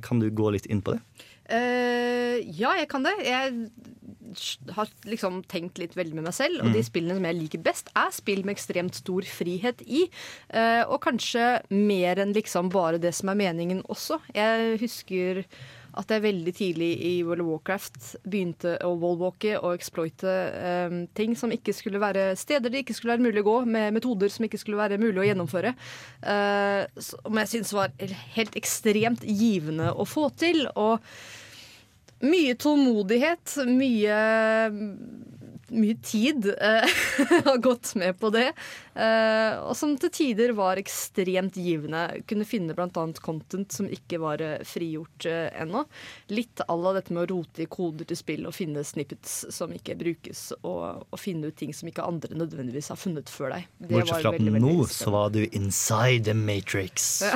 Kan 0.04 0.22
du 0.22 0.30
gå 0.34 0.50
litt 0.54 0.66
inn 0.72 0.80
på 0.84 0.96
det? 0.96 1.02
Uh, 1.48 2.36
ja, 2.44 2.74
jeg 2.76 2.88
kan 2.92 3.04
det. 3.06 3.14
Jeg 3.24 3.70
har 4.74 4.90
liksom 5.08 5.42
tenkt 5.50 5.78
litt 5.78 5.96
veldig 5.98 6.18
med 6.18 6.28
meg 6.28 6.36
selv, 6.36 6.60
og 6.62 6.72
de 6.72 6.82
Mm. 6.82 6.88
spillene 6.88 7.14
som 7.16 7.24
jeg 7.24 7.38
liker 7.38 7.62
best, 7.62 7.90
er 7.94 8.10
spill 8.10 8.44
med 8.44 8.56
ekstremt 8.56 8.94
stor 8.94 9.22
frihet 9.22 9.82
i. 9.86 10.08
Eh, 10.50 10.84
og 10.88 11.00
kanskje 11.02 11.62
mer 11.70 12.16
enn 12.18 12.34
liksom 12.34 12.70
bare 12.70 12.98
det 12.98 13.14
som 13.14 13.28
er 13.28 13.34
meningen 13.34 13.82
også. 13.88 14.20
Jeg 14.34 14.78
husker 14.80 15.44
at 15.98 16.12
jeg 16.12 16.22
veldig 16.22 16.52
tidlig 16.54 16.88
i 17.02 17.12
World 17.26 17.42
of 17.42 17.48
Warcraft 17.48 18.16
begynte 18.28 18.76
å 18.86 18.92
wallwalke 19.00 19.56
og 19.58 19.74
exploite 19.74 20.34
um, 20.90 21.00
ting 21.16 21.34
som 21.38 21.50
ikke 21.54 21.74
skulle 21.74 21.98
være 22.02 22.36
steder 22.38 22.70
det 22.70 22.84
ikke 22.84 22.94
skulle 22.94 23.16
være 23.16 23.24
mulig 23.24 23.42
å 23.42 23.48
gå, 23.48 23.56
med 23.66 23.96
metoder 23.96 24.30
som 24.30 24.46
ikke 24.46 24.60
skulle 24.60 24.78
være 24.78 25.00
mulig 25.00 25.24
å 25.24 25.26
gjennomføre. 25.26 25.74
Uh, 26.22 26.84
som 27.02 27.42
jeg 27.42 27.52
syns 27.54 27.74
var 27.74 27.96
helt 28.36 28.58
ekstremt 28.60 29.26
givende 29.26 29.90
å 29.90 30.06
få 30.06 30.28
til. 30.38 30.68
Og 30.76 31.02
mye 32.20 32.54
tålmodighet, 32.54 33.56
mye 33.66 34.18
mye 35.74 35.96
tid 36.02 36.46
eh, 36.54 36.88
har 37.44 37.58
gått 37.62 37.94
med 37.94 38.18
på 38.20 38.30
det. 38.34 38.48
Eh, 38.94 39.58
og 39.62 39.76
som 39.78 39.94
til 40.00 40.10
tider 40.14 40.52
var 40.58 40.80
ekstremt 40.80 41.56
givende. 41.60 42.04
Kunne 42.28 42.46
finne 42.48 42.74
bl.a. 42.76 43.06
content 43.22 43.72
som 43.74 43.88
ikke 43.90 44.20
var 44.22 44.42
eh, 44.44 44.62
frigjort 44.66 45.26
eh, 45.28 45.48
ennå. 45.62 45.84
Litt 46.34 46.58
à 46.66 46.76
la 46.78 46.94
dette 46.96 47.14
med 47.14 47.26
å 47.26 47.30
rote 47.34 47.64
i 47.64 47.70
koder 47.70 48.04
til 48.08 48.18
spill 48.18 48.48
og 48.48 48.56
finne 48.56 48.84
snippets 48.86 49.34
som 49.54 49.72
ikke 49.74 49.98
brukes, 49.98 50.40
og, 50.62 51.04
og 51.08 51.18
finne 51.20 51.50
ut 51.50 51.58
ting 51.58 51.72
som 51.76 51.88
ikke 51.90 52.06
andre 52.06 52.38
nødvendigvis 52.38 52.90
har 52.92 53.00
funnet 53.00 53.28
før 53.32 53.48
deg. 53.56 53.62
Det 53.78 53.94
Bortsett 53.94 54.14
var 54.14 54.20
fra 54.26 54.32
at 54.36 54.42
nå 54.64 54.76
så 54.92 55.08
var 55.14 55.28
du 55.34 55.42
inside 55.46 56.22
the 56.28 56.36
matrix. 56.36 57.22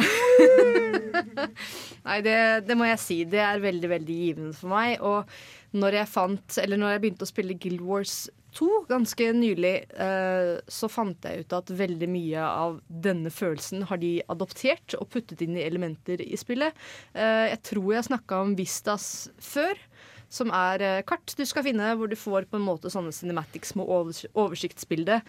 Nei, 2.06 2.18
det, 2.24 2.36
det 2.66 2.76
må 2.78 2.84
jeg 2.88 3.00
si. 3.02 3.18
Det 3.28 3.40
er 3.42 3.62
veldig, 3.62 3.90
veldig 3.92 4.16
givende 4.26 4.54
for 4.56 4.68
meg. 4.72 4.90
Og 5.04 5.28
når 5.72 5.96
jeg 6.00 6.10
fant 6.12 6.56
Eller 6.60 6.80
når 6.80 6.94
jeg 6.94 7.02
begynte 7.02 7.26
å 7.26 7.30
spille 7.30 7.58
Guild 7.60 7.82
Wars 7.86 8.16
2 8.52 8.66
ganske 8.84 9.30
nylig, 9.32 9.86
eh, 9.96 10.58
så 10.68 10.88
fant 10.92 11.24
jeg 11.24 11.46
ut 11.46 11.54
at 11.56 11.70
veldig 11.72 12.08
mye 12.12 12.42
av 12.44 12.74
denne 12.84 13.30
følelsen 13.32 13.86
har 13.88 13.96
de 14.02 14.18
adoptert 14.28 14.92
og 14.98 15.08
puttet 15.14 15.40
inn 15.40 15.56
i 15.56 15.64
elementer 15.64 16.20
i 16.20 16.36
spillet. 16.36 16.76
Eh, 17.16 17.46
jeg 17.54 17.62
tror 17.70 17.94
jeg 17.94 18.08
snakka 18.10 18.42
om 18.44 18.52
Vistas 18.58 19.06
før. 19.40 19.80
Som 20.32 20.52
er 20.52 20.84
eh, 20.84 20.98
kart 21.08 21.32
du 21.36 21.46
skal 21.48 21.64
finne, 21.64 21.94
hvor 21.96 22.12
du 22.12 22.18
får 22.20 22.44
på 22.50 22.60
en 22.60 22.66
måte 22.66 22.92
sånne 22.92 23.14
cinematics 23.16 23.72
med 23.80 23.88
overs 23.88 24.26
oversiktsbilde 24.36 25.22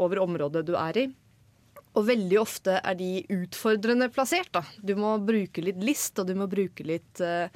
over 0.00 0.24
området 0.24 0.64
du 0.64 0.72
er 0.80 1.02
i. 1.04 1.06
Og 1.94 2.06
veldig 2.08 2.38
ofte 2.40 2.78
er 2.80 2.96
de 2.98 3.10
utfordrende 3.30 4.08
plassert. 4.14 4.50
da. 4.54 4.64
Du 4.82 4.96
må 4.98 5.14
bruke 5.22 5.62
litt 5.62 5.82
list, 5.82 6.18
og 6.18 6.26
du 6.26 6.34
må 6.38 6.48
bruke 6.50 6.86
litt 6.86 7.22
eh, 7.22 7.46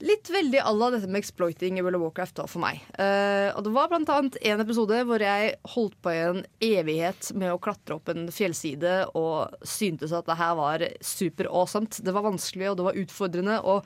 Litt 0.00 0.30
veldig 0.32 0.62
à 0.64 0.70
la 0.72 0.86
dette 0.94 1.08
med 1.10 1.20
exploiting 1.20 1.76
i 1.76 1.82
World 1.84 1.98
of 1.98 2.06
Warcraft 2.06 2.38
da, 2.38 2.46
for 2.48 2.62
meg. 2.62 2.80
Uh, 2.96 3.52
og 3.52 3.66
Det 3.66 3.72
var 3.74 3.92
annet 3.92 4.38
en 4.40 4.64
episode 4.64 5.02
hvor 5.08 5.20
jeg 5.20 5.50
holdt 5.74 5.98
på 6.00 6.14
i 6.14 6.22
en 6.22 6.40
evighet 6.64 7.28
med 7.36 7.52
å 7.52 7.60
klatre 7.60 7.98
opp 7.98 8.08
en 8.08 8.30
fjellside 8.32 8.94
og 9.18 9.60
syntes 9.60 10.14
at 10.16 10.30
det 10.30 10.38
her 10.40 10.56
var 10.56 10.86
superawesome. 11.04 11.92
Det 12.00 12.16
var 12.16 12.24
vanskelig 12.30 12.70
og 12.70 12.80
det 12.80 12.88
var 12.88 13.00
utfordrende. 13.04 13.60
og 13.60 13.84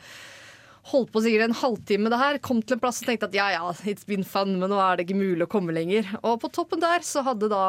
Holdt 0.93 1.15
på 1.15 1.23
sikkert 1.25 1.49
en 1.49 1.57
halvtime 1.57 2.11
det 2.13 2.21
her. 2.21 2.39
Kom 2.45 2.61
til 2.63 2.77
en 2.77 2.83
plass 2.83 3.01
og 3.03 3.09
tenkte 3.09 3.31
at 3.31 3.37
ja 3.37 3.49
ja, 3.55 3.75
it's 3.89 4.07
been 4.07 4.27
fun, 4.27 4.59
men 4.61 4.71
nå 4.71 4.79
er 4.79 4.99
det 4.99 5.07
ikke 5.09 5.17
mulig 5.17 5.47
å 5.47 5.51
komme 5.51 5.75
lenger. 5.75 6.11
Og 6.21 6.43
på 6.43 6.53
toppen 6.53 6.83
der 6.83 7.03
så 7.07 7.25
hadde 7.25 7.49
da 7.51 7.65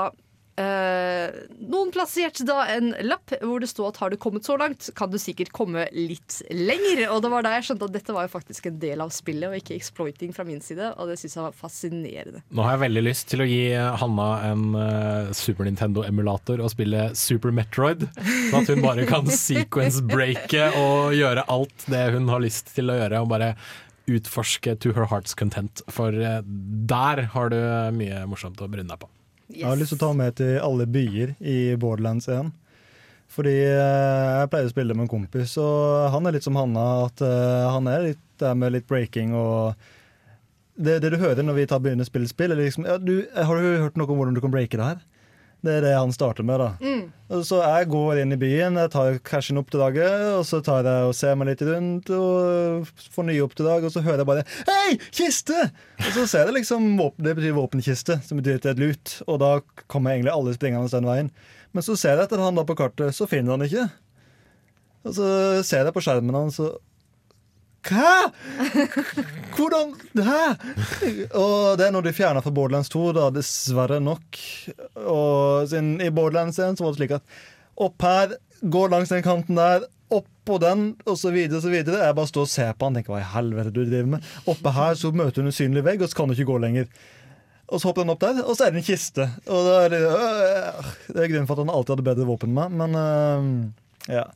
noen 0.56 1.90
plassert 1.92 2.40
da 2.48 2.62
en 2.72 2.94
lapp 3.04 3.34
hvor 3.42 3.60
det 3.60 3.68
sto 3.68 3.88
at 3.90 3.98
har 4.00 4.14
du 4.14 4.18
kommet 4.22 4.48
så 4.48 4.56
langt, 4.60 4.88
kan 4.96 5.12
du 5.12 5.18
sikkert 5.20 5.52
komme 5.56 5.88
litt 5.92 6.38
lenger. 6.52 7.06
Og 7.12 7.22
det 7.26 7.32
var 7.34 7.46
da 7.46 7.56
jeg 7.58 7.68
skjønte 7.70 7.90
at 7.90 7.96
dette 7.98 8.16
var 8.16 8.28
jo 8.28 8.34
faktisk 8.38 8.70
en 8.70 8.80
del 8.80 9.04
av 9.04 9.12
spillet, 9.16 9.50
og 9.50 9.60
ikke 9.60 9.76
exploiting 9.76 10.32
fra 10.36 10.46
min 10.48 10.62
side. 10.64 10.94
Og 10.96 11.12
det 11.12 11.18
syns 11.20 11.36
jeg 11.38 11.46
var 11.48 11.58
fascinerende. 11.60 12.44
Nå 12.56 12.66
har 12.66 12.78
jeg 12.78 12.86
veldig 12.86 13.06
lyst 13.08 13.28
til 13.32 13.44
å 13.44 13.50
gi 13.50 13.64
Hanna 14.02 14.30
en 14.52 14.66
eh, 14.80 15.34
Super 15.36 15.68
Nintendo-emulator 15.68 16.64
og 16.64 16.72
spille 16.74 17.10
Super 17.20 17.56
Metroid. 17.56 18.08
Sånn 18.16 18.62
at 18.62 18.72
hun 18.72 18.86
bare 18.86 19.08
kan 19.10 19.28
sequence-breake 19.46 20.70
og 20.80 21.18
gjøre 21.18 21.48
alt 21.52 21.90
det 21.92 22.06
hun 22.16 22.32
har 22.32 22.44
lyst 22.46 22.72
til 22.78 22.94
å 22.94 23.00
gjøre. 23.02 23.26
Og 23.26 23.34
bare 23.34 23.56
utforske 24.06 24.76
to 24.80 24.94
her 24.94 25.10
heart's 25.10 25.36
content. 25.38 25.84
For 25.92 26.16
eh, 26.16 26.40
der 26.46 27.26
har 27.36 27.52
du 27.52 27.60
mye 27.98 28.24
morsomt 28.30 28.62
å 28.62 28.72
bryne 28.72 28.92
deg 28.94 29.02
på. 29.04 29.12
Jeg 29.54 29.68
har 29.68 29.78
lyst 29.78 29.94
til 29.94 30.00
å 30.00 30.06
ta 30.08 30.14
med 30.18 30.38
til 30.40 30.56
alle 30.64 30.88
byer 30.90 31.36
i 31.46 31.58
Borderlands 31.80 32.30
1. 32.32 32.50
Fordi 33.36 33.54
eh, 33.68 34.30
jeg 34.40 34.50
pleier 34.52 34.70
å 34.70 34.72
spille 34.72 34.96
med 34.96 35.06
en 35.06 35.12
kompis, 35.12 35.56
og 35.62 36.10
han 36.14 36.26
er 36.26 36.38
litt 36.38 36.46
som 36.46 36.58
Hanna. 36.58 36.86
At 37.10 37.22
eh, 37.26 37.66
han 37.74 37.90
er 37.92 38.10
litt 38.12 38.24
der 38.42 38.58
med 38.58 38.74
litt 38.76 38.88
breaking 38.90 39.32
og 39.38 39.76
det, 40.76 40.98
det 41.04 41.14
du 41.14 41.22
hører 41.22 41.46
når 41.46 41.56
vi 41.56 41.68
tar 41.72 41.80
begynner 41.80 42.04
å 42.04 42.10
spille 42.10 42.28
spill, 42.28 42.52
er 42.52 42.60
liksom 42.60 42.84
ja, 42.88 42.98
du, 43.00 43.24
Har 43.32 43.56
du 43.56 43.78
hørt 43.80 43.96
noe 43.96 44.10
om 44.12 44.20
hvordan 44.20 44.36
du 44.36 44.42
kan 44.44 44.52
breake 44.52 44.76
det 44.76 44.90
her? 44.90 45.04
Det 45.64 45.74
er 45.78 45.86
det 45.86 45.94
han 45.96 46.12
starter 46.14 46.46
med. 46.46 46.60
da. 46.62 46.68
Mm. 46.82 47.42
Så 47.48 47.58
jeg 47.62 47.88
går 47.90 48.22
inn 48.22 48.36
i 48.36 48.38
byen, 48.38 48.78
jeg 48.78 48.92
tar 48.94 49.18
cashen 49.26 49.58
opp 49.58 49.72
til 49.74 49.82
dagen, 49.82 50.26
og 50.38 50.44
så 50.46 50.60
tar 50.66 50.86
jeg 50.86 51.08
og 51.10 51.16
ser 51.18 51.38
meg 51.40 51.50
litt 51.50 51.64
rundt 51.66 52.12
og 52.14 52.92
får 53.16 53.28
nye 53.30 53.42
opp 53.46 53.56
til 53.58 53.70
dag, 53.70 53.88
og 53.88 53.94
så 53.94 54.04
hører 54.06 54.22
jeg 54.22 54.30
bare 54.30 54.46
'Hei, 54.68 54.98
kiste!' 55.10 55.72
Og 56.06 56.12
så 56.14 56.28
ser 56.28 56.46
jeg 56.46 56.54
liksom 56.62 56.98
Det 57.18 57.36
betyr 57.36 57.58
våpenkiste, 57.58 58.22
som 58.22 58.38
betyr 58.38 58.62
et 58.66 58.80
lut. 58.80 59.22
Og 59.28 59.40
da 59.40 59.60
kommer 59.88 60.12
egentlig 60.12 60.34
alle 60.34 60.54
springende 60.54 60.92
den 60.92 61.06
veien. 61.06 61.32
Men 61.74 61.84
så 61.84 61.98
ser 61.98 62.16
jeg 62.16 62.26
etter 62.26 62.40
han 62.40 62.56
da 62.56 62.64
på 62.64 62.76
kartet, 62.76 63.16
så 63.16 63.28
finner 63.28 63.58
han 63.58 63.62
ikke. 63.62 63.90
Og 65.06 65.14
så 65.14 65.64
ser 65.64 65.86
jeg 65.86 65.94
på 65.94 66.02
skjermen 66.02 66.36
hans, 66.36 66.60
og 66.60 66.80
Hæ?! 67.90 68.30
Hvordan 69.56 69.94
Hæ?! 70.26 70.44
Og 71.38 71.78
det 71.78 71.88
er 71.88 71.92
når 71.94 72.08
de 72.08 72.14
fjerna 72.16 72.42
fra 72.42 72.54
Borderlands 72.56 72.90
2, 72.94 73.04
da, 73.18 73.28
dessverre 73.34 74.00
nok. 74.02 74.40
Og 75.06 75.68
sin, 75.70 75.96
I 76.02 76.10
Borderlands 76.10 76.60
1 76.60 76.80
så 76.80 76.86
var 76.86 76.96
det 76.96 77.02
slik 77.02 77.18
at 77.20 77.36
opp 77.86 78.08
her, 78.08 78.38
gå 78.62 78.86
langs 78.90 79.12
den 79.14 79.26
kanten 79.26 79.60
der, 79.60 79.86
opp 80.14 80.30
på 80.46 80.58
den, 80.62 80.94
så 81.18 81.32
videre. 81.34 81.74
Jeg 81.74 82.16
bare 82.18 82.30
står 82.30 82.48
og 82.48 82.52
ser 82.52 82.74
på 82.78 82.88
han 82.88 82.98
tenker 82.98 83.14
hva 83.16 83.22
i 83.22 83.34
helvete 83.36 83.74
du 83.74 83.84
driver 83.84 84.16
med. 84.16 84.32
Oppe 84.50 84.74
her 84.76 84.98
så 85.00 85.12
møter 85.12 85.42
hun 85.42 85.50
en 85.50 85.54
usynlig 85.54 85.86
vegg, 85.86 86.02
og 86.02 86.10
så 86.10 86.20
kan 86.20 86.30
du 86.30 86.36
ikke 86.38 86.50
gå 86.52 86.58
lenger. 86.62 86.90
Og 87.66 87.82
så 87.82 87.90
hopper 87.90 88.06
den 88.06 88.14
opp 88.14 88.22
der, 88.22 88.42
og 88.46 88.54
så 88.58 88.68
er 88.68 88.74
det 88.74 88.84
en 88.84 88.86
kiste. 88.86 89.26
Og 89.50 89.66
da 89.66 89.78
er 89.86 89.94
det, 89.94 90.02
øh, 90.06 90.92
det 91.10 91.24
er 91.24 91.32
grunnen 91.32 91.48
for 91.50 91.58
at 91.58 91.66
han 91.66 91.74
alltid 91.74 91.96
hadde 91.96 92.10
bedre 92.10 92.28
våpen 92.30 92.52
enn 92.52 92.60
meg, 92.60 92.76
men 92.82 93.00
øh, 93.02 94.14
ja. 94.14 94.28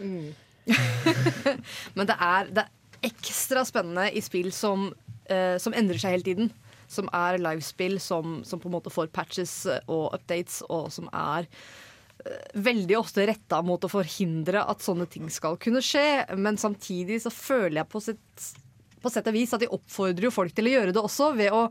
Mm. 0.00 0.34
Men 1.96 2.08
det 2.08 2.16
er, 2.18 2.48
det 2.50 2.64
ekstra 3.04 3.64
spennende 3.66 4.08
i 4.16 4.22
spill 4.24 4.52
som, 4.54 4.92
eh, 5.28 5.56
som 5.62 5.74
endrer 5.76 6.00
seg 6.00 6.16
hele 6.16 6.28
tiden. 6.28 6.52
Som 6.88 7.10
er 7.14 7.40
livespill 7.42 7.98
som, 8.00 8.40
som 8.46 8.62
på 8.62 8.70
en 8.70 8.76
måte 8.76 8.92
får 8.94 9.10
patches 9.14 9.54
og 9.90 10.14
updates, 10.14 10.60
og 10.70 10.92
som 10.94 11.08
er 11.10 11.48
eh, 12.24 12.60
veldig 12.62 12.98
ofte 13.00 13.26
retta 13.26 13.58
mot 13.66 13.82
å 13.82 13.90
forhindre 13.90 14.62
at 14.62 14.84
sånne 14.86 15.08
ting 15.10 15.26
skal 15.32 15.58
kunne 15.58 15.82
skje. 15.82 16.24
Men 16.38 16.60
samtidig 16.60 17.20
så 17.24 17.34
føler 17.34 17.82
jeg 17.82 17.90
på 17.90 18.04
sitt 18.06 18.52
på 19.06 19.12
sett 19.12 19.28
og 19.30 19.36
vis 19.36 19.52
at 19.54 19.62
de 19.62 19.70
oppfordrer 19.70 20.26
jo 20.26 20.34
folk 20.34 20.54
til 20.56 20.66
å 20.66 20.72
gjøre 20.72 20.94
det 20.96 21.02
også, 21.02 21.30
ved 21.38 21.54
å 21.54 21.66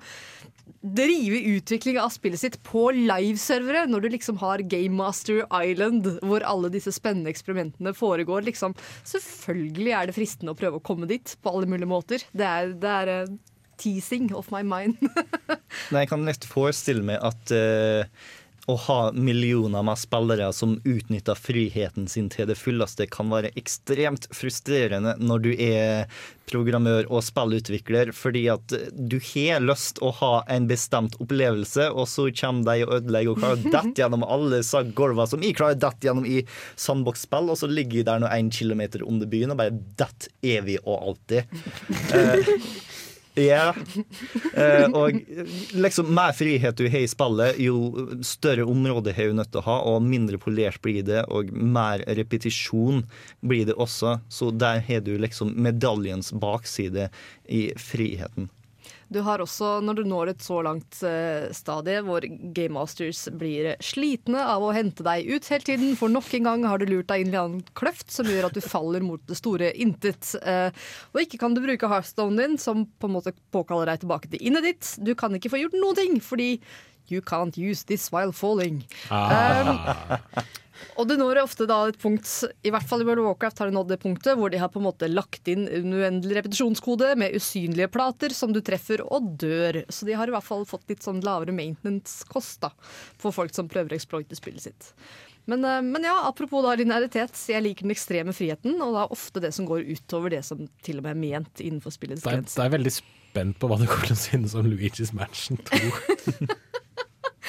drive 0.86 1.40
utvikling 1.56 1.98
av 2.02 2.12
spillet 2.14 2.42
sitt 2.42 2.58
på 2.68 2.88
liveservere, 2.94 3.86
når 3.90 4.06
du 4.06 4.10
liksom 4.14 4.38
har 4.44 4.64
Game 4.70 4.94
Master 5.00 5.44
Island, 5.50 6.08
hvor 6.22 6.46
alle 6.46 6.70
disse 6.74 6.94
spennende 6.96 7.32
eksperimentene 7.34 7.96
foregår. 7.98 8.46
Liksom. 8.46 8.76
Selvfølgelig 9.08 9.98
er 9.98 10.10
det 10.10 10.18
fristende 10.18 10.54
å 10.54 10.60
prøve 10.60 10.80
å 10.80 10.86
komme 10.86 11.10
dit 11.10 11.36
på 11.42 11.54
alle 11.54 11.70
mulige 11.70 11.90
måter. 11.90 12.26
Det 12.36 12.46
er, 12.46 12.74
det 12.80 12.96
er 13.02 13.14
eh, 13.16 13.36
teasing 13.82 14.32
of 14.38 14.52
my 14.54 14.62
mind. 14.66 15.02
Nei, 15.92 16.04
jeg 16.04 16.12
kan 16.12 16.26
nesten 16.28 16.52
forestille 16.52 17.06
meg 17.06 17.22
at 17.26 17.56
eh, 17.56 18.06
å 18.66 18.76
ha 18.88 19.00
millioner 19.14 19.84
med 19.86 20.00
spillere 20.00 20.48
som 20.54 20.80
utnytter 20.84 21.38
friheten 21.38 22.08
sin 22.10 22.32
til 22.34 22.48
det 22.50 22.58
fulleste, 22.58 23.06
kan 23.12 23.30
være 23.30 23.54
ekstremt 23.60 24.26
frustrerende 24.34 25.14
når 25.22 25.44
du 25.44 25.52
er 25.54 26.08
programmør 26.50 27.08
og 27.14 27.24
spillutvikler, 27.26 28.12
fordi 28.14 28.46
at 28.54 28.74
du 28.94 29.18
har 29.32 29.64
lyst 29.64 30.02
å 30.06 30.12
ha 30.20 30.32
en 30.52 30.68
bestemt 30.70 31.18
opplevelse, 31.22 31.88
og 31.94 32.10
så 32.10 32.28
kommer 32.34 32.66
de 32.70 32.86
og 32.88 32.96
ødelegger 33.00 33.34
og 33.34 33.42
klarer 33.44 33.64
dette 33.78 34.02
gjennom 34.02 34.26
alle 34.26 34.62
gulvene 34.98 35.30
som 35.30 35.46
jeg 35.46 35.58
klarer 35.58 35.80
dette 35.82 36.10
gjennom 36.10 36.26
i 36.30 36.42
sandbox-spill, 36.82 37.54
og 37.54 37.62
så 37.62 37.70
ligger 37.70 38.02
jeg 38.02 38.10
der 38.10 38.24
nå 38.24 38.34
én 38.34 38.52
kilometer 38.54 39.06
under 39.06 39.30
byen 39.30 39.54
og 39.54 39.62
bare 39.62 39.78
detter 39.98 40.34
evig 40.56 40.80
og 40.84 41.12
alltid. 41.12 41.46
Eh, 42.16 42.48
ja. 43.36 43.74
Eh, 44.56 44.86
og 44.96 45.20
liksom 45.76 46.12
mer 46.16 46.32
frihet 46.36 46.78
du 46.80 46.86
har 46.88 47.04
i 47.04 47.10
spillet, 47.12 47.60
jo 47.60 48.08
større 48.24 48.64
område 48.72 49.14
har 49.16 49.30
du 49.30 49.40
nødt 49.40 49.52
til 49.52 49.60
å 49.60 49.68
ha, 49.68 49.78
og 49.92 50.06
mindre 50.06 50.40
polert 50.42 50.80
blir 50.86 51.04
det, 51.08 51.26
og 51.28 51.52
mer 51.52 52.04
repetisjon 52.08 53.04
blir 53.44 53.68
det 53.68 53.76
også. 53.76 54.20
Så 54.32 54.52
der 54.56 54.80
har 54.88 55.04
du 55.06 55.16
liksom 55.20 55.52
medaljens 55.60 56.32
bakside 56.32 57.10
i 57.52 57.68
friheten. 57.80 58.50
Du 59.14 59.20
har 59.26 59.42
også, 59.44 59.80
når 59.86 60.00
du 60.00 60.04
når 60.10 60.32
et 60.32 60.44
så 60.44 60.62
langt 60.66 60.98
uh, 61.06 61.46
stadie 61.56 62.02
hvor 62.06 62.26
Game 62.26 62.74
Masters 62.76 63.26
blir 63.38 63.76
slitne 63.84 64.42
av 64.42 64.66
å 64.66 64.74
hente 64.76 65.06
deg 65.06 65.30
ut 65.30 65.50
hele 65.52 65.68
tiden, 65.68 65.94
for 66.00 66.12
nok 66.12 66.32
en 66.38 66.50
gang 66.50 66.66
har 66.70 66.82
du 66.82 66.88
lurt 66.90 67.10
deg 67.12 67.26
inn 67.26 67.34
i 67.34 67.38
en 67.38 67.44
annen 67.44 67.78
kløft 67.78 68.14
som 68.14 68.30
gjør 68.30 68.50
at 68.50 68.58
du 68.58 68.64
faller 68.66 69.06
mot 69.06 69.22
det 69.30 69.38
store 69.40 69.72
intet. 69.78 70.34
Uh, 70.42 70.74
og 71.14 71.22
ikke 71.24 71.42
kan 71.42 71.56
du 71.56 71.62
bruke 71.66 71.92
Hearthstone 71.92 72.40
din, 72.42 72.60
som 72.62 72.86
på 72.86 73.10
en 73.10 73.18
måte 73.18 73.36
påkaller 73.56 73.94
deg 73.94 74.04
tilbake 74.04 74.34
til 74.34 74.44
innet 74.50 74.68
ditt. 74.72 74.92
Du 75.06 75.14
kan 75.18 75.38
ikke 75.38 75.54
få 75.54 75.62
gjort 75.62 75.78
noen 75.78 76.02
ting, 76.02 76.20
fordi 76.24 76.56
you 77.08 77.22
can't 77.22 77.58
use 77.58 77.86
this 77.86 78.12
while 78.12 78.34
falling. 78.34 78.84
Ah. 79.12 79.62
Um, 79.62 80.46
og 81.00 81.10
du 81.10 81.16
når 81.20 81.42
ofte 81.44 81.68
da 81.70 81.82
et 81.90 82.00
punkt, 82.02 82.28
i 82.66 82.72
hvert 82.74 82.88
fall 82.90 83.04
i 83.04 83.08
World 83.08 83.24
of 83.24 83.30
Warcraft 83.30 83.62
har 83.62 83.72
de 83.72 83.76
nådd 83.78 83.92
det 83.94 84.00
punktet 84.04 84.40
hvor 84.40 84.54
de 84.54 84.62
har 84.62 84.72
på 84.74 84.82
en 84.82 84.88
måte 84.88 85.10
lagt 85.12 85.48
inn 85.52 85.68
en 85.68 85.94
uendelig 85.96 86.40
repetisjonskode 86.40 87.14
med 87.20 87.38
usynlige 87.38 87.92
plater 87.94 88.36
som 88.36 88.54
du 88.56 88.62
treffer 88.66 89.04
og 89.06 89.36
dør. 89.42 89.84
Så 89.90 90.08
de 90.08 90.18
har 90.18 90.30
i 90.30 90.36
hvert 90.36 90.48
fall 90.48 90.66
fått 90.70 90.88
litt 90.92 91.06
sånn 91.06 91.24
lavere 91.26 91.56
maintenance-kost 91.56 92.66
da, 92.66 92.74
for 93.22 93.36
folk 93.36 93.56
som 93.56 93.72
prøver 93.72 93.96
å 93.96 94.00
exploite 94.00 94.38
spillet 94.38 94.70
sitt. 94.70 94.92
Men, 95.46 95.66
eh, 95.66 95.82
men 95.82 96.04
ja, 96.04 96.16
apropos 96.28 96.64
da 96.66 96.74
linearitet, 96.78 97.38
jeg 97.50 97.62
liker 97.62 97.86
den 97.86 97.94
ekstreme 97.94 98.34
friheten, 98.34 98.80
og 98.82 98.96
det 98.96 99.04
er 99.04 99.14
ofte 99.14 99.44
det 99.44 99.54
som 99.56 99.68
går 99.70 99.86
utover 99.86 100.34
det 100.34 100.42
som 100.48 100.66
til 100.86 101.02
og 101.02 101.06
med 101.06 101.14
er 101.14 101.22
ment 101.22 101.62
innenfor 101.62 101.94
spillets 101.94 102.26
er, 102.26 102.40
grenser. 102.40 102.64
Jeg 102.64 102.72
er 102.72 102.78
veldig 102.80 102.96
spent 102.96 103.60
på 103.62 103.70
hva 103.70 103.78
du 103.82 103.86
kommer 103.86 104.10
til 104.10 104.18
å 104.18 104.24
synes 104.24 104.58
om 104.58 104.70
Luigi's 104.72 105.14
Mansion 105.14 105.62
2. 105.70 106.50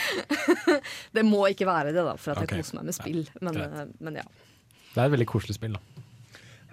Det 1.17 1.25
må 1.27 1.45
ikke 1.51 1.69
være 1.69 1.93
det, 1.95 2.03
da, 2.07 2.17
for 2.21 2.35
at 2.35 2.43
jeg 2.45 2.51
Ok. 2.51 2.57
koser 2.63 2.79
meg 2.81 2.89
med 2.91 2.97
spill. 2.97 3.23
Men, 3.41 3.61
eh, 3.63 3.87
men 4.01 4.19
ja. 4.23 4.27
Det 4.95 5.01
er 5.03 5.07
et 5.09 5.15
veldig 5.17 5.29
koselig 5.31 5.57
spill, 5.59 5.77
da. 5.77 6.03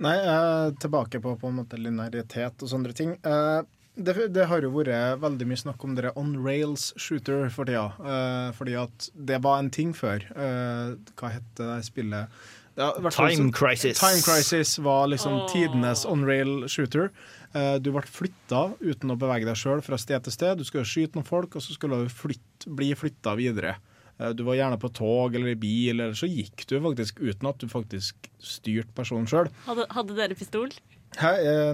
Nei, 0.04 0.16
eh, 0.18 0.72
tilbake 0.82 1.22
på 1.22 1.36
på 1.40 1.52
en 1.52 1.60
måte 1.62 1.78
linearitet 1.80 2.64
og 2.66 2.70
sånne 2.72 2.94
ting. 2.98 3.14
Eh, 3.24 3.62
det, 3.96 4.16
det 4.34 4.48
har 4.50 4.64
jo 4.66 4.72
vært 4.74 5.20
veldig 5.22 5.46
mye 5.52 5.62
snakk 5.62 5.84
om 5.86 5.94
dere 5.96 6.12
on 6.18 6.32
rails 6.44 6.88
shooter 6.98 7.46
for 7.54 7.70
tida. 7.70 7.92
Eh, 8.02 8.50
fordi 8.58 8.74
at 8.82 9.10
det 9.14 9.38
var 9.46 9.60
en 9.62 9.70
ting 9.70 9.94
før. 9.94 10.26
Eh, 10.34 10.96
hva 11.20 11.30
het 11.36 11.46
det 11.60 11.84
spillet 11.86 12.42
Ja, 12.76 12.92
Time 12.98 13.36
så- 13.36 13.52
Crisis. 13.54 14.00
Time 14.00 14.22
Crisis 14.26 14.80
var 14.80 15.08
liksom 15.08 15.34
oh. 15.34 15.48
tidenes 15.52 16.06
on-rail 16.10 16.68
shooter. 16.68 17.12
Eh, 17.54 17.76
Du 17.80 17.92
ble 17.92 18.02
flytta 18.02 18.74
uten 18.82 19.14
å 19.14 19.18
bevege 19.20 19.46
deg 19.46 19.56
sjøl 19.60 19.84
fra 19.86 19.98
sted 19.98 20.24
til 20.26 20.34
sted. 20.34 20.58
Du 20.58 20.64
skulle 20.66 20.86
skyte 20.86 21.14
noen 21.20 21.28
folk, 21.28 21.56
og 21.56 21.62
så 21.62 21.76
skulle 21.76 22.02
du 22.02 22.10
flytt, 22.10 22.66
bli 22.66 22.94
flytta 22.98 23.36
videre. 23.38 23.76
Eh, 24.20 24.34
Du 24.34 24.44
var 24.44 24.56
gjerne 24.58 24.80
på 24.82 24.90
tog 24.94 25.36
eller 25.36 25.54
i 25.54 25.60
bil, 25.60 26.00
eller 26.00 26.14
så 26.18 26.26
gikk 26.30 26.66
du 26.66 26.80
faktisk 26.82 27.22
uten 27.22 27.50
at 27.50 27.60
du 27.60 27.68
faktisk 27.68 28.16
styrte 28.42 28.94
personen 28.96 29.28
sjøl. 29.30 29.50
Hadde, 29.68 29.86
hadde 29.94 30.16
dere 30.18 30.36
pistol? 30.36 30.74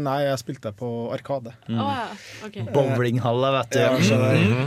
Nei, 0.06 0.18
jeg 0.26 0.40
spilte 0.41 0.72
på 0.76 0.90
Arkade. 1.14 1.53
Å 1.70 1.88
ja, 1.90 2.07
okay. 2.45 2.66
Bowlinghalla, 2.76 3.52
vet 3.60 3.76
du. 3.76 3.80
Ja. 3.80 3.94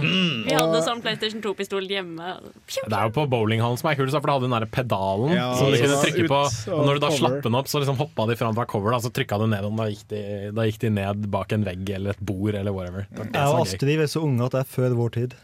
Mm. 0.02 0.42
Vi 0.46 0.54
hadde 0.56 0.82
sånn 0.84 1.02
PlayStation 1.04 1.42
2-pistol 1.44 1.86
hjemme. 1.90 2.34
Det 2.66 2.88
er 2.88 3.08
jo 3.08 3.12
på 3.14 3.26
bowlinghallen 3.30 3.80
som 3.80 3.90
er 3.90 3.98
kult, 3.98 4.12
for 4.14 4.28
det 4.28 4.36
hadde 4.36 4.48
den 4.48 4.56
der 4.56 4.68
pedalen 4.72 5.34
Ja, 5.36 5.50
som 5.58 5.70
du 5.70 5.78
kunne 5.78 5.96
da 5.96 6.00
trykke 6.02 6.28
på. 6.30 6.40
Og 6.76 6.84
når 6.86 6.98
du 6.98 7.04
da 7.04 7.10
cover. 7.10 7.18
slapp 7.20 7.38
den 7.46 7.58
opp, 7.58 7.70
så 7.70 7.82
liksom 7.82 7.98
hoppa 8.00 8.26
de 8.30 8.38
fram 8.40 8.56
fra 8.58 8.66
cover, 8.70 8.94
da, 8.94 9.02
så 9.04 9.12
trykka 9.14 9.40
du 9.42 9.46
ned, 9.52 9.68
og 9.68 9.76
da 9.80 9.88
gikk, 9.90 10.06
de, 10.12 10.22
da 10.56 10.66
gikk 10.68 10.80
de 10.86 10.92
ned 10.98 11.28
bak 11.32 11.54
en 11.56 11.66
vegg 11.68 11.94
eller 11.98 12.16
et 12.16 12.24
bord 12.32 12.56
eller 12.58 12.74
whatever. 12.74 13.06
Det 13.10 13.28
det 13.32 13.42
Jeg 13.44 13.52
og. 13.52 13.60
Astrid 13.66 13.92
vi 13.92 14.06
er 14.06 14.10
så 14.10 14.24
unge 14.24 14.48
at 14.48 14.56
det 14.56 14.64
er 14.64 14.72
før 14.72 14.96
vår 14.98 15.14
tid. 15.18 15.36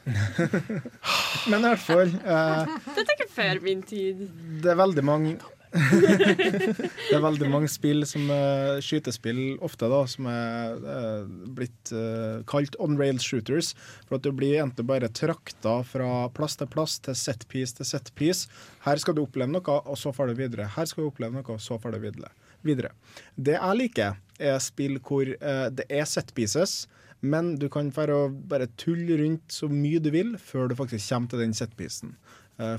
Men 1.51 1.63
i 1.63 1.69
hvert 1.69 1.85
fall 1.85 2.09
eh, 2.09 2.75
Dette 2.97 3.05
er 3.05 3.15
ikke 3.17 3.31
før 3.39 3.63
min 3.65 3.85
tid. 3.87 4.27
Det 4.63 4.73
er 4.73 4.79
veldig 4.79 5.05
mange 5.07 5.37
Det 5.73 7.15
er 7.15 7.23
veldig 7.23 7.49
mange 7.53 7.69
spill 7.71 8.05
som 8.09 8.29
er 8.33 8.81
skytespill 8.85 9.59
ofte 9.65 9.89
da, 9.91 10.01
som 10.09 10.29
er 10.31 10.77
eh, 10.95 11.25
blitt 11.59 11.93
uh, 11.95 12.41
kalt 12.49 12.79
on-rail 12.83 13.21
shooters. 13.23 13.75
For 14.09 14.19
at 14.19 14.27
du 14.27 14.33
blir 14.37 14.63
enten 14.63 14.89
bare 14.89 15.11
trakta 15.13 15.79
fra 15.87 16.29
plass 16.35 16.59
til 16.59 16.71
plass, 16.73 16.99
til 17.05 17.17
set-piece 17.19 17.79
til 17.79 17.89
set-piece. 17.89 18.49
Her 18.87 19.01
skal 19.03 19.19
du 19.19 19.25
oppleve 19.25 19.53
noe, 19.53 19.81
og 19.85 19.99
så 20.01 20.15
får 20.15 20.33
du 20.33 20.39
videre. 20.43 20.71
Her 20.77 20.89
skal 20.89 21.05
du 21.05 21.13
oppleve 21.13 21.37
noe, 21.39 21.57
og 21.57 21.63
så 21.63 21.81
får 21.81 21.97
du 21.97 22.03
videre. 22.09 22.33
videre. 22.67 22.93
Det 23.37 23.59
jeg 23.59 23.83
liker, 23.83 24.17
er 24.39 24.61
spill 24.63 25.01
hvor 25.03 25.27
det 25.27 25.85
er 25.91 26.07
set-pieces. 26.07 26.87
Men 27.21 27.57
du 27.59 27.67
kan 27.69 27.91
bare 27.91 28.69
tulle 28.79 29.17
rundt 29.19 29.51
så 29.51 29.67
mye 29.71 29.99
du 29.99 30.11
vil 30.15 30.37
før 30.39 30.69
du 30.71 30.77
faktisk 30.79 31.09
kommer 31.11 31.33
til 31.33 31.43
den 31.43 31.55
setpisen. 31.55 32.15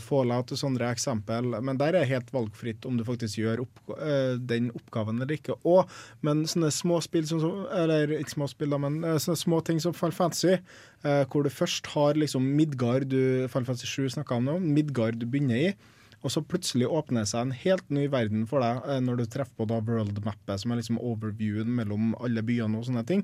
Fallout 0.04 0.52
og 0.52 0.60
sånne 0.60 0.90
eksempel, 0.92 1.54
men 1.64 1.78
der 1.80 1.96
er 1.96 2.08
helt 2.10 2.34
valgfritt 2.36 2.84
om 2.88 2.98
du 3.00 3.06
faktisk 3.08 3.40
gjør 3.40 3.62
opp, 3.64 3.78
eh, 3.96 4.34
den 4.36 4.68
oppgaven 4.76 5.22
eller 5.22 5.38
ikke. 5.38 5.56
Og, 5.64 5.88
men 6.26 6.44
sånne 6.50 6.72
små 6.76 7.00
spill 7.06 7.28
som, 7.30 7.46
Eller 7.72 8.12
ikke 8.18 8.36
små 8.36 8.50
spill, 8.52 8.74
da, 8.76 8.82
men 8.82 9.00
eh, 9.04 9.20
sånne 9.24 9.40
små 9.40 9.62
ting 9.64 9.80
som 9.80 9.96
Final 9.96 10.18
Fantasy, 10.18 10.58
eh, 11.04 11.24
hvor 11.32 11.48
du 11.48 11.52
først 11.54 11.88
har 11.94 12.20
liksom 12.20 12.44
Midgard 12.58 13.08
du, 13.14 13.48
Final 13.48 13.70
Fantasy 13.72 13.88
7 13.88 14.18
snakka 14.18 14.36
om 14.36 14.50
nå, 14.50 14.58
Midgard 14.60 15.22
du 15.22 15.28
begynner 15.30 15.70
i. 15.70 15.72
Og 16.20 16.34
så 16.34 16.44
plutselig 16.44 16.90
åpner 16.92 17.24
det 17.24 17.32
seg 17.32 17.46
en 17.46 17.56
helt 17.56 17.94
ny 17.96 18.10
verden 18.12 18.44
for 18.50 18.60
deg 18.60 19.06
når 19.06 19.22
du 19.22 19.30
treffer 19.32 19.56
på 19.56 19.70
da 19.70 19.78
world-mappet, 19.80 20.60
som 20.60 20.74
er 20.74 20.82
liksom 20.82 21.00
overviewen 21.00 21.72
mellom 21.78 22.12
alle 22.20 22.44
byene 22.44 22.82
og 22.82 22.90
sånne 22.90 23.06
ting. 23.08 23.24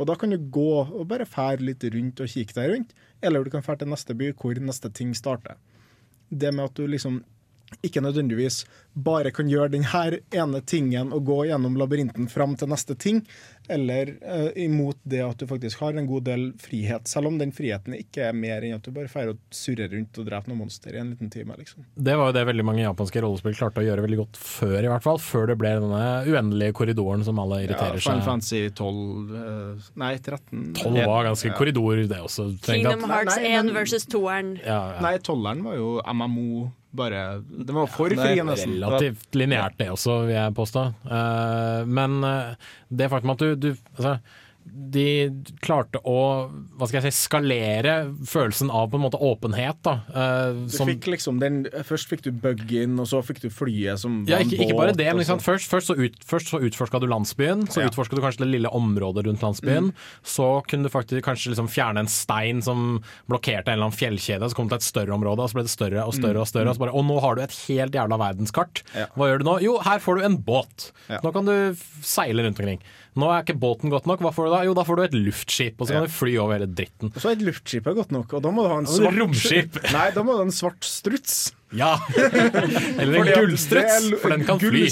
Og 0.00 0.08
da 0.08 0.16
kan 0.16 0.32
du 0.32 0.38
gå 0.40 0.70
og 0.80 1.02
bare 1.10 1.28
fære 1.28 1.60
litt 1.60 1.84
rundt 1.92 2.22
og 2.24 2.32
kikke 2.32 2.56
deg 2.56 2.70
rundt, 2.72 2.94
eller 3.20 3.44
du 3.44 3.52
kan 3.52 3.64
fære 3.66 3.82
til 3.82 3.92
neste 3.92 4.16
by 4.16 4.30
hvor 4.32 4.56
neste 4.64 4.88
ting 4.96 5.12
starter. 5.12 5.60
Det 6.30 6.54
med 6.54 6.64
at 6.64 6.76
du 6.76 6.86
liksom 6.86 7.24
ikke 7.82 8.00
nødvendigvis 8.00 8.66
bare 8.94 9.30
kan 9.30 9.48
gjøre 9.50 9.70
den 9.76 9.84
her 9.92 10.18
ene 10.34 10.60
tingen 10.66 11.12
og 11.14 11.24
gå 11.28 11.44
gjennom 11.50 11.76
labyrinten 11.78 12.28
fram 12.30 12.56
til 12.58 12.70
neste 12.72 12.96
ting, 12.98 13.22
eller 13.70 14.16
uh, 14.26 14.48
imot 14.58 14.98
det 15.06 15.20
at 15.22 15.38
du 15.38 15.46
faktisk 15.46 15.80
har 15.84 15.94
en 15.94 16.08
god 16.10 16.24
del 16.26 16.48
frihet, 16.58 17.06
selv 17.06 17.30
om 17.30 17.36
den 17.38 17.52
friheten 17.54 17.94
ikke 17.94 18.24
er 18.30 18.34
mer 18.34 18.64
enn 18.66 18.74
at 18.80 18.82
du 18.82 18.90
bare 18.94 19.10
feirer 19.12 19.36
å 19.36 19.38
surre 19.54 19.86
rundt 19.92 20.18
og 20.18 20.26
drepe 20.26 20.50
noen 20.50 20.64
monster 20.64 20.96
i 20.96 20.98
en 20.98 21.12
liten 21.12 21.30
time. 21.30 21.54
liksom. 21.60 21.86
Det 21.94 22.16
var 22.18 22.32
jo 22.32 22.34
det 22.34 22.42
veldig 22.50 22.66
mange 22.66 22.82
japanske 22.82 23.22
rollespill 23.22 23.54
klarte 23.54 23.84
å 23.84 23.86
gjøre 23.86 24.02
veldig 24.08 24.18
godt 24.24 24.40
før, 24.42 24.80
i 24.82 24.90
hvert 24.90 25.06
fall. 25.06 25.22
Før 25.22 25.52
det 25.52 25.58
ble 25.60 25.76
denne 25.78 26.02
uendelige 26.26 26.74
korridoren 26.80 27.22
som 27.26 27.38
alle 27.42 27.62
irriterer 27.68 28.00
ja, 28.00 28.02
Final 28.02 28.24
seg. 28.24 28.26
Fantasy 28.26 28.62
12 28.74 29.38
eh, 29.44 29.88
Nei, 30.02 30.12
13. 30.18 30.66
12 30.82 30.98
var 31.12 31.30
ganske 31.30 31.54
korridor, 31.60 32.02
det 32.10 32.20
også. 32.26 32.50
Kingdom 32.66 33.06
at- 33.06 33.14
Hearts 33.14 33.38
Nei, 33.38 33.54
1 33.54 33.64
men- 33.70 33.74
versus 33.78 34.06
2-eren. 34.10 34.52
Ja, 34.64 34.80
ja. 34.96 35.00
Nei, 35.06 35.14
tolleren 35.22 35.62
var 35.62 35.78
jo 35.78 35.94
MMO, 36.10 36.72
bare 36.90 37.38
Det 37.46 37.70
var 37.70 37.86
for 37.86 38.10
ja, 38.10 38.18
fri, 38.18 38.42
nesten. 38.42 38.79
Relativt 38.88 39.36
lineært 39.36 39.76
det 39.80 39.90
også, 39.92 40.22
vil 40.28 40.36
jeg 40.36 40.54
påstå. 40.56 40.84
Eh, 41.18 41.90
men 42.00 42.20
eh, 42.26 42.70
det 42.88 43.10
faktum 43.12 43.34
at 43.34 43.44
du, 43.44 43.54
du 43.54 43.68
altså, 43.98 44.16
de 44.72 45.30
klarte 45.62 46.00
å 46.06 46.50
hva 46.50 46.86
skal 46.88 47.00
jeg 47.02 47.12
si, 47.12 47.24
skalere 47.28 47.94
følelsen 48.26 48.70
av 48.74 48.90
på 48.90 48.98
en 48.98 49.04
måte 49.04 49.18
åpenhet. 49.20 49.78
Da, 49.86 50.00
eh, 50.14 50.52
Du 50.70 50.78
fikk 50.88 51.06
liksom 51.12 51.40
den, 51.40 51.64
Først 51.84 52.08
fikk 52.08 52.22
du 52.22 52.30
bug-in, 52.32 52.98
og 53.00 53.06
så 53.06 53.22
fikk 53.24 53.40
du 53.40 53.48
flyet 53.50 53.98
som 53.98 54.24
ja, 54.28 54.36
var 54.36 54.44
en 54.44 54.50
ikke, 54.50 54.64
ikke 54.66 54.76
bare 54.78 54.92
det, 54.96 55.08
men 55.16 55.24
så- 55.24 55.38
Først, 55.40 55.68
først 55.70 55.86
så, 55.90 55.96
ut, 55.98 56.16
først 56.24 56.48
så 56.50 56.60
utforska 56.60 57.00
du 57.00 57.06
landsbyen, 57.06 57.66
så 57.68 57.82
Ja. 57.82 57.88
utforska 57.88 58.14
du 58.16 58.22
kanskje 58.22 58.38
det 58.44 58.48
lille 58.48 58.68
området 58.68 59.26
rundt 59.26 59.40
landsbyen. 59.40 59.90
Mm. 59.90 59.94
Så 60.24 60.62
kunne 60.66 60.82
du 60.84 60.88
faktisk 60.88 61.22
kanskje 61.24 61.50
liksom 61.54 61.68
fjerne 61.68 61.98
en 62.00 62.06
stein 62.06 62.62
som 62.62 63.02
blokkerte 63.28 63.68
en 63.68 63.78
eller 63.78 63.90
annen 63.90 63.96
fjellkjede, 63.98 64.50
så 64.50 64.54
kom 64.54 64.68
du 64.68 64.76
til 64.76 64.76
et 64.76 64.82
større 64.82 65.14
område, 65.14 65.40
og 65.40 65.50
så 65.50 65.54
ble 65.54 65.62
det 65.62 65.70
større 65.70 66.04
og 66.06 66.14
større. 66.14 66.40
Og 66.40 66.46
større, 66.48 66.68
og 66.68 66.76
så 66.76 66.78
bare, 66.78 66.94
og 66.94 67.04
nå 67.04 67.20
har 67.20 67.34
du 67.34 67.42
et 67.42 67.50
helt 67.68 67.92
jævla 67.92 68.16
verdenskart. 68.18 68.82
Ja. 68.94 69.06
Hva 69.16 69.26
gjør 69.30 69.38
du 69.38 69.44
nå? 69.44 69.60
Jo, 69.62 69.78
her 69.78 69.98
får 69.98 70.18
du 70.18 70.24
en 70.24 70.36
båt. 70.38 70.90
Ja. 71.08 71.18
Nå 71.22 71.32
kan 71.32 71.44
du 71.44 71.74
seile 72.02 72.42
rundt 72.44 72.58
omkring. 72.60 72.80
Nå 73.18 73.26
er 73.26 73.42
ikke 73.42 73.56
båten 73.58 73.90
godt 73.90 74.06
nok, 74.06 74.20
hva 74.22 74.30
får 74.34 74.46
du 74.46 74.52
da? 74.52 74.60
Jo, 74.68 74.74
da 74.78 74.84
får 74.86 74.98
du 75.00 75.02
et 75.02 75.16
luftskip, 75.18 75.80
og 75.80 75.88
så 75.88 75.96
kan 75.96 76.04
du 76.06 76.12
fly 76.14 76.36
over 76.38 76.54
hele 76.58 76.68
dritten. 76.70 77.10
Så 77.18 77.32
et 77.32 77.42
luftskip 77.42 77.88
er 77.90 77.96
godt 77.98 78.14
nok, 78.14 78.36
og 78.38 78.44
da 78.44 78.52
må 78.54 78.62
du 78.62 78.70
ha 78.70 78.76
en 78.84 78.90
svart 78.90 79.18
romskip. 79.18 79.80
Nei, 79.96 80.04
da 80.14 80.22
må 80.26 80.36
du 80.36 80.44
ha 80.44 80.46
en 80.46 80.54
svart 80.54 80.86
struts. 80.86 81.40
Ja! 81.74 81.96
Eller 83.00 83.18
en 83.20 83.32
gullstruts, 83.34 84.08
for 84.22 84.34
den 84.34 84.46
kan 84.46 84.62
fly. 84.62 84.86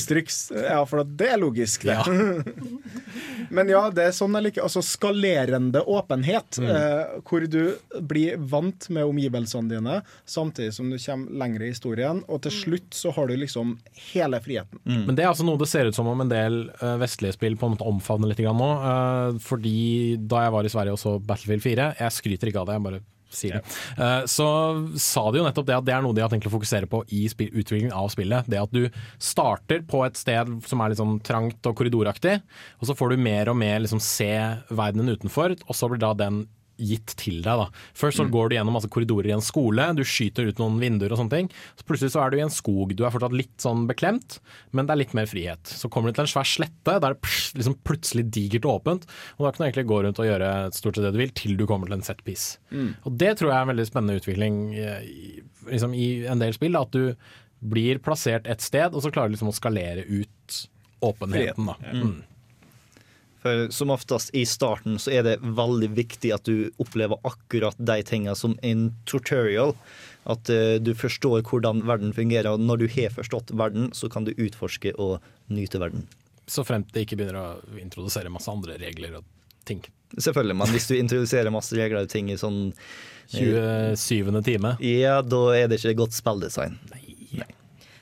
Ja, 0.55 0.83
for 0.87 1.07
det 1.07 1.31
er 1.31 1.41
logisk, 1.43 1.87
det. 1.87 1.99
Men 3.51 3.69
ja, 3.73 3.83
det 3.91 4.05
er 4.09 4.15
sånn 4.17 4.35
jeg 4.39 4.45
liker 4.49 4.63
Altså 4.67 4.83
skalerende 4.85 5.81
åpenhet, 5.87 6.59
Mm. 6.59 6.69
eh, 6.71 7.21
hvor 7.29 7.45
du 7.49 7.75
blir 8.01 8.37
vant 8.39 8.89
med 8.91 9.05
omgivelsene 9.05 9.69
dine, 9.71 10.03
samtidig 10.27 10.73
som 10.75 10.91
du 10.91 10.99
kommer 10.99 11.31
lenger 11.45 11.63
i 11.63 11.71
historien, 11.73 12.23
og 12.29 12.43
til 12.43 12.53
slutt 12.53 12.91
så 12.95 13.13
har 13.15 13.27
du 13.29 13.37
liksom 13.37 13.77
hele 14.13 14.41
friheten. 14.41 14.81
Men 14.85 15.15
det 15.15 15.25
er 15.25 15.29
altså 15.33 15.45
noe 15.47 15.59
det 15.59 15.69
ser 15.69 15.87
ut 15.87 15.95
som 15.95 16.07
om 16.09 16.21
en 16.21 16.29
del 16.33 16.71
eh, 16.81 16.97
vestlige 16.99 17.35
spill 17.39 17.57
på 17.57 17.67
en 17.69 17.77
måte 17.77 17.87
omfavner 17.89 18.29
litt 18.33 18.39
grann 18.43 18.59
nå. 18.59 18.71
eh, 18.79 19.39
fordi 19.39 20.17
da 20.29 20.43
jeg 20.47 20.53
var 20.53 20.65
i 20.65 20.73
Sverige 20.73 20.93
og 20.93 20.99
så 20.99 21.19
Battlefield 21.25 21.63
4, 21.63 21.95
jeg 22.01 22.13
skryter 22.13 22.49
ikke 22.53 22.61
av 22.61 22.67
det, 22.67 22.75
jeg 22.79 22.83
bare 22.89 23.01
sier 23.31 23.59
det, 23.59 23.77
eh, 24.03 24.23
så 24.31 24.49
sa 24.99 25.27
de 25.31 25.41
jo 25.41 25.47
nettopp 25.47 25.69
det 25.69 25.77
at 25.77 25.87
det 25.87 25.95
er 25.97 26.05
noe 26.05 26.17
de 26.17 26.25
har 26.25 26.33
tenkt 26.33 26.49
å 26.49 26.55
fokusere 26.55 26.89
på 26.91 27.03
i 27.15 27.27
utviklingen 27.29 27.95
av 27.97 28.11
spillet. 28.13 28.49
Det 28.51 28.61
at 28.61 28.75
du 28.75 28.89
starter 29.23 29.85
på 29.89 30.05
et 30.07 30.19
sted 30.19 30.51
som 30.69 30.83
er 30.83 30.93
litt 30.93 31.03
sånn 31.03 31.19
trangt 31.25 31.69
og 31.69 31.77
korridoraktig, 31.79 32.39
og 32.81 32.89
så 32.89 32.97
får 32.99 33.15
du 33.15 33.27
mer 33.29 33.53
og 33.53 33.59
mer 33.61 33.83
liksom 33.85 34.03
se 34.03 34.33
verdenen 34.69 35.15
utenfor, 35.15 35.59
og 35.67 35.77
så 35.77 35.91
blir 35.91 36.03
da 36.03 36.15
den 36.19 36.47
gitt 36.79 37.15
til 37.19 37.43
deg. 37.43 37.59
da. 37.59 37.67
Først 37.95 38.19
så 38.21 38.25
Mm. 38.27 38.31
går 38.33 38.49
du 38.49 38.55
gjennom 38.57 38.73
masse 38.79 38.89
korridorer 38.89 39.27
i 39.27 39.35
en 39.35 39.41
skole, 39.45 39.95
du 39.97 40.03
skyter 40.05 40.47
ut 40.49 40.59
noen 40.59 40.79
vinduer 40.79 41.11
og 41.13 41.19
sånne 41.19 41.31
ting. 41.31 41.49
Så 41.77 41.85
plutselig 41.85 42.13
så 42.15 42.25
er 42.25 42.31
du 42.31 42.37
i 42.39 42.45
en 42.47 42.49
skog. 42.55 42.95
Du 42.95 43.05
er 43.05 43.11
fortsatt 43.11 43.33
litt 43.37 43.57
sånn 43.59 43.87
beklemt, 43.89 44.39
men 44.73 44.87
det 44.87 44.93
er 44.95 45.03
litt 45.03 45.15
mer 45.15 45.27
frihet. 45.27 45.63
Så 45.65 45.91
kommer 45.91 46.09
du 46.09 46.13
til 46.15 46.23
en 46.23 46.31
svær 46.31 46.47
slette, 46.47 47.01
der 47.01 47.01
det 47.01 47.19
er 47.19 47.59
liksom 47.59 47.77
plutselig 47.85 48.31
digert 48.31 48.65
og 48.65 48.83
åpent, 48.85 49.07
og 49.39 49.45
da 49.47 49.51
kan 49.51 49.65
du 49.67 49.73
egentlig 49.73 49.89
gå 49.91 50.03
rundt 50.05 50.19
og 50.23 50.27
gjøre 50.31 50.73
stort 50.73 50.95
sett 50.95 51.05
det 51.05 51.13
du 51.13 51.19
vil, 51.19 51.31
til 51.31 51.57
du 51.57 51.67
kommer 51.67 51.87
til 51.91 51.95
en 51.99 52.03
set 52.03 52.23
piece. 52.25 52.59
Mm. 52.71 52.95
Og 53.05 53.19
det 53.19 53.39
tror 53.39 53.51
jeg 53.51 53.59
er 53.59 53.67
en 53.69 53.77
veldig 53.77 53.87
spennende 53.91 54.21
utvikling 54.21 54.75
eh, 54.79 55.03
i, 55.03 55.43
liksom, 55.71 55.95
i 55.95 56.27
en 56.27 56.39
del 56.39 56.53
spill, 56.53 56.73
da, 56.73 56.83
at 56.83 56.91
du 56.93 57.15
blir 57.61 57.99
plassert 57.99 58.47
et 58.47 58.61
sted, 58.63 58.95
og 58.95 59.03
så 59.03 59.11
klarer 59.11 59.29
du 59.33 59.35
liksom 59.37 59.51
å 59.51 59.57
skalere 59.59 60.07
ut 60.07 60.69
åpenheten. 61.03 61.67
da. 61.67 61.75
Mm. 61.93 62.23
For 63.43 63.69
som 63.75 63.93
oftest 63.95 64.35
i 64.35 64.45
starten 64.49 64.99
så 64.99 65.13
er 65.15 65.27
det 65.27 65.39
veldig 65.43 65.93
viktig 65.95 66.33
at 66.35 66.49
du 66.49 66.71
opplever 66.83 67.21
akkurat 67.29 67.79
de 67.79 68.01
tingene 68.07 68.35
som 68.39 68.57
en 68.67 68.89
tutorial. 69.07 69.75
At 70.29 70.51
eh, 70.53 70.77
du 70.83 70.93
forstår 70.99 71.45
hvordan 71.47 71.85
verden 71.89 72.13
fungerer. 72.17 72.51
Og 72.53 72.61
når 72.61 72.83
du 72.83 72.89
har 72.99 73.15
forstått 73.15 73.55
verden, 73.57 73.93
så 73.97 74.11
kan 74.13 74.27
du 74.27 74.35
utforske 74.37 74.93
og 74.99 75.23
nyte 75.53 75.81
verden. 75.81 76.09
Så 76.49 76.65
fremt 76.65 76.91
det 76.95 77.07
ikke 77.07 77.21
begynner 77.21 77.39
å 77.41 77.79
introdusere 77.81 78.33
masse 78.33 78.51
andre 78.51 78.79
regler 78.81 79.21
og 79.21 79.29
ting. 79.69 79.85
Selvfølgelig, 80.17 80.57
men 80.57 80.73
hvis 80.73 80.89
du 80.89 80.97
introduserer 80.97 81.53
masse 81.53 81.77
regler 81.77 82.07
og 82.07 82.13
ting 82.13 82.31
i 82.33 82.39
sånn 82.41 82.71
eh, 83.37 83.93
27. 83.95 84.33
time. 84.47 84.75
Ja, 84.85 85.21
da 85.23 85.43
er 85.57 85.69
det 85.69 85.83
ikke 85.83 86.01
godt 86.03 86.17
spilldesign. 86.17 86.79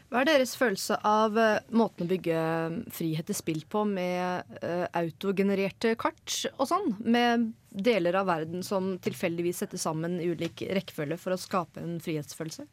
Hva 0.06 0.22
er 0.22 0.28
deres 0.28 0.54
følelse 0.54 0.96
av 1.06 1.34
eh, 1.40 1.64
måten 1.74 2.06
å 2.06 2.10
bygge 2.10 2.36
eh, 2.38 2.76
frihet 2.94 3.26
til 3.26 3.38
spill 3.38 3.64
på 3.70 3.82
med 3.90 4.58
eh, 4.60 4.84
autogenererte 4.94 5.96
kart 5.98 6.36
og 6.54 6.68
sånn? 6.70 6.92
Med 7.02 7.48
deler 7.70 8.20
av 8.20 8.28
verden 8.30 8.62
som 8.66 8.94
tilfeldigvis 9.02 9.64
settes 9.64 9.82
sammen 9.86 10.20
i 10.22 10.30
ulik 10.30 10.62
rekkefølge 10.78 11.18
for 11.20 11.34
å 11.34 11.40
skape 11.40 11.82
en 11.82 11.98
frihetsfølelse? 12.02 12.68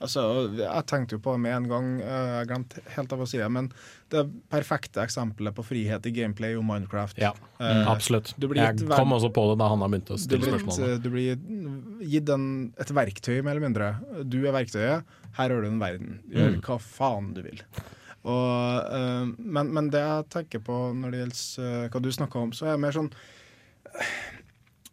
Altså, 0.00 0.22
jeg 0.54 0.84
tenkte 0.86 1.16
jo 1.16 1.18
på 1.24 1.32
det 1.34 1.40
med 1.42 1.54
en 1.56 1.64
gang, 1.68 1.86
eh, 2.00 2.26
jeg 2.38 2.46
glemte 2.52 2.82
helt 2.94 3.12
av 3.16 3.22
å 3.24 3.26
si 3.26 3.38
det, 3.40 3.48
men 3.50 3.66
det 4.14 4.22
perfekte 4.48 5.02
eksempelet 5.02 5.56
på 5.56 5.64
frihet 5.66 6.06
i 6.06 6.12
gameplay 6.14 6.52
jo 6.54 6.62
Minecraft. 6.62 7.18
Ja, 7.18 7.32
Eh, 7.58 7.80
absolutt. 7.90 8.30
Jeg 8.38 8.84
kom 8.86 9.10
også 9.16 9.32
på 9.34 9.42
det 9.50 9.56
da 9.58 9.66
Hanna 9.72 9.88
begynte 9.90 10.14
å 10.14 10.18
stille 10.22 10.46
spørsmål. 10.46 11.02
du 11.02 11.08
blir 11.10 11.34
gitt 12.06 12.28
en, 12.30 12.72
et 12.78 12.92
verktøy, 12.94 13.42
mer 13.42 13.56
eller 13.56 13.66
mindre. 13.66 13.88
Du 14.22 14.38
er 14.46 14.52
verktøyet, 14.54 15.02
her 15.34 15.50
har 15.50 15.60
du 15.60 15.66
en 15.66 15.80
verden. 15.82 16.20
Gjør 16.30 16.54
Mm. 16.54 16.60
hva 16.62 16.78
faen 16.78 17.32
du 17.34 17.42
vil. 17.42 17.60
Og, 18.22 18.94
eh, 18.94 19.26
men, 19.38 19.72
men 19.74 19.90
det 19.90 19.98
jeg 20.04 20.28
tenker 20.30 20.60
på 20.62 20.78
når 20.94 21.10
det 21.10 21.20
gjelder 21.24 21.84
eh, 21.84 21.88
hva 21.90 22.02
du 22.02 22.08
snakka 22.14 22.38
om, 22.46 22.52
så 22.54 22.66
er 22.66 22.76
jeg 22.76 22.80
mer 22.86 22.92
sånn 22.92 23.10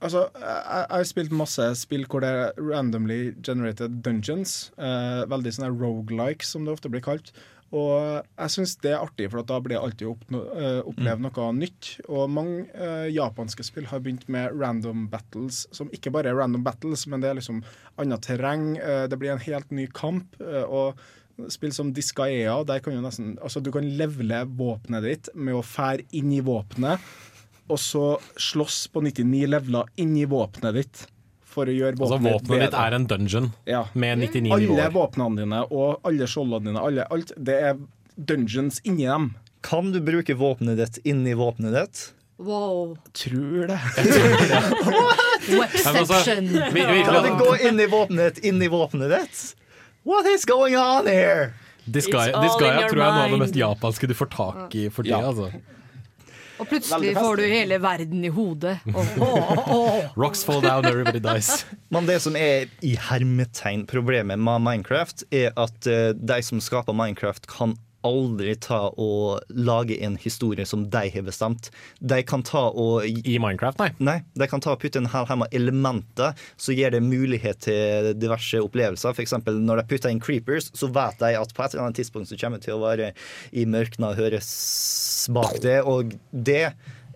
Altså, 0.03 0.27
jeg, 0.35 0.85
har 0.91 1.05
spilt 1.07 1.33
masse 1.33 1.65
spill 1.79 2.05
hvor 2.11 2.23
det 2.23 2.29
er 2.29 2.55
randomly 2.59 3.33
generated 3.45 4.01
dungeons. 4.05 4.71
Eh, 4.77 5.23
veldig 5.31 5.53
sånne 5.55 5.73
rogelike, 5.73 6.45
som 6.45 6.65
det 6.65 6.75
ofte 6.75 6.91
blir 6.91 7.03
kalt. 7.05 7.31
Og 7.75 8.21
jeg 8.37 8.53
syns 8.53 8.75
det 8.83 8.93
er 8.93 9.01
artig, 9.03 9.27
for 9.31 9.41
at 9.41 9.49
da 9.49 9.57
blir 9.63 9.75
jeg 9.75 9.87
alltid 9.87 10.07
oppno, 10.11 10.41
eh, 10.53 10.79
oppleve 10.85 11.25
noe 11.25 11.49
nytt. 11.57 11.91
Og 12.05 12.29
mange 12.31 12.67
eh, 12.71 13.09
japanske 13.15 13.65
spill 13.67 13.89
har 13.89 14.03
begynt 14.05 14.27
med 14.31 14.53
random 14.55 15.07
battles, 15.11 15.65
som 15.75 15.91
ikke 15.95 16.13
bare 16.13 16.31
er 16.31 16.39
random 16.39 16.63
battles, 16.65 17.07
men 17.11 17.23
det 17.23 17.31
er 17.31 17.39
liksom 17.39 17.63
annet 18.01 18.23
terreng. 18.27 18.75
Eh, 18.77 19.05
det 19.11 19.19
blir 19.19 19.33
en 19.33 19.43
helt 19.43 19.73
ny 19.75 19.89
kamp. 19.97 20.37
Eh, 20.39 20.63
og 20.63 21.01
spill 21.51 21.73
som 21.75 21.91
Disgaea, 21.91 22.61
der 22.63 22.79
kan 22.79 22.95
du 22.95 23.01
nesten 23.03 23.33
Altså, 23.43 23.59
du 23.59 23.71
kan 23.75 23.87
levele 23.99 24.45
våpenet 24.47 25.03
ditt 25.03 25.29
med 25.35 25.57
å 25.57 25.65
fære 25.65 26.05
inn 26.15 26.31
i 26.31 26.43
våpenet, 26.45 27.01
og 27.69 27.79
så 27.81 28.05
slåss 28.37 28.87
på 28.93 29.01
99 29.05 29.47
leveler 29.49 29.89
inni 29.97 30.25
våpenet 30.29 30.73
ditt. 30.77 31.05
For 31.55 31.65
å 31.71 31.73
gjøre 31.73 31.95
Altså, 31.95 32.17
våpenet 32.19 32.33
våpenet 32.49 32.65
ditt 32.65 32.73
er 32.81 32.93
en 32.97 33.05
dungeon 33.07 33.45
ja. 33.65 33.85
med 33.95 34.19
99 34.19 34.51
Alle 34.51 34.65
nivåer. 34.67 34.91
våpnene 34.91 35.37
dine 35.39 35.61
og 35.71 36.01
alle 36.03 36.27
skjoldene 36.27 36.67
dine, 36.67 36.81
alle, 36.83 37.05
alt, 37.15 37.31
det 37.37 37.55
er 37.69 37.77
dungeons 38.17 38.81
inni 38.83 39.05
dem. 39.07 39.29
Kan 39.63 39.93
du 39.95 40.01
bruke 40.03 40.35
våpenet 40.37 40.77
ditt 40.81 40.99
inni 41.07 41.33
våpenet 41.39 41.73
ditt? 41.77 42.03
Wow. 42.37 42.97
Tror 43.15 43.67
det. 43.71 43.79
Webception. 45.47 45.95
altså, 45.95 46.71
vi- 46.73 46.85
vi- 46.85 47.03
Kan 47.03 47.23
du 47.23 47.29
gå 47.45 47.55
inn 47.67 47.79
i 47.79 47.85
våpenet 47.87 48.35
ditt 48.35 48.45
inni 48.51 48.67
våpenet 48.67 49.09
ditt? 49.09 49.55
What 50.03 50.25
is 50.27 50.45
going 50.45 50.75
on 50.75 51.07
here? 51.07 51.53
Disgaea 51.85 52.33
all 52.35 52.43
Disgaea 52.43 52.89
tror 52.89 52.99
jeg 52.99 53.07
er 53.07 53.13
noe 53.15 53.23
av 53.25 53.31
det 53.31 53.39
mest 53.39 53.55
japanske 53.55 54.07
du 54.09 54.13
får 54.17 54.29
tak 54.33 54.75
i 54.75 54.89
for 54.89 55.03
tida. 55.03 55.19
Ja. 55.21 55.31
Altså. 55.31 55.51
Og 56.59 56.69
plutselig 56.69 57.13
får 57.17 57.39
du 57.41 57.45
hele 57.49 57.79
verden 57.83 58.23
i 58.25 58.31
hodet. 58.31 58.77
Oh, 58.93 59.17
oh, 59.21 59.71
oh. 59.75 60.05
Rocks 60.15 60.43
fall 60.47 60.61
down, 60.63 60.85
everybody 60.85 61.19
dies. 61.19 61.65
Men 61.93 62.07
det 62.07 62.21
som 62.23 62.37
er 62.39 62.69
i 62.85 62.95
hermetegn 63.09 63.85
problemet 63.89 64.39
med 64.39 64.63
Minecraft, 64.63 65.25
er 65.35 65.51
at 65.59 65.89
eh, 65.89 66.11
de 66.15 66.39
som 66.45 66.61
skaper 66.63 66.95
Minecraft, 66.95 67.47
kan 67.51 67.75
aldri 68.05 68.55
ta 68.61 68.81
og 69.01 69.45
lage 69.49 69.97
en 70.05 70.17
historie 70.21 70.65
som 70.67 70.85
de 70.93 71.03
har 71.13 71.25
bestemt. 71.25 71.71
De 71.99 72.21
kan 72.27 72.43
ta 72.45 72.67
og 72.69 73.05
I 73.05 73.37
Minecraft, 73.41 73.81
nei? 73.81 73.89
Nei, 73.99 74.17
de 74.37 74.49
kan 74.51 74.63
ta 74.63 74.75
og 74.75 74.81
putte 74.83 75.01
en 75.01 75.09
hel 75.11 75.27
haug 75.29 75.41
med 75.43 75.55
elementer 75.55 76.35
som 76.55 76.77
gir 76.77 76.93
det 76.93 77.03
mulighet 77.05 77.63
til 77.65 78.11
diverse 78.19 78.61
opplevelser. 78.63 79.15
For 79.15 79.25
eksempel 79.25 79.59
når 79.61 79.81
de 79.81 79.87
putter 79.93 80.13
inn 80.13 80.23
creepers, 80.23 80.71
så 80.77 80.91
vet 80.93 81.19
de 81.21 81.33
at 81.39 81.55
på 81.55 81.65
et 81.65 81.73
eller 81.73 81.87
annet 81.87 82.01
tidspunkt 82.01 82.31
så 82.31 82.39
kommer 82.39 82.61
det 82.61 82.69
til 82.69 82.77
å 82.77 82.83
være 82.85 83.13
i 83.55 83.65
mørkene 83.69 84.11
og 84.11 84.21
høres 84.21 84.51
bak 85.33 85.59
det, 85.63 85.79
og 85.83 86.13
det 86.31 86.69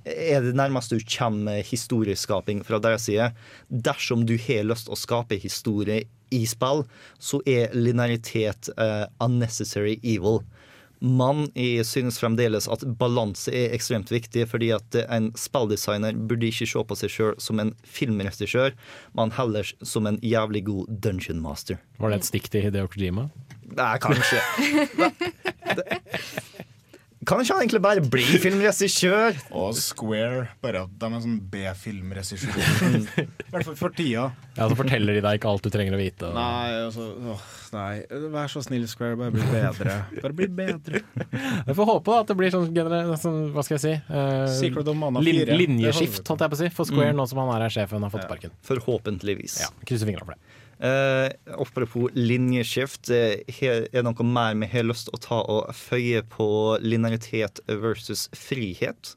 er 0.09 0.41
det 0.43 0.55
nærmeste 0.57 0.97
du 0.97 1.05
kommer 1.05 1.63
historieskaping 1.65 2.63
fra 2.65 2.79
deres 2.81 3.05
side. 3.09 3.31
Dersom 3.69 4.25
du 4.25 4.37
har 4.39 4.65
lyst 4.67 4.87
til 4.87 4.95
å 4.95 4.99
skape 4.99 5.39
historie 5.39 6.05
i 6.33 6.43
spill, 6.49 6.85
så 7.19 7.41
er 7.49 7.73
linearitet 7.75 8.71
uh, 8.77 9.05
unnecessary 9.23 9.97
evil. 10.03 10.43
Men 10.99 11.45
jeg 11.55 11.85
synes 11.87 12.19
fremdeles 12.19 12.67
at 12.71 12.83
balanse 12.99 13.53
er 13.55 13.73
ekstremt 13.75 14.11
viktig, 14.11 14.45
fordi 14.51 14.71
at 14.75 14.97
en 15.07 15.31
spilldesigner 15.39 16.17
burde 16.17 16.49
ikke 16.49 16.67
se 16.67 16.83
på 16.83 16.97
seg 16.99 17.13
sjøl 17.13 17.37
som 17.39 17.61
en 17.63 17.71
filmregissør, 17.87 18.75
men 19.15 19.31
heller 19.37 19.71
som 19.79 20.09
en 20.09 20.19
jævlig 20.25 20.65
god 20.67 20.91
dungeon 21.03 21.39
master. 21.43 21.79
Var 21.99 22.11
det 22.11 22.19
et 22.19 22.31
stikk 22.31 22.51
til 22.51 22.67
Hideo 22.67 22.91
Kojima? 22.91 23.29
Nei, 23.77 23.93
kanskje. 24.01 24.41
Kan 27.27 27.41
ikke 27.43 27.51
han 27.51 27.61
egentlig 27.65 27.81
bare 27.83 28.01
bli 28.07 28.23
filmregissør? 28.39 29.35
Og 29.59 29.73
Square, 29.75 30.45
bare 30.63 30.85
at 30.85 30.91
de 31.01 31.05
er 31.09 31.15
en 31.17 31.23
sånn 31.25 31.39
B-filmregissør. 31.51 32.45
I 33.19 33.25
hvert 33.51 33.65
fall 33.67 33.75
for 33.75 33.91
tida. 33.97 34.29
Ja, 34.55 34.67
Så 34.71 34.77
forteller 34.79 35.17
de 35.17 35.23
deg 35.25 35.39
ikke 35.39 35.49
alt 35.51 35.65
du 35.65 35.69
trenger 35.73 35.97
å 35.97 35.99
vite. 35.99 36.29
Nei, 36.35 36.69
altså 36.85 37.09
åh, 37.33 37.43
nei. 37.75 37.91
Vær 38.31 38.47
så 38.51 38.63
snill, 38.63 38.87
Square. 38.91 39.17
Bare 39.19 39.35
bli 39.35 39.43
bedre. 39.51 39.97
Bare 40.23 40.37
bli 40.39 40.47
bedre. 40.61 41.03
Jeg 41.67 41.75
får 41.81 41.89
håpe 41.91 42.15
da 42.15 42.21
at 42.23 42.31
det 42.31 42.37
blir 42.39 42.55
sånn, 42.55 42.71
sånn 43.19 43.41
hva 43.55 43.65
skal 43.67 43.75
jeg 43.77 43.83
si 43.83 43.93
uh, 44.15 44.47
Secret 44.55 44.87
of 44.91 44.97
Mana 44.99 45.19
lin 45.23 45.41
4. 45.43 45.59
Linjeskift, 45.59 46.23
holdt 46.31 46.45
jeg 46.47 46.53
på 46.55 46.59
å 46.59 46.61
si, 46.63 46.71
for 46.79 46.87
Square 46.89 47.11
Mm. 47.11 47.19
nå 47.19 47.27
som 47.31 47.39
han 47.43 47.51
er 47.57 47.67
her 47.67 47.73
sjefen 47.81 48.03
har 48.07 48.11
fått 48.15 48.25
sparken. 48.29 48.51
Forhåpentligvis. 48.67 49.59
Ja, 49.65 49.69
Krysser 49.87 50.07
fingrene 50.07 50.27
for 50.27 50.35
det. 50.39 50.58
Eh, 50.79 51.29
apropos 51.59 52.09
linjeskift, 52.15 53.09
eh, 53.11 53.41
er 53.61 53.87
det 53.91 54.03
noe 54.05 54.23
mer 54.23 54.55
vi 54.55 54.69
har 54.71 54.87
lyst 54.87 55.09
til 55.09 55.17
å 55.17 55.21
ta 55.25 55.39
og 55.43 55.73
føye 55.75 56.21
på 56.23 56.79
linearitet 56.79 57.59
versus 57.67 58.29
frihet? 58.31 59.15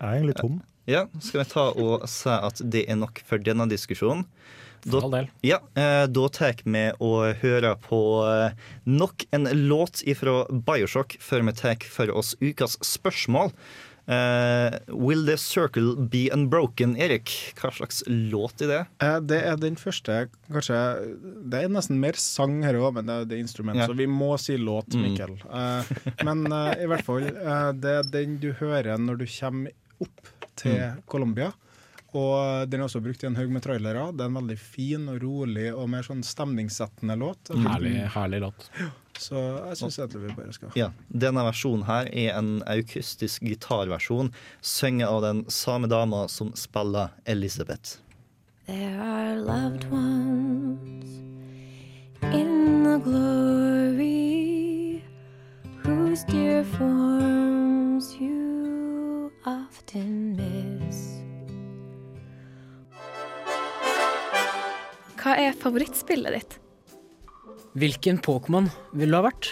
Jeg 0.00 0.08
er 0.08 0.20
egentlig 0.22 0.38
tom. 0.40 0.62
Ja, 0.88 1.06
skal 1.20 1.44
vi 1.44 1.50
ta 1.52 1.68
og 1.78 2.08
si 2.10 2.32
at 2.32 2.62
det 2.64 2.86
er 2.90 2.96
nok 2.98 3.20
for 3.28 3.38
denne 3.38 3.68
diskusjonen? 3.70 4.24
For 4.82 5.04
all 5.04 5.12
del. 5.12 5.28
Ja, 5.46 5.60
eh, 5.78 6.06
da 6.10 6.24
tar 6.32 6.58
vi 6.64 6.88
og 6.98 7.38
hører 7.42 7.76
på 7.78 8.00
eh, 8.26 8.56
nok 8.88 9.26
en 9.30 9.46
låt 9.68 10.02
ifra 10.10 10.42
Bioshock 10.50 11.18
før 11.22 11.44
vi 11.46 11.54
tar 11.60 11.86
for 11.86 12.10
oss 12.10 12.34
ukas 12.40 12.80
spørsmål. 12.82 13.52
Eh, 14.10 14.78
Will 14.88 15.24
the 15.26 15.36
circle 15.38 15.94
be 16.10 16.24
unbroken, 16.34 16.96
Erik? 16.98 17.30
Hva 17.60 17.70
slags 17.70 18.02
låt 18.08 18.60
er 18.64 18.70
det? 18.72 18.80
Uh, 19.02 19.20
Det 19.22 19.38
er 19.46 19.56
den 19.62 19.76
første 19.78 20.24
kanskje 20.50 20.80
Det 21.22 21.60
er 21.62 21.70
nesten 21.70 22.00
mer 22.02 22.18
sang 22.18 22.62
her 22.66 22.74
òg, 22.80 22.94
men 22.98 23.06
det 23.06 23.14
er, 23.14 23.24
det 23.30 23.36
er 23.38 23.44
instrument, 23.44 23.78
yeah. 23.78 23.86
så 23.86 23.94
vi 23.96 24.06
må 24.10 24.32
si 24.42 24.56
låt, 24.58 24.90
Mm. 24.92 25.02
Mikkel. 25.06 25.36
Eh, 25.46 25.92
men 26.26 26.42
eh, 26.52 26.82
i 26.82 26.88
hvert 26.90 27.04
fall, 27.06 27.28
det 27.78 27.92
er 28.00 28.02
den 28.10 28.38
du 28.42 28.50
hører 28.58 28.98
når 28.98 29.22
du 29.22 29.26
kommer 29.30 29.70
opp 30.02 30.32
til 30.58 30.74
Mm. 30.82 31.02
Colombia. 31.06 31.52
Og 32.12 32.68
den 32.68 32.80
er 32.82 32.84
også 32.84 33.00
brukt 33.00 33.22
i 33.24 33.26
en 33.26 33.36
haug 33.38 33.48
med 33.54 33.62
trailere. 33.64 34.10
Det 34.12 34.20
er 34.20 34.28
en 34.28 34.34
veldig 34.36 34.58
fin 34.60 35.06
og 35.08 35.22
rolig 35.22 35.70
og 35.72 35.86
mer 35.88 36.02
sånn 36.04 36.20
stemningssettende 36.26 37.16
låt. 37.16 37.48
Herlig, 37.56 37.94
herlig 38.12 38.40
låt. 38.44 38.66
Så 39.22 39.38
jeg 39.38 39.78
syns 39.78 39.98
egentlig 40.00 40.22
vi 40.24 40.34
bare 40.34 40.54
skal 40.56 40.72
Ja, 40.78 40.88
Denne 41.24 41.44
versjonen 41.46 41.84
her 41.86 42.08
er 42.10 42.34
en 42.38 42.54
aukustisk 42.70 43.44
gitarversjon, 43.46 44.32
sunget 44.60 45.08
av 45.08 45.22
den 45.22 45.44
samme 45.52 45.90
dama 45.90 46.24
som 46.32 46.50
spiller 46.58 47.12
Elisabeth. 47.24 47.98
There 48.66 48.98
are 49.02 49.36
loved 49.38 49.84
ones 49.90 51.06
in 52.32 52.82
the 52.84 52.98
glory 52.98 55.02
whose 55.84 56.24
dear 56.24 56.64
forms 56.64 58.14
you 58.20 59.30
often 59.46 60.34
miss. 60.38 61.02
Hva 65.22 65.36
er 65.38 65.52
favorittspillet 65.54 66.34
ditt? 66.38 66.61
Hvilken 67.72 68.18
Pokémon 68.20 68.66
vil 68.92 69.08
du 69.08 69.16
ha 69.16 69.22
vært? 69.24 69.48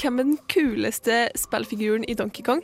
Hvem 0.00 0.18
er 0.20 0.26
den 0.28 0.38
kuleste 0.52 1.14
spillfiguren 1.36 2.04
i 2.08 2.14
Donkey 2.14 2.44
Kong? 2.44 2.60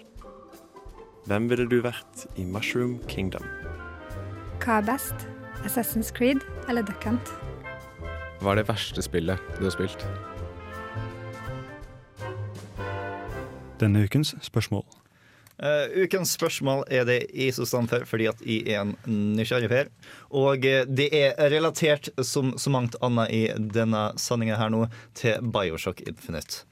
Hvem 1.24 1.49
ville 1.49 1.65
du 1.69 1.78
vært 1.81 2.27
i 2.37 2.45
Mushroom 2.45 2.99
Kingdom? 3.09 3.45
Hva 4.61 4.83
er 4.83 4.87
best? 4.91 5.24
Assassin's 5.65 6.12
Creed 6.12 6.45
eller 6.69 6.85
Duck 6.85 7.09
Hunt? 7.09 7.33
Hva 8.43 8.53
er 8.53 8.61
det 8.61 8.66
verste 8.69 9.01
spillet 9.01 9.41
du 9.57 9.65
har 9.65 9.73
spilt? 9.73 10.05
Denne 13.81 14.05
ukens 14.05 14.35
spørsmål. 14.45 14.85
Eh, 15.57 16.03
ukens 16.05 16.35
spørsmål 16.37 16.83
er 16.93 17.07
det 17.09 17.20
jeg 17.33 17.55
som 17.57 17.65
står 17.69 17.89
for, 17.89 18.07
fordi 18.11 18.28
at 18.28 18.43
jeg 18.45 18.66
er 18.69 18.83
en 18.85 18.95
nysgjerrig 19.39 19.70
per. 19.73 19.91
Og 20.37 20.66
eh, 20.69 20.85
det 20.85 21.09
er 21.16 21.37
relatert, 21.53 22.11
som 22.20 22.55
så 22.61 22.73
mangt 22.73 22.99
annet 23.05 23.33
i 23.33 23.43
denne 23.57 24.11
sendinga 24.20 24.59
her 24.61 24.73
nå, 24.73 24.85
til 25.16 25.41
Bioshock 25.55 26.05
Infinite. 26.05 26.66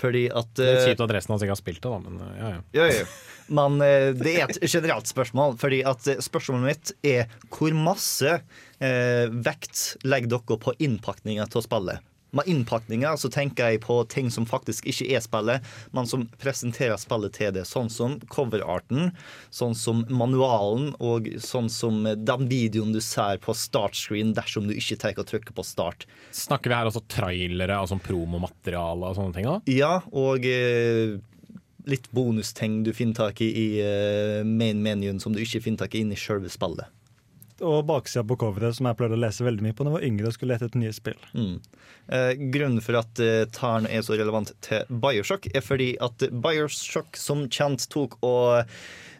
Fordi 0.00 0.30
at 0.32 0.54
Det 0.56 0.64
er 0.64 0.78
eh, 0.78 0.86
kjipt 0.88 1.04
at 1.04 1.12
resten 1.12 1.34
av 1.34 1.36
oss 1.36 1.44
ikke 1.44 1.52
har 1.52 1.60
spilt 1.60 1.82
det, 1.84 1.92
da, 1.92 2.00
men 2.00 2.38
ja, 2.38 2.54
ja. 2.54 2.62
Ja, 2.78 2.88
ja. 3.02 3.04
Men 3.50 3.80
uh, 3.82 4.12
det 4.14 4.36
er 4.38 4.44
et 4.46 4.60
generelt 4.62 5.08
spørsmål. 5.10 5.56
Fordi 5.58 5.80
at 5.82 6.06
Spørsmålet 6.22 6.68
mitt 6.68 6.92
er 7.02 7.32
hvor 7.50 7.74
masse 7.74 8.36
vekt 8.78 9.80
legger 10.06 10.30
dere 10.30 10.56
på 10.62 10.72
innpakninga 10.80 11.44
til 11.50 11.64
spillet? 11.66 12.06
Med 12.36 12.46
innpakninger 12.50 13.16
så 13.18 13.30
tenker 13.32 13.72
jeg 13.72 13.82
på 13.84 14.00
ting 14.10 14.30
som 14.30 14.46
faktisk 14.48 14.86
ikke 14.90 15.08
er 15.16 15.22
spillet, 15.24 15.70
men 15.96 16.06
som 16.06 16.26
presenterer 16.40 16.98
spillet 17.00 17.34
til 17.36 17.54
det. 17.56 17.66
Sånn 17.68 17.90
som 17.92 18.18
coverarten, 18.30 19.10
sånn 19.54 19.74
som 19.78 20.04
manualen 20.10 20.92
og 21.02 21.26
sånn 21.42 21.70
som 21.72 22.04
den 22.04 22.46
videoen 22.50 22.94
du 22.94 23.00
ser 23.04 23.40
på 23.42 23.54
startscreen 23.56 24.34
dersom 24.36 24.68
du 24.70 24.76
ikke 24.76 24.98
tar 25.00 25.18
og 25.20 25.26
trykker 25.26 25.56
på 25.56 25.64
start. 25.66 26.06
Snakker 26.34 26.70
vi 26.70 26.78
her 26.78 26.90
altså 26.90 27.02
trailere, 27.10 27.80
altså 27.80 27.98
promomateriale 28.02 29.10
og 29.10 29.18
sånne 29.18 29.36
ting? 29.36 29.48
da? 29.50 29.58
Ja, 29.70 29.92
og 30.14 30.46
eh, 30.46 31.18
litt 31.90 32.08
bonusting 32.14 32.80
du 32.86 32.92
finner 32.96 33.18
tak 33.26 33.42
i 33.44 33.50
i 33.50 33.66
eh, 33.82 34.46
main-menyen 34.46 35.20
som 35.22 35.34
du 35.34 35.42
ikke 35.42 35.62
finner 35.64 35.84
tak 35.84 35.96
i 35.96 36.04
inni 36.04 36.18
selve 36.18 36.50
spillet. 36.52 36.86
Og 37.60 37.84
baksida 37.88 38.24
på 38.24 38.38
coveret, 38.40 38.76
som 38.76 38.88
jeg 38.88 38.96
pleide 38.98 39.18
å 39.18 39.20
lese 39.20 39.44
veldig 39.44 39.64
mye 39.66 39.76
på 39.76 39.84
da 39.84 39.90
jeg 39.90 39.98
var 39.98 40.06
yngre 40.08 40.30
og 40.30 40.36
skulle 40.36 40.54
lete 40.54 40.68
etter 40.70 40.80
nye 40.80 40.96
spill. 40.96 41.18
Mm. 41.36 41.54
Eh, 42.16 42.30
grunnen 42.54 42.84
for 42.84 43.00
at 43.02 43.22
eh, 43.22 43.44
taren 43.54 43.88
er 43.90 44.04
så 44.06 44.16
relevant 44.16 44.54
til 44.64 44.88
Bioshock, 45.02 45.50
er 45.52 45.64
fordi 45.64 45.92
at 46.02 46.24
Bioshock 46.32 47.20
som 47.20 47.44
kjent 47.52 47.84
tok 47.92 48.16
og 48.26 48.72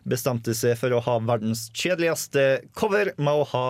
bestemte 0.09 0.55
seg 0.57 0.77
for 0.81 0.95
å 0.95 1.03
ha 1.05 1.17
verdens 1.25 1.69
kjedeligste 1.77 2.47
cover 2.79 3.13
med 3.19 3.43
å 3.43 3.47
ha 3.53 3.67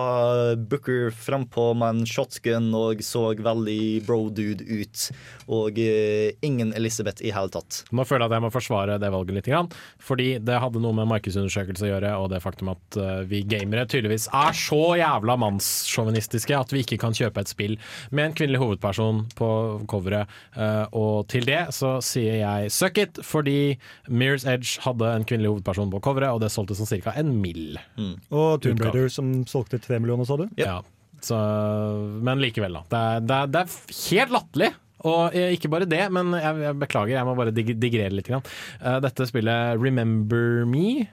Booker 0.55 1.11
frampå 1.15 1.71
med 1.77 2.01
en 2.01 2.07
shotgun 2.07 2.71
og 2.77 3.03
så 3.05 3.31
veldig 3.35 4.03
bro-dude 4.07 4.65
ut. 4.65 5.07
Og 5.51 5.79
eh, 5.81 6.31
ingen 6.45 6.73
Elisabeth 6.77 7.23
i 7.25 7.33
hele 7.35 7.51
tatt. 7.53 7.83
Nå 7.91 8.05
føler 8.07 8.25
jeg 8.25 8.31
at 8.31 8.37
jeg 8.37 8.45
må 8.45 8.53
forsvare 8.53 8.99
det 9.01 9.11
valget 9.13 9.37
litt. 9.37 9.49
Grann, 9.51 9.71
fordi 9.99 10.35
det 10.39 10.59
hadde 10.63 10.79
noe 10.83 10.95
med 10.95 11.09
markedsundersøkelse 11.11 11.87
å 11.87 11.89
gjøre, 11.89 12.11
og 12.21 12.29
det 12.31 12.41
faktum 12.43 12.71
at 12.73 12.99
eh, 12.99 13.23
vi 13.27 13.41
gamere 13.47 13.87
tydeligvis 13.89 14.29
er 14.37 14.55
så 14.57 14.81
jævla 14.99 15.37
mannssjåvinistiske 15.41 16.55
at 16.57 16.71
vi 16.71 16.83
ikke 16.85 16.99
kan 17.01 17.15
kjøpe 17.17 17.43
et 17.43 17.51
spill 17.51 17.77
med 18.11 18.29
en 18.29 18.37
kvinnelig 18.37 18.61
hovedperson 18.61 19.25
på 19.37 19.49
coveret. 19.91 20.31
Eh, 20.55 20.85
og 20.97 21.27
til 21.31 21.47
det 21.47 21.63
så 21.75 21.97
sier 22.05 22.41
jeg 22.41 22.71
suck 22.73 23.01
it, 23.01 23.21
fordi 23.25 23.75
Mirror's 24.07 24.47
Edge 24.47 24.79
hadde 24.85 25.09
en 25.11 25.27
kvinnelig 25.27 25.55
hovedperson 25.55 25.91
på 25.91 26.01
coveret, 26.05 26.30
og 26.35 26.41
det 26.43 26.51
solgte 26.53 26.77
som 26.77 26.89
ca. 26.89 27.13
en 27.19 27.33
mill. 27.41 27.77
Og 28.31 28.61
Tomb 28.63 28.81
Raider, 28.83 29.09
som 29.13 29.33
solgte 29.49 29.81
tre 29.81 29.99
millioner, 30.01 30.27
sa 30.27 30.37
du? 30.39 30.47
Ja. 30.59 30.79
Så, 31.21 31.37
men 32.25 32.41
likevel, 32.41 32.79
da. 32.79 32.85
Det 32.89 33.01
er, 33.01 33.25
det 33.27 33.37
er, 33.37 33.51
det 33.53 33.61
er 33.65 33.99
helt 34.09 34.33
latterlig. 34.37 34.71
Og 35.09 35.33
eh, 35.37 35.53
ikke 35.55 35.69
bare 35.73 35.87
det, 35.89 36.01
men 36.13 36.33
jeg, 36.37 36.61
jeg 36.61 36.77
beklager, 36.81 37.15
jeg 37.15 37.25
må 37.25 37.33
bare 37.37 37.53
dig 37.55 37.73
digrere 37.81 38.13
litt. 38.13 38.29
Grann. 38.29 38.45
Eh, 38.81 38.99
dette 39.05 39.27
spillet 39.29 39.81
Remember 39.81 40.65
Me, 40.69 41.07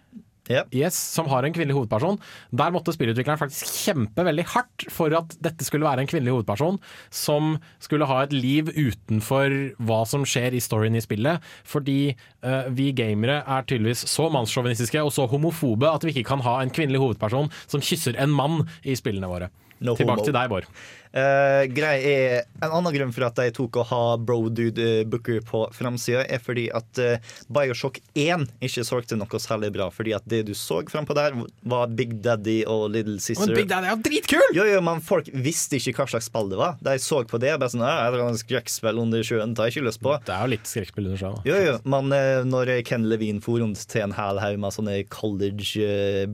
yes, 0.75 0.97
som 0.97 1.29
har 1.31 1.47
en 1.47 1.55
kvinnelig 1.55 1.77
hovedperson, 1.77 2.19
der 2.51 2.73
måtte 2.75 2.95
spillutvikleren 2.95 3.41
faktisk 3.41 3.71
kjempe 3.85 4.25
veldig 4.27 4.47
hardt 4.55 4.87
for 4.93 5.15
at 5.17 5.37
dette 5.45 5.67
skulle 5.67 5.87
være 5.89 6.05
en 6.05 6.11
kvinnelig 6.11 6.37
hovedperson 6.37 6.81
som 7.15 7.57
skulle 7.85 8.09
ha 8.09 8.23
et 8.25 8.35
liv 8.35 8.73
utenfor 8.75 9.55
hva 9.89 10.03
som 10.09 10.27
skjer 10.29 10.57
i 10.57 10.63
storyen 10.65 10.99
i 10.99 11.05
spillet. 11.05 11.45
Fordi 11.69 12.01
uh, 12.45 12.69
vi 12.75 12.91
gamere 12.97 13.43
er 13.45 13.69
tydeligvis 13.69 14.07
så 14.11 14.29
mannssjåvinistiske 14.33 15.03
og 15.05 15.13
så 15.15 15.29
homofobe 15.31 15.91
at 15.91 16.07
vi 16.07 16.15
ikke 16.15 16.29
kan 16.33 16.45
ha 16.47 16.59
en 16.63 16.73
kvinnelig 16.75 17.03
hovedperson 17.05 17.53
som 17.67 17.85
kysser 17.85 18.19
en 18.19 18.35
mann 18.35 18.63
i 18.85 18.97
spillene 18.99 19.31
våre. 19.31 19.53
No 19.79 19.95
Tilbake 19.95 20.19
homo. 20.19 20.27
til 20.27 20.35
deg, 20.35 20.49
Bård. 20.51 20.67
Eh, 21.13 21.65
grei 21.73 21.97
er, 22.05 22.47
en 22.61 22.75
annen 22.81 22.95
grunn 22.95 23.15
for 23.15 23.29
at 23.29 23.39
de 23.39 23.53
tok 23.55 23.81
å 23.81 23.87
ha 23.89 24.03
Bro-dude 24.21 24.85
eh, 25.01 25.05
Booker 25.09 25.41
på 25.47 25.65
framsida, 25.75 26.25
er 26.29 26.43
fordi 26.43 26.67
at 26.75 27.01
uh, 27.01 27.37
Bioshock 27.53 28.01
1 28.19 28.47
ikke 28.65 28.85
solgte 28.87 29.19
noe 29.19 29.41
særlig 29.43 29.71
bra. 29.77 29.89
Fordi 29.95 30.15
at 30.17 30.27
det 30.29 30.45
du 30.49 30.55
så 30.59 30.81
frampå 30.91 31.17
der, 31.17 31.37
var 31.69 31.93
Big 31.99 32.19
Daddy 32.25 32.61
og 32.69 32.89
Little 32.95 33.19
Sister. 33.23 33.49
Men 33.49 33.63
Big 33.63 33.71
Daddy 33.71 33.89
er 33.89 33.97
jo 33.97 34.03
dritkul! 34.05 34.47
Jo, 34.57 34.67
jo, 34.69 34.83
men 34.85 35.03
folk 35.05 35.31
visste 35.33 35.81
ikke 35.81 35.97
hva 36.03 36.09
slags 36.13 36.29
spill 36.31 36.53
det 36.53 36.61
var. 36.61 36.79
De 36.85 36.97
så 37.03 37.23
på 37.29 37.41
det 37.43 37.55
bare 37.59 37.73
sånn 37.73 37.85
«Ah, 37.85 38.05
Et 38.07 38.13
eller 38.13 38.29
annet 38.29 38.43
skrekkspill 38.43 39.01
under 39.01 39.25
sjøen, 39.27 39.57
tar 39.57 39.69
jeg 39.69 39.79
ikke 39.79 39.89
lyst 39.89 40.05
på. 40.05 40.15
Det 40.29 40.35
er 40.35 40.45
jo 40.45 40.55
litt 40.55 40.71
skrekkspill 40.71 41.09
under 41.09 41.23
sjøen. 41.23 41.43
Jo, 41.49 41.59
jo, 41.65 41.77
men 41.89 42.15
uh, 42.15 42.45
når 42.49 42.77
Ken 42.89 43.09
Levine 43.11 43.43
for 43.45 43.63
rundt 43.63 43.83
til 43.91 44.05
en 44.05 44.17
hæl 44.17 44.41
haug 44.43 44.61
med 44.61 44.77
sånne 44.77 45.01
college 45.13 45.85
uh, 45.85 46.25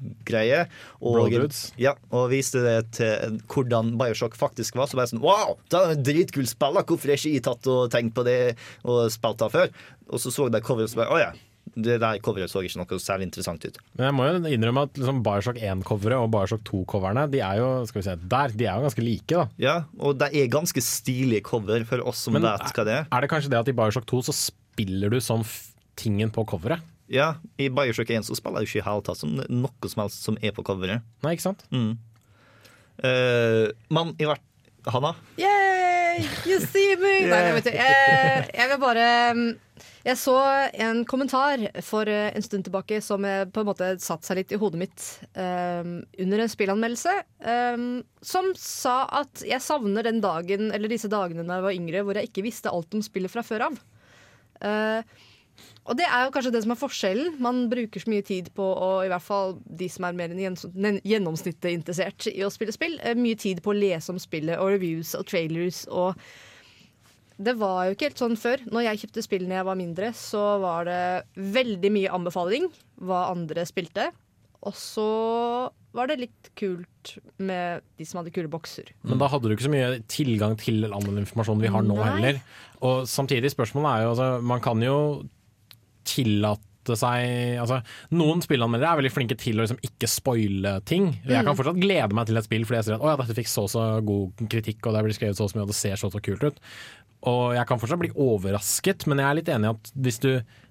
Brett-greier 0.00 0.68
og, 1.00 1.52
ja, 1.80 1.94
og 2.14 2.30
viste 2.32 2.62
det 2.64 2.76
til 2.96 3.38
hvordan 3.50 3.94
Bioshock 4.00 4.36
faktisk 4.38 4.78
var, 4.78 4.88
så 4.88 4.98
bare 4.98 5.10
sånn 5.12 5.22
Wow, 5.24 5.58
det 5.72 5.80
er 5.80 6.02
dritkult 6.10 6.50
spill! 6.50 6.80
Hvorfor 6.80 7.12
har 7.12 7.20
ikke 7.20 7.34
jeg 7.36 7.44
tatt 7.44 7.68
og 7.70 7.90
tenkt 7.92 8.16
på 8.16 8.24
det 8.26 8.56
og 8.84 9.06
spilt 9.12 9.40
det 9.42 9.50
før? 9.52 9.70
Og 10.10 10.22
så 10.22 10.32
så 10.34 10.48
de 10.50 10.60
coveret 10.64 10.90
og 10.90 10.94
så 10.94 11.02
bare 11.02 11.14
Å 11.14 11.22
ja. 11.22 11.30
Det 11.70 12.00
der 12.02 12.18
coveret 12.24 12.50
så 12.50 12.62
ikke 12.66 12.80
noe 12.80 12.98
særlig 12.98 13.28
interessant 13.28 13.62
ut. 13.62 13.76
Men 13.94 14.08
jeg 14.08 14.14
må 14.16 14.24
jo 14.26 14.38
innrømme 14.56 14.82
at 14.88 14.96
liksom 14.98 15.20
Bioshock 15.26 15.60
1-coveret 15.62 16.18
og 16.18 16.32
Bioshock 16.34 16.64
2-coverne 16.66 17.28
De 17.30 17.42
er 17.46 17.60
jo 17.60 17.68
skal 17.86 18.00
vi 18.00 18.06
se, 18.08 18.16
der, 18.32 18.54
de 18.56 18.66
er 18.66 18.80
jo 18.80 18.88
ganske 18.88 19.04
like. 19.04 19.28
da 19.36 19.44
Ja, 19.62 19.76
og 20.00 20.18
det 20.20 20.32
er 20.34 20.50
ganske 20.50 20.82
stilige 20.82 21.44
cover 21.46 21.84
for 21.86 22.02
oss 22.10 22.24
som 22.26 22.34
Men 22.34 22.48
vet 22.48 22.72
hva 22.74 22.86
det 22.88 22.96
er. 23.02 23.06
Er 23.06 23.22
det 23.22 23.30
kanskje 23.32 23.52
det 23.52 23.60
at 23.60 23.70
i 23.70 23.76
Bioshock 23.76 24.08
2 24.10 24.24
så 24.30 24.34
spiller 24.34 25.12
du 25.12 25.20
som 25.22 25.44
tingen 26.00 26.32
på 26.34 26.46
coveret? 26.48 26.82
Ja, 27.10 27.32
I 27.58 27.66
Bioshock 27.74 28.10
1 28.14 28.28
så 28.28 28.36
spiller 28.38 28.62
jeg 28.62 28.68
jo 28.68 28.70
ikke 28.70 28.84
i 28.84 28.86
hele 28.86 29.06
tatt 29.08 29.18
som 29.18 29.32
noe 29.34 29.90
som 29.90 30.04
helst 30.04 30.22
som 30.26 30.38
er 30.38 30.54
på 30.54 30.62
coveret. 30.66 31.02
Nei, 31.24 31.34
ikke 31.34 31.48
sant? 31.48 31.64
Mm. 31.74 31.96
Uh, 33.00 33.66
men 33.90 34.14
i 34.20 34.28
hvert 34.28 34.46
Hanna? 34.86 35.14
Yay! 35.40 36.22
You 36.46 36.60
see 36.62 36.94
me! 37.00 37.16
Nei, 37.28 37.40
det 37.46 37.56
vet 37.58 37.66
du, 37.66 37.74
jeg, 37.80 38.46
jeg 38.54 38.70
vil 38.70 38.80
bare 38.80 39.06
mm, 39.36 39.44
Jeg 40.06 40.16
så 40.20 40.36
en 40.86 41.02
kommentar 41.08 41.62
for 41.84 42.08
eh, 42.08 42.30
en 42.36 42.44
stund 42.44 42.66
tilbake 42.66 43.00
som 43.04 43.24
eh, 43.28 43.44
på 43.50 43.62
en 43.62 43.68
måte 43.68 43.90
satte 44.00 44.28
seg 44.28 44.40
litt 44.40 44.54
i 44.54 44.60
hodet 44.60 44.80
mitt 44.80 45.06
um, 45.34 45.98
under 46.24 46.44
en 46.44 46.52
spillanmeldelse, 46.52 47.14
um, 47.44 47.88
som 48.24 48.52
sa 48.58 49.02
at 49.20 49.44
jeg 49.44 49.60
savner 49.64 50.06
den 50.08 50.22
dagen, 50.24 50.70
eller 50.72 50.92
disse 50.92 51.10
dagene 51.12 51.44
da 51.44 51.58
jeg 51.58 51.66
var 51.68 51.76
yngre, 51.76 52.04
hvor 52.06 52.20
jeg 52.20 52.30
ikke 52.30 52.46
visste 52.48 52.72
alt 52.72 52.96
om 52.96 53.04
spillet 53.04 53.32
fra 53.32 53.44
før 53.44 53.68
av. 53.68 53.80
Eh, 54.60 55.20
og 55.90 55.96
det 55.98 56.06
er 56.06 56.26
jo 56.26 56.32
kanskje 56.34 56.52
det 56.54 56.60
som 56.64 56.74
er 56.74 56.78
forskjellen. 56.78 57.32
Man 57.42 57.64
bruker 57.72 58.02
så 58.02 58.12
mye 58.12 58.26
tid 58.26 58.52
på, 58.54 58.62
og 58.62 59.06
i 59.06 59.10
hvert 59.10 59.24
fall 59.24 59.56
de 59.64 59.88
som 59.90 60.06
er 60.06 60.16
mer 60.18 60.30
enn 60.30 61.00
gjennomsnittet 61.02 61.72
interessert 61.72 62.28
i 62.30 62.44
å 62.46 62.52
spille 62.52 62.74
spill, 62.76 62.98
eh, 63.02 63.16
mye 63.18 63.38
tid 63.40 63.62
på 63.64 63.72
å 63.72 63.78
lese 63.78 64.12
om 64.12 64.20
spillet 64.20 64.60
og 64.60 64.74
reviews 64.76 65.16
og 65.18 65.26
trailers 65.30 65.86
og 65.90 66.14
Det 67.40 67.54
var 67.56 67.86
jo 67.86 67.94
ikke 67.94 68.10
helt 68.10 68.20
sånn 68.20 68.36
før. 68.36 68.60
Når 68.68 68.82
jeg 68.84 68.98
kjøpte 69.00 69.22
spill 69.24 69.46
når 69.48 69.56
jeg 69.56 69.64
var 69.64 69.76
mindre, 69.80 70.08
så 70.12 70.42
var 70.60 70.84
det 70.84 71.04
veldig 71.40 71.90
mye 71.94 72.10
anbefaling 72.12 72.66
hva 73.00 73.30
andre 73.30 73.64
spilte. 73.64 74.10
Og 74.60 74.76
så 74.76 75.06
var 75.96 76.10
det 76.10 76.18
litt 76.20 76.50
kult 76.58 77.14
med 77.40 77.80
de 77.96 78.04
som 78.04 78.20
hadde 78.20 78.32
kule 78.34 78.50
bokser. 78.52 78.92
Men 79.08 79.22
da 79.22 79.30
hadde 79.32 79.48
du 79.48 79.54
ikke 79.56 79.70
så 79.70 79.72
mye 79.72 80.02
tilgang 80.12 80.58
til 80.60 80.84
all 80.90 81.06
den 81.06 81.22
informasjonen 81.22 81.64
vi 81.64 81.72
har 81.72 81.86
nå 81.86 81.96
Nei. 81.96 82.10
heller. 82.10 82.42
Og 82.84 83.08
samtidig, 83.08 83.54
spørsmålet 83.54 83.88
er 83.88 84.04
jo 84.04 84.12
altså, 84.12 84.28
Man 84.44 84.60
kan 84.60 84.84
jo 84.84 84.98
tillate 86.10 86.96
seg 86.96 87.58
altså, 87.60 87.76
Noen 88.18 88.40
spillanmeldere 88.42 88.88
er 88.94 88.98
veldig 89.02 89.12
flinke 89.14 89.36
til 89.38 89.60
å 89.60 89.66
liksom, 89.66 89.78
ikke 89.84 90.08
spoile 90.10 90.72
ting. 90.88 91.10
Jeg 91.22 91.44
kan 91.44 91.52
Mm. 91.52 91.58
fortsatt 91.58 91.78
glede 91.82 92.16
meg 92.16 92.26
til 92.26 92.40
et 92.40 92.46
spill 92.48 92.64
fordi 92.66 92.78
jeg 92.80 92.86
ser 92.88 92.96
at 92.96 93.04
å, 93.04 93.10
ja, 93.12 93.18
dette 93.20 93.36
fikk 93.36 93.50
så 93.52 93.66
så 93.70 93.84
god 94.02 94.42
kritikk, 94.50 94.80
og 94.88 94.96
det 94.96 95.04
blir 95.06 95.14
skrevet 95.14 95.38
så 95.38 95.46
så 95.46 95.58
mye, 95.58 95.66
og 95.68 95.70
det 95.74 95.78
ser 95.78 96.00
så 96.00 96.10
så 96.10 96.22
kult 96.24 96.42
ut. 96.48 96.58
Og 97.30 97.52
jeg 97.54 97.66
kan 97.68 97.78
fortsatt 97.78 98.00
bli 98.00 98.10
overrasket, 98.16 99.06
men 99.06 99.20
jeg 99.20 99.28
er 99.28 99.38
litt 99.38 99.52
enig 99.52 99.68
i 99.68 99.74
at 99.76 99.92
hvis 100.08 100.18
du 100.24 100.30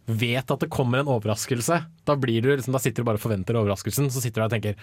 vet 0.09 0.49
at 0.51 0.59
det 0.65 0.71
kommer 0.73 1.03
en 1.03 1.11
overraskelse, 1.13 1.77
da, 2.09 2.15
blir 2.17 2.41
du, 2.41 2.49
liksom, 2.55 2.73
da 2.73 2.81
sitter 2.81 3.03
du 3.05 3.07
bare 3.11 3.21
og 3.21 3.23
forventer 3.27 3.53
overraskelsen. 3.61 4.09
Så 4.09 4.23
sitter 4.23 4.41
du 4.41 4.47
der 4.47 4.49
og 4.49 4.55
tenker 4.57 4.75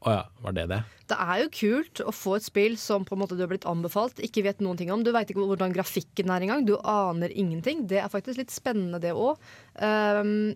å 0.00 0.12
ja, 0.14 0.22
var 0.40 0.54
det 0.56 0.64
det? 0.70 0.78
Det 1.10 1.16
er 1.20 1.42
jo 1.42 1.48
kult 1.52 2.00
å 2.08 2.12
få 2.14 2.36
et 2.38 2.44
spill 2.46 2.76
som 2.80 3.04
på 3.04 3.16
en 3.16 3.20
måte 3.20 3.36
du 3.36 3.42
har 3.44 3.50
blitt 3.50 3.66
anbefalt, 3.68 4.20
ikke 4.24 4.44
vet 4.46 4.62
noen 4.64 4.78
ting 4.80 4.92
om. 4.94 5.02
Du 5.04 5.10
veit 5.12 5.28
ikke 5.28 5.44
hvordan 5.44 5.74
grafikken 5.74 6.30
er 6.32 6.46
engang. 6.46 6.64
Du 6.64 6.76
aner 6.78 7.32
ingenting. 7.34 7.82
Det 7.90 7.98
er 8.00 8.08
faktisk 8.12 8.40
litt 8.40 8.54
spennende, 8.54 9.00
det 9.02 9.12
òg. 9.12 9.36
Um, 9.76 10.54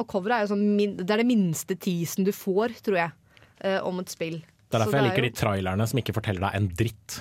og 0.00 0.08
coveret 0.10 0.36
er 0.36 0.46
jo 0.46 0.52
sånn 0.54 0.96
Det 0.98 1.08
er 1.10 1.22
det 1.22 1.28
minste 1.28 1.76
teasen 1.78 2.26
du 2.26 2.32
får, 2.36 2.74
tror 2.84 2.98
jeg, 2.98 3.12
uh, 3.64 3.80
om 3.88 4.00
et 4.02 4.12
spill. 4.12 4.40
Det 4.42 4.76
er 4.76 4.82
Så 4.82 4.84
derfor 4.86 4.98
jeg 4.98 5.04
er 5.04 5.08
liker 5.10 5.24
jo- 5.24 5.30
de 5.30 5.40
trailerne 5.40 5.88
som 5.88 5.98
ikke 6.02 6.14
forteller 6.16 6.40
deg 6.48 6.54
en 6.58 6.68
dritt. 6.82 7.20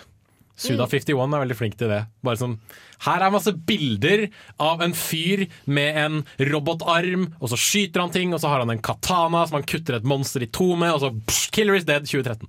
Mm. 0.62 0.78
Suda51 0.78 1.36
er 1.36 1.44
veldig 1.44 1.58
flink 1.58 1.78
til 1.80 1.90
det. 1.90 2.04
Bare 2.26 2.38
sånn, 2.38 2.60
Her 3.02 3.26
er 3.26 3.34
masse 3.34 3.54
bilder 3.68 4.28
av 4.62 4.84
en 4.86 4.94
fyr 4.94 5.48
med 5.66 5.98
en 5.98 6.22
robotarm, 6.52 7.32
og 7.40 7.50
så 7.50 7.58
skyter 7.58 8.04
han 8.04 8.14
ting, 8.14 8.36
og 8.36 8.44
så 8.44 8.52
har 8.52 8.62
han 8.62 8.70
en 8.70 8.84
katana 8.84 9.48
som 9.48 9.58
han 9.58 9.66
kutter 9.66 9.98
et 9.98 10.08
monster 10.08 10.46
i 10.46 10.52
to 10.54 10.76
med, 10.76 10.94
og 10.94 11.02
så 11.02 11.10
psh, 11.26 11.50
Killer 11.56 11.80
is 11.80 11.88
dead 11.90 12.06
2013. 12.06 12.48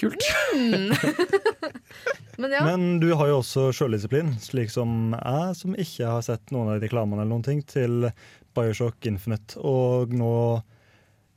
Kult. 0.00 0.26
Men 2.40 2.52
ja. 2.52 2.64
Men 2.64 3.00
du 3.02 3.10
har 3.12 3.28
jo 3.28 3.40
også 3.42 3.66
sjøldisiplin, 3.76 4.32
slik 4.40 4.72
som 4.72 5.12
jeg, 5.12 5.56
som 5.58 5.74
ikke 5.76 6.08
har 6.08 6.22
sett 6.24 6.54
noen 6.54 6.72
av 6.72 6.80
reklamene 6.80 7.20
eller 7.20 7.34
noen 7.34 7.44
ting 7.44 7.60
til 7.68 8.08
Bioshock 8.56 9.04
Infinite. 9.10 9.60
Og 9.60 10.14
nå 10.16 10.32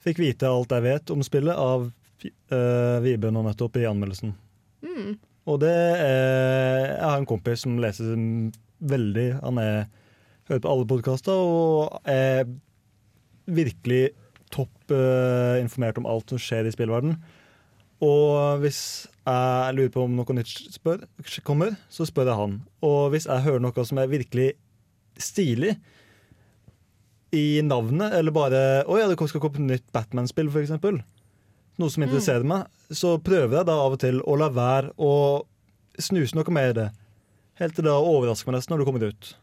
fikk 0.04 0.22
vite 0.24 0.48
alt 0.48 0.72
jeg 0.72 0.86
vet 0.86 1.12
om 1.12 1.26
spillet 1.26 1.60
av 1.60 1.90
uh, 1.90 2.98
Vibe 3.04 3.34
nå 3.36 3.44
nettopp 3.44 3.82
i 3.82 3.88
anmeldelsen. 3.90 4.32
Mm. 4.84 5.18
Og 5.50 5.60
det 5.60 5.74
er 5.74 6.94
Jeg 6.94 7.04
har 7.04 7.18
en 7.20 7.28
kompis 7.28 7.66
som 7.66 7.80
leser 7.82 8.16
veldig 8.84 9.28
Han 9.44 9.60
er 9.60 9.86
hører 10.50 10.64
på 10.64 10.72
alle 10.72 10.88
podkaster 10.88 11.40
og 11.40 12.10
er 12.10 12.44
virkelig 13.48 14.12
topp 14.54 14.92
uh, 14.94 15.60
informert 15.60 15.98
om 16.00 16.08
alt 16.10 16.34
som 16.34 16.42
skjer 16.42 16.68
i 16.68 16.74
spillverden. 16.74 17.16
Og 18.04 18.60
hvis 18.64 19.08
jeg 19.24 19.76
lurer 19.78 19.92
på 19.94 20.04
om 20.04 20.16
noe 20.18 20.36
nytt 20.36 20.52
spør, 20.74 21.06
kommer, 21.48 21.78
så 21.90 22.06
spør 22.08 22.32
jeg 22.32 22.40
han. 22.40 22.58
Og 22.84 23.14
hvis 23.14 23.28
jeg 23.30 23.46
hører 23.46 23.64
noe 23.64 23.86
som 23.88 24.02
er 24.02 24.12
virkelig 24.12 24.52
stilig 25.18 25.78
i 27.34 27.64
navnet, 27.66 28.14
eller 28.14 28.36
bare 28.36 28.62
Å 28.86 29.00
ja, 29.00 29.08
det 29.10 29.18
skal 29.18 29.42
komme 29.42 29.64
et 29.64 29.72
nytt 29.72 29.88
Batman-spill, 29.96 30.52
f.eks. 30.52 30.76
Noe 31.82 31.94
som 31.94 32.06
interesserer 32.06 32.46
meg. 32.46 32.68
Så 32.94 33.16
prøver 33.26 33.60
jeg 33.60 33.70
da 33.70 33.78
av 33.82 33.96
og 33.96 34.02
til 34.04 34.20
å 34.22 34.36
la 34.38 34.50
være 34.54 34.94
å 35.02 35.14
snuse 36.02 36.38
noe 36.38 36.54
mer 36.54 36.74
i 36.74 36.78
det. 36.78 36.90
Helt 37.62 37.76
til 37.78 37.88
det 37.88 37.94
overrasker 37.94 38.50
meg 38.50 38.60
nesten 38.60 38.76
når 38.76 38.84
det 38.84 38.90
kommer 38.90 39.08
ut. 39.10 39.34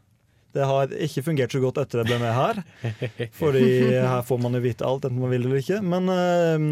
Det 0.51 0.67
har 0.67 0.95
ikke 1.07 1.23
fungert 1.29 1.55
så 1.55 1.61
godt 1.63 1.79
etter 1.79 2.03
jeg 2.03 2.11
ble 2.11 2.19
med 2.23 2.35
her. 2.35 2.63
Fordi 3.41 3.67
her 3.95 4.23
får 4.27 4.41
man 4.43 4.59
jo 4.59 4.63
vite 4.65 4.87
alt, 4.87 5.07
enten 5.07 5.23
man 5.23 5.31
vil 5.31 5.47
eller 5.47 5.63
ikke. 5.63 5.79
Men 5.83 6.11
eh, 6.15 6.65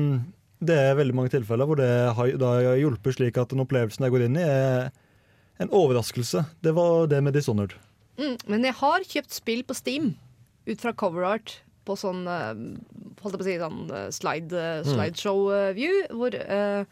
det 0.71 0.79
er 0.83 0.99
veldig 0.99 1.15
mange 1.15 1.35
tilfeller 1.35 1.69
hvor 1.69 1.79
det 1.79 1.91
har, 2.19 2.33
har 2.43 2.81
hjulpet 2.81 3.19
slik 3.19 3.39
at 3.39 3.55
den 3.55 3.63
opplevelsen 3.63 4.07
jeg 4.07 4.15
går 4.15 4.27
inn 4.27 4.41
i, 4.41 4.47
er 4.47 4.91
en 5.63 5.71
overraskelse. 5.75 6.45
Det 6.63 6.75
var 6.75 7.07
det 7.11 7.23
med 7.23 7.39
Dishonored. 7.39 7.75
Mm, 8.19 8.35
men 8.51 8.67
jeg 8.67 8.75
har 8.81 9.07
kjøpt 9.07 9.35
spill 9.35 9.63
på 9.67 9.77
Steam 9.79 10.13
ut 10.69 10.83
fra 10.83 10.93
cover 10.93 11.27
art 11.27 11.61
på 11.89 11.97
sånn 11.99 12.23
eh, 12.29 12.53
holdt 13.19 13.35
jeg 13.35 13.41
på 13.41 13.45
å 13.45 13.49
si, 13.49 13.57
sånn 13.65 13.81
eh, 13.91 14.09
slide, 14.15 14.53
eh, 14.55 14.83
Mm. 14.85 14.91
slideshow-view, 14.95 16.03
hvor 16.15 16.37
eh, 16.39 16.85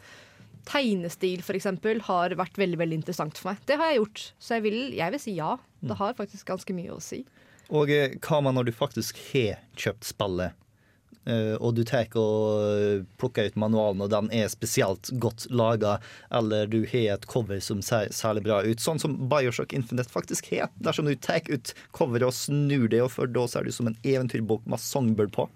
tegnestil 0.67 1.43
eksempel 1.55 2.01
har 2.09 2.35
vært 2.39 2.59
veldig 2.59 2.79
veldig 2.81 2.99
interessant 3.03 3.39
for 3.39 3.53
meg. 3.53 3.61
Det 3.69 3.77
har 3.79 3.93
jeg 3.93 4.01
gjort, 4.01 4.23
så 4.43 4.57
jeg 4.59 4.65
vil, 4.67 4.79
jeg 4.99 5.15
vil 5.15 5.23
si 5.23 5.37
ja. 5.39 5.53
Mm. 5.83 5.91
Det 5.93 5.99
har 6.01 6.17
faktisk 6.19 6.49
ganske 6.51 6.75
mye 6.75 6.97
å 6.97 7.01
si. 7.05 7.21
Og 7.71 7.91
eh, 7.91 8.17
hva 8.23 8.41
med 8.43 8.57
når 8.59 8.69
du 8.71 8.73
faktisk 8.75 9.19
har 9.33 9.61
kjøpt 9.79 10.07
spillet, 10.11 10.51
eh, 10.51 10.66
og 11.27 11.75
du 11.75 11.83
tar 11.87 12.07
og 12.21 13.05
plukker 13.19 13.49
ut 13.51 13.59
manualen, 13.59 14.05
og 14.05 14.13
den 14.13 14.31
er 14.35 14.51
spesielt 14.53 15.11
godt 15.23 15.49
laga, 15.51 15.97
eller 16.31 16.71
du 16.71 16.85
har 16.87 17.17
et 17.17 17.27
cover 17.31 17.59
som 17.65 17.83
ser 17.83 18.13
særlig 18.15 18.45
bra 18.47 18.61
ut, 18.63 18.83
sånn 18.83 19.03
som 19.03 19.17
Bioshock 19.31 19.75
Infinite 19.75 20.13
faktisk 20.13 20.53
har. 20.53 20.71
Dersom 20.79 21.09
du 21.11 21.17
tar 21.19 21.43
ut 21.51 21.75
coveret 21.97 22.29
og 22.29 22.37
snur 22.37 22.87
det, 22.93 23.03
og 23.03 23.13
for 23.17 23.31
da 23.31 23.47
ser 23.51 23.67
du 23.67 23.75
som 23.75 23.91
en 23.91 23.99
eventyrbok 24.07 24.67
med 24.71 24.83
songbird 24.83 25.35
på. 25.35 25.49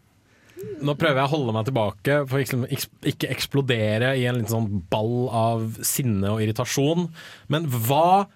Nå 0.85 0.95
prøver 0.99 1.23
jeg 1.23 1.29
å 1.29 1.33
holde 1.33 1.55
meg 1.57 1.69
tilbake 1.69 2.17
for 2.29 2.43
ikke, 2.43 2.89
ikke 3.09 3.31
eksplodere 3.33 4.13
i 4.19 4.27
en 4.29 4.41
liten 4.41 4.53
sånn 4.53 4.83
ball 4.93 5.31
av 5.33 5.79
sinne 5.87 6.35
og 6.35 6.43
irritasjon. 6.45 7.09
Men 7.53 7.69
hva 7.71 8.27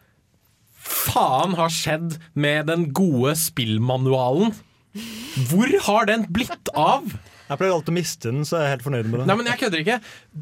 faen 0.85 1.57
har 1.59 1.73
skjedd 1.73 2.17
med 2.37 2.71
den 2.71 2.89
gode 2.97 3.35
spillmanualen? 3.41 4.55
Hvor 5.51 5.71
har 5.89 6.11
den 6.11 6.27
blitt 6.33 6.71
av? 6.79 7.07
Jeg 7.45 7.61
pleier 7.61 7.75
alltid 7.75 7.93
å 7.93 7.97
miste 7.99 8.31
den, 8.33 8.45
så 8.49 8.59
jeg 8.59 8.67
er 8.67 8.75
helt 8.77 8.85
fornøyd 8.87 9.09
med 9.11 9.21
det. 9.21 9.29
Nei, 9.29 9.37
men 9.41 9.49
jeg 9.51 9.61
kødder 9.61 9.83
ikke. 9.83 9.99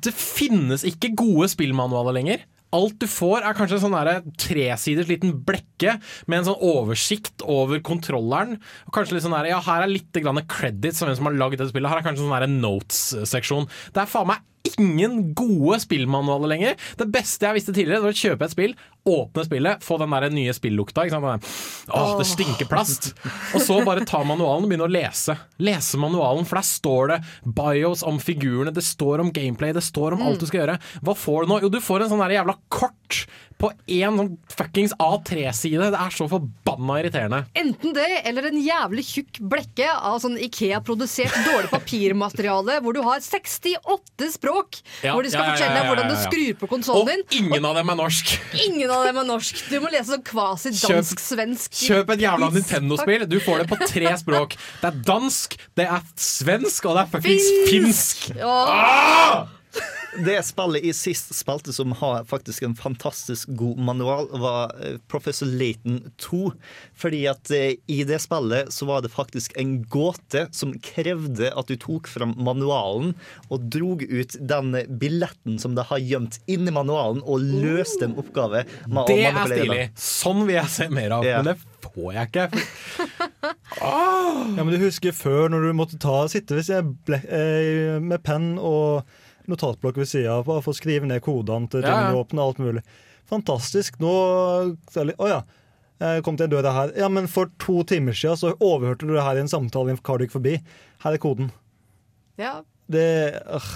Det 0.07 0.13
finnes 0.15 0.85
ikke 0.87 1.15
gode 1.19 1.49
spillmanualer 1.51 2.15
lenger. 2.19 2.45
Alt 2.73 3.03
du 3.03 3.09
får, 3.11 3.43
er 3.45 3.57
kanskje 3.57 3.77
en 3.77 3.83
sånn 3.83 3.97
der 3.99 4.23
tresiders 4.41 5.11
liten 5.11 5.35
blekke 5.45 5.99
med 6.31 6.39
en 6.39 6.47
sånn 6.47 6.63
oversikt 6.65 7.45
over 7.45 7.83
kontrolleren. 7.85 8.57
Og 8.87 8.95
kanskje 8.97 9.19
litt 9.19 9.27
sånn 9.27 9.35
der, 9.37 9.51
ja, 9.51 9.59
Her 9.67 9.85
er 9.85 9.93
litt 9.93 10.23
credits 10.49 11.03
av 11.03 11.11
hvem 11.11 11.19
som 11.19 11.29
har 11.29 11.37
lagd 11.37 11.59
dette 11.59 11.73
spillet. 11.73 11.91
Her 11.93 12.01
er 12.01 12.07
kanskje 12.07 12.25
en 12.25 12.33
sånn 12.33 12.57
notes-seksjon. 12.63 13.69
Det 13.93 14.05
er 14.05 14.09
faen 14.09 14.31
meg 14.31 14.47
ingen 14.79 15.35
gode 15.35 15.81
spillmanualer 15.83 16.53
lenger. 16.55 16.81
Det 16.99 17.09
beste 17.13 17.49
jeg 17.49 17.59
visste 17.59 17.75
tidligere, 17.75 18.01
det 18.01 18.09
var 18.09 18.17
å 18.17 18.23
kjøpe 18.23 18.47
et 18.47 18.55
spill, 18.55 18.75
åpne 19.13 19.45
spillet, 19.47 19.83
få 19.83 19.99
den 19.99 20.15
der 20.15 20.29
nye 20.35 20.55
spillukta. 20.55 21.07
Ikke 21.07 21.19
sant? 21.19 21.49
Åh, 21.91 22.13
det 22.21 22.29
stinker 22.31 22.71
plast. 22.71 23.13
Og 23.57 23.65
så 23.65 23.81
bare 23.87 24.07
ta 24.09 24.23
manualen 24.27 24.67
og 24.67 24.71
begynne 24.71 24.87
å 24.87 24.93
lese. 24.93 25.37
Lese 25.63 26.01
manualen, 26.01 26.47
for 26.49 26.61
der 26.61 26.69
står 26.69 27.15
det 27.15 27.21
bios 27.59 28.05
om 28.07 28.21
figurene, 28.23 28.75
det 28.75 28.87
står 28.87 29.25
om 29.25 29.33
gameplay, 29.35 29.75
det 29.75 29.85
står 29.85 30.17
om 30.17 30.27
alt 30.27 30.43
du 30.43 30.49
skal 30.49 30.63
gjøre. 30.63 30.79
Hva 31.03 31.17
får 31.19 31.43
du 31.43 31.53
nå? 31.53 31.61
Jo, 31.67 31.73
du 31.73 31.81
får 31.83 32.07
en 32.07 32.15
sånn 32.15 32.27
jævla 32.33 32.57
kort 32.73 33.25
på 33.63 33.71
én 33.95 34.17
sånn 34.19 34.33
fuckings 34.51 34.95
A3-side. 34.99 35.91
Det 35.95 36.01
er 36.03 36.15
så 36.15 36.27
forbanna 36.31 36.99
irriterende. 37.01 37.43
Enten 37.59 37.95
det, 37.95 38.09
eller 38.29 38.49
en 38.51 38.59
jævlig 38.59 39.05
tjukk 39.07 39.39
blekke 39.53 39.87
av 39.93 40.19
sånn 40.25 40.35
Ikea-produsert 40.43 41.37
dårlig 41.47 41.71
papirmateriale, 41.71 42.81
hvor 42.83 42.97
du 42.97 43.03
har 43.07 43.23
68 43.23 44.31
språk, 44.35 44.81
Ja, 45.05 45.15
hvor 45.15 45.23
de 45.23 45.31
skal 45.33 45.47
ja, 45.47 45.53
ja, 45.53 45.55
fortelle 45.55 45.79
deg 45.79 45.91
hvordan 45.93 46.11
du 46.11 46.19
skrur 46.25 46.59
på 46.63 46.71
konsollen 46.75 47.11
din. 47.13 47.25
Og 47.29 47.39
ingen 47.39 47.71
av 47.71 47.79
dem 47.79 47.95
er 47.95 48.01
norsk. 48.03 48.35
Ingen 48.67 48.95
av 48.99 49.07
dem 49.07 49.23
er 49.23 49.31
norsk. 49.31 49.65
Du 49.71 49.79
må 49.85 49.95
lese 49.95 50.11
sånn 50.11 50.27
kvasi-dansk-svensk. 50.27 51.81
Kjøp 51.87 52.15
et 52.17 52.27
jævla 52.27 52.51
Nintendo-spill. 52.57 53.27
Du 53.31 53.39
får 53.43 53.63
det 53.63 53.71
på 53.71 53.81
tre 53.87 54.15
språk. 54.21 54.59
Det 54.83 54.91
er 54.91 55.03
dansk, 55.07 55.59
det 55.79 55.87
er 55.87 56.07
svensk, 56.19 56.91
og 56.91 56.99
det 56.99 57.07
er 57.07 57.13
fuckings 57.17 57.51
finsk. 57.71 58.31
Ah! 58.43 59.62
Det 60.13 60.35
spillet 60.45 60.85
i 60.85 60.93
sist 60.93 61.31
spalte 61.35 61.73
som 61.73 61.93
har 61.97 62.25
faktisk 62.29 62.63
en 62.67 62.75
fantastisk 62.77 63.49
god 63.57 63.79
manual, 63.81 64.27
var 64.43 64.75
eh, 64.85 64.99
Professor 65.09 65.47
Laton 65.49 66.03
2. 66.21 66.51
Fordi 67.01 67.23
at 67.31 67.51
eh, 67.57 67.79
i 67.89 68.03
det 68.05 68.19
spillet 68.21 68.69
så 68.75 68.89
var 68.91 69.01
det 69.07 69.13
faktisk 69.15 69.55
en 69.57 69.79
gåte 69.89 70.47
som 70.53 70.75
krevde 70.85 71.49
at 71.57 71.71
du 71.73 71.77
tok 71.81 72.11
fram 72.13 72.35
manualen 72.45 73.15
og 73.49 73.65
drog 73.73 74.05
ut 74.05 74.37
den 74.41 74.75
billetten 75.01 75.57
som 75.63 75.75
det 75.79 75.89
har 75.89 76.03
gjemt 76.05 76.41
inni 76.51 76.75
manualen, 76.77 77.23
og 77.25 77.41
løste 77.41 78.05
en 78.11 78.19
oppgave. 78.21 78.67
med 78.87 79.03
å 79.03 79.07
Det 79.09 79.21
er 79.31 79.43
stilig. 79.49 79.83
Sånn 79.97 80.45
vil 80.45 80.59
jeg 80.61 80.75
se 80.77 80.91
mer 80.93 81.17
av. 81.19 81.25
Ja. 81.27 81.41
Men 81.41 81.55
det 81.55 81.89
får 81.89 82.13
jeg 82.19 82.31
ikke. 82.33 82.49
Ja, 83.83 84.63
men 84.63 84.69
du 84.71 84.77
husker 84.83 85.15
før 85.17 85.49
når 85.51 85.65
du 85.67 85.73
måtte 85.77 85.99
ta, 86.01 86.23
sitte 86.31 86.55
ved 86.59 86.67
siden 86.69 86.93
ble- 87.09 87.23
eh, 87.25 87.97
med 88.05 88.23
penn 88.23 88.53
og 88.61 89.03
notatblokk 89.51 89.99
ved 90.03 90.11
sida 90.11 90.39
av 90.41 90.51
for 90.51 90.73
å 90.73 90.77
skrive 90.77 91.09
ned 91.09 91.23
kodene 91.25 91.71
til 91.73 91.87
Ja, 91.87 92.11
ja. 92.11 92.15
åpne, 92.19 92.45
alt 92.45 92.61
mulig. 92.63 92.85
Fantastisk. 93.31 93.99
Nå 94.03 94.13
Å 94.13 95.05
oh, 95.17 95.29
ja. 95.31 95.43
Jeg 96.03 96.25
kom 96.27 96.37
til 96.39 96.49
en 96.49 96.55
dør 96.57 96.67
her. 96.75 96.93
Ja, 96.99 97.09
men 97.13 97.29
for 97.31 97.51
to 97.63 97.85
timer 97.87 98.17
siden 98.17 98.39
så 98.41 98.55
overhørte 98.59 99.07
du 99.07 99.15
det 99.15 99.23
her 99.23 99.39
i 99.39 99.45
en 99.45 99.51
samtale 99.51 99.93
i 99.93 99.95
en 99.95 100.01
kar 100.03 100.19
du 100.19 100.27
gikk 100.27 100.35
forbi. 100.35 100.57
Her 101.05 101.15
er 101.15 101.23
koden. 101.23 101.53
Ja. 102.41 102.61
Det 102.91 103.05
øh. 103.47 103.69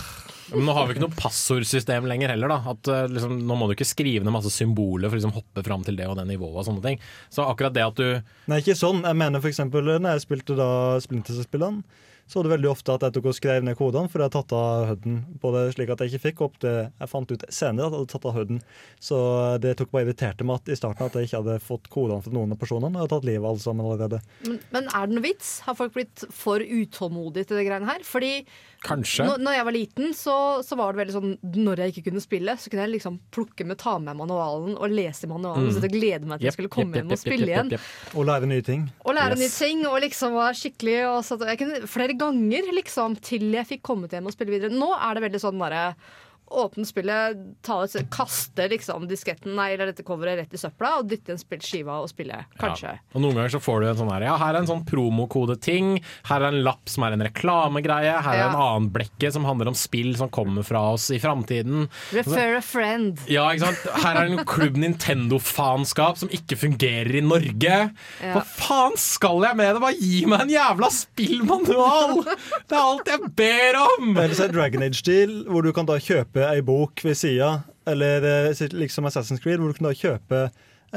Men 0.52 0.66
nå 0.68 0.74
har 0.76 0.86
vi 0.86 0.94
ikke 0.94 1.02
noe 1.02 1.18
passordsystem 1.18 2.06
lenger 2.06 2.30
heller. 2.34 2.50
da 2.52 2.58
At 2.70 2.90
eh, 2.92 3.06
liksom, 3.10 3.32
Nå 3.48 3.56
må 3.58 3.66
du 3.66 3.74
ikke 3.74 3.88
skrive 3.88 4.22
ned 4.22 4.34
masse 4.34 4.52
symboler 4.54 5.10
for 5.10 5.16
å 5.16 5.20
liksom, 5.20 5.34
hoppe 5.34 5.64
fram 5.66 5.82
til 5.86 5.98
det 5.98 6.06
og 6.06 6.18
det 6.20 6.26
nivået. 6.28 6.54
og 6.60 6.66
sånne 6.68 6.84
ting 6.84 7.00
Så 7.34 7.46
akkurat 7.46 7.74
det 7.74 7.82
at 7.82 7.98
du 7.98 8.06
Nei, 8.50 8.60
ikke 8.62 8.76
sånn. 8.78 9.02
Jeg 9.06 9.18
mener 9.18 9.42
for 9.42 9.50
eksempel 9.50 9.90
når 9.96 10.06
jeg 10.12 10.26
spilte 10.26 10.58
da 10.58 10.68
Splinter 11.02 11.34
Cell-spillene, 11.34 11.82
så 12.26 12.38
var 12.38 12.48
det 12.48 12.54
veldig 12.56 12.70
ofte 12.72 12.94
at 12.96 13.06
jeg 13.06 13.16
tok 13.16 13.28
og 13.30 13.36
skrev 13.38 13.66
ned 13.66 13.76
kodene, 13.78 14.10
for 14.10 14.20
jeg 14.20 14.28
hadde 14.28 14.38
tatt 14.40 14.54
av 14.56 14.88
høyden. 14.90 15.18
Både 15.38 15.44
på 15.46 15.52
det, 15.54 15.74
slik 15.76 15.92
at 15.94 16.02
jeg 16.02 16.12
ikke 16.12 16.24
fikk 16.24 16.42
opp 16.46 16.58
det 16.64 16.74
jeg 16.86 17.10
fant 17.12 17.32
ut 17.32 17.44
senere 17.48 17.86
at 17.86 17.94
jeg 17.94 18.00
hadde 18.00 18.12
tatt 18.12 18.28
av 18.28 18.36
HUD-en. 18.36 18.60
Så 19.08 19.18
det 19.62 19.74
tok 19.78 19.92
bare 19.94 20.08
irriterte 20.08 20.46
meg 20.46 20.60
at 20.60 20.72
i 20.72 20.78
starten 20.78 21.06
at 21.06 21.18
jeg 21.18 21.28
ikke 21.28 21.42
hadde 21.42 21.58
fått 21.64 21.90
kodene 21.92 22.24
fra 22.24 22.34
noen 22.34 22.54
av 22.56 22.60
personene, 22.60 22.90
og 22.90 22.98
jeg 22.98 23.04
hadde 23.04 23.14
tatt 23.14 23.28
livet 23.30 23.44
av 23.44 23.50
alle 23.52 23.64
sammen 23.64 23.86
allerede. 23.86 24.22
Men, 24.46 24.58
men 24.74 24.90
er 24.90 25.06
det 25.06 25.18
noe 25.18 25.26
vits? 25.26 25.52
Har 25.66 25.78
folk 25.78 25.94
blitt 25.96 26.26
for 26.34 26.62
utålmodige 26.62 27.50
til 27.50 27.60
det 27.60 27.68
greiene 27.68 27.90
her? 27.92 28.06
Fordi 28.06 28.32
Kanskje. 28.86 29.24
Når, 29.26 29.40
når 29.42 29.56
jeg 29.56 29.66
var 29.66 29.74
liten, 29.74 30.12
så, 30.14 30.34
så 30.62 30.76
var 30.78 30.92
det 30.92 31.00
veldig 31.00 31.14
sånn 31.14 31.30
Når 31.56 31.80
jeg 31.82 31.94
ikke 31.94 32.10
kunne 32.10 32.22
spille, 32.22 32.54
så 32.60 32.70
kunne 32.70 32.84
jeg 32.84 32.92
liksom 32.96 33.16
plukke 33.34 33.66
med, 33.66 33.78
ta 33.80 33.96
med 34.02 34.18
manualen 34.18 34.76
og 34.76 34.92
lese 34.92 35.28
manualen. 35.30 35.68
Mm. 35.68 35.72
Så 35.74 35.82
jeg 35.86 35.94
glede 35.94 36.28
meg 36.28 36.40
til 36.40 36.50
jeg 36.50 36.56
skulle 36.56 36.72
komme 36.72 37.00
hjem 37.00 37.14
og 37.14 37.20
spille 37.20 37.48
igjen. 37.48 37.72
Og 38.14 38.28
lære 38.28 38.50
nye 38.50 38.64
ting. 38.66 38.86
Og 39.06 39.16
lære 39.16 39.38
nye 39.40 39.52
ting. 39.52 39.82
Og 39.88 39.98
liksom 40.04 40.36
var 40.36 40.58
skikkelig 40.58 40.98
og 41.08 41.18
så, 41.26 41.38
jeg 41.48 41.60
kunne, 41.62 41.82
Flere 41.90 42.15
ganger 42.20 42.70
liksom 42.76 43.16
til 43.24 43.48
jeg 43.54 43.68
fikk 43.68 43.84
kommet 43.86 44.14
hjem 44.14 44.28
og 44.28 44.34
spille 44.34 44.54
videre. 44.54 44.74
Nå 44.74 44.90
er 44.96 45.16
det 45.16 45.26
veldig 45.26 45.42
sånn 45.42 45.60
bare 45.60 45.90
Åpne 46.46 46.86
spillet, 46.86 47.40
ta 47.66 47.80
kaste 48.12 48.68
liksom 48.70 49.08
disketten 49.10 49.56
nei, 49.58 49.72
eller 49.74 49.90
dette 49.90 50.04
coveret 50.06 50.38
rett 50.38 50.54
i 50.54 50.60
søpla 50.60 50.92
og 51.00 51.08
dytte 51.10 51.34
en 51.34 51.40
spilt 51.40 51.64
skiva 51.66 51.98
og 52.02 52.10
spille. 52.12 52.38
Kanskje. 52.60 52.92
Ja. 52.94 53.02
Og 53.16 53.24
Noen 53.24 53.34
ganger 53.38 53.56
så 53.56 53.60
får 53.62 53.82
du 53.82 53.88
en 53.90 53.98
sånn 53.98 54.12
her 54.14 54.26
Ja, 54.28 54.36
her 54.38 54.54
er 54.54 54.60
en 54.60 54.68
sånn 54.70 54.84
promokodeting. 54.86 55.96
Her 56.28 56.44
er 56.44 56.54
en 56.54 56.62
lapp 56.66 56.86
som 56.92 57.06
er 57.06 57.16
en 57.16 57.24
reklamegreie. 57.26 58.14
Her 58.22 58.38
er 58.38 58.44
en 58.46 58.58
annen 58.60 58.88
blekke 58.94 59.32
som 59.34 59.46
handler 59.48 59.72
om 59.72 59.78
spill 59.78 60.14
som 60.18 60.30
kommer 60.32 60.66
fra 60.66 60.84
oss 60.94 61.08
i 61.14 61.18
framtiden. 61.22 61.88
Refer 62.14 62.60
a 62.60 62.62
friend. 62.64 63.24
Ja, 63.30 63.48
ikke 63.50 63.66
sant? 63.66 63.90
Her 64.04 64.20
er 64.22 64.30
en 64.30 64.44
klubb 64.46 64.78
Nintendo-faenskap 64.80 66.22
som 66.22 66.30
ikke 66.34 66.58
fungerer 66.62 67.18
i 67.18 67.24
Norge. 67.26 67.80
Ja. 68.22 68.32
Hva 68.36 68.44
faen 68.46 68.96
skal 69.00 69.42
jeg 69.48 69.58
med 69.58 69.74
det? 69.74 69.82
Bare 69.82 69.98
gi 69.98 70.22
meg 70.30 70.46
en 70.46 70.54
jævla 70.54 70.92
spillmanual! 70.94 72.22
Det 72.66 72.76
er 72.76 72.82
alt 72.82 73.10
jeg 73.10 73.32
ber 73.38 73.80
om! 73.82 74.14
Eller 74.14 74.36
så 74.36 74.46
er 74.46 74.54
Dragon 74.54 74.86
Age-stil, 74.86 75.36
hvor 75.50 75.66
du 75.66 75.72
kan 75.76 75.88
da 75.88 75.98
kjøpe 76.02 76.35
ei 76.44 76.62
bok 76.66 77.04
ved 77.04 77.16
sida. 77.18 77.50
Eller 77.86 78.24
eh, 78.50 78.64
liksom 78.74 79.06
Assassin's 79.06 79.42
Creed, 79.42 79.60
hvor 79.60 79.70
du 79.70 79.78
kunne 79.78 79.92
da 79.92 79.98
kjøpe 79.98 80.40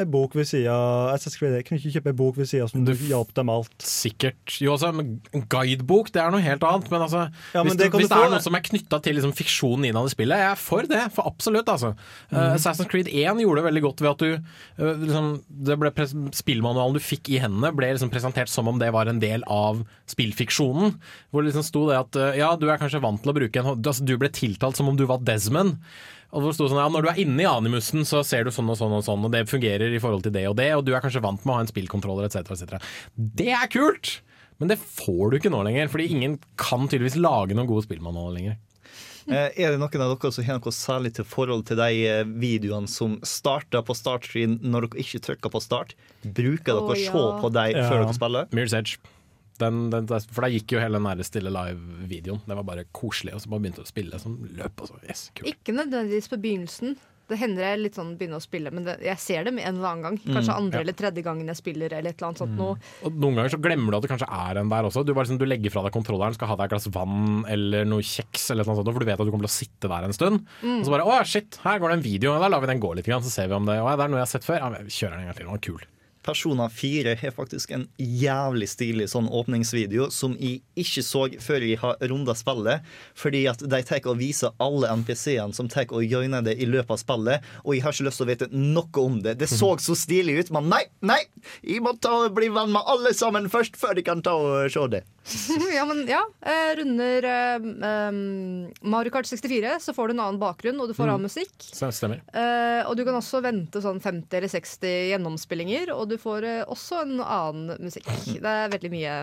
ei 0.02 0.08
bok 0.10 0.36
ved 0.38 0.48
sida 0.50 0.76
Jeg 1.14 1.66
kunne 1.68 1.80
ikke 1.80 1.94
kjøpe 1.96 2.12
ei 2.12 2.18
bok 2.18 2.38
ved 2.40 2.50
sida 2.50 2.68
som 2.70 2.86
hjalp 2.86 3.34
dem 3.38 3.52
alt. 3.54 3.74
Sikkert. 3.84 4.40
Jo, 4.62 4.76
altså, 4.76 4.92
en 4.94 5.46
guidebok 5.52 6.12
det 6.16 6.22
er 6.24 6.34
noe 6.34 6.44
helt 6.44 6.64
annet. 6.66 6.90
Men 6.92 7.06
altså, 7.06 7.26
Ja, 7.54 7.64
men 7.64 7.74
hvis, 7.74 7.80
det 7.82 7.90
hvis 7.96 8.12
det 8.12 8.20
er 8.20 8.34
noe 8.34 8.42
som 8.44 8.58
er 8.58 8.66
knytta 8.66 9.02
til 9.06 9.18
liksom, 9.20 9.34
fiksjonen 9.38 9.90
innad 9.90 10.10
i 10.10 10.14
spillet, 10.14 10.42
jeg 10.42 10.54
er 10.54 10.60
for 10.60 10.90
det. 10.90 11.04
For 11.16 11.30
absolutt, 11.30 11.72
altså. 11.72 11.94
Mm. 12.30 12.36
Uh, 12.36 12.52
Assassin's 12.58 12.90
Creed 12.92 13.12
1 13.12 13.44
gjorde 13.44 13.62
det 13.62 13.68
veldig 13.70 13.86
godt 13.88 14.04
ved 14.06 14.12
at 14.12 14.24
du 14.24 14.30
uh, 14.36 14.94
liksom, 15.06 15.32
det 15.70 15.80
ble 15.82 15.94
Spillmanualen 16.40 16.96
du 16.96 17.04
fikk 17.04 17.32
i 17.34 17.40
hendene, 17.42 17.74
ble 17.76 17.92
liksom 17.94 18.12
presentert 18.14 18.52
som 18.52 18.70
om 18.72 18.80
det 18.82 18.92
var 18.96 19.10
en 19.12 19.22
del 19.22 19.44
av 19.52 19.84
spillfiksjonen. 20.10 20.96
Hvor 21.30 21.44
det 21.44 21.52
liksom 21.52 21.68
sto 21.68 21.88
det 21.90 22.00
at 22.00 22.20
uh, 22.20 22.32
ja, 22.38 22.54
du 22.60 22.70
er 22.70 22.82
kanskje 22.82 23.04
vant 23.04 23.22
til 23.24 23.34
å 23.34 23.38
bruke 23.38 23.62
en 23.62 23.74
altså, 23.76 24.06
Du 24.06 24.16
ble 24.22 24.32
tiltalt 24.34 24.80
som 24.80 24.90
om 24.92 24.98
du 25.00 25.06
var 25.10 25.24
Desmond. 25.26 25.78
Og 26.30 26.44
hvor 26.44 26.52
det 26.52 26.58
sto 26.60 26.68
sånn, 26.70 26.78
ja, 26.82 26.90
Når 26.94 27.06
du 27.06 27.10
er 27.10 27.22
inne 27.24 27.42
i 27.42 27.50
animusen, 27.50 28.06
så 28.06 28.22
ser 28.28 28.46
du 28.46 28.52
sånn 28.54 28.70
og 28.70 28.78
sånn 28.78 28.94
og 29.00 29.06
sånn, 29.06 29.24
og 29.26 29.34
det 29.34 29.48
fungerer 29.50 29.90
i 29.96 30.02
forhold 30.02 30.28
til 30.28 30.36
det 30.36 30.46
og 30.50 30.58
det, 30.60 30.70
og 30.78 30.86
du 30.86 30.94
er 30.94 31.02
kanskje 31.02 31.24
vant 31.26 31.42
med 31.44 31.54
å 31.54 31.58
ha 31.58 31.66
en 31.66 31.72
spillkontroller 31.72 32.28
etc. 32.30 32.54
etc. 32.54 32.78
Det 33.18 33.50
er 33.56 33.70
kult! 33.74 34.20
Men 34.60 34.74
det 34.74 34.78
får 34.84 35.32
du 35.32 35.38
ikke 35.40 35.52
nå 35.54 35.62
lenger, 35.64 35.88
fordi 35.90 36.10
ingen 36.12 36.34
kan 36.60 36.90
tydeligvis 36.90 37.16
lage 37.18 37.56
noen 37.56 37.70
gode 37.70 37.86
spillmanualer 37.88 38.36
lenger. 38.36 38.58
Eh, 39.30 39.52
Er 39.62 39.72
det 39.72 39.80
noen 39.80 40.02
av 40.04 40.16
dere 40.18 40.32
som 40.34 40.44
har 40.46 40.60
noe 40.60 40.74
særlig 40.74 41.14
til 41.16 41.28
forhold 41.28 41.66
til 41.70 41.80
de 41.80 41.90
eh, 42.10 42.24
videoene 42.26 42.90
som 42.90 43.18
starter 43.24 43.86
på 43.86 43.96
startscreen 43.96 44.58
når 44.66 44.88
dere 44.90 45.04
ikke 45.06 45.22
trykker 45.28 45.54
på 45.54 45.62
start? 45.64 45.96
Bruker 46.26 46.74
dere 46.76 46.82
Å, 46.82 46.90
oh, 46.90 46.98
ja. 46.98 47.14
se 47.14 47.24
på 47.44 47.54
dem 47.56 47.80
før 47.86 48.04
dere 48.04 48.18
spiller? 48.18 48.50
Mirror's 48.52 48.76
Edge. 48.76 48.98
Den, 49.60 49.90
den, 49.94 50.08
for 50.32 50.46
da 50.46 50.52
gikk 50.54 50.72
jo 50.76 50.80
hele 50.82 51.00
den 51.02 51.10
der 51.10 51.28
stille 51.28 51.52
live-videoen. 51.54 52.42
Det 52.48 52.56
var 52.62 52.68
bare 52.68 52.88
koselig, 52.96 53.36
og 53.36 53.44
så 53.44 53.52
bare 53.52 53.66
begynte 53.68 53.84
å 53.86 53.90
spille 53.90 54.20
som 54.22 54.40
løp. 54.56 54.82
Og 54.86 54.92
så, 54.94 55.00
yes, 55.10 55.30
kult. 55.36 55.52
Ikke 55.52 55.76
nødvendigvis 55.76 56.32
på 56.32 56.40
begynnelsen. 56.42 56.98
Det 57.30 57.38
hender 57.38 57.62
jeg 57.62 57.78
litt 57.84 57.94
sånn 58.00 58.16
begynner 58.18 58.40
å 58.40 58.42
spille, 58.42 58.72
men 58.74 58.88
det, 58.88 58.96
jeg 59.06 59.22
ser 59.22 59.44
dem 59.46 59.60
en 59.62 59.76
eller 59.78 59.86
annen 59.92 60.02
gang. 60.02 60.16
Kanskje 60.24 60.50
Mm, 60.50 60.62
andre 60.64 60.80
ja. 60.80 60.82
eller 60.82 60.96
tredje 60.98 61.22
gangen 61.28 61.52
jeg 61.52 61.60
spiller, 61.60 61.94
eller 61.94 62.10
et 62.10 62.18
eller 62.18 62.30
annet 62.32 62.42
sånt 62.42 62.56
noe. 62.58 62.80
Og 63.06 63.20
Noen 63.22 63.38
ganger 63.38 63.54
så 63.54 63.60
glemmer 63.62 63.94
du 63.94 63.98
at 64.00 64.08
det 64.08 64.10
kanskje 64.10 64.30
er 64.34 64.58
en 64.64 64.72
der 64.72 64.88
også. 64.90 65.04
Du, 65.06 65.12
bare, 65.14 65.28
liksom, 65.28 65.38
du 65.38 65.46
legger 65.46 65.70
fra 65.76 65.84
deg 65.86 65.94
kontrolleren, 65.94 66.34
skal 66.34 66.50
ha 66.50 66.58
deg 66.58 66.66
et 66.66 66.74
glass 66.74 66.90
vann 66.96 67.44
eller 67.54 67.86
noe 67.86 68.02
kjeks, 68.02 68.48
eller 68.50 68.66
noe 68.66 68.80
sånt, 68.80 68.90
for 68.90 69.06
du 69.06 69.06
vet 69.12 69.22
at 69.22 69.30
du 69.30 69.30
kommer 69.30 69.46
til 69.46 69.52
å 69.54 69.60
sitte 69.60 69.94
der 69.94 70.10
en 70.10 70.18
stund. 70.18 70.42
Mm. 70.64 70.80
Og 70.80 70.90
så 70.90 70.96
bare 70.96 71.06
å 71.06 71.20
shit, 71.30 71.62
her 71.68 71.78
går 71.78 71.94
det 71.94 72.00
en 72.00 72.08
video, 72.08 72.34
da 72.42 72.50
lar 72.50 72.66
vi 72.66 72.72
den 72.74 72.82
gå 72.82 72.96
litt, 72.98 73.06
så 73.14 73.30
ser 73.36 73.54
vi 73.54 73.60
om 73.62 73.70
det 73.70 73.78
å, 73.78 73.86
det 73.94 74.08
er 74.08 74.16
noe 74.16 74.24
jeg 74.24 74.26
har 74.26 74.34
sett 74.34 74.50
før. 74.50 74.64
Ja, 74.66 74.82
kjører 74.90 75.20
den 75.20 75.28
en 75.28 75.30
gang 75.30 75.38
til, 75.38 75.46
den 75.46 75.54
var 75.54 75.66
kul. 75.70 75.86
Persona 76.26 76.70
4 76.70 77.16
har 77.22 77.32
faktisk 77.32 77.72
en 77.72 77.86
jævlig 77.98 78.68
stilig 78.70 79.08
sånn 79.12 79.30
åpningsvideo 79.32 80.10
som 80.12 80.36
jeg 80.40 80.60
ikke 80.80 81.04
så 81.06 81.26
før 81.40 81.66
jeg 81.66 81.80
har 81.80 82.00
runda 82.12 82.36
spillet, 82.38 82.86
fordi 83.18 83.46
at 83.52 83.64
de 83.64 83.82
tar 83.88 84.08
og 84.10 84.20
viser 84.20 84.56
alle 84.62 84.92
NPC-ene 85.02 85.56
som 85.56 85.70
tar 85.72 85.88
og 85.90 86.04
joiner 86.04 86.44
det 86.46 86.58
i 86.60 86.68
løpet 86.70 86.92
av 86.98 87.02
spillet, 87.02 87.48
og 87.64 87.76
jeg 87.76 87.86
har 87.86 87.96
ikke 87.96 88.08
lyst 88.10 88.22
til 88.22 88.28
å 88.28 88.32
vite 88.32 88.50
noe 88.52 89.06
om 89.06 89.20
det. 89.24 89.38
Det 89.40 89.50
så 89.52 89.72
så 89.80 89.96
stilig 89.96 90.40
ut, 90.42 90.52
men 90.56 90.70
nei, 90.72 90.84
nei! 91.06 91.22
Jeg 91.64 91.84
må 91.86 91.96
ta 92.02 92.26
og 92.26 92.36
bli 92.36 92.52
venn 92.54 92.74
med 92.74 92.84
alle 92.90 93.14
sammen 93.16 93.48
først, 93.52 93.80
før 93.80 93.96
de 93.96 94.06
kan 94.06 94.24
ta 94.26 94.36
og 94.36 94.68
se 94.74 94.86
det. 94.92 95.06
ja, 95.78 95.84
men 95.86 96.02
ja. 96.10 96.22
Eh, 96.42 96.72
runder 96.80 97.28
um, 98.10 98.20
Mario 98.82 99.12
Kart 99.14 99.30
64, 99.30 99.76
så 99.84 99.94
får 99.94 100.08
du 100.08 100.14
en 100.16 100.24
annen 100.26 100.40
bakgrunn, 100.42 100.80
og 100.82 100.90
du 100.90 100.96
får 100.98 101.10
Mm. 101.10 101.14
annen 101.16 101.28
musikk. 101.30 101.54
Stemmer. 101.70 102.22
Uh, 102.34 102.82
og 102.90 102.96
du 102.98 103.04
kan 103.08 103.18
også 103.18 103.42
vente 103.46 103.82
sånn 103.84 104.02
50 104.04 104.38
eller 104.40 104.52
60 104.52 104.96
gjennomspillinger, 105.14 105.94
og 105.96 106.10
du 106.12 106.18
får 106.22 106.48
uh, 106.48 106.64
også 106.72 107.04
en 107.06 107.16
annen 107.26 107.78
musikk. 107.84 108.10
Det 108.40 108.56
er 108.56 108.74
veldig 108.74 108.92
mye 108.94 109.16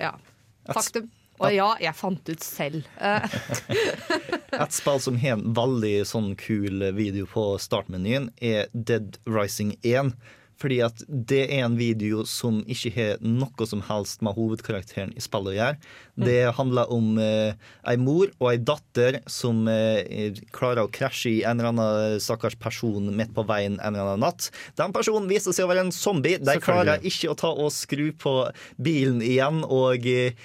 ja, 0.00 0.14
faktum. 0.72 1.10
Og 1.42 1.50
ja, 1.50 1.72
jeg 1.82 1.96
fant 1.98 2.28
ut 2.28 2.44
selv. 2.44 2.84
Et 4.62 4.74
spill 4.76 5.00
som 5.02 5.16
har 5.18 5.34
en 5.38 5.48
veldig 5.56 5.94
sånn 6.06 6.28
kul 6.38 6.84
video 6.94 7.26
på 7.26 7.56
startmenyen, 7.58 8.28
er 8.38 8.68
Dead 8.72 9.16
Rising 9.26 9.74
1. 9.82 10.12
Fordi 10.62 10.78
at 10.86 11.02
det 11.08 11.42
er 11.48 11.64
en 11.66 11.76
video 11.78 12.22
som 12.28 12.60
ikke 12.70 12.92
har 12.94 13.22
noe 13.26 13.68
som 13.68 13.82
helst 13.88 14.22
med 14.24 14.36
hovedkarakteren 14.38 15.12
i 15.18 15.22
spillet 15.24 15.52
å 15.52 15.56
gjøre. 15.58 15.92
Det 16.22 16.38
handler 16.58 16.92
om 16.94 17.16
eh, 17.22 17.58
ei 17.88 17.96
mor 18.00 18.30
og 18.38 18.48
ei 18.52 18.58
datter 18.62 19.20
som 19.30 19.64
eh, 19.70 20.32
klarer 20.54 20.84
å 20.84 20.92
krasje 20.92 21.32
i 21.32 21.44
en 21.48 21.58
eller 21.58 21.72
annen 21.72 22.22
stakkars 22.22 22.58
person 22.62 23.10
midt 23.16 23.34
på 23.34 23.46
veien 23.48 23.78
en 23.80 23.94
eller 23.94 24.14
annen 24.14 24.26
natt. 24.28 24.50
Den 24.78 24.94
personen 24.94 25.30
viser 25.30 25.56
seg 25.56 25.66
å 25.66 25.72
være 25.72 25.88
en 25.88 25.94
zombie. 25.94 26.38
De 26.38 26.58
klarer 26.62 27.02
ikke 27.02 27.32
å 27.32 27.38
ta 27.38 27.52
og 27.52 27.72
skru 27.74 28.10
på 28.14 28.36
bilen 28.80 29.24
igjen. 29.24 29.64
og... 29.68 30.06
eh, 30.06 30.36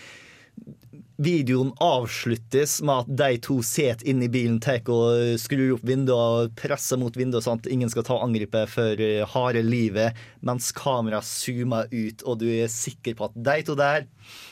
Videoen 1.18 1.72
avsluttes 1.82 2.78
med 2.86 3.04
at 3.04 3.08
de 3.20 3.38
to 3.42 3.58
sitter 3.66 4.06
inne 4.06 4.28
i 4.28 4.32
bilen, 4.32 4.60
tar 4.62 4.86
og 4.94 5.40
skrur 5.42 5.78
opp 5.78 5.86
vinduet 5.88 6.14
og 6.14 6.52
presser 6.60 7.00
mot 7.02 7.16
vinduet 7.18 7.46
sånn 7.46 7.58
at 7.58 7.70
ingen 7.74 7.90
skal 7.90 8.06
ta 8.06 8.20
angripet 8.22 8.70
for 8.70 9.02
eh, 9.02 9.24
harde 9.34 9.64
livet, 9.66 10.18
mens 10.46 10.70
kameraet 10.78 11.26
zoomer 11.26 11.90
ut, 11.90 12.22
og 12.22 12.38
du 12.44 12.46
er 12.52 12.70
sikker 12.70 13.18
på 13.18 13.32
at 13.32 13.40
de 13.50 13.58
to 13.66 13.78
der 13.80 14.06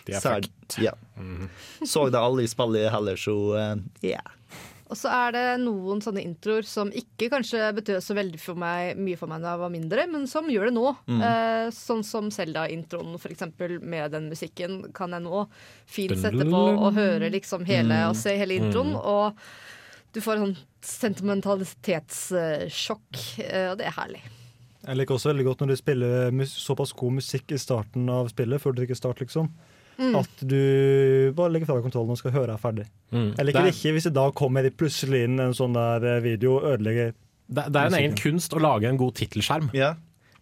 De 0.07 0.17
er 0.17 0.25
fucked. 0.25 0.79
Ja. 0.81 0.95
Så 1.85 2.07
de 2.09 2.17
aldri 2.17 2.47
spille 2.49 2.89
heller, 2.89 3.19
så 3.19 3.37
eh, 3.61 3.75
ja. 4.15 4.23
Og 4.85 4.97
så 4.99 5.09
er 5.09 5.31
det 5.33 5.43
noen 5.63 6.01
sånne 6.03 6.21
introer 6.21 6.61
som 6.67 6.91
ikke 6.93 7.29
kanskje 7.33 7.71
betød 7.73 8.03
så 8.05 8.13
veldig 8.17 8.39
for 8.39 8.55
meg, 8.61 8.97
mye 9.01 9.17
for 9.17 9.27
meg 9.31 9.41
da 9.41 9.55
jeg 9.55 9.61
var 9.63 9.71
mindre, 9.73 10.05
men 10.11 10.27
som 10.29 10.45
gjør 10.51 10.69
det 10.69 10.75
nå. 10.77 10.95
Mm. 11.09 11.21
Eh, 11.25 11.69
sånn 11.73 12.03
som 12.05 12.29
Selda-introen, 12.33 13.17
for 13.21 13.33
eksempel, 13.33 13.79
med 13.81 14.11
den 14.13 14.29
musikken, 14.29 14.93
kan 14.93 15.09
jeg 15.17 15.25
nå 15.25 15.47
fint 15.89 16.13
sette 16.21 16.45
på 16.45 16.61
og 16.75 16.93
høre 16.99 17.31
liksom 17.33 17.65
hele 17.65 17.95
Mm. 17.95 18.09
og 18.09 18.15
se 18.15 18.37
hele 18.37 18.59
introen. 18.61 18.93
Mm. 18.93 19.01
Og 19.01 19.33
du 20.13 20.21
får 20.21 20.37
en 20.37 20.45
sånn 20.53 20.57
sentimentalitetssjokk, 22.05 23.39
eh, 23.43 23.71
og 23.71 23.77
det 23.79 23.87
er 23.89 23.95
herlig. 23.97 24.21
Jeg 24.85 24.97
liker 24.99 25.15
også 25.17 25.31
veldig 25.33 25.45
godt 25.47 25.61
når 25.63 25.71
de 25.73 25.77
spiller 25.79 26.45
såpass 26.45 26.93
god 26.93 27.13
musikk 27.17 27.51
i 27.51 27.57
starten 27.57 28.09
av 28.09 28.29
spillet, 28.29 28.61
før 28.61 28.75
du 28.75 28.83
trykker 28.83 28.95
start, 28.99 29.17
liksom. 29.23 29.49
Mm. 29.97 30.15
At 30.19 30.41
du 30.43 31.31
bare 31.37 31.51
legger 31.53 31.69
fra 31.69 31.75
deg 31.77 31.85
kontrollen 31.87 32.11
og 32.11 32.17
skal 32.19 32.31
høre 32.35 32.53
er 32.55 32.59
ferdig. 32.61 32.85
Mm. 33.11 33.29
Jeg 33.37 33.45
liker 33.45 33.61
Det 33.63 33.69
er- 33.69 33.77
ikke 33.77 33.93
hvis 33.95 34.03
det 34.09 34.13
da 34.13 34.25
kommer 34.31 34.69
plutselig 34.71 35.23
inn 35.23 35.39
en 35.39 35.53
sånn 35.53 35.73
der 35.73 36.19
video 36.21 36.57
og 36.57 36.63
ødelegger 36.73 37.13
Det, 37.47 37.63
det 37.71 37.75
er 37.75 37.85
en 37.85 37.93
egen 37.93 38.15
kunst 38.17 38.51
å 38.57 38.59
lage 38.59 38.89
en 38.89 38.97
god 38.97 39.13
tittelskjerm. 39.15 39.69
Ja. 39.73 39.93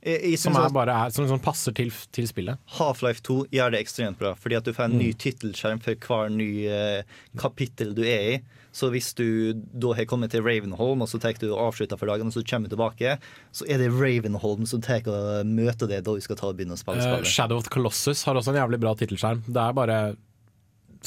Jeg, 0.03 0.19
jeg 0.33 0.39
Som, 0.41 0.57
er 0.59 0.73
bare 0.75 0.95
er, 1.05 1.13
som, 1.15 1.27
som 1.29 1.39
passer 1.39 1.75
til, 1.75 1.91
til 2.15 2.27
spillet. 2.27 2.59
Half-Life 2.77 3.23
2 3.23 3.37
gjør 3.55 3.71
det 3.73 3.79
ekstremt 3.83 4.19
bra, 4.19 4.33
fordi 4.35 4.57
at 4.59 4.67
du 4.67 4.73
får 4.75 4.91
en 4.91 4.99
ny 4.99 5.13
tittelskjerm 5.15 5.79
for 5.83 5.95
hver 5.95 6.33
ny 6.33 6.49
eh, 6.67 7.21
kapittel 7.39 7.95
du 7.95 8.03
er 8.03 8.27
i. 8.33 8.35
Så 8.73 8.89
hvis 8.89 9.11
du 9.13 9.53
da 9.53 9.93
har 9.93 10.07
kommet 10.09 10.33
til 10.33 10.41
Ravenholm, 10.43 11.05
og 11.05 11.09
så 11.11 11.19
tar 11.21 11.37
du 11.39 11.51
og 11.51 11.69
avslutter 11.69 11.99
for 11.99 12.09
dagen, 12.09 12.27
og 12.27 12.33
så 12.33 12.41
kommer 12.49 12.67
du 12.67 12.73
tilbake, 12.73 13.15
så 13.53 13.67
er 13.69 13.79
det 13.83 13.91
Ravenholm 13.93 14.65
som 14.69 14.81
tar 14.83 15.05
og 15.07 15.47
møter 15.47 15.87
deg 15.91 16.03
da 16.03 16.17
du 16.17 16.25
skal 16.25 16.39
ta 16.39 16.49
og 16.49 16.57
begynne 16.57 16.75
å 16.75 16.81
spille 16.81 17.05
spillet. 17.05 17.29
Shadow 17.29 17.61
of 17.61 17.67
the 17.69 17.73
Colossus 17.73 18.25
har 18.27 18.39
også 18.39 18.51
en 18.51 18.59
jævlig 18.63 18.81
bra 18.81 18.95
tittelskjerm. 18.97 19.45
Det 19.47 19.61
er 19.61 19.77
bare 19.77 19.99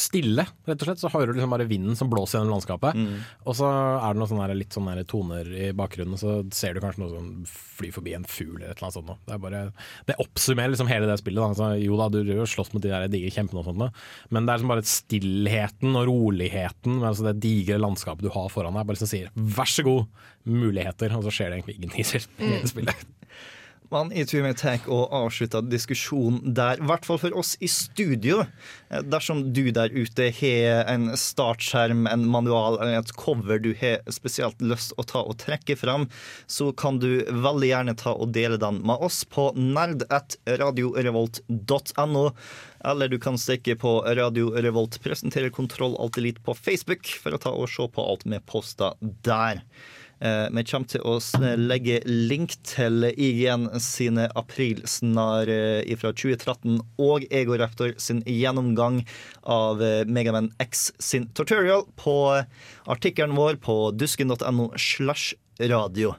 stille, 0.01 0.45
rett 0.69 0.83
og 0.83 0.89
slett. 0.89 1.01
Så 1.01 1.11
hører 1.13 1.33
du 1.33 1.39
liksom 1.39 1.53
bare 1.55 1.69
vinden 1.69 1.97
som 1.99 2.11
blåser 2.13 2.39
gjennom 2.39 2.57
landskapet. 2.57 2.97
Mm. 2.97 3.25
Og 3.47 3.57
så 3.59 3.69
er 3.69 4.15
det 4.15 4.21
noen 4.21 4.31
sånne 4.33 4.59
litt 4.59 4.77
sånne 4.77 5.05
toner 5.09 5.51
i 5.51 5.71
bakgrunnen, 5.77 6.19
så 6.21 6.39
ser 6.55 6.77
du 6.77 6.83
kanskje 6.85 7.03
noe 7.03 7.13
som 7.15 7.31
flyr 7.79 7.95
forbi 7.97 8.15
en 8.17 8.29
fugl 8.29 8.57
eller 8.59 8.73
et 8.73 8.79
eller 8.79 8.89
annet 8.89 8.99
sånt. 8.99 9.25
Det, 9.27 9.35
er 9.37 9.43
bare, 9.43 9.63
det 10.09 10.19
oppsummerer 10.23 10.75
liksom 10.75 10.91
hele 10.91 11.11
det 11.11 11.19
spillet. 11.23 11.43
Da. 11.43 11.51
Altså, 11.55 11.71
jo 11.83 12.01
da, 12.01 12.09
du 12.13 12.21
driver 12.21 12.45
og 12.45 12.53
slåss 12.53 12.73
mot 12.75 12.85
de 12.85 12.93
der 12.93 13.09
digre 13.13 13.33
kjempene 13.35 13.63
og 13.63 13.71
sånt, 13.71 14.01
men 14.31 14.47
det 14.47 14.53
er 14.53 14.61
liksom 14.61 14.75
bare 14.75 14.87
stillheten 14.91 15.99
og 15.99 16.09
roligheten 16.11 17.01
med 17.01 17.11
altså 17.11 17.29
det 17.29 17.37
digre 17.45 17.81
landskapet 17.81 18.27
du 18.27 18.33
har 18.35 18.49
foran 18.53 18.77
deg, 18.77 18.89
bare 18.89 19.01
som 19.01 19.11
sier 19.11 19.31
'vær 19.35 19.71
så 19.71 19.85
god, 19.87 20.07
muligheter', 20.47 21.15
og 21.17 21.27
så 21.27 21.33
skjer 21.35 21.51
det 21.51 21.59
egentlig 21.59 21.77
ingenting 21.77 22.05
i 22.05 22.69
spillet. 22.73 23.07
Men 23.07 23.26
jeg 23.91 24.35
i 24.35 24.41
vi 24.43 24.55
tar 24.59 24.81
og 24.91 25.13
avslutter 25.15 25.63
diskusjonen 25.71 26.55
der, 26.57 26.77
i 26.81 26.87
hvert 26.87 27.05
fall 27.07 27.19
for 27.23 27.31
oss 27.39 27.57
i 27.63 27.69
studio. 27.71 28.45
Eh, 28.91 29.03
Dersom 29.07 29.53
du 29.55 29.71
der 29.71 29.91
ute 29.95 30.31
har 30.41 30.85
en 30.91 31.17
startskjerm, 31.17 32.07
en 32.11 32.27
manual 32.29 32.79
eller 32.81 32.99
et 32.99 33.13
cover 33.17 33.59
du 33.63 33.75
har 33.81 33.99
spesielt 34.13 34.61
lyst 34.61 34.93
å 34.99 35.03
ta 35.07 35.19
og 35.23 35.39
trekke 35.43 35.77
fram, 35.79 36.09
så 36.47 36.73
kan 36.73 36.99
du 37.03 37.25
veldig 37.31 37.69
gjerne 37.71 37.95
ta 37.99 38.13
og 38.15 38.33
dele 38.35 38.57
den 38.59 38.83
med 38.87 38.97
oss 39.03 39.25
på 39.25 39.53
nerd.radiorevolt.no. 39.57 42.31
Eller 42.87 43.09
du 43.09 43.19
kan 43.19 43.39
stikke 43.41 43.77
på 43.81 44.03
Radio 44.07 44.51
Revolt 44.55 45.01
presenterer 45.03 45.51
Kontroll 45.51 45.97
Alt 45.99 46.19
Elite 46.21 46.41
på 46.45 46.55
Facebook 46.55 47.07
for 47.23 47.35
å 47.35 47.39
ta 47.43 47.51
og 47.51 47.69
se 47.73 47.89
på 47.91 48.03
alt 48.03 48.23
vi 48.27 48.39
poster 48.47 48.93
der. 49.27 49.63
Eh, 50.21 50.49
Vi 50.51 50.65
kommer 50.65 50.89
til 50.89 51.03
å 51.05 51.19
legge 51.61 51.99
link 52.07 52.55
til 52.65 53.05
IGN 53.13 53.69
sine 53.85 54.29
aprilsnar 54.33 55.49
eh, 55.53 55.97
fra 56.01 56.13
2013 56.17 56.79
og 57.05 57.27
Ego 57.31 57.59
Raptor 57.61 57.93
sin 58.01 58.23
gjennomgang 58.25 59.03
av 59.45 59.83
eh, 59.85 60.05
Megaman 60.09 60.53
X 60.59 60.93
sin 60.99 61.29
tutorial 61.37 61.85
på 62.01 62.17
artikkelen 62.89 63.37
vår 63.37 63.61
på 63.61 63.77
dusken.no 63.93 64.71
slash 64.77 65.35
radio. 65.61 66.15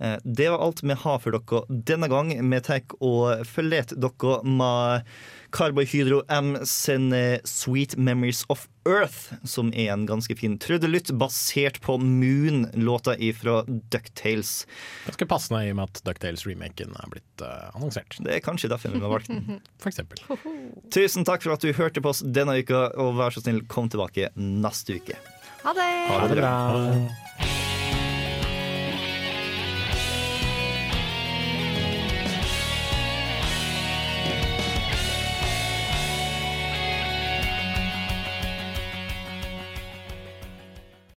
Eh, 0.00 0.16
Det 0.24 0.48
var 0.48 0.64
alt 0.64 0.80
vi 0.82 0.96
har 1.04 1.20
for 1.20 1.36
dere 1.36 1.66
denne 1.68 2.08
gang. 2.08 2.32
Vi 2.32 2.60
tar 2.64 2.80
og 3.00 3.44
forlater 3.46 4.00
dere 4.00 4.40
med 4.42 5.04
Carbohydro 5.54 6.22
M 6.28 6.56
sin 6.66 7.12
eh, 7.12 7.38
Sweet 7.44 7.96
Memories 7.96 8.44
of 8.48 8.66
Earth, 8.88 9.32
som 9.44 9.70
er 9.72 9.92
en 9.92 10.06
ganske 10.08 10.34
fin 10.36 10.56
trudelutt 10.58 11.12
basert 11.20 11.78
på 11.84 11.96
Moon-låta 12.02 13.14
ifra 13.22 13.62
Ducktales. 13.94 14.66
Ganske 15.06 15.28
passende 15.30 15.62
i 15.62 15.70
og 15.70 15.78
med 15.78 15.92
at 15.92 16.02
Ducktales-remaken 16.08 16.98
er 16.98 17.12
blitt 17.12 17.44
uh, 17.46 17.70
annonsert. 17.70 18.18
Det 18.26 18.34
er 18.34 18.42
kanskje 18.44 18.72
derfor 18.72 18.96
vi 18.96 19.04
har 19.04 19.14
valgt 19.14 19.30
den. 19.30 19.62
For 19.82 19.92
eksempel. 19.92 20.20
Tusen 20.94 21.26
takk 21.28 21.46
for 21.46 21.54
at 21.54 21.62
du 21.62 21.70
hørte 21.76 22.02
på 22.02 22.10
oss 22.10 22.24
denne 22.26 22.58
uka, 22.58 22.88
og 22.98 23.14
vær 23.20 23.34
så 23.34 23.44
snill, 23.44 23.62
kom 23.70 23.88
tilbake 23.92 24.32
neste 24.34 24.98
uke. 24.98 25.18
Ha 25.64 25.76
det! 25.76 25.90
Ha 26.10 26.22
det 26.28 26.42
bra. 26.42 27.83